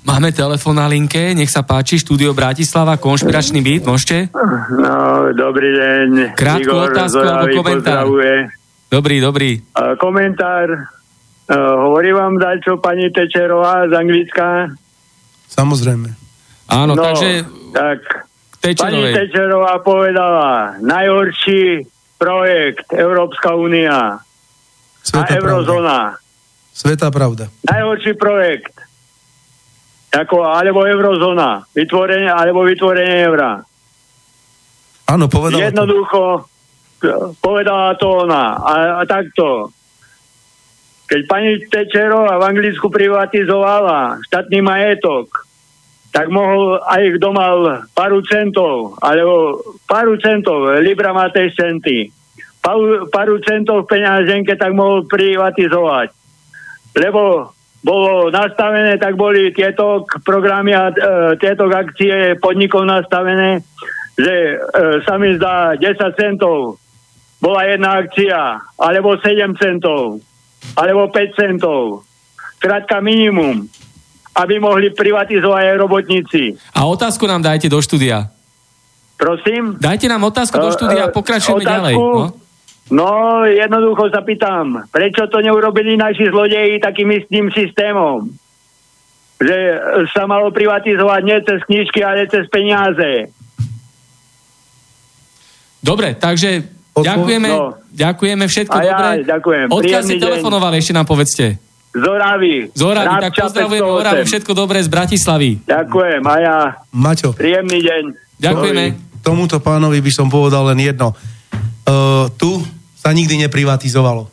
Máme 0.00 0.32
telefon 0.32 0.78
na 0.78 0.88
linke, 0.88 1.34
nech 1.36 1.50
sa 1.52 1.60
páči, 1.60 2.00
štúdio 2.00 2.32
Bratislava, 2.32 2.96
konšpiračný 2.96 3.60
byt, 3.60 3.82
môžete? 3.84 4.32
No, 4.80 5.28
dobrý 5.36 5.76
deň. 5.76 6.08
Krátku 6.38 6.72
Igor 6.72 6.88
otázku 6.88 7.20
alebo 7.20 7.60
komentár? 7.60 8.06
pozdravuje. 8.08 8.34
Dobrý, 8.88 9.16
dobrý. 9.20 9.50
Uh, 9.76 9.94
komentár. 10.00 10.88
Uh, 11.50 11.56
hovorí 11.82 12.14
vám 12.14 12.38
dačo 12.38 12.78
pani 12.78 13.10
Tečerová 13.10 13.90
z 13.90 13.92
Anglicka? 13.92 14.70
Áno, 16.70 16.94
No, 16.94 17.02
takže 17.02 17.42
Tak, 17.74 17.98
k 18.54 18.56
pani 18.62 18.70
Tečerovej. 19.02 19.14
Tečerová 19.18 19.74
povedala, 19.82 20.78
najhorší 20.78 21.82
projekt 22.14 22.94
Európska 22.94 23.58
únia 23.58 24.22
a 24.22 25.26
pravda. 25.26 25.34
eurozóna. 25.42 25.98
Sveta 26.70 27.10
pravda. 27.10 27.50
Najhorší 27.66 28.14
projekt. 28.14 28.76
Ako, 30.14 30.46
alebo 30.46 30.86
eurozóna. 30.86 31.66
Vytvorenie, 31.74 32.30
alebo 32.30 32.62
vytvorenie 32.62 33.26
eura. 33.26 33.58
Áno, 35.10 35.26
povedal 35.26 35.58
to. 35.58 35.66
Jednoducho 35.66 36.20
povedala 37.42 37.98
to 37.98 38.22
ona. 38.22 38.54
A, 38.60 38.72
a 39.00 39.02
takto. 39.02 39.74
Keď 41.10 41.20
pani 41.26 41.58
Tečerová 41.66 42.38
v 42.38 42.46
Anglicku 42.54 42.86
privatizovala 42.86 44.22
štátny 44.30 44.62
majetok, 44.62 45.26
tak 46.14 46.30
mohol 46.30 46.78
aj 46.86 47.18
kto 47.18 47.28
mal 47.34 47.58
paru 47.94 48.22
centov, 48.26 48.94
alebo 49.02 49.58
paru 49.90 50.14
centov, 50.22 50.70
Libra 50.78 51.10
má 51.10 51.26
tej 51.34 51.50
centy, 51.54 52.14
paru, 52.62 53.36
centov 53.42 53.86
v 53.86 53.90
peňaženke, 53.90 54.54
tak 54.54 54.70
mohol 54.70 55.06
privatizovať. 55.06 56.14
Lebo 56.94 57.54
bolo 57.82 58.30
nastavené, 58.30 58.98
tak 58.98 59.18
boli 59.18 59.50
tieto 59.50 60.06
programy 60.22 60.74
a 60.74 60.90
e, 60.90 60.94
tieto 61.40 61.66
akcie 61.70 62.38
podnikov 62.38 62.86
nastavené, 62.86 63.66
že 64.14 64.34
e, 64.34 64.54
sa 65.06 65.16
mi 65.16 65.34
zdá 65.34 65.74
10 65.74 65.96
centov 66.14 66.78
bola 67.40 67.64
jedna 67.64 68.04
akcia, 68.04 68.60
alebo 68.76 69.16
7 69.16 69.56
centov, 69.56 70.20
alebo 70.76 71.08
5 71.08 71.38
centov. 71.38 72.04
Krátka 72.60 73.00
minimum, 73.00 73.64
aby 74.36 74.60
mohli 74.60 74.92
privatizovať 74.92 75.62
aj 75.72 75.76
robotníci. 75.80 76.42
A 76.76 76.84
otázku 76.86 77.24
nám 77.24 77.40
dajte 77.40 77.66
do 77.66 77.80
štúdia. 77.80 78.28
Prosím? 79.16 79.76
Dajte 79.76 80.08
nám 80.08 80.24
otázku 80.28 80.56
do 80.56 80.72
Eh, 80.72 80.76
štúdia 80.76 81.02
a 81.08 81.12
pokračujeme 81.12 81.60
otázku? 81.60 81.72
ďalej. 81.72 81.94
No? 81.96 82.26
No, 82.90 83.10
jednoducho 83.46 84.10
sa 84.10 84.18
pýtam, 84.26 84.82
prečo 84.90 85.30
to 85.30 85.38
neurobili 85.38 85.94
naši 85.94 86.26
zlodeji 86.26 86.82
takým 86.82 87.14
istým 87.14 87.46
systémom? 87.54 88.26
Že 89.38 89.56
e, 89.56 89.76
sa 90.10 90.26
malo 90.26 90.50
privatizovať 90.50 91.20
nie 91.22 91.38
cez 91.46 91.62
knižky, 91.70 92.02
ale 92.02 92.26
cez 92.26 92.50
peniaze. 92.50 93.30
Dobre, 95.80 96.18
takže 96.18 96.66
Odpo- 97.00 97.08
ďakujeme, 97.08 97.48
No. 97.48 97.74
ďakujeme 97.88 98.44
všetko 98.44 98.72
A 98.72 98.80
ja 98.80 98.92
dobré. 98.92 99.24
ďakujem. 99.24 99.66
Odkiaľ 99.68 100.02
deň. 100.06 100.20
telefonovali, 100.20 100.74
ešte 100.76 100.92
nám 100.92 101.04
povedzte. 101.04 101.44
Z 101.90 102.04
Oravy. 102.04 102.70
Z 102.70 102.80
Oravy, 102.80 103.14
tak 103.20 103.32
pozdravujeme 103.34 103.82
508. 103.84 104.00
Oravu, 104.00 104.22
všetko 104.22 104.52
dobré 104.54 104.78
z 104.78 104.88
Bratislavy. 104.88 105.50
Ďakujem 105.64 106.22
a 106.22 106.34
ja. 106.38 106.56
Maťo, 106.92 107.34
Príjemný 107.34 107.78
deň. 107.80 108.02
Ďakujeme. 108.38 108.84
tomuto 109.20 109.58
pánovi 109.58 109.98
by 109.98 110.12
som 110.14 110.26
povedal 110.26 110.70
len 110.70 110.80
jedno. 110.80 111.12
Uh, 111.82 112.30
tu 112.32 112.62
sa 112.94 113.10
nikdy 113.10 113.40
neprivatizovalo. 113.40 114.30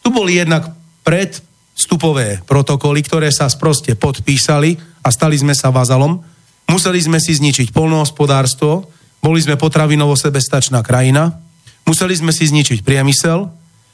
Tu 0.00 0.08
boli 0.10 0.34
jednak 0.34 0.74
predstupové 1.06 2.42
protokoly, 2.42 3.00
ktoré 3.00 3.30
sa 3.30 3.46
sproste 3.46 3.94
podpísali 3.94 4.74
a 5.00 5.08
stali 5.08 5.34
sme 5.34 5.54
sa 5.54 5.70
vazalom. 5.70 6.18
Museli 6.66 6.98
sme 6.98 7.16
si 7.16 7.30
zničiť 7.30 7.70
polnohospodárstvo, 7.70 8.90
boli 9.18 9.38
sme 9.38 9.54
potravinovo 9.54 10.12
sebestačná 10.12 10.82
krajina, 10.82 11.30
museli 11.86 12.18
sme 12.18 12.34
si 12.34 12.50
zničiť 12.50 12.82
priemysel, 12.82 13.48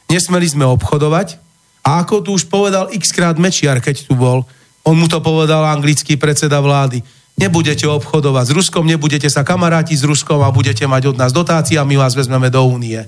nesmeli 0.09 0.49
sme 0.49 0.67
obchodovať 0.67 1.39
a 1.85 2.03
ako 2.03 2.25
tu 2.25 2.31
už 2.35 2.49
povedal 2.49 2.89
x 2.91 3.13
krát 3.13 3.37
Mečiar, 3.39 3.79
keď 3.79 4.09
tu 4.09 4.17
bol, 4.17 4.43
on 4.83 4.99
mu 4.99 5.07
to 5.07 5.23
povedal 5.23 5.63
anglický 5.69 6.19
predseda 6.19 6.59
vlády, 6.59 7.05
nebudete 7.39 7.87
obchodovať 7.87 8.51
s 8.51 8.53
Ruskom, 8.57 8.85
nebudete 8.89 9.29
sa 9.31 9.47
kamaráti 9.47 9.95
s 9.95 10.03
Ruskom 10.03 10.43
a 10.43 10.51
budete 10.51 10.89
mať 10.89 11.15
od 11.15 11.17
nás 11.21 11.31
dotácie 11.31 11.79
a 11.79 11.87
my 11.87 12.01
vás 12.01 12.19
vezmeme 12.19 12.51
do 12.51 12.65
únie. 12.67 12.99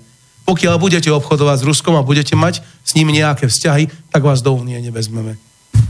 Pokiaľ 0.44 0.76
budete 0.76 1.08
obchodovať 1.08 1.64
s 1.64 1.66
Ruskom 1.66 1.96
a 1.96 2.04
budete 2.04 2.36
mať 2.36 2.60
s 2.84 2.92
ním 2.92 3.08
nejaké 3.08 3.48
vzťahy, 3.48 4.12
tak 4.12 4.22
vás 4.22 4.44
do 4.44 4.52
únie 4.52 4.76
nevezmeme. 4.76 5.40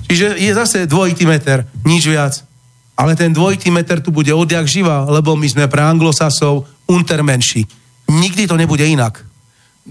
Čiže 0.07 0.39
je 0.39 0.53
zase 0.55 0.87
dvojitý 0.87 1.27
meter, 1.27 1.66
nič 1.83 2.07
viac. 2.07 2.47
Ale 2.95 3.19
ten 3.19 3.35
dvojitý 3.35 3.75
meter 3.75 3.99
tu 3.99 4.15
bude 4.15 4.31
odjak 4.31 4.71
živa, 4.71 5.03
lebo 5.11 5.35
my 5.35 5.51
sme 5.51 5.66
pre 5.66 5.83
anglosasov 5.83 6.71
untermenší. 6.87 7.66
Nikdy 8.09 8.44
to 8.47 8.56
nebude 8.56 8.85
inak. 8.85 9.24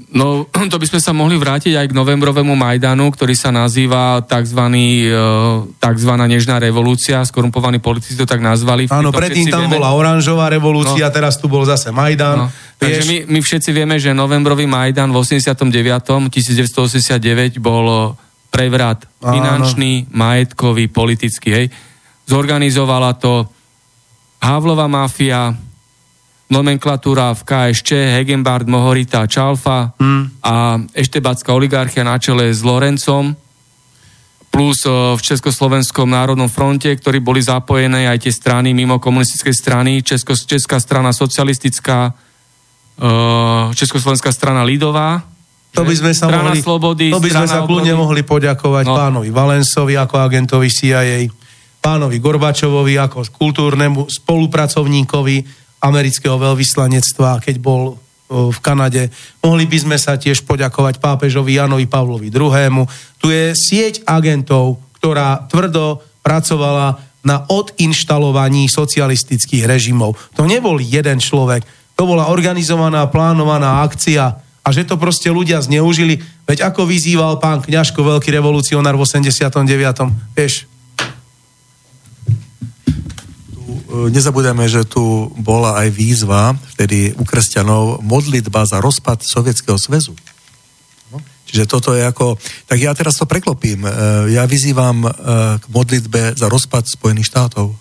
No, 0.10 0.50
to 0.74 0.82
by 0.82 0.90
sme 0.90 0.98
sa 0.98 1.14
mohli 1.14 1.38
vrátiť 1.38 1.78
aj 1.78 1.94
k 1.94 1.94
novembrovému 1.94 2.58
Majdanu, 2.58 3.14
ktorý 3.14 3.38
sa 3.38 3.54
nazýva 3.54 4.26
tzv. 4.26 4.58
tzv. 5.78 6.12
nežná 6.18 6.58
revolúcia, 6.58 7.22
skorumpovaní 7.22 7.78
politici 7.78 8.18
to 8.18 8.26
tak 8.26 8.42
nazvali. 8.42 8.90
Áno, 8.90 9.14
predtým 9.14 9.54
tam 9.54 9.70
vieme- 9.70 9.78
bola 9.78 9.94
oranžová 9.94 10.50
revolúcia, 10.50 11.10
No. 11.10 11.14
teraz 11.14 11.38
tu 11.38 11.46
bol 11.46 11.62
zase 11.62 11.94
Majdan. 11.94 12.38
No. 12.38 12.48
Takže 12.82 13.06
my, 13.06 13.18
my 13.30 13.40
všetci 13.40 13.70
vieme, 13.70 14.02
že 14.02 14.18
novembrový 14.18 14.66
Majdan 14.66 15.14
v 15.14 15.22
89. 15.22 15.70
1989 16.34 17.62
bol 17.62 18.18
prevrat 18.50 19.06
Áno. 19.22 19.34
finančný, 19.38 20.10
majetkový, 20.10 20.90
politický. 20.90 21.50
Hej. 21.54 21.66
Zorganizovala 22.26 23.14
to 23.14 23.46
Havlova 24.42 24.90
mafia, 24.92 25.54
nomenklatúra 26.54 27.34
v 27.34 27.42
KSČ, 27.42 28.22
Hegenbard, 28.22 28.70
Mohorita, 28.70 29.26
Čalfa 29.26 29.98
Hmm. 29.98 30.30
a 30.46 30.78
eštebacká 30.94 31.50
oligarchia 31.50 32.06
na 32.06 32.22
čele 32.22 32.54
s 32.54 32.62
Lorencom 32.62 33.34
plus 34.54 34.86
o, 34.86 35.18
v 35.18 35.22
Československom 35.26 36.06
národnom 36.06 36.46
fronte, 36.46 36.94
ktorí 36.94 37.18
boli 37.18 37.42
zapojené 37.42 38.06
aj 38.06 38.30
tie 38.30 38.34
strany 38.34 38.70
mimo 38.78 39.02
komunistickej 39.02 39.50
strany, 39.50 40.06
Česko, 40.06 40.38
Česká 40.38 40.78
strana 40.78 41.10
socialistická, 41.10 42.14
o, 43.02 43.74
Československá 43.74 44.30
strana 44.30 44.62
Lidová, 44.62 45.26
To 45.74 45.82
by 45.82 45.96
sme 45.98 46.14
sa 46.14 46.30
strana 46.30 46.54
mohli, 46.54 46.62
slobody, 46.62 47.10
to 47.10 47.18
by 47.18 47.34
sme 47.34 47.50
sa 47.50 47.66
kľudne 47.66 47.98
mohli 47.98 48.22
poďakovať 48.22 48.86
no. 48.86 48.94
pánovi 48.94 49.34
Valensovi 49.34 49.98
ako 49.98 50.22
agentovi 50.22 50.70
CIA, 50.70 51.26
pánovi 51.82 52.22
Gorbačovovi 52.22 52.94
ako 53.02 53.26
kultúrnemu 53.34 54.06
spolupracovníkovi 54.06 55.63
amerického 55.84 56.40
veľvyslanectva, 56.40 57.44
keď 57.44 57.56
bol 57.60 58.00
v 58.34 58.60
Kanade. 58.64 59.14
Mohli 59.44 59.70
by 59.70 59.78
sme 59.84 59.98
sa 60.00 60.18
tiež 60.18 60.48
poďakovať 60.48 60.98
pápežovi 60.98 61.60
Janovi 61.60 61.86
Pavlovi 61.86 62.34
II. 62.34 62.88
Tu 63.22 63.28
je 63.30 63.46
sieť 63.54 64.02
agentov, 64.08 64.82
ktorá 64.98 65.46
tvrdo 65.52 66.02
pracovala 66.24 66.98
na 67.24 67.44
odinštalovaní 67.48 68.68
socialistických 68.68 69.68
režimov. 69.68 70.16
To 70.36 70.48
nebol 70.48 70.80
jeden 70.80 71.20
človek, 71.20 71.64
to 71.94 72.04
bola 72.10 72.32
organizovaná, 72.34 73.06
plánovaná 73.08 73.86
akcia 73.86 74.44
a 74.64 74.68
že 74.72 74.88
to 74.88 74.96
proste 74.98 75.30
ľudia 75.30 75.62
zneužili. 75.62 76.20
Veď 76.48 76.74
ako 76.74 76.88
vyzýval 76.88 77.38
pán 77.38 77.62
Kňažko, 77.64 78.02
veľký 78.02 78.32
revolucionár 78.34 78.96
v 78.98 79.04
89. 79.04 80.36
Vieš, 80.36 80.68
nezabudeme, 83.94 84.66
že 84.66 84.90
tu 84.90 85.30
bola 85.38 85.78
aj 85.86 85.88
výzva 85.94 86.58
vtedy 86.76 87.14
u 87.14 87.24
kresťanov 87.24 88.02
modlitba 88.02 88.66
za 88.66 88.82
rozpad 88.82 89.22
Sovietskeho 89.22 89.78
zväzu. 89.78 90.18
No, 91.14 91.22
Čiže 91.46 91.70
toto 91.70 91.94
je 91.94 92.02
ako... 92.02 92.42
Tak 92.66 92.78
ja 92.82 92.92
teraz 92.98 93.22
to 93.22 93.30
preklopím. 93.30 93.86
E, 93.86 93.90
Ja 94.34 94.50
vyzývam 94.50 95.06
e, 95.06 95.10
k 95.62 95.66
modlitbe 95.70 96.34
za 96.34 96.50
rozpad 96.50 96.90
Spojených 96.90 97.30
štátov. 97.30 97.78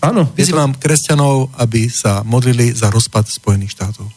Áno, 0.00 0.32
je 0.32 0.48
to, 0.48 0.56
Vyzývam 0.56 0.72
kresťanov, 0.72 1.52
aby 1.60 1.92
sa 1.92 2.24
modlili 2.24 2.72
za 2.72 2.88
rozpad 2.88 3.28
Spojených 3.28 3.76
štátov. 3.76 4.08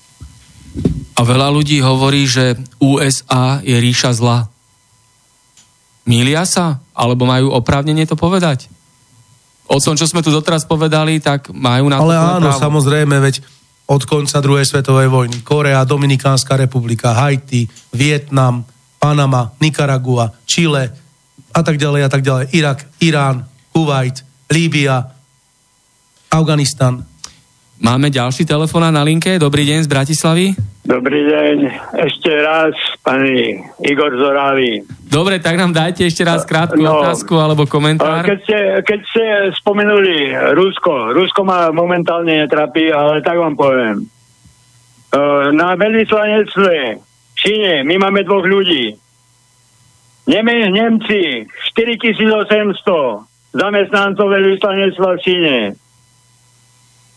A 1.19 1.21
veľa 1.27 1.51
ľudí 1.51 1.83
hovorí, 1.83 2.23
že 2.23 2.55
USA 2.79 3.59
je 3.59 3.75
ríša 3.75 4.15
zla. 4.15 4.47
Mília 6.07 6.47
sa? 6.47 6.79
Alebo 6.95 7.27
majú 7.27 7.51
oprávnenie 7.51 8.07
to 8.07 8.15
povedať? 8.15 8.71
O 9.69 9.77
tom, 9.77 9.93
čo 9.93 10.09
sme 10.09 10.25
tu 10.25 10.33
doteraz 10.33 10.65
povedali, 10.65 11.21
tak 11.21 11.53
majú 11.53 11.93
na 11.93 12.01
to 12.01 12.09
ale 12.09 12.15
áno, 12.17 12.49
právo. 12.49 12.61
samozrejme, 12.61 13.15
veď 13.21 13.45
od 13.89 14.01
konca 14.05 14.41
druhej 14.41 14.65
svetovej 14.65 15.09
vojny. 15.09 15.45
Korea, 15.45 15.85
Dominikánska 15.85 16.57
republika, 16.57 17.13
Haiti, 17.13 17.69
Vietnam, 17.93 18.65
Panama, 18.97 19.53
Nikaragua, 19.61 20.33
Chile 20.45 20.89
a 21.53 21.61
tak 21.61 21.77
ďalej 21.77 22.01
a 22.05 22.09
tak 22.09 22.21
ďalej. 22.21 22.45
Irak, 22.53 22.85
Irán, 23.01 23.45
Kuwait, 23.73 24.25
Líbia, 24.49 25.05
Afganistan. 26.29 27.05
Máme 27.79 28.13
ďalší 28.13 28.45
telefón 28.45 28.85
na 28.89 29.01
linke. 29.05 29.37
Dobrý 29.37 29.65
deň 29.65 29.85
z 29.85 29.89
Bratislavy. 29.89 30.45
Dobrý 30.89 31.21
deň, 31.21 31.57
ešte 32.01 32.33
raz, 32.33 32.73
pani 33.05 33.61
Igor 33.85 34.09
Zoravý. 34.09 34.81
Dobre, 35.05 35.37
tak 35.37 35.53
nám 35.53 35.69
dajte 35.69 36.01
ešte 36.01 36.25
raz 36.25 36.41
krátku 36.41 36.81
No. 36.81 36.97
otázku 36.97 37.37
alebo 37.37 37.69
komentár. 37.69 38.25
Keď 38.25 38.39
ste, 38.41 38.57
keď 38.81 38.99
ste 39.05 39.23
spomenuli 39.53 40.33
Rusko, 40.57 41.13
Rusko 41.13 41.45
ma 41.45 41.69
momentálne 41.69 42.41
netrapí, 42.41 42.89
ale 42.89 43.21
tak 43.21 43.37
vám 43.37 43.53
poviem. 43.53 44.01
E, 44.01 44.05
Na 45.53 45.77
veľvyslanectve 45.77 46.73
v 46.97 47.35
Číne 47.37 47.85
my 47.85 48.09
máme 48.09 48.25
dvoch 48.25 48.49
ľudí. 48.49 48.97
Neme, 50.25 50.73
Nemci 50.73 51.45
4800 51.69 53.29
zamestnancov 53.53 54.25
veľvyslanectva 54.25 55.09
v 55.13 55.21
Číne. 55.21 55.55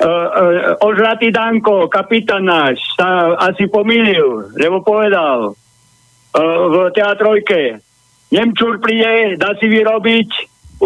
Uh, 0.02 0.74
ožratý 0.82 1.30
Danko, 1.30 1.86
kapitán 1.86 2.42
náš, 2.42 2.82
sa 2.98 3.38
asi 3.38 3.70
pomýlil, 3.70 4.50
lebo 4.58 4.82
povedal 4.82 5.54
uh, 5.54 6.62
v 6.66 6.90
teatrojke, 6.90 7.78
Nemčur 8.34 8.82
príde, 8.82 9.38
dá 9.38 9.54
si 9.62 9.70
vyrobiť 9.70 10.28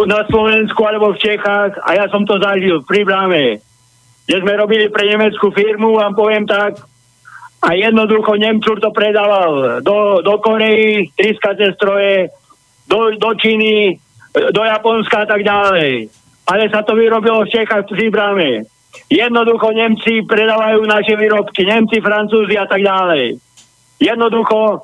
na 0.05 0.21
Slovensku 0.29 0.85
alebo 0.85 1.17
v 1.17 1.23
Čechách 1.23 1.81
a 1.81 1.97
ja 1.97 2.13
som 2.13 2.29
to 2.29 2.37
zažil 2.37 2.85
pri 2.85 3.09
bráme. 3.09 3.65
Kde 4.29 4.37
sme 4.45 4.53
robili 4.61 4.93
pre 4.93 5.09
nemeckú 5.09 5.49
firmu, 5.49 5.97
vám 5.97 6.13
poviem 6.13 6.45
tak, 6.45 6.85
a 7.65 7.73
jednoducho 7.73 8.37
Nemčur 8.37 8.85
to 8.85 8.93
predával 8.93 9.81
do, 9.81 10.21
do 10.21 10.37
Korei, 10.45 11.09
triskace 11.17 11.73
stroje, 11.73 12.29
do, 12.85 13.17
do 13.17 13.33
Číny, 13.33 13.97
do 14.53 14.61
Japonska 14.61 15.25
a 15.25 15.27
tak 15.27 15.41
ďalej. 15.41 16.13
Ale 16.45 16.69
sa 16.69 16.85
to 16.85 16.93
vyrobilo 16.93 17.49
v 17.49 17.53
Čechách 17.57 17.89
pri 17.89 18.13
bráme. 18.13 18.69
Jednoducho 19.07 19.71
Nemci 19.73 20.27
predávajú 20.27 20.83
naše 20.85 21.15
výrobky, 21.15 21.63
Nemci, 21.65 22.03
Francúzi 22.03 22.59
a 22.59 22.67
tak 22.67 22.83
ďalej. 22.83 23.39
Jednoducho 24.03 24.59
e, 24.67 24.77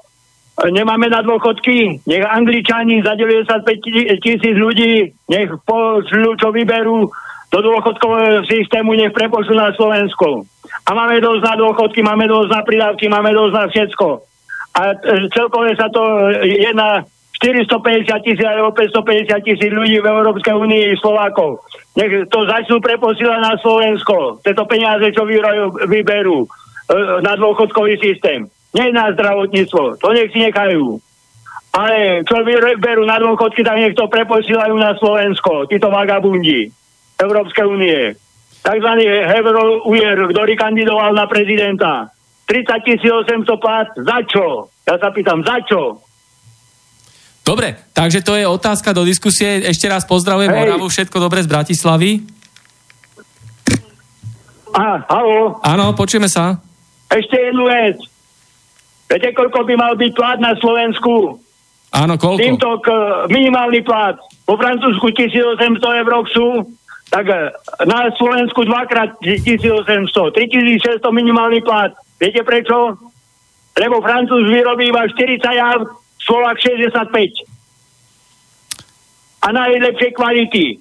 nemáme 0.72 1.10
na 1.10 1.20
dôchodky, 1.20 2.01
nech 2.06 2.24
Angličani 2.24 3.02
za 3.05 3.18
95 3.18 3.66
ti- 3.84 4.09
tisíc 4.22 4.56
ľudí, 4.56 5.10
nech 5.28 5.51
pošľú, 5.66 6.30
čo 6.39 6.48
vyberú 6.55 7.10
do 7.52 7.59
dôchodkového 7.60 8.48
systému, 8.48 8.97
nech 8.97 9.12
prepošľú 9.12 9.55
na 9.59 9.70
Slovensko. 9.76 10.48
A 10.89 10.90
máme 10.97 11.20
dosť 11.20 11.43
na 11.44 11.55
dôchodky, 11.60 12.01
máme 12.01 12.24
dosť 12.24 12.48
na 12.48 12.60
pridávky, 12.64 13.05
máme 13.12 13.30
dosť 13.36 13.55
na 13.55 13.64
všetko. 13.68 14.06
A 14.72 14.80
e, 14.97 15.28
celkové 15.36 15.76
sa 15.76 15.93
to 15.93 16.01
e, 16.32 16.62
je 16.64 16.72
na 16.72 17.05
450 17.43 18.06
tisíc 18.22 18.47
alebo 18.47 18.70
550 18.72 19.44
tisíc 19.44 19.70
ľudí 19.74 19.98
v 19.98 20.06
Európskej 20.06 20.55
únii 20.55 20.97
Slovákov. 21.02 21.59
Nech 21.93 22.32
to 22.32 22.48
začnú 22.48 22.81
preposielať 22.81 23.40
na 23.40 23.55
Slovensko. 23.60 24.40
Tieto 24.40 24.64
peniaze, 24.64 25.12
čo 25.12 25.28
vyberú 25.85 26.39
e, 26.44 26.48
na 27.20 27.36
dôchodkový 27.36 28.01
systém. 28.01 28.48
Nie 28.73 28.89
na 28.89 29.12
zdravotníctvo. 29.12 30.01
To 30.01 30.06
nech 30.16 30.32
si 30.32 30.40
nechajú. 30.40 30.97
Ale 31.73 32.24
čo 32.24 32.40
vyberú 32.44 33.05
na 33.05 33.20
dôchodky, 33.20 33.60
tak 33.60 33.77
nech 33.77 33.97
to 33.97 34.09
preposielajú 34.09 34.77
na 34.77 34.97
Slovensko. 34.97 35.69
Títo 35.69 35.93
vagabundi 35.93 36.73
Európskej 37.20 37.64
únie. 37.69 38.16
Takzvaný 38.64 39.05
Heverol 39.05 39.85
Ujer, 39.85 40.32
ktorý 40.32 40.52
kandidoval 40.56 41.12
na 41.12 41.28
prezidenta. 41.28 42.09
30 42.48 43.01
800 43.01 43.48
plat. 43.56 43.89
Za 43.97 44.19
čo? 44.28 44.69
Ja 44.85 44.97
sa 45.01 45.09
pýtam, 45.12 45.40
za 45.44 45.60
čo? 45.64 46.01
Dobre, 47.43 47.74
takže 47.90 48.23
to 48.23 48.39
je 48.39 48.47
otázka 48.47 48.94
do 48.94 49.02
diskusie. 49.02 49.66
Ešte 49.66 49.90
raz 49.90 50.06
pozdravujem 50.06 50.51
Hej. 50.51 50.60
Oravu, 50.62 50.86
všetko 50.86 51.19
dobre 51.19 51.43
z 51.43 51.51
Bratislavy. 51.51 52.23
A, 54.73 55.02
halo? 55.10 55.59
Áno, 55.60 55.93
počujeme 55.93 56.31
sa. 56.31 56.62
Ešte 57.10 57.36
jednu 57.36 57.69
vec. 57.69 57.98
Viete, 59.10 59.36
koľko 59.36 59.69
by 59.69 59.74
mal 59.77 59.93
byť 59.98 60.12
plat 60.16 60.39
na 60.40 60.56
Slovensku? 60.56 61.36
Áno, 61.93 62.14
koľko? 62.16 62.40
Týmto 62.40 62.81
k, 62.81 62.89
minimálny 63.28 63.85
plat. 63.85 64.16
Po 64.48 64.56
Francúzsku 64.56 65.12
1800 65.12 66.01
eur 66.01 66.24
sú, 66.32 66.64
tak 67.12 67.28
e, 67.28 67.52
na 67.85 68.09
Slovensku 68.16 68.64
dvakrát 68.64 69.20
1800. 69.20 70.09
3600 70.09 71.05
minimálny 71.12 71.60
plat. 71.60 71.93
Viete 72.16 72.40
prečo? 72.40 72.97
Lebo 73.77 74.01
Francúz 74.01 74.48
vyrobí 74.48 74.89
iba 74.89 75.05
40 75.05 75.44
jav, 75.44 75.85
Slovak 76.23 76.57
65. 76.62 77.47
A 79.43 79.49
najlepšej 79.51 80.11
kvality. 80.15 80.78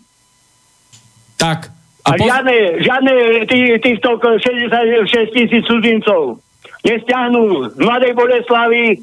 Tak. 1.38 1.74
A, 2.06 2.14
A 2.14 2.18
poz... 2.18 2.26
žiadne, 2.26 2.58
žiadne 2.82 3.14
tý, 3.50 3.78
týchto 3.82 4.18
66 4.18 5.34
tisíc 5.34 5.64
cudzincov 5.66 6.42
nestiahnu 6.86 7.70
z 7.70 7.78
Mladej 7.78 8.14
Boleslavy, 8.14 8.98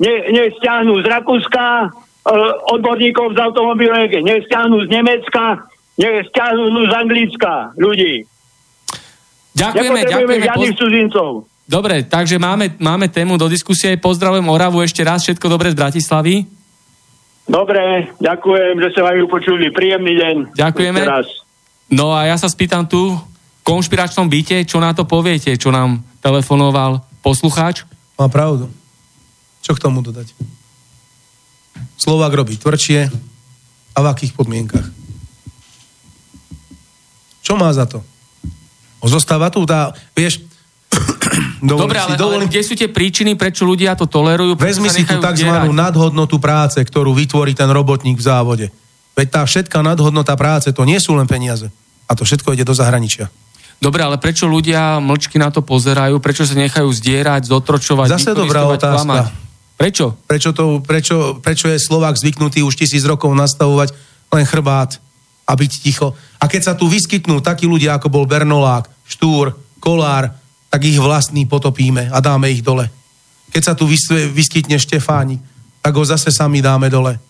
ne, 0.00 0.14
nestiahnu 0.32 1.00
z 1.00 1.06
Rakúska 1.08 1.66
e, 1.84 1.88
odborníkov 2.72 3.34
z 3.34 3.38
automobilek, 3.40 4.20
nestiahnu 4.20 4.84
z 4.84 4.88
Nemecka, 4.92 5.64
nestiahnu 5.96 6.80
z 6.88 6.92
Anglicka 6.92 7.72
ľudí. 7.80 8.28
Ďakujeme, 9.56 10.00
ďakujeme. 10.08 10.44
žiadnych 10.44 10.74
Poz... 10.76 10.80
cudzincov. 10.80 11.28
Dobre, 11.72 12.04
takže 12.04 12.36
máme, 12.36 12.76
máme 12.76 13.08
tému 13.08 13.40
do 13.40 13.48
diskusie. 13.48 13.96
Pozdravujem 13.96 14.44
Oravu 14.44 14.84
ešte 14.84 15.00
raz, 15.00 15.24
všetko 15.24 15.48
dobre 15.48 15.72
z 15.72 15.80
Bratislavy. 15.80 16.44
Dobre, 17.48 18.12
ďakujem, 18.20 18.76
že 18.76 18.88
ste 18.92 19.00
ma 19.00 19.16
ju 19.16 19.24
počuli. 19.24 19.72
Príjemný 19.72 20.20
deň. 20.20 20.36
Ďakujeme. 20.52 21.00
No 21.88 22.12
a 22.12 22.28
ja 22.28 22.36
sa 22.36 22.52
spýtam 22.52 22.84
tu, 22.84 23.16
v 23.16 23.62
konšpiračnom 23.64 24.28
byte, 24.28 24.68
čo 24.68 24.84
na 24.84 24.92
to 24.92 25.08
poviete, 25.08 25.56
čo 25.56 25.72
nám 25.72 26.04
telefonoval 26.20 27.08
poslucháč? 27.24 27.88
Má 28.20 28.28
pravdu. 28.28 28.68
Čo 29.64 29.72
k 29.72 29.80
tomu 29.80 30.04
dodať? 30.04 30.28
Slovák 31.96 32.36
robí 32.36 32.60
tvrdšie 32.60 33.08
a 33.96 33.98
v 34.04 34.06
akých 34.12 34.36
podmienkach? 34.36 34.92
Čo 37.40 37.56
má 37.56 37.72
za 37.72 37.88
to? 37.88 38.04
Zostáva 39.08 39.48
tu 39.48 39.64
tá, 39.64 39.96
vieš, 40.12 40.44
dovolím 41.62 41.94
Dobre, 41.94 41.98
ale, 42.02 42.14
ale 42.14 42.20
dovolím, 42.20 42.48
kde 42.50 42.62
sú 42.66 42.74
tie 42.74 42.90
príčiny, 42.90 43.38
prečo 43.38 43.62
ľudia 43.62 43.94
to 43.94 44.10
tolerujú? 44.10 44.58
vezmi 44.58 44.90
si 44.90 45.06
tú 45.06 45.22
tzv. 45.22 45.46
vdierať? 45.46 45.70
nadhodnotu 45.70 46.42
práce, 46.42 46.82
ktorú 46.82 47.14
vytvorí 47.14 47.54
ten 47.54 47.70
robotník 47.70 48.18
v 48.18 48.24
závode. 48.26 48.66
Veď 49.14 49.26
tá 49.30 49.42
všetká 49.46 49.78
nadhodnota 49.80 50.34
práce, 50.34 50.74
to 50.74 50.82
nie 50.82 50.98
sú 50.98 51.14
len 51.14 51.30
peniaze. 51.30 51.70
A 52.10 52.18
to 52.18 52.26
všetko 52.26 52.52
ide 52.58 52.66
do 52.66 52.74
zahraničia. 52.74 53.30
Dobre, 53.82 54.02
ale 54.02 54.18
prečo 54.18 54.46
ľudia 54.46 55.02
mlčky 55.02 55.42
na 55.42 55.50
to 55.50 55.62
pozerajú? 55.62 56.22
Prečo 56.22 56.46
sa 56.46 56.54
nechajú 56.54 56.86
zdierať, 56.86 57.50
zotročovať, 57.50 58.14
Zase 58.14 58.30
dobrá 58.30 58.62
otázka. 58.66 58.94
klamať? 58.94 59.24
Prečo? 59.74 60.06
Prečo, 60.30 60.50
to, 60.54 60.78
prečo, 60.78 61.42
prečo 61.42 61.66
je 61.66 61.82
Slovák 61.82 62.14
zvyknutý 62.14 62.62
už 62.62 62.78
tisíc 62.78 63.02
rokov 63.02 63.34
nastavovať 63.34 63.90
len 64.30 64.46
chrbát 64.46 65.02
a 65.42 65.52
byť 65.58 65.72
ticho? 65.82 66.14
A 66.38 66.46
keď 66.46 66.62
sa 66.70 66.74
tu 66.78 66.86
vyskytnú 66.86 67.42
takí 67.42 67.66
ľudia, 67.66 67.98
ako 67.98 68.06
bol 68.06 68.22
Bernolák, 68.22 68.86
Štúr, 69.02 69.58
Kolár, 69.82 70.30
tak 70.72 70.80
ich 70.88 70.96
vlastní 70.96 71.44
potopíme 71.44 72.08
a 72.08 72.16
dáme 72.24 72.48
ich 72.48 72.64
dole. 72.64 72.88
Keď 73.52 73.62
sa 73.62 73.76
tu 73.76 73.84
vys- 73.84 74.08
vyskytne 74.32 74.80
Štefánik, 74.80 75.44
tak 75.84 75.92
ho 75.92 76.00
zase 76.00 76.32
sami 76.32 76.64
dáme 76.64 76.88
dole. 76.88 77.20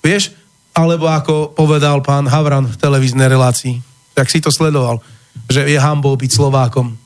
Vieš? 0.00 0.32
Alebo 0.72 1.04
ako 1.04 1.52
povedal 1.52 2.00
pán 2.00 2.24
Havran 2.24 2.64
v 2.64 2.80
televíznej 2.80 3.28
relácii, 3.28 3.84
tak 4.16 4.32
si 4.32 4.40
to 4.40 4.48
sledoval, 4.48 5.04
že 5.44 5.68
je 5.68 5.76
hambou 5.76 6.16
byť 6.16 6.30
Slovákom. 6.32 6.96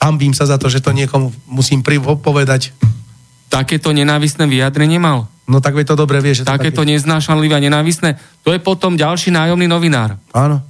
Hambím 0.00 0.32
sa 0.32 0.48
za 0.48 0.56
to, 0.56 0.72
že 0.72 0.80
to 0.80 0.96
niekomu 0.96 1.28
musím 1.44 1.84
povedať. 2.20 2.72
Takéto 3.52 3.92
nenávisné 3.92 4.48
vyjadrenie 4.48 4.96
mal? 4.96 5.28
No 5.44 5.60
tak 5.60 5.76
to 5.84 5.92
dobre 5.92 6.24
vie, 6.24 6.32
že 6.32 6.44
to 6.44 6.52
Takéto 6.56 6.84
také. 6.84 6.96
neznášanlivé 6.96 7.52
a 7.56 7.60
nenávisné? 7.60 8.16
To 8.44 8.52
je 8.52 8.60
potom 8.60 8.96
ďalší 8.96 9.28
nájomný 9.28 9.68
novinár. 9.68 10.16
Áno. 10.32 10.64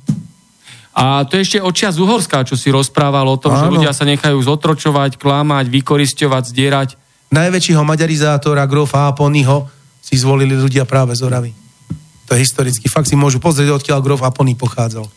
A 0.94 1.26
to 1.26 1.34
je 1.34 1.42
ešte 1.42 1.58
očia 1.58 1.90
z 1.90 1.98
Uhorska, 1.98 2.46
čo 2.46 2.54
si 2.54 2.70
rozprával 2.70 3.26
o 3.26 3.34
tom, 3.34 3.58
že 3.58 3.66
Áno. 3.66 3.74
ľudia 3.78 3.90
sa 3.90 4.06
nechajú 4.06 4.38
zotročovať, 4.38 5.18
klamať, 5.18 5.66
vykorisťovať, 5.66 6.42
zdierať. 6.54 6.88
Najväčšieho 7.34 7.82
maďarizátora, 7.82 8.62
grofa 8.70 9.10
Aponyho, 9.10 9.66
si 9.98 10.14
zvolili 10.14 10.54
ľudia 10.54 10.86
práve 10.86 11.18
z 11.18 11.26
Oravy. 11.26 11.50
To 12.30 12.38
je 12.38 12.46
historicky. 12.46 12.86
Fakt 12.86 13.10
si 13.10 13.18
môžu 13.18 13.42
pozrieť, 13.42 13.74
odkiaľ 13.74 13.98
grof 14.06 14.22
Apony 14.22 14.54
pochádzal. 14.54 15.10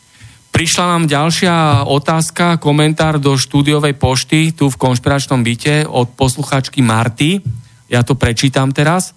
Prišla 0.50 0.86
nám 0.98 1.04
ďalšia 1.06 1.86
otázka, 1.86 2.58
komentár 2.58 3.22
do 3.22 3.38
štúdiovej 3.38 3.94
pošty 3.94 4.58
tu 4.58 4.74
v 4.74 4.80
konšpiračnom 4.82 5.46
byte 5.46 5.86
od 5.86 6.18
posluchačky 6.18 6.82
Marty. 6.82 7.38
Ja 7.86 8.02
to 8.02 8.18
prečítam 8.18 8.74
teraz. 8.74 9.14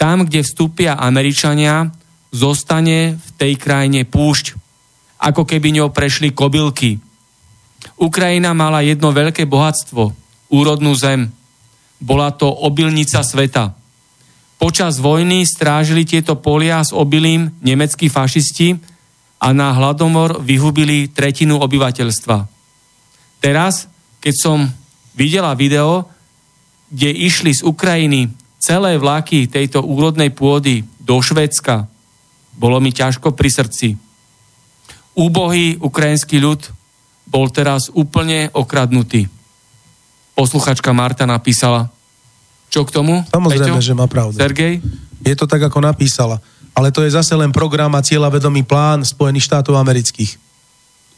Tam, 0.00 0.24
kde 0.24 0.40
vstúpia 0.40 0.96
Američania, 0.96 1.92
zostane 2.32 3.20
v 3.20 3.28
tej 3.36 3.52
krajine 3.60 4.08
púšť, 4.08 4.56
ako 5.20 5.44
keby 5.44 5.76
ňou 5.76 5.92
prešli 5.92 6.32
kobylky. 6.32 6.96
Ukrajina 8.00 8.56
mala 8.56 8.80
jedno 8.80 9.12
veľké 9.12 9.44
bohatstvo, 9.44 10.16
úrodnú 10.48 10.96
zem. 10.96 11.28
Bola 12.00 12.32
to 12.32 12.48
obilnica 12.48 13.20
sveta. 13.20 13.76
Počas 14.56 15.00
vojny 15.00 15.44
strážili 15.44 16.08
tieto 16.08 16.36
polia 16.40 16.80
s 16.80 16.92
obilím 16.92 17.52
nemeckí 17.60 18.08
fašisti 18.08 18.76
a 19.40 19.52
na 19.56 19.72
hladomor 19.72 20.40
vyhubili 20.40 21.08
tretinu 21.08 21.60
obyvateľstva. 21.60 22.44
Teraz, 23.40 23.88
keď 24.20 24.34
som 24.36 24.58
videla 25.16 25.56
video, 25.56 26.04
kde 26.92 27.08
išli 27.08 27.56
z 27.56 27.64
Ukrajiny 27.64 28.28
celé 28.60 29.00
vlaky 29.00 29.48
tejto 29.48 29.80
úrodnej 29.80 30.28
pôdy 30.36 30.84
do 31.00 31.16
Švedska, 31.24 31.88
bolo 32.52 32.76
mi 32.84 32.92
ťažko 32.92 33.32
pri 33.32 33.48
srdci. 33.48 34.09
Úbohý 35.14 35.76
ukrajinský 35.82 36.38
ľud 36.38 36.60
bol 37.30 37.46
teraz 37.50 37.90
úplne 37.94 38.50
okradnutý. 38.50 39.30
Posluchačka 40.34 40.90
Marta 40.90 41.28
napísala. 41.28 41.90
Čo 42.70 42.86
k 42.86 42.94
tomu? 42.94 43.22
Samozrejme, 43.30 43.78
Peťo? 43.78 43.84
že 43.84 43.94
má 43.98 44.06
pravdu. 44.06 44.38
Sergej? 44.38 44.78
Je 45.26 45.34
to 45.36 45.46
tak, 45.46 45.62
ako 45.62 45.82
napísala. 45.82 46.38
Ale 46.72 46.94
to 46.94 47.02
je 47.02 47.10
zase 47.12 47.34
len 47.34 47.50
program 47.50 47.92
a 47.98 48.00
cieľavedomý 48.00 48.62
plán 48.62 49.02
Spojených 49.02 49.50
štátov 49.50 49.74
amerických. 49.74 50.38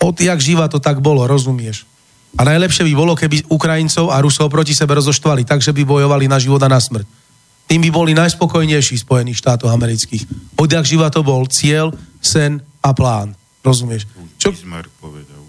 Od 0.02 0.16
jak 0.16 0.40
živa 0.40 0.66
to 0.66 0.82
tak 0.82 0.98
bolo, 0.98 1.28
rozumieš? 1.28 1.86
A 2.34 2.48
najlepšie 2.48 2.88
by 2.88 2.94
bolo, 2.96 3.12
keby 3.12 3.44
Ukrajincov 3.52 4.08
a 4.08 4.18
Rusov 4.24 4.48
proti 4.48 4.72
sebe 4.72 4.96
rozoštvali, 4.96 5.44
takže 5.44 5.76
by 5.76 5.84
bojovali 5.84 6.24
na 6.26 6.40
život 6.40 6.64
a 6.64 6.72
na 6.72 6.80
smrť. 6.80 7.04
Tým 7.68 7.80
by 7.88 7.90
boli 7.92 8.12
najspokojnejší 8.16 9.04
Spojených 9.04 9.38
štátov 9.38 9.68
amerických. 9.68 10.56
Odjak 10.56 10.88
živa 10.88 11.12
to 11.12 11.20
bol 11.20 11.44
cieľ, 11.46 11.92
sen 12.18 12.64
a 12.80 12.90
plán. 12.96 13.36
Rozumieš? 13.62 14.10
Čo, 14.42 14.50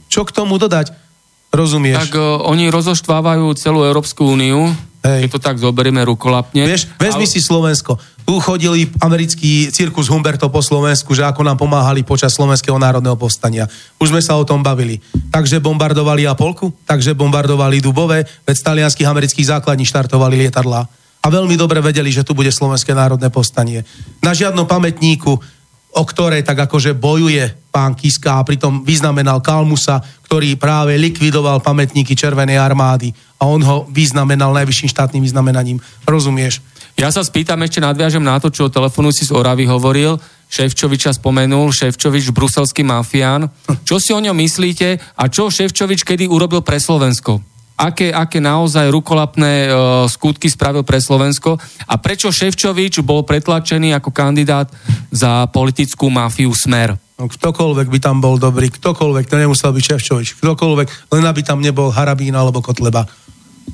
čo 0.10 0.22
k 0.24 0.32
tomu 0.32 0.62
dodať? 0.62 0.94
Rozumieš? 1.54 2.10
Tak 2.10 2.14
uh, 2.18 2.46
oni 2.50 2.70
rozoštvávajú 2.70 3.46
celú 3.58 3.86
Európsku 3.86 4.26
úniu, 4.26 4.74
Hej. 5.06 5.26
keď 5.26 5.30
to 5.34 5.40
tak 5.42 5.56
zoberieme 5.62 6.02
rukolapne. 6.02 6.66
Vieš, 6.66 6.90
vezmi 6.98 7.26
Ale- 7.26 7.34
si 7.34 7.42
Slovensko. 7.42 7.98
Tu 8.24 8.34
chodili 8.40 8.88
americký 9.04 9.68
cirkus 9.68 10.08
Humberto 10.08 10.48
po 10.48 10.64
Slovensku, 10.64 11.12
že 11.12 11.28
ako 11.28 11.44
nám 11.44 11.60
pomáhali 11.60 12.08
počas 12.08 12.32
Slovenského 12.32 12.80
národného 12.80 13.20
povstania. 13.20 13.68
Už 14.00 14.16
sme 14.16 14.24
sa 14.24 14.40
o 14.40 14.48
tom 14.48 14.64
bavili. 14.64 15.04
Takže 15.28 15.60
bombardovali 15.60 16.24
Apolku, 16.24 16.72
takže 16.88 17.12
bombardovali 17.20 17.84
Dubové, 17.84 18.24
veď 18.48 18.56
z 18.56 18.64
talianských 18.64 19.10
amerických 19.12 19.60
základní 19.60 19.84
štartovali 19.84 20.40
lietadlá. 20.40 20.88
A 21.24 21.28
veľmi 21.28 21.60
dobre 21.60 21.84
vedeli, 21.84 22.16
že 22.16 22.24
tu 22.24 22.32
bude 22.32 22.52
Slovenské 22.52 22.96
národné 22.96 23.28
povstanie. 23.28 23.84
Na 24.24 24.32
žiadnom 24.32 24.64
pamätníku, 24.64 25.36
o 25.94 26.04
ktorej 26.04 26.42
tak 26.42 26.66
akože 26.66 26.98
bojuje 26.98 27.70
pán 27.70 27.94
Kiska 27.94 28.42
a 28.42 28.46
pritom 28.46 28.82
vyznamenal 28.82 29.42
Kalmusa, 29.42 30.02
ktorý 30.30 30.58
práve 30.58 30.98
likvidoval 30.98 31.62
pamätníky 31.62 32.18
Červenej 32.18 32.58
armády 32.58 33.14
a 33.42 33.46
on 33.46 33.62
ho 33.62 33.86
vyznamenal 33.90 34.54
najvyšším 34.54 34.90
štátnym 34.90 35.22
vyznamenaním. 35.22 35.82
Rozumieš? 36.06 36.62
Ja 36.94 37.10
sa 37.10 37.26
spýtam, 37.26 37.62
ešte 37.66 37.82
nadviažem 37.82 38.22
na 38.22 38.38
to, 38.38 38.54
čo 38.54 38.70
telefonujúci 38.70 39.26
z 39.26 39.34
Oravy 39.34 39.66
hovoril. 39.66 40.22
Ševčoviča 40.54 41.18
spomenul, 41.18 41.74
Ševčovič, 41.74 42.30
bruselský 42.30 42.86
mafián. 42.86 43.50
Čo 43.82 43.98
si 43.98 44.14
o 44.14 44.22
ňom 44.22 44.38
myslíte 44.38 45.02
a 45.18 45.24
čo 45.26 45.50
Ševčovič 45.50 46.06
kedy 46.06 46.30
urobil 46.30 46.62
pre 46.62 46.78
Slovensko? 46.78 47.53
Aké, 47.74 48.14
aké 48.14 48.38
naozaj 48.38 48.94
rukolapné 48.94 49.66
e, 49.66 49.70
skutky 50.06 50.46
spravil 50.46 50.86
pre 50.86 51.02
Slovensko 51.02 51.58
a 51.90 51.98
prečo 51.98 52.30
Ševčovič 52.30 53.02
bol 53.02 53.26
pretlačený 53.26 53.98
ako 53.98 54.14
kandidát 54.14 54.70
za 55.10 55.50
politickú 55.50 56.14
mafiu 56.14 56.54
Smer? 56.54 56.94
No, 57.18 57.26
ktokoľvek 57.26 57.88
by 57.90 58.00
tam 58.02 58.22
bol 58.22 58.38
dobrý, 58.38 58.70
ktokoľvek, 58.70 59.26
to 59.26 59.42
nemusel 59.42 59.74
byť 59.74 59.84
Ševčovič, 59.90 60.38
ktokoľvek, 60.38 61.18
len 61.18 61.24
aby 61.26 61.42
tam 61.42 61.66
nebol 61.66 61.90
Harabín 61.90 62.38
alebo 62.38 62.62
Kotleba. 62.62 63.10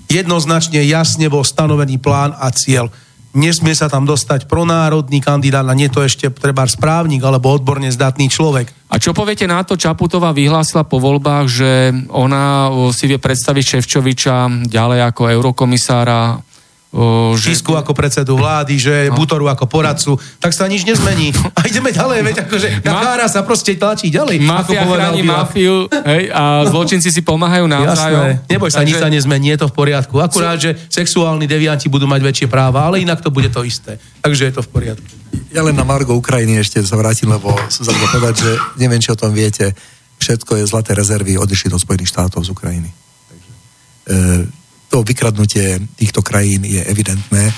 Jednoznačne 0.07 0.79
jasne 0.87 1.27
bol 1.27 1.43
stanovený 1.43 1.99
plán 1.99 2.31
a 2.39 2.49
cieľ. 2.55 2.87
Nesmie 3.29 3.77
sa 3.77 3.85
tam 3.85 4.09
dostať 4.09 4.49
pronárodný 4.49 5.21
kandidát 5.21 5.61
a 5.61 5.77
nie 5.77 5.85
to 5.85 6.01
ešte 6.01 6.33
treba 6.33 6.65
správnik 6.65 7.21
alebo 7.21 7.53
odborne 7.53 7.93
zdatný 7.93 8.25
človek. 8.25 8.73
A 8.89 8.97
čo 8.97 9.13
poviete 9.13 9.45
na 9.45 9.61
to, 9.61 9.77
Čaputová 9.77 10.33
vyhlásila 10.33 10.81
po 10.81 10.97
voľbách, 10.97 11.45
že 11.45 11.93
ona 12.09 12.73
si 12.89 13.05
vie 13.05 13.21
predstaviť 13.21 13.77
Ševčoviča 13.77 14.65
ďalej 14.65 14.99
ako 15.13 15.29
eurokomisára, 15.29 16.41
o, 16.89 17.37
že... 17.37 17.53
Kisku 17.53 17.73
ako 17.73 17.93
predsedu 17.93 18.33
vlády, 18.33 18.75
že 18.75 18.95
No. 19.09 19.17
Butoru 19.17 19.45
ako 19.45 19.65
poradcu, 19.65 20.17
tak 20.37 20.53
sa 20.53 20.65
nič 20.65 20.83
nezmení. 20.83 21.29
A 21.53 21.65
ideme 21.65 21.89
ďalej, 21.89 22.19
veď 22.25 22.35
akože 22.45 22.67
tá 22.81 22.91
Ma- 22.91 23.03
kára 23.05 23.25
sa 23.29 23.45
proste 23.45 23.77
tlačí 23.77 24.09
ďalej. 24.09 24.41
Mafia 24.41 24.81
ako 24.81 24.97
chráni 24.97 25.21
Biela. 25.21 25.35
mafiu 25.45 25.75
hej, 25.85 26.23
a 26.29 26.65
zločinci 26.65 27.09
si 27.09 27.21
pomáhajú 27.21 27.65
navzájom. 27.65 28.25
Jasné, 28.41 28.49
neboj 28.49 28.69
sa, 28.69 28.81
nič 28.81 28.97
sa 28.97 29.09
nezmení, 29.09 29.53
je 29.53 29.59
to 29.61 29.67
v 29.69 29.75
poriadku. 29.75 30.15
Akurát, 30.17 30.57
že 30.57 30.73
sexuálni 30.89 31.45
devianti 31.45 31.85
budú 31.87 32.09
mať 32.09 32.21
väčšie 32.25 32.47
práva, 32.49 32.89
ale 32.89 33.01
inak 33.01 33.21
to 33.21 33.29
bude 33.29 33.49
to 33.49 33.61
isté. 33.61 34.01
Takže 34.25 34.49
je 34.49 34.53
to 34.57 34.61
v 34.65 34.69
poriadku. 34.69 35.05
Ja 35.53 35.61
len 35.61 35.77
na 35.77 35.85
Margo 35.85 36.17
Ukrajiny 36.17 36.57
ešte 36.57 36.81
sa 36.81 36.97
vrátim, 36.97 37.29
lebo 37.29 37.53
som 37.69 37.85
sa 37.85 37.93
povedať, 37.93 38.35
že 38.41 38.51
neviem, 38.77 38.97
či 38.97 39.09
o 39.09 39.17
tom 39.17 39.29
viete, 39.29 39.73
všetko 40.17 40.57
je 40.59 40.63
zlaté 40.65 40.93
rezervy 40.93 41.37
odišli 41.37 41.69
do 41.69 41.77
Spojených 41.77 42.09
štátov 42.09 42.43
z 42.43 42.49
Ukrajiny. 42.49 42.89
Takže, 43.29 43.51
e, 44.09 44.58
to 44.89 45.05
vykradnutie 45.05 45.79
týchto 45.95 46.25
krajín 46.25 46.65
je 46.65 46.81
evidentné 46.81 47.53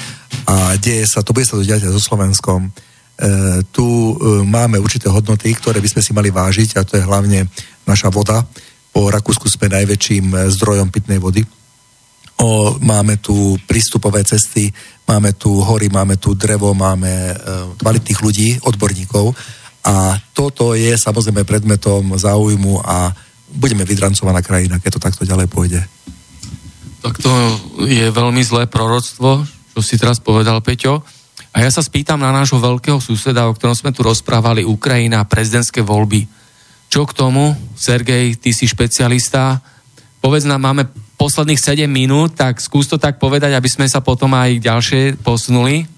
a 0.48 0.76
deje 0.76 1.08
sa, 1.08 1.24
to 1.24 1.32
bude 1.32 1.48
sa 1.48 1.56
to 1.56 1.64
diať 1.64 1.88
aj 1.88 1.96
so 1.96 2.02
Slovenskom. 2.04 2.68
E, 2.68 2.70
tu 3.72 3.84
e, 3.84 4.14
máme 4.44 4.80
určité 4.80 5.08
hodnoty, 5.08 5.56
ktoré 5.56 5.80
by 5.80 5.90
sme 5.92 6.02
si 6.04 6.12
mali 6.12 6.28
vážiť 6.28 6.76
a 6.76 6.84
to 6.84 7.00
je 7.00 7.08
hlavne 7.08 7.48
naša 7.88 8.12
voda. 8.12 8.44
Po 8.92 9.08
Rakúsku 9.08 9.48
sme 9.48 9.72
najväčším 9.72 10.26
e, 10.36 10.38
zdrojom 10.52 10.92
pitnej 10.92 11.24
vody. 11.24 11.44
O, 12.42 12.76
máme 12.82 13.22
tu 13.22 13.56
prístupové 13.64 14.26
cesty, 14.28 14.74
máme 15.08 15.38
tu 15.38 15.62
hory, 15.62 15.88
máme 15.94 16.18
tu 16.18 16.34
drevo, 16.34 16.74
máme 16.74 17.12
e, 17.12 17.36
kvalitných 17.80 18.20
ľudí, 18.20 18.50
odborníkov 18.66 19.32
a 19.86 20.18
toto 20.34 20.74
je 20.74 20.94
samozrejme 20.94 21.46
predmetom 21.46 22.18
záujmu 22.18 22.82
a 22.82 23.14
budeme 23.52 23.86
vydrancovaná 23.86 24.42
krajina, 24.42 24.80
keď 24.80 24.98
to 24.98 25.06
takto 25.06 25.24
ďalej 25.26 25.48
pôjde. 25.50 25.82
Tak 27.02 27.18
to 27.18 27.32
je 27.86 28.14
veľmi 28.14 28.46
zlé 28.46 28.70
proroctvo, 28.70 29.42
čo 29.74 29.80
si 29.82 29.98
teraz 29.98 30.22
povedal, 30.22 30.62
Peťo. 30.62 31.02
A 31.52 31.66
ja 31.66 31.70
sa 31.74 31.84
spýtam 31.84 32.22
na 32.22 32.32
nášho 32.32 32.62
veľkého 32.62 33.02
suseda, 33.02 33.50
o 33.50 33.56
ktorom 33.58 33.76
sme 33.76 33.92
tu 33.92 34.06
rozprávali, 34.06 34.64
Ukrajina, 34.64 35.26
prezidentské 35.28 35.84
voľby. 35.84 36.30
Čo 36.88 37.04
k 37.10 37.16
tomu? 37.18 37.58
Sergej, 37.76 38.38
ty 38.40 38.54
si 38.54 38.70
špecialista. 38.70 39.60
Povedz 40.22 40.46
nám, 40.46 40.62
máme 40.62 40.88
posledných 41.18 41.60
7 41.60 41.90
minút, 41.90 42.38
tak 42.38 42.62
skús 42.62 42.86
to 42.86 43.02
tak 43.02 43.18
povedať, 43.18 43.58
aby 43.58 43.68
sme 43.68 43.90
sa 43.90 44.00
potom 44.00 44.32
aj 44.38 44.62
ďalšie 44.62 45.02
posunuli. 45.26 45.90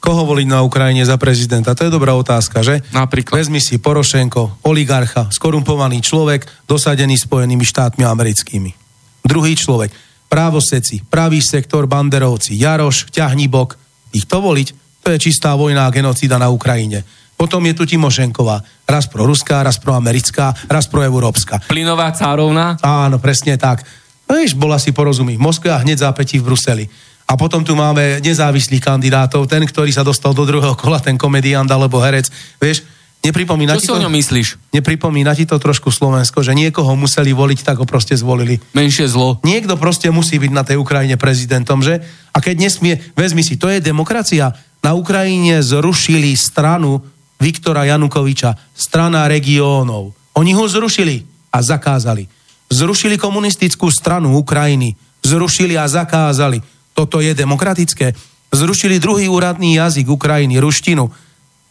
Koho 0.00 0.24
voliť 0.24 0.48
na 0.48 0.64
Ukrajine 0.64 1.04
za 1.04 1.20
prezidenta? 1.20 1.76
To 1.76 1.84
je 1.84 1.92
dobrá 1.92 2.16
otázka, 2.16 2.64
že? 2.64 2.80
Napríklad. 2.90 3.36
Vezmi 3.36 3.60
si 3.60 3.76
Porošenko, 3.76 4.64
oligarcha, 4.64 5.28
skorumpovaný 5.28 6.00
človek, 6.00 6.48
dosadený 6.64 7.20
Spojenými 7.20 7.62
štátmi 7.68 8.02
americkými. 8.08 8.72
Druhý 9.20 9.52
človek, 9.52 9.92
právoseci, 10.30 11.02
pravý 11.02 11.42
sektor, 11.42 11.90
banderovci, 11.90 12.54
Jaroš, 12.54 13.10
ťahnibok. 13.10 13.74
Ich 14.14 14.30
to 14.30 14.38
voliť? 14.38 15.02
To 15.02 15.08
je 15.10 15.18
čistá 15.18 15.58
vojna 15.58 15.90
a 15.90 15.94
genocída 15.94 16.38
na 16.38 16.46
Ukrajine. 16.54 17.02
Potom 17.34 17.64
je 17.66 17.74
tu 17.74 17.88
Timošenková. 17.88 18.62
Raz 18.86 19.08
pro 19.10 19.26
ruská, 19.26 19.64
raz 19.64 19.80
pro 19.80 19.96
americká, 19.96 20.52
raz 20.68 20.86
pro 20.86 21.00
európska. 21.02 21.58
Plynová 21.66 22.12
cárovna. 22.12 22.76
Áno, 22.84 23.16
presne 23.16 23.56
tak. 23.56 23.82
No 24.28 24.36
vieš, 24.38 24.54
bola 24.54 24.76
si 24.78 24.92
porozumí. 24.92 25.40
Moskva 25.40 25.80
hneď 25.80 26.04
zápätí 26.04 26.38
v 26.38 26.52
Bruseli. 26.52 26.84
A 27.24 27.40
potom 27.40 27.64
tu 27.64 27.72
máme 27.72 28.20
nezávislých 28.20 28.84
kandidátov. 28.84 29.48
Ten, 29.48 29.64
ktorý 29.64 29.88
sa 29.88 30.04
dostal 30.04 30.36
do 30.36 30.44
druhého 30.44 30.76
kola, 30.76 31.00
ten 31.00 31.16
komediant 31.16 31.66
alebo 31.72 31.98
herec. 31.98 32.28
Vieš, 32.60 32.84
nepripomína 33.24 33.76
Čo 33.76 33.80
si 33.80 33.88
to... 33.92 33.96
o 33.96 34.04
ňom 34.04 34.12
myslíš? 34.12 34.72
Nepripomína 34.72 35.36
ti 35.36 35.44
to 35.44 35.60
trošku 35.60 35.92
Slovensko, 35.92 36.40
že 36.40 36.56
niekoho 36.56 36.92
museli 36.96 37.32
voliť, 37.36 37.60
tak 37.64 37.80
ho 37.80 37.86
proste 37.88 38.16
zvolili. 38.16 38.60
Menšie 38.72 39.08
zlo. 39.08 39.40
Niekto 39.44 39.76
proste 39.76 40.08
musí 40.08 40.40
byť 40.40 40.52
na 40.52 40.64
tej 40.64 40.80
Ukrajine 40.80 41.20
prezidentom, 41.20 41.84
že? 41.84 42.00
A 42.32 42.38
keď 42.40 42.68
nesmie, 42.68 43.00
vezmi 43.14 43.44
si, 43.44 43.60
to 43.60 43.68
je 43.68 43.84
demokracia. 43.84 44.56
Na 44.80 44.96
Ukrajine 44.96 45.60
zrušili 45.60 46.32
stranu 46.36 47.04
Viktora 47.40 47.88
Janukoviča, 47.88 48.56
strana 48.76 49.28
regiónov. 49.28 50.12
Oni 50.36 50.52
ho 50.52 50.64
zrušili. 50.68 51.24
a 51.50 51.58
zakázali. 51.66 52.30
Zrušili 52.70 53.18
komunistickú 53.18 53.90
stranu 53.90 54.38
Ukrajiny. 54.38 54.94
Zrušili 55.26 55.74
a 55.74 55.90
zakázali. 55.90 56.62
Toto 56.94 57.18
je 57.18 57.34
demokratické. 57.34 58.14
Zrušili 58.54 59.02
druhý 59.02 59.26
úradný 59.26 59.74
jazyk 59.82 60.06
Ukrajiny, 60.06 60.62
ruštinu. 60.62 61.10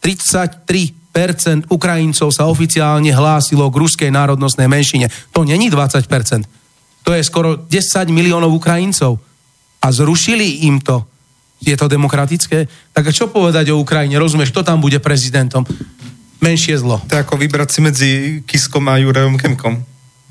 33% 0.03 0.98
Ukrajincov 1.69 2.30
sa 2.31 2.48
oficiálne 2.48 3.10
hlásilo 3.10 3.65
k 3.68 3.76
ruskej 3.76 4.10
národnostnej 4.14 4.69
menšine. 4.69 5.10
To 5.34 5.44
není 5.44 5.68
20%. 5.68 6.06
To 7.03 7.11
je 7.11 7.22
skoro 7.26 7.65
10 7.65 8.07
miliónov 8.14 8.53
Ukrajincov. 8.53 9.18
A 9.80 9.88
zrušili 9.90 10.69
im 10.69 10.84
to. 10.84 11.07
Je 11.60 11.76
to 11.76 11.91
demokratické? 11.91 12.68
Tak 12.95 13.03
a 13.10 13.11
čo 13.11 13.27
povedať 13.27 13.72
o 13.73 13.81
Ukrajine? 13.81 14.15
Rozumieš, 14.15 14.56
kto 14.56 14.64
tam 14.64 14.80
bude 14.80 14.99
prezidentom? 15.03 15.68
Menšie 16.40 16.80
zlo. 16.80 17.03
To 17.11 17.19
je 17.19 17.23
ako 17.23 17.36
vybrať 17.36 17.68
si 17.68 17.80
medzi 17.84 18.10
Kiskom 18.48 18.88
a 18.88 18.95
Jurajom 18.95 19.36
Kemkom. 19.36 19.76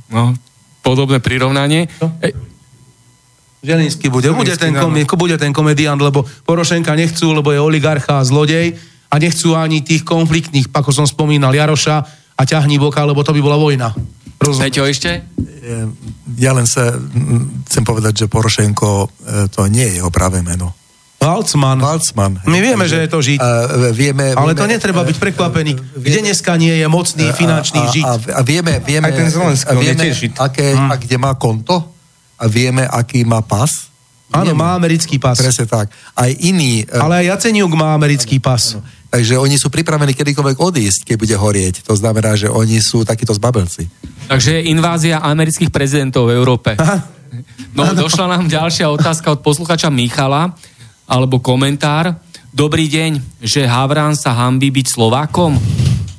No, 0.09 0.33
podobné 0.81 1.21
prirovnanie. 1.21 1.85
Čo? 2.01 2.09
E, 2.25 2.33
Želinský 3.61 4.09
bude. 4.09 4.33
Bude 4.33 4.57
ten, 4.57 4.73
komi- 4.73 5.05
bude 5.05 5.37
ten 5.37 5.53
komediant, 5.53 6.01
lebo 6.01 6.25
Porošenka 6.49 6.97
nechcú, 6.97 7.37
lebo 7.37 7.53
je 7.53 7.61
oligarcha 7.61 8.23
a 8.23 8.25
zlodej 8.25 8.79
a 9.09 9.15
nechcú 9.17 9.57
ani 9.57 9.81
tých 9.81 10.05
konfliktných, 10.05 10.69
ako 10.73 10.91
som 10.93 11.07
spomínal, 11.09 11.53
Jaroša 11.57 11.97
a 12.39 12.43
ťahni 12.45 12.77
boka, 12.77 13.03
lebo 13.03 13.25
to 13.25 13.33
by 13.33 13.41
bola 13.41 13.57
vojna. 13.57 13.91
Rozumieš? 14.39 14.65
Peťo 14.71 14.85
ešte? 14.87 15.11
E, 15.43 15.89
Ja 16.39 16.55
len 16.55 16.69
sa 16.71 16.95
mm, 16.95 17.67
chcem 17.67 17.83
povedať, 17.83 18.25
že 18.25 18.31
Porošenko 18.31 18.89
e, 18.89 19.07
to 19.51 19.67
nie 19.67 19.83
je 19.91 19.99
jeho 19.99 20.13
pravé 20.15 20.45
meno. 20.45 20.79
Valcman. 21.19 21.83
Valcman. 21.83 22.47
My 22.47 22.63
vieme, 22.63 22.87
že 22.87 23.03
je 23.03 23.09
to 23.11 23.19
Žid. 23.19 23.43
A 23.43 23.51
vieme, 23.91 24.39
Ale 24.39 24.55
vieme, 24.55 24.63
to 24.63 24.71
netreba 24.71 25.03
byť 25.03 25.17
prekvapený. 25.19 25.99
Kde 25.99 26.19
dneska 26.31 26.55
nie 26.55 26.79
je 26.79 26.87
mocný 26.87 27.27
finančný 27.35 27.83
Žid? 27.91 28.05
A, 28.07 28.15
a, 28.15 28.17
a 28.39 28.41
vieme, 28.47 28.79
vieme, 28.87 29.11
Aj 29.11 29.19
ten 29.19 29.27
Zelenský, 29.27 29.67
a 29.67 29.73
vieme 29.75 30.05
aké, 30.39 30.79
a 30.79 30.95
kde 30.95 31.17
má 31.19 31.35
konto 31.35 31.75
a 32.39 32.45
vieme, 32.47 32.87
aký 32.87 33.27
má 33.27 33.43
pas. 33.43 33.88
Áno, 34.29 34.53
má 34.53 34.77
americký 34.77 35.17
pas. 35.17 35.41
Presne 35.41 35.65
tak. 35.65 35.89
Aj 36.13 36.31
iní. 36.31 36.85
e, 36.85 37.01
Ale 37.01 37.25
aj 37.25 37.39
Jaceniuk 37.39 37.73
má 37.73 37.97
americký 37.97 38.37
pas. 38.37 38.77
Takže 39.09 39.41
oni 39.41 39.57
sú 39.57 39.73
pripravení 39.73 40.13
kedykoľvek 40.13 40.57
odísť, 40.61 41.01
keď 41.09 41.17
bude 41.17 41.37
horieť. 41.37 41.75
To 41.89 41.97
znamená, 41.97 42.37
že 42.37 42.53
oni 42.53 42.77
sú 42.85 43.09
takíto 43.09 43.33
zbabelci. 43.33 43.89
Takže 44.29 44.61
je 44.61 44.69
invázia 44.69 45.25
amerických 45.25 45.73
prezidentov 45.73 46.29
v 46.29 46.37
Európe. 46.37 46.77
No, 47.73 47.89
došla 47.97 48.37
nám 48.37 48.53
ďalšia 48.53 48.93
otázka 48.93 49.33
od 49.33 49.41
posluchača 49.41 49.89
Michala, 49.89 50.53
alebo 51.09 51.41
komentár. 51.41 52.21
Dobrý 52.53 52.85
deň, 52.85 53.41
že 53.41 53.65
Havran 53.65 54.13
sa 54.13 54.37
hambí 54.37 54.69
byť 54.69 54.87
Slovákom? 54.93 55.57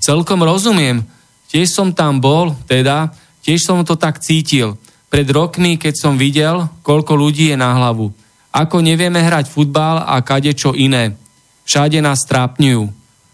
Celkom 0.01 0.41
rozumiem. 0.41 1.05
Tiež 1.49 1.69
som 1.69 1.93
tam 1.93 2.17
bol, 2.17 2.57
teda, 2.65 3.13
tiež 3.45 3.61
som 3.61 3.81
to 3.85 3.93
tak 3.97 4.17
cítil. 4.21 4.77
Pred 5.09 5.27
rokmi, 5.33 5.81
keď 5.81 5.93
som 5.97 6.21
videl, 6.21 6.69
koľko 6.85 7.17
ľudí 7.17 7.49
je 7.49 7.57
na 7.57 7.73
hlavu. 7.73 8.13
Ako 8.53 8.81
nevieme 8.81 9.21
hrať 9.21 9.49
futbal 9.49 10.05
a 10.05 10.21
kadečo 10.21 10.77
iné. 10.77 11.17
Všade 11.65 11.97
nás 12.01 12.25
trápňujú. 12.29 12.89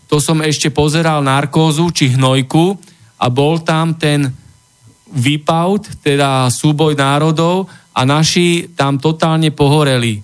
To 0.07 0.17
som 0.23 0.39
ešte 0.39 0.71
pozeral 0.71 1.19
narkózu 1.19 1.91
či 1.91 2.15
hnojku 2.15 2.79
a 3.19 3.27
bol 3.27 3.59
tam 3.59 3.95
ten 3.95 4.31
výpaut, 5.11 5.87
teda 6.03 6.47
súboj 6.51 6.95
národov 6.95 7.67
a 7.95 8.03
naši 8.03 8.71
tam 8.75 8.99
totálne 8.99 9.51
pohoreli. 9.55 10.19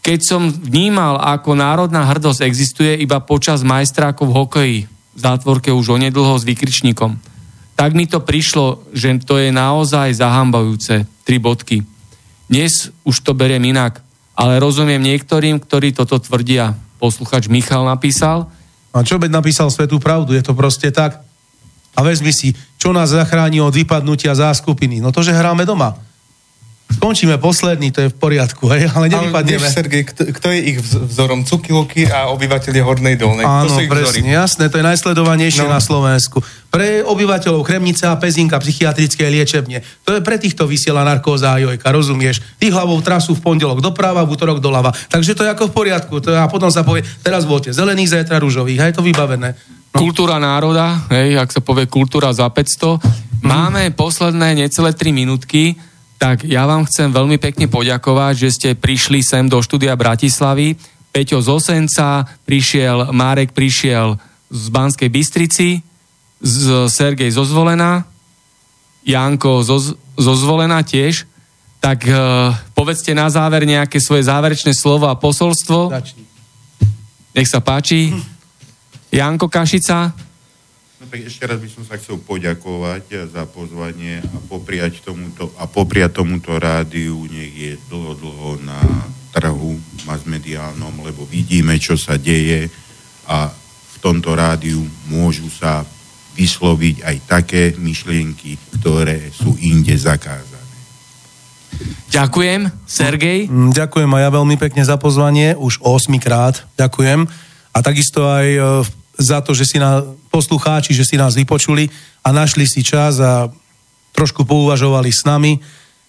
Keď 0.00 0.20
som 0.22 0.48
vnímal, 0.48 1.20
ako 1.20 1.58
národná 1.58 2.06
hrdosť 2.08 2.40
existuje 2.46 3.02
iba 3.02 3.20
počas 3.20 3.60
majstrákov 3.66 4.26
v 4.30 4.36
hokeji, 4.36 4.78
v 4.88 5.18
zátvorke 5.18 5.68
už 5.74 6.00
onedlho 6.00 6.38
s 6.38 6.46
vykričníkom, 6.46 7.20
tak 7.80 7.96
mi 7.96 8.04
to 8.04 8.20
prišlo, 8.20 8.92
že 8.92 9.24
to 9.24 9.40
je 9.40 9.48
naozaj 9.48 10.12
zahambajúce. 10.12 11.08
Tri 11.24 11.40
bodky. 11.40 11.80
Dnes 12.44 12.92
už 13.08 13.24
to 13.24 13.32
beriem 13.32 13.72
inak, 13.72 14.04
ale 14.36 14.60
rozumiem 14.60 15.00
niektorým, 15.00 15.56
ktorí 15.56 15.96
toto 15.96 16.20
tvrdia. 16.20 16.76
Posluchač 17.00 17.48
Michal 17.48 17.88
napísal, 17.88 18.52
A 18.92 19.00
čo 19.00 19.16
beď 19.16 19.32
napísal 19.32 19.72
svetú 19.72 19.96
pravdu? 19.96 20.36
Je 20.36 20.44
to 20.44 20.52
proste 20.52 20.92
tak. 20.92 21.24
A 21.96 22.04
vezmi 22.04 22.36
si, 22.36 22.52
čo 22.76 22.92
nás 22.92 23.16
zachráni 23.16 23.64
od 23.64 23.72
vypadnutia 23.72 24.36
záskupiny? 24.36 25.00
No 25.00 25.08
to, 25.08 25.24
že 25.24 25.32
hráme 25.32 25.64
doma. 25.64 25.96
Skončíme 26.90 27.38
posledný, 27.38 27.88
to 27.88 28.02
je 28.02 28.08
v 28.08 28.16
poriadku, 28.16 28.66
hej? 28.68 28.90
ale 28.90 29.06
Ale 29.06 29.30
nevypadneme. 29.30 29.56
vieš, 29.56 29.72
Sergej, 29.72 30.02
kto, 30.06 30.20
kto 30.32 30.46
je 30.50 30.58
ich 30.60 30.78
vz- 30.78 31.06
vzorom? 31.06 31.42
Cukiloky 31.42 32.04
a 32.04 32.28
obyvateľe 32.28 32.78
Hornej 32.78 33.14
Dolnej. 33.14 33.42
Áno, 33.42 33.70
sú 33.70 33.78
ich 33.78 33.86
presne, 33.86 34.20
vzory. 34.20 34.34
jasné, 34.36 34.64
to 34.66 34.76
je 34.76 34.84
najsledovanejšie 34.84 35.64
No. 35.64 35.70
na 35.70 35.78
Slovensku. 35.78 36.42
Pre 36.66 37.02
obyvateľov 37.02 37.62
Kremnice 37.62 38.04
a 38.04 38.14
Pezinka 38.14 38.58
psychiatrické 38.58 39.26
liečebne. 39.26 39.80
To 40.02 40.12
je 40.12 40.20
pre 40.20 40.36
týchto 40.36 40.66
vysiela 40.66 41.00
narkóza 41.00 41.50
a 41.50 41.58
jojka, 41.58 41.88
rozumieš? 41.88 42.42
Ty 42.56 42.70
hlavou 42.70 42.98
trasu 43.00 43.32
v 43.32 43.40
pondelok 43.40 43.78
doprava, 43.80 44.20
v 44.20 44.30
útorok 44.30 44.58
doľava. 44.58 44.90
Takže 45.08 45.32
to 45.32 45.42
je 45.42 45.50
ako 45.50 45.66
v 45.66 45.76
poriadku. 45.76 46.14
To 46.18 46.28
je, 46.28 46.36
a 46.36 46.46
potom 46.46 46.68
sa 46.68 46.82
povie, 46.82 47.02
teraz 47.18 47.42
voľte 47.42 47.70
zelených, 47.70 48.18
zajtra 48.18 48.36
rúžových. 48.36 48.78
A 48.78 48.88
je 48.88 48.94
to 48.94 49.02
vybavené. 49.02 49.54
No. 49.90 49.98
Kultúra 49.98 50.38
národa, 50.38 51.06
hej, 51.10 51.34
ak 51.34 51.50
sa 51.50 51.58
povie 51.58 51.86
kultúra 51.86 52.30
za 52.30 52.46
500. 52.46 53.02
Máme 53.40 53.90
posledné 53.90 54.54
necelé 54.60 54.90
3 54.90 55.10
minútky, 55.10 55.74
tak 56.20 56.44
ja 56.44 56.68
vám 56.68 56.84
chcem 56.84 57.08
veľmi 57.08 57.40
pekne 57.40 57.64
poďakovať, 57.64 58.34
že 58.36 58.48
ste 58.52 58.68
prišli 58.76 59.24
sem 59.24 59.48
do 59.48 59.56
štúdia 59.64 59.96
Bratislavy. 59.96 60.76
Peťo 61.08 61.40
z 61.40 61.48
Osenca 61.48 62.28
prišiel, 62.44 63.08
Márek 63.08 63.56
prišiel 63.56 64.20
z 64.52 64.64
Banskej 64.68 65.08
Bystrici, 65.08 65.80
z 66.44 66.92
Sergej 66.92 67.32
zo 67.32 67.48
Zvolena, 67.48 68.04
Janko 69.00 69.64
zo, 69.64 69.80
zo 69.96 70.34
Zvolena 70.36 70.84
tiež. 70.84 71.24
Tak 71.80 72.04
e, 72.04 72.12
povedzte 72.76 73.16
na 73.16 73.32
záver 73.32 73.64
nejaké 73.64 73.96
svoje 73.96 74.28
záverečné 74.28 74.76
slovo 74.76 75.08
a 75.08 75.16
posolstvo. 75.16 75.88
Začni. 75.88 76.28
Nech 77.32 77.48
sa 77.48 77.64
páči. 77.64 78.12
Janko 79.08 79.48
Kašica. 79.48 80.12
No 81.00 81.08
tak 81.08 81.24
ešte 81.24 81.48
raz 81.48 81.56
by 81.56 81.70
som 81.72 81.80
sa 81.80 81.96
chcel 81.96 82.20
poďakovať 82.20 83.32
za 83.32 83.48
pozvanie 83.48 84.20
a 84.20 84.36
popriať 84.52 85.00
tomuto, 85.00 85.48
a 85.56 85.64
popriať 85.64 86.20
tomuto 86.20 86.52
rádiu, 86.60 87.24
nech 87.24 87.56
je 87.56 87.72
dlho, 87.88 88.12
dlho 88.20 88.60
na 88.60 88.76
trhu 89.32 89.80
masmediálnom, 90.04 91.00
lebo 91.00 91.24
vidíme, 91.24 91.80
čo 91.80 91.96
sa 91.96 92.20
deje 92.20 92.68
a 93.24 93.48
v 93.48 93.96
tomto 94.04 94.36
rádiu 94.36 94.84
môžu 95.08 95.48
sa 95.48 95.88
vysloviť 96.36 97.00
aj 97.00 97.16
také 97.24 97.72
myšlienky, 97.80 98.60
ktoré 98.76 99.32
sú 99.32 99.56
inde 99.56 99.96
zakázané. 99.96 100.60
Ďakujem, 102.12 102.68
Sergej. 102.84 103.48
Mm, 103.48 103.72
Ďakujem 103.72 104.10
aj 104.12 104.20
ja 104.20 104.30
veľmi 104.36 104.56
pekne 104.60 104.84
za 104.84 105.00
pozvanie, 105.00 105.56
už 105.56 105.80
8 105.80 106.12
krát. 106.20 106.60
Ďakujem. 106.76 107.24
A 107.72 107.78
takisto 107.80 108.28
aj 108.28 108.48
e, 108.52 108.60
za 109.20 109.44
to, 109.44 109.52
že 109.52 109.68
si 109.68 109.76
na 109.76 110.00
poslucháči, 110.32 110.96
že 110.96 111.04
si 111.04 111.20
nás 111.20 111.36
vypočuli 111.36 111.92
a 112.24 112.32
našli 112.32 112.64
si 112.64 112.80
čas 112.80 113.20
a 113.20 113.52
trošku 114.16 114.48
pouvažovali 114.48 115.12
s 115.12 115.28
nami. 115.28 115.60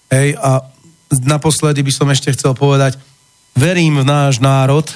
Hej, 0.07 0.39
a 0.39 0.63
naposledy 1.27 1.83
by 1.83 1.91
som 1.91 2.07
ešte 2.07 2.31
chcel 2.31 2.55
povedať, 2.55 2.95
verím 3.51 3.99
v 3.99 4.07
náš 4.07 4.39
národ, 4.39 4.87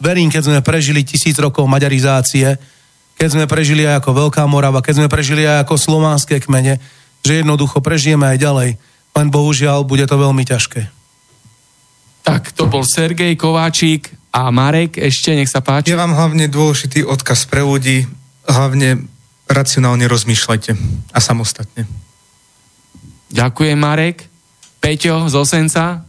verím, 0.00 0.32
keď 0.32 0.42
sme 0.48 0.60
prežili 0.64 1.04
tisíc 1.04 1.36
rokov 1.36 1.68
maďarizácie, 1.68 2.56
keď 3.20 3.28
sme 3.28 3.44
prežili 3.44 3.84
aj 3.84 4.00
ako 4.00 4.10
Veľká 4.26 4.48
Morava, 4.48 4.80
keď 4.80 5.04
sme 5.04 5.12
prežili 5.12 5.44
aj 5.44 5.68
ako 5.68 5.76
slovanské 5.76 6.40
kmene, 6.40 6.80
že 7.20 7.44
jednoducho 7.44 7.84
prežijeme 7.84 8.24
aj 8.24 8.38
ďalej. 8.40 8.70
Len 9.12 9.28
bohužiaľ 9.28 9.84
bude 9.84 10.08
to 10.08 10.16
veľmi 10.16 10.40
ťažké. 10.48 10.88
Tak, 12.24 12.56
to 12.56 12.64
bol 12.64 12.80
Sergej 12.80 13.36
Kováčik 13.36 14.19
a 14.30 14.50
Marek, 14.54 14.94
ešte 14.96 15.34
nech 15.34 15.50
sa 15.50 15.58
páči. 15.58 15.90
Je 15.90 15.98
vám 15.98 16.14
hlavne 16.14 16.46
dôležitý 16.46 17.02
odkaz 17.02 17.50
pre 17.50 17.66
ľudí, 17.66 18.06
hlavne 18.46 19.10
racionálne 19.50 20.06
rozmýšľajte 20.06 20.70
a 21.10 21.18
samostatne. 21.18 21.86
Ďakujem, 23.30 23.78
Marek. 23.78 24.30
Peťo 24.78 25.26
z 25.26 25.34
Osenca. 25.34 26.06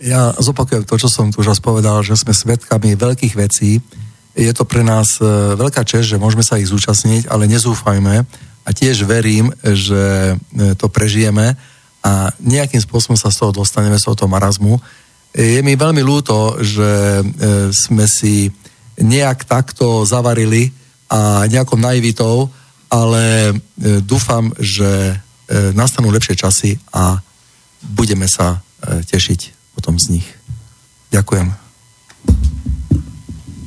Ja 0.00 0.32
zopakujem 0.36 0.84
to, 0.84 0.96
čo 0.98 1.08
som 1.08 1.30
tu 1.30 1.40
už 1.40 1.54
raz 1.54 1.60
povedal, 1.60 2.00
že 2.02 2.16
sme 2.18 2.34
svedkami 2.34 2.96
veľkých 2.96 3.34
vecí. 3.36 3.78
Je 4.34 4.50
to 4.50 4.66
pre 4.66 4.82
nás 4.82 5.06
e, 5.22 5.24
veľká 5.54 5.86
čest, 5.86 6.10
že 6.10 6.18
môžeme 6.18 6.42
sa 6.42 6.58
ich 6.58 6.66
zúčastniť, 6.66 7.30
ale 7.30 7.46
nezúfajme 7.46 8.14
a 8.64 8.70
tiež 8.74 9.06
verím, 9.06 9.54
že 9.62 10.34
e, 10.34 10.74
to 10.74 10.90
prežijeme 10.90 11.54
a 12.04 12.34
nejakým 12.42 12.82
spôsobom 12.82 13.16
sa 13.16 13.32
z 13.32 13.40
toho 13.40 13.52
dostaneme, 13.54 13.96
z 13.96 14.04
tohoto 14.04 14.28
marazmu. 14.28 14.76
Je 15.34 15.58
mi 15.66 15.74
veľmi 15.74 15.98
ľúto, 15.98 16.62
že 16.62 17.18
e, 17.18 17.22
sme 17.74 18.06
si 18.06 18.46
nejak 19.02 19.50
takto 19.50 20.06
zavarili 20.06 20.70
a 21.10 21.50
nejakou 21.50 21.74
naivitou, 21.74 22.46
ale 22.86 23.50
e, 23.50 23.54
dúfam, 23.98 24.54
že 24.62 25.10
e, 25.10 25.14
nastanú 25.74 26.14
lepšie 26.14 26.38
časy 26.38 26.78
a 26.94 27.18
budeme 27.82 28.30
sa 28.30 28.62
tešiť 28.84 29.74
potom 29.74 29.98
z 29.98 30.16
nich. 30.20 30.28
Ďakujem. 31.10 31.50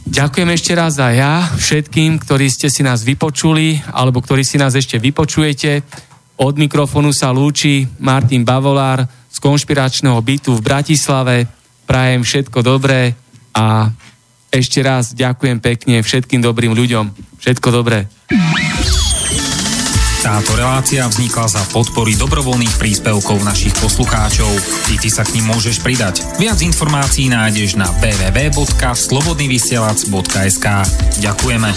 Ďakujem 0.07 0.49
ešte 0.55 0.71
raz 0.71 0.95
aj 1.03 1.13
ja 1.19 1.35
všetkým, 1.51 2.17
ktorí 2.23 2.47
ste 2.47 2.71
si 2.71 2.79
nás 2.79 3.03
vypočuli, 3.03 3.83
alebo 3.91 4.23
ktorí 4.23 4.41
si 4.47 4.55
nás 4.55 4.71
ešte 4.71 4.95
vypočujete. 4.97 5.83
Od 6.39 6.53
mikrofónu 6.55 7.11
sa 7.11 7.33
lúči 7.35 7.85
Martin 7.99 8.47
Bavolár 8.47 9.03
z 9.27 9.37
konšpiračného 9.37 10.17
bytu 10.17 10.55
v 10.55 10.65
Bratislave. 10.65 11.56
Prajem 11.87 12.27
všetko 12.27 12.59
dobré 12.61 13.15
a 13.55 13.87
ešte 14.51 14.83
raz 14.83 15.15
ďakujem 15.15 15.63
pekne 15.63 16.03
všetkým 16.03 16.43
dobrým 16.43 16.75
ľuďom. 16.75 17.15
Všetko 17.39 17.71
dobré. 17.71 18.11
Táto 20.27 20.59
relácia 20.59 21.07
vznikla 21.07 21.47
za 21.47 21.63
podpory 21.71 22.19
dobrovoľných 22.19 22.75
príspevkov 22.75 23.47
našich 23.47 23.71
poslucháčov. 23.79 24.51
I 24.91 24.99
ty 24.99 25.07
sa 25.07 25.23
k 25.23 25.39
ním 25.39 25.55
môžeš 25.55 25.79
pridať. 25.79 26.19
Viac 26.35 26.59
informácií 26.59 27.31
nájdeš 27.31 27.79
na 27.79 27.87
www.slobodnyvysielac.sk 28.03 30.67
Ďakujeme. 31.23 31.71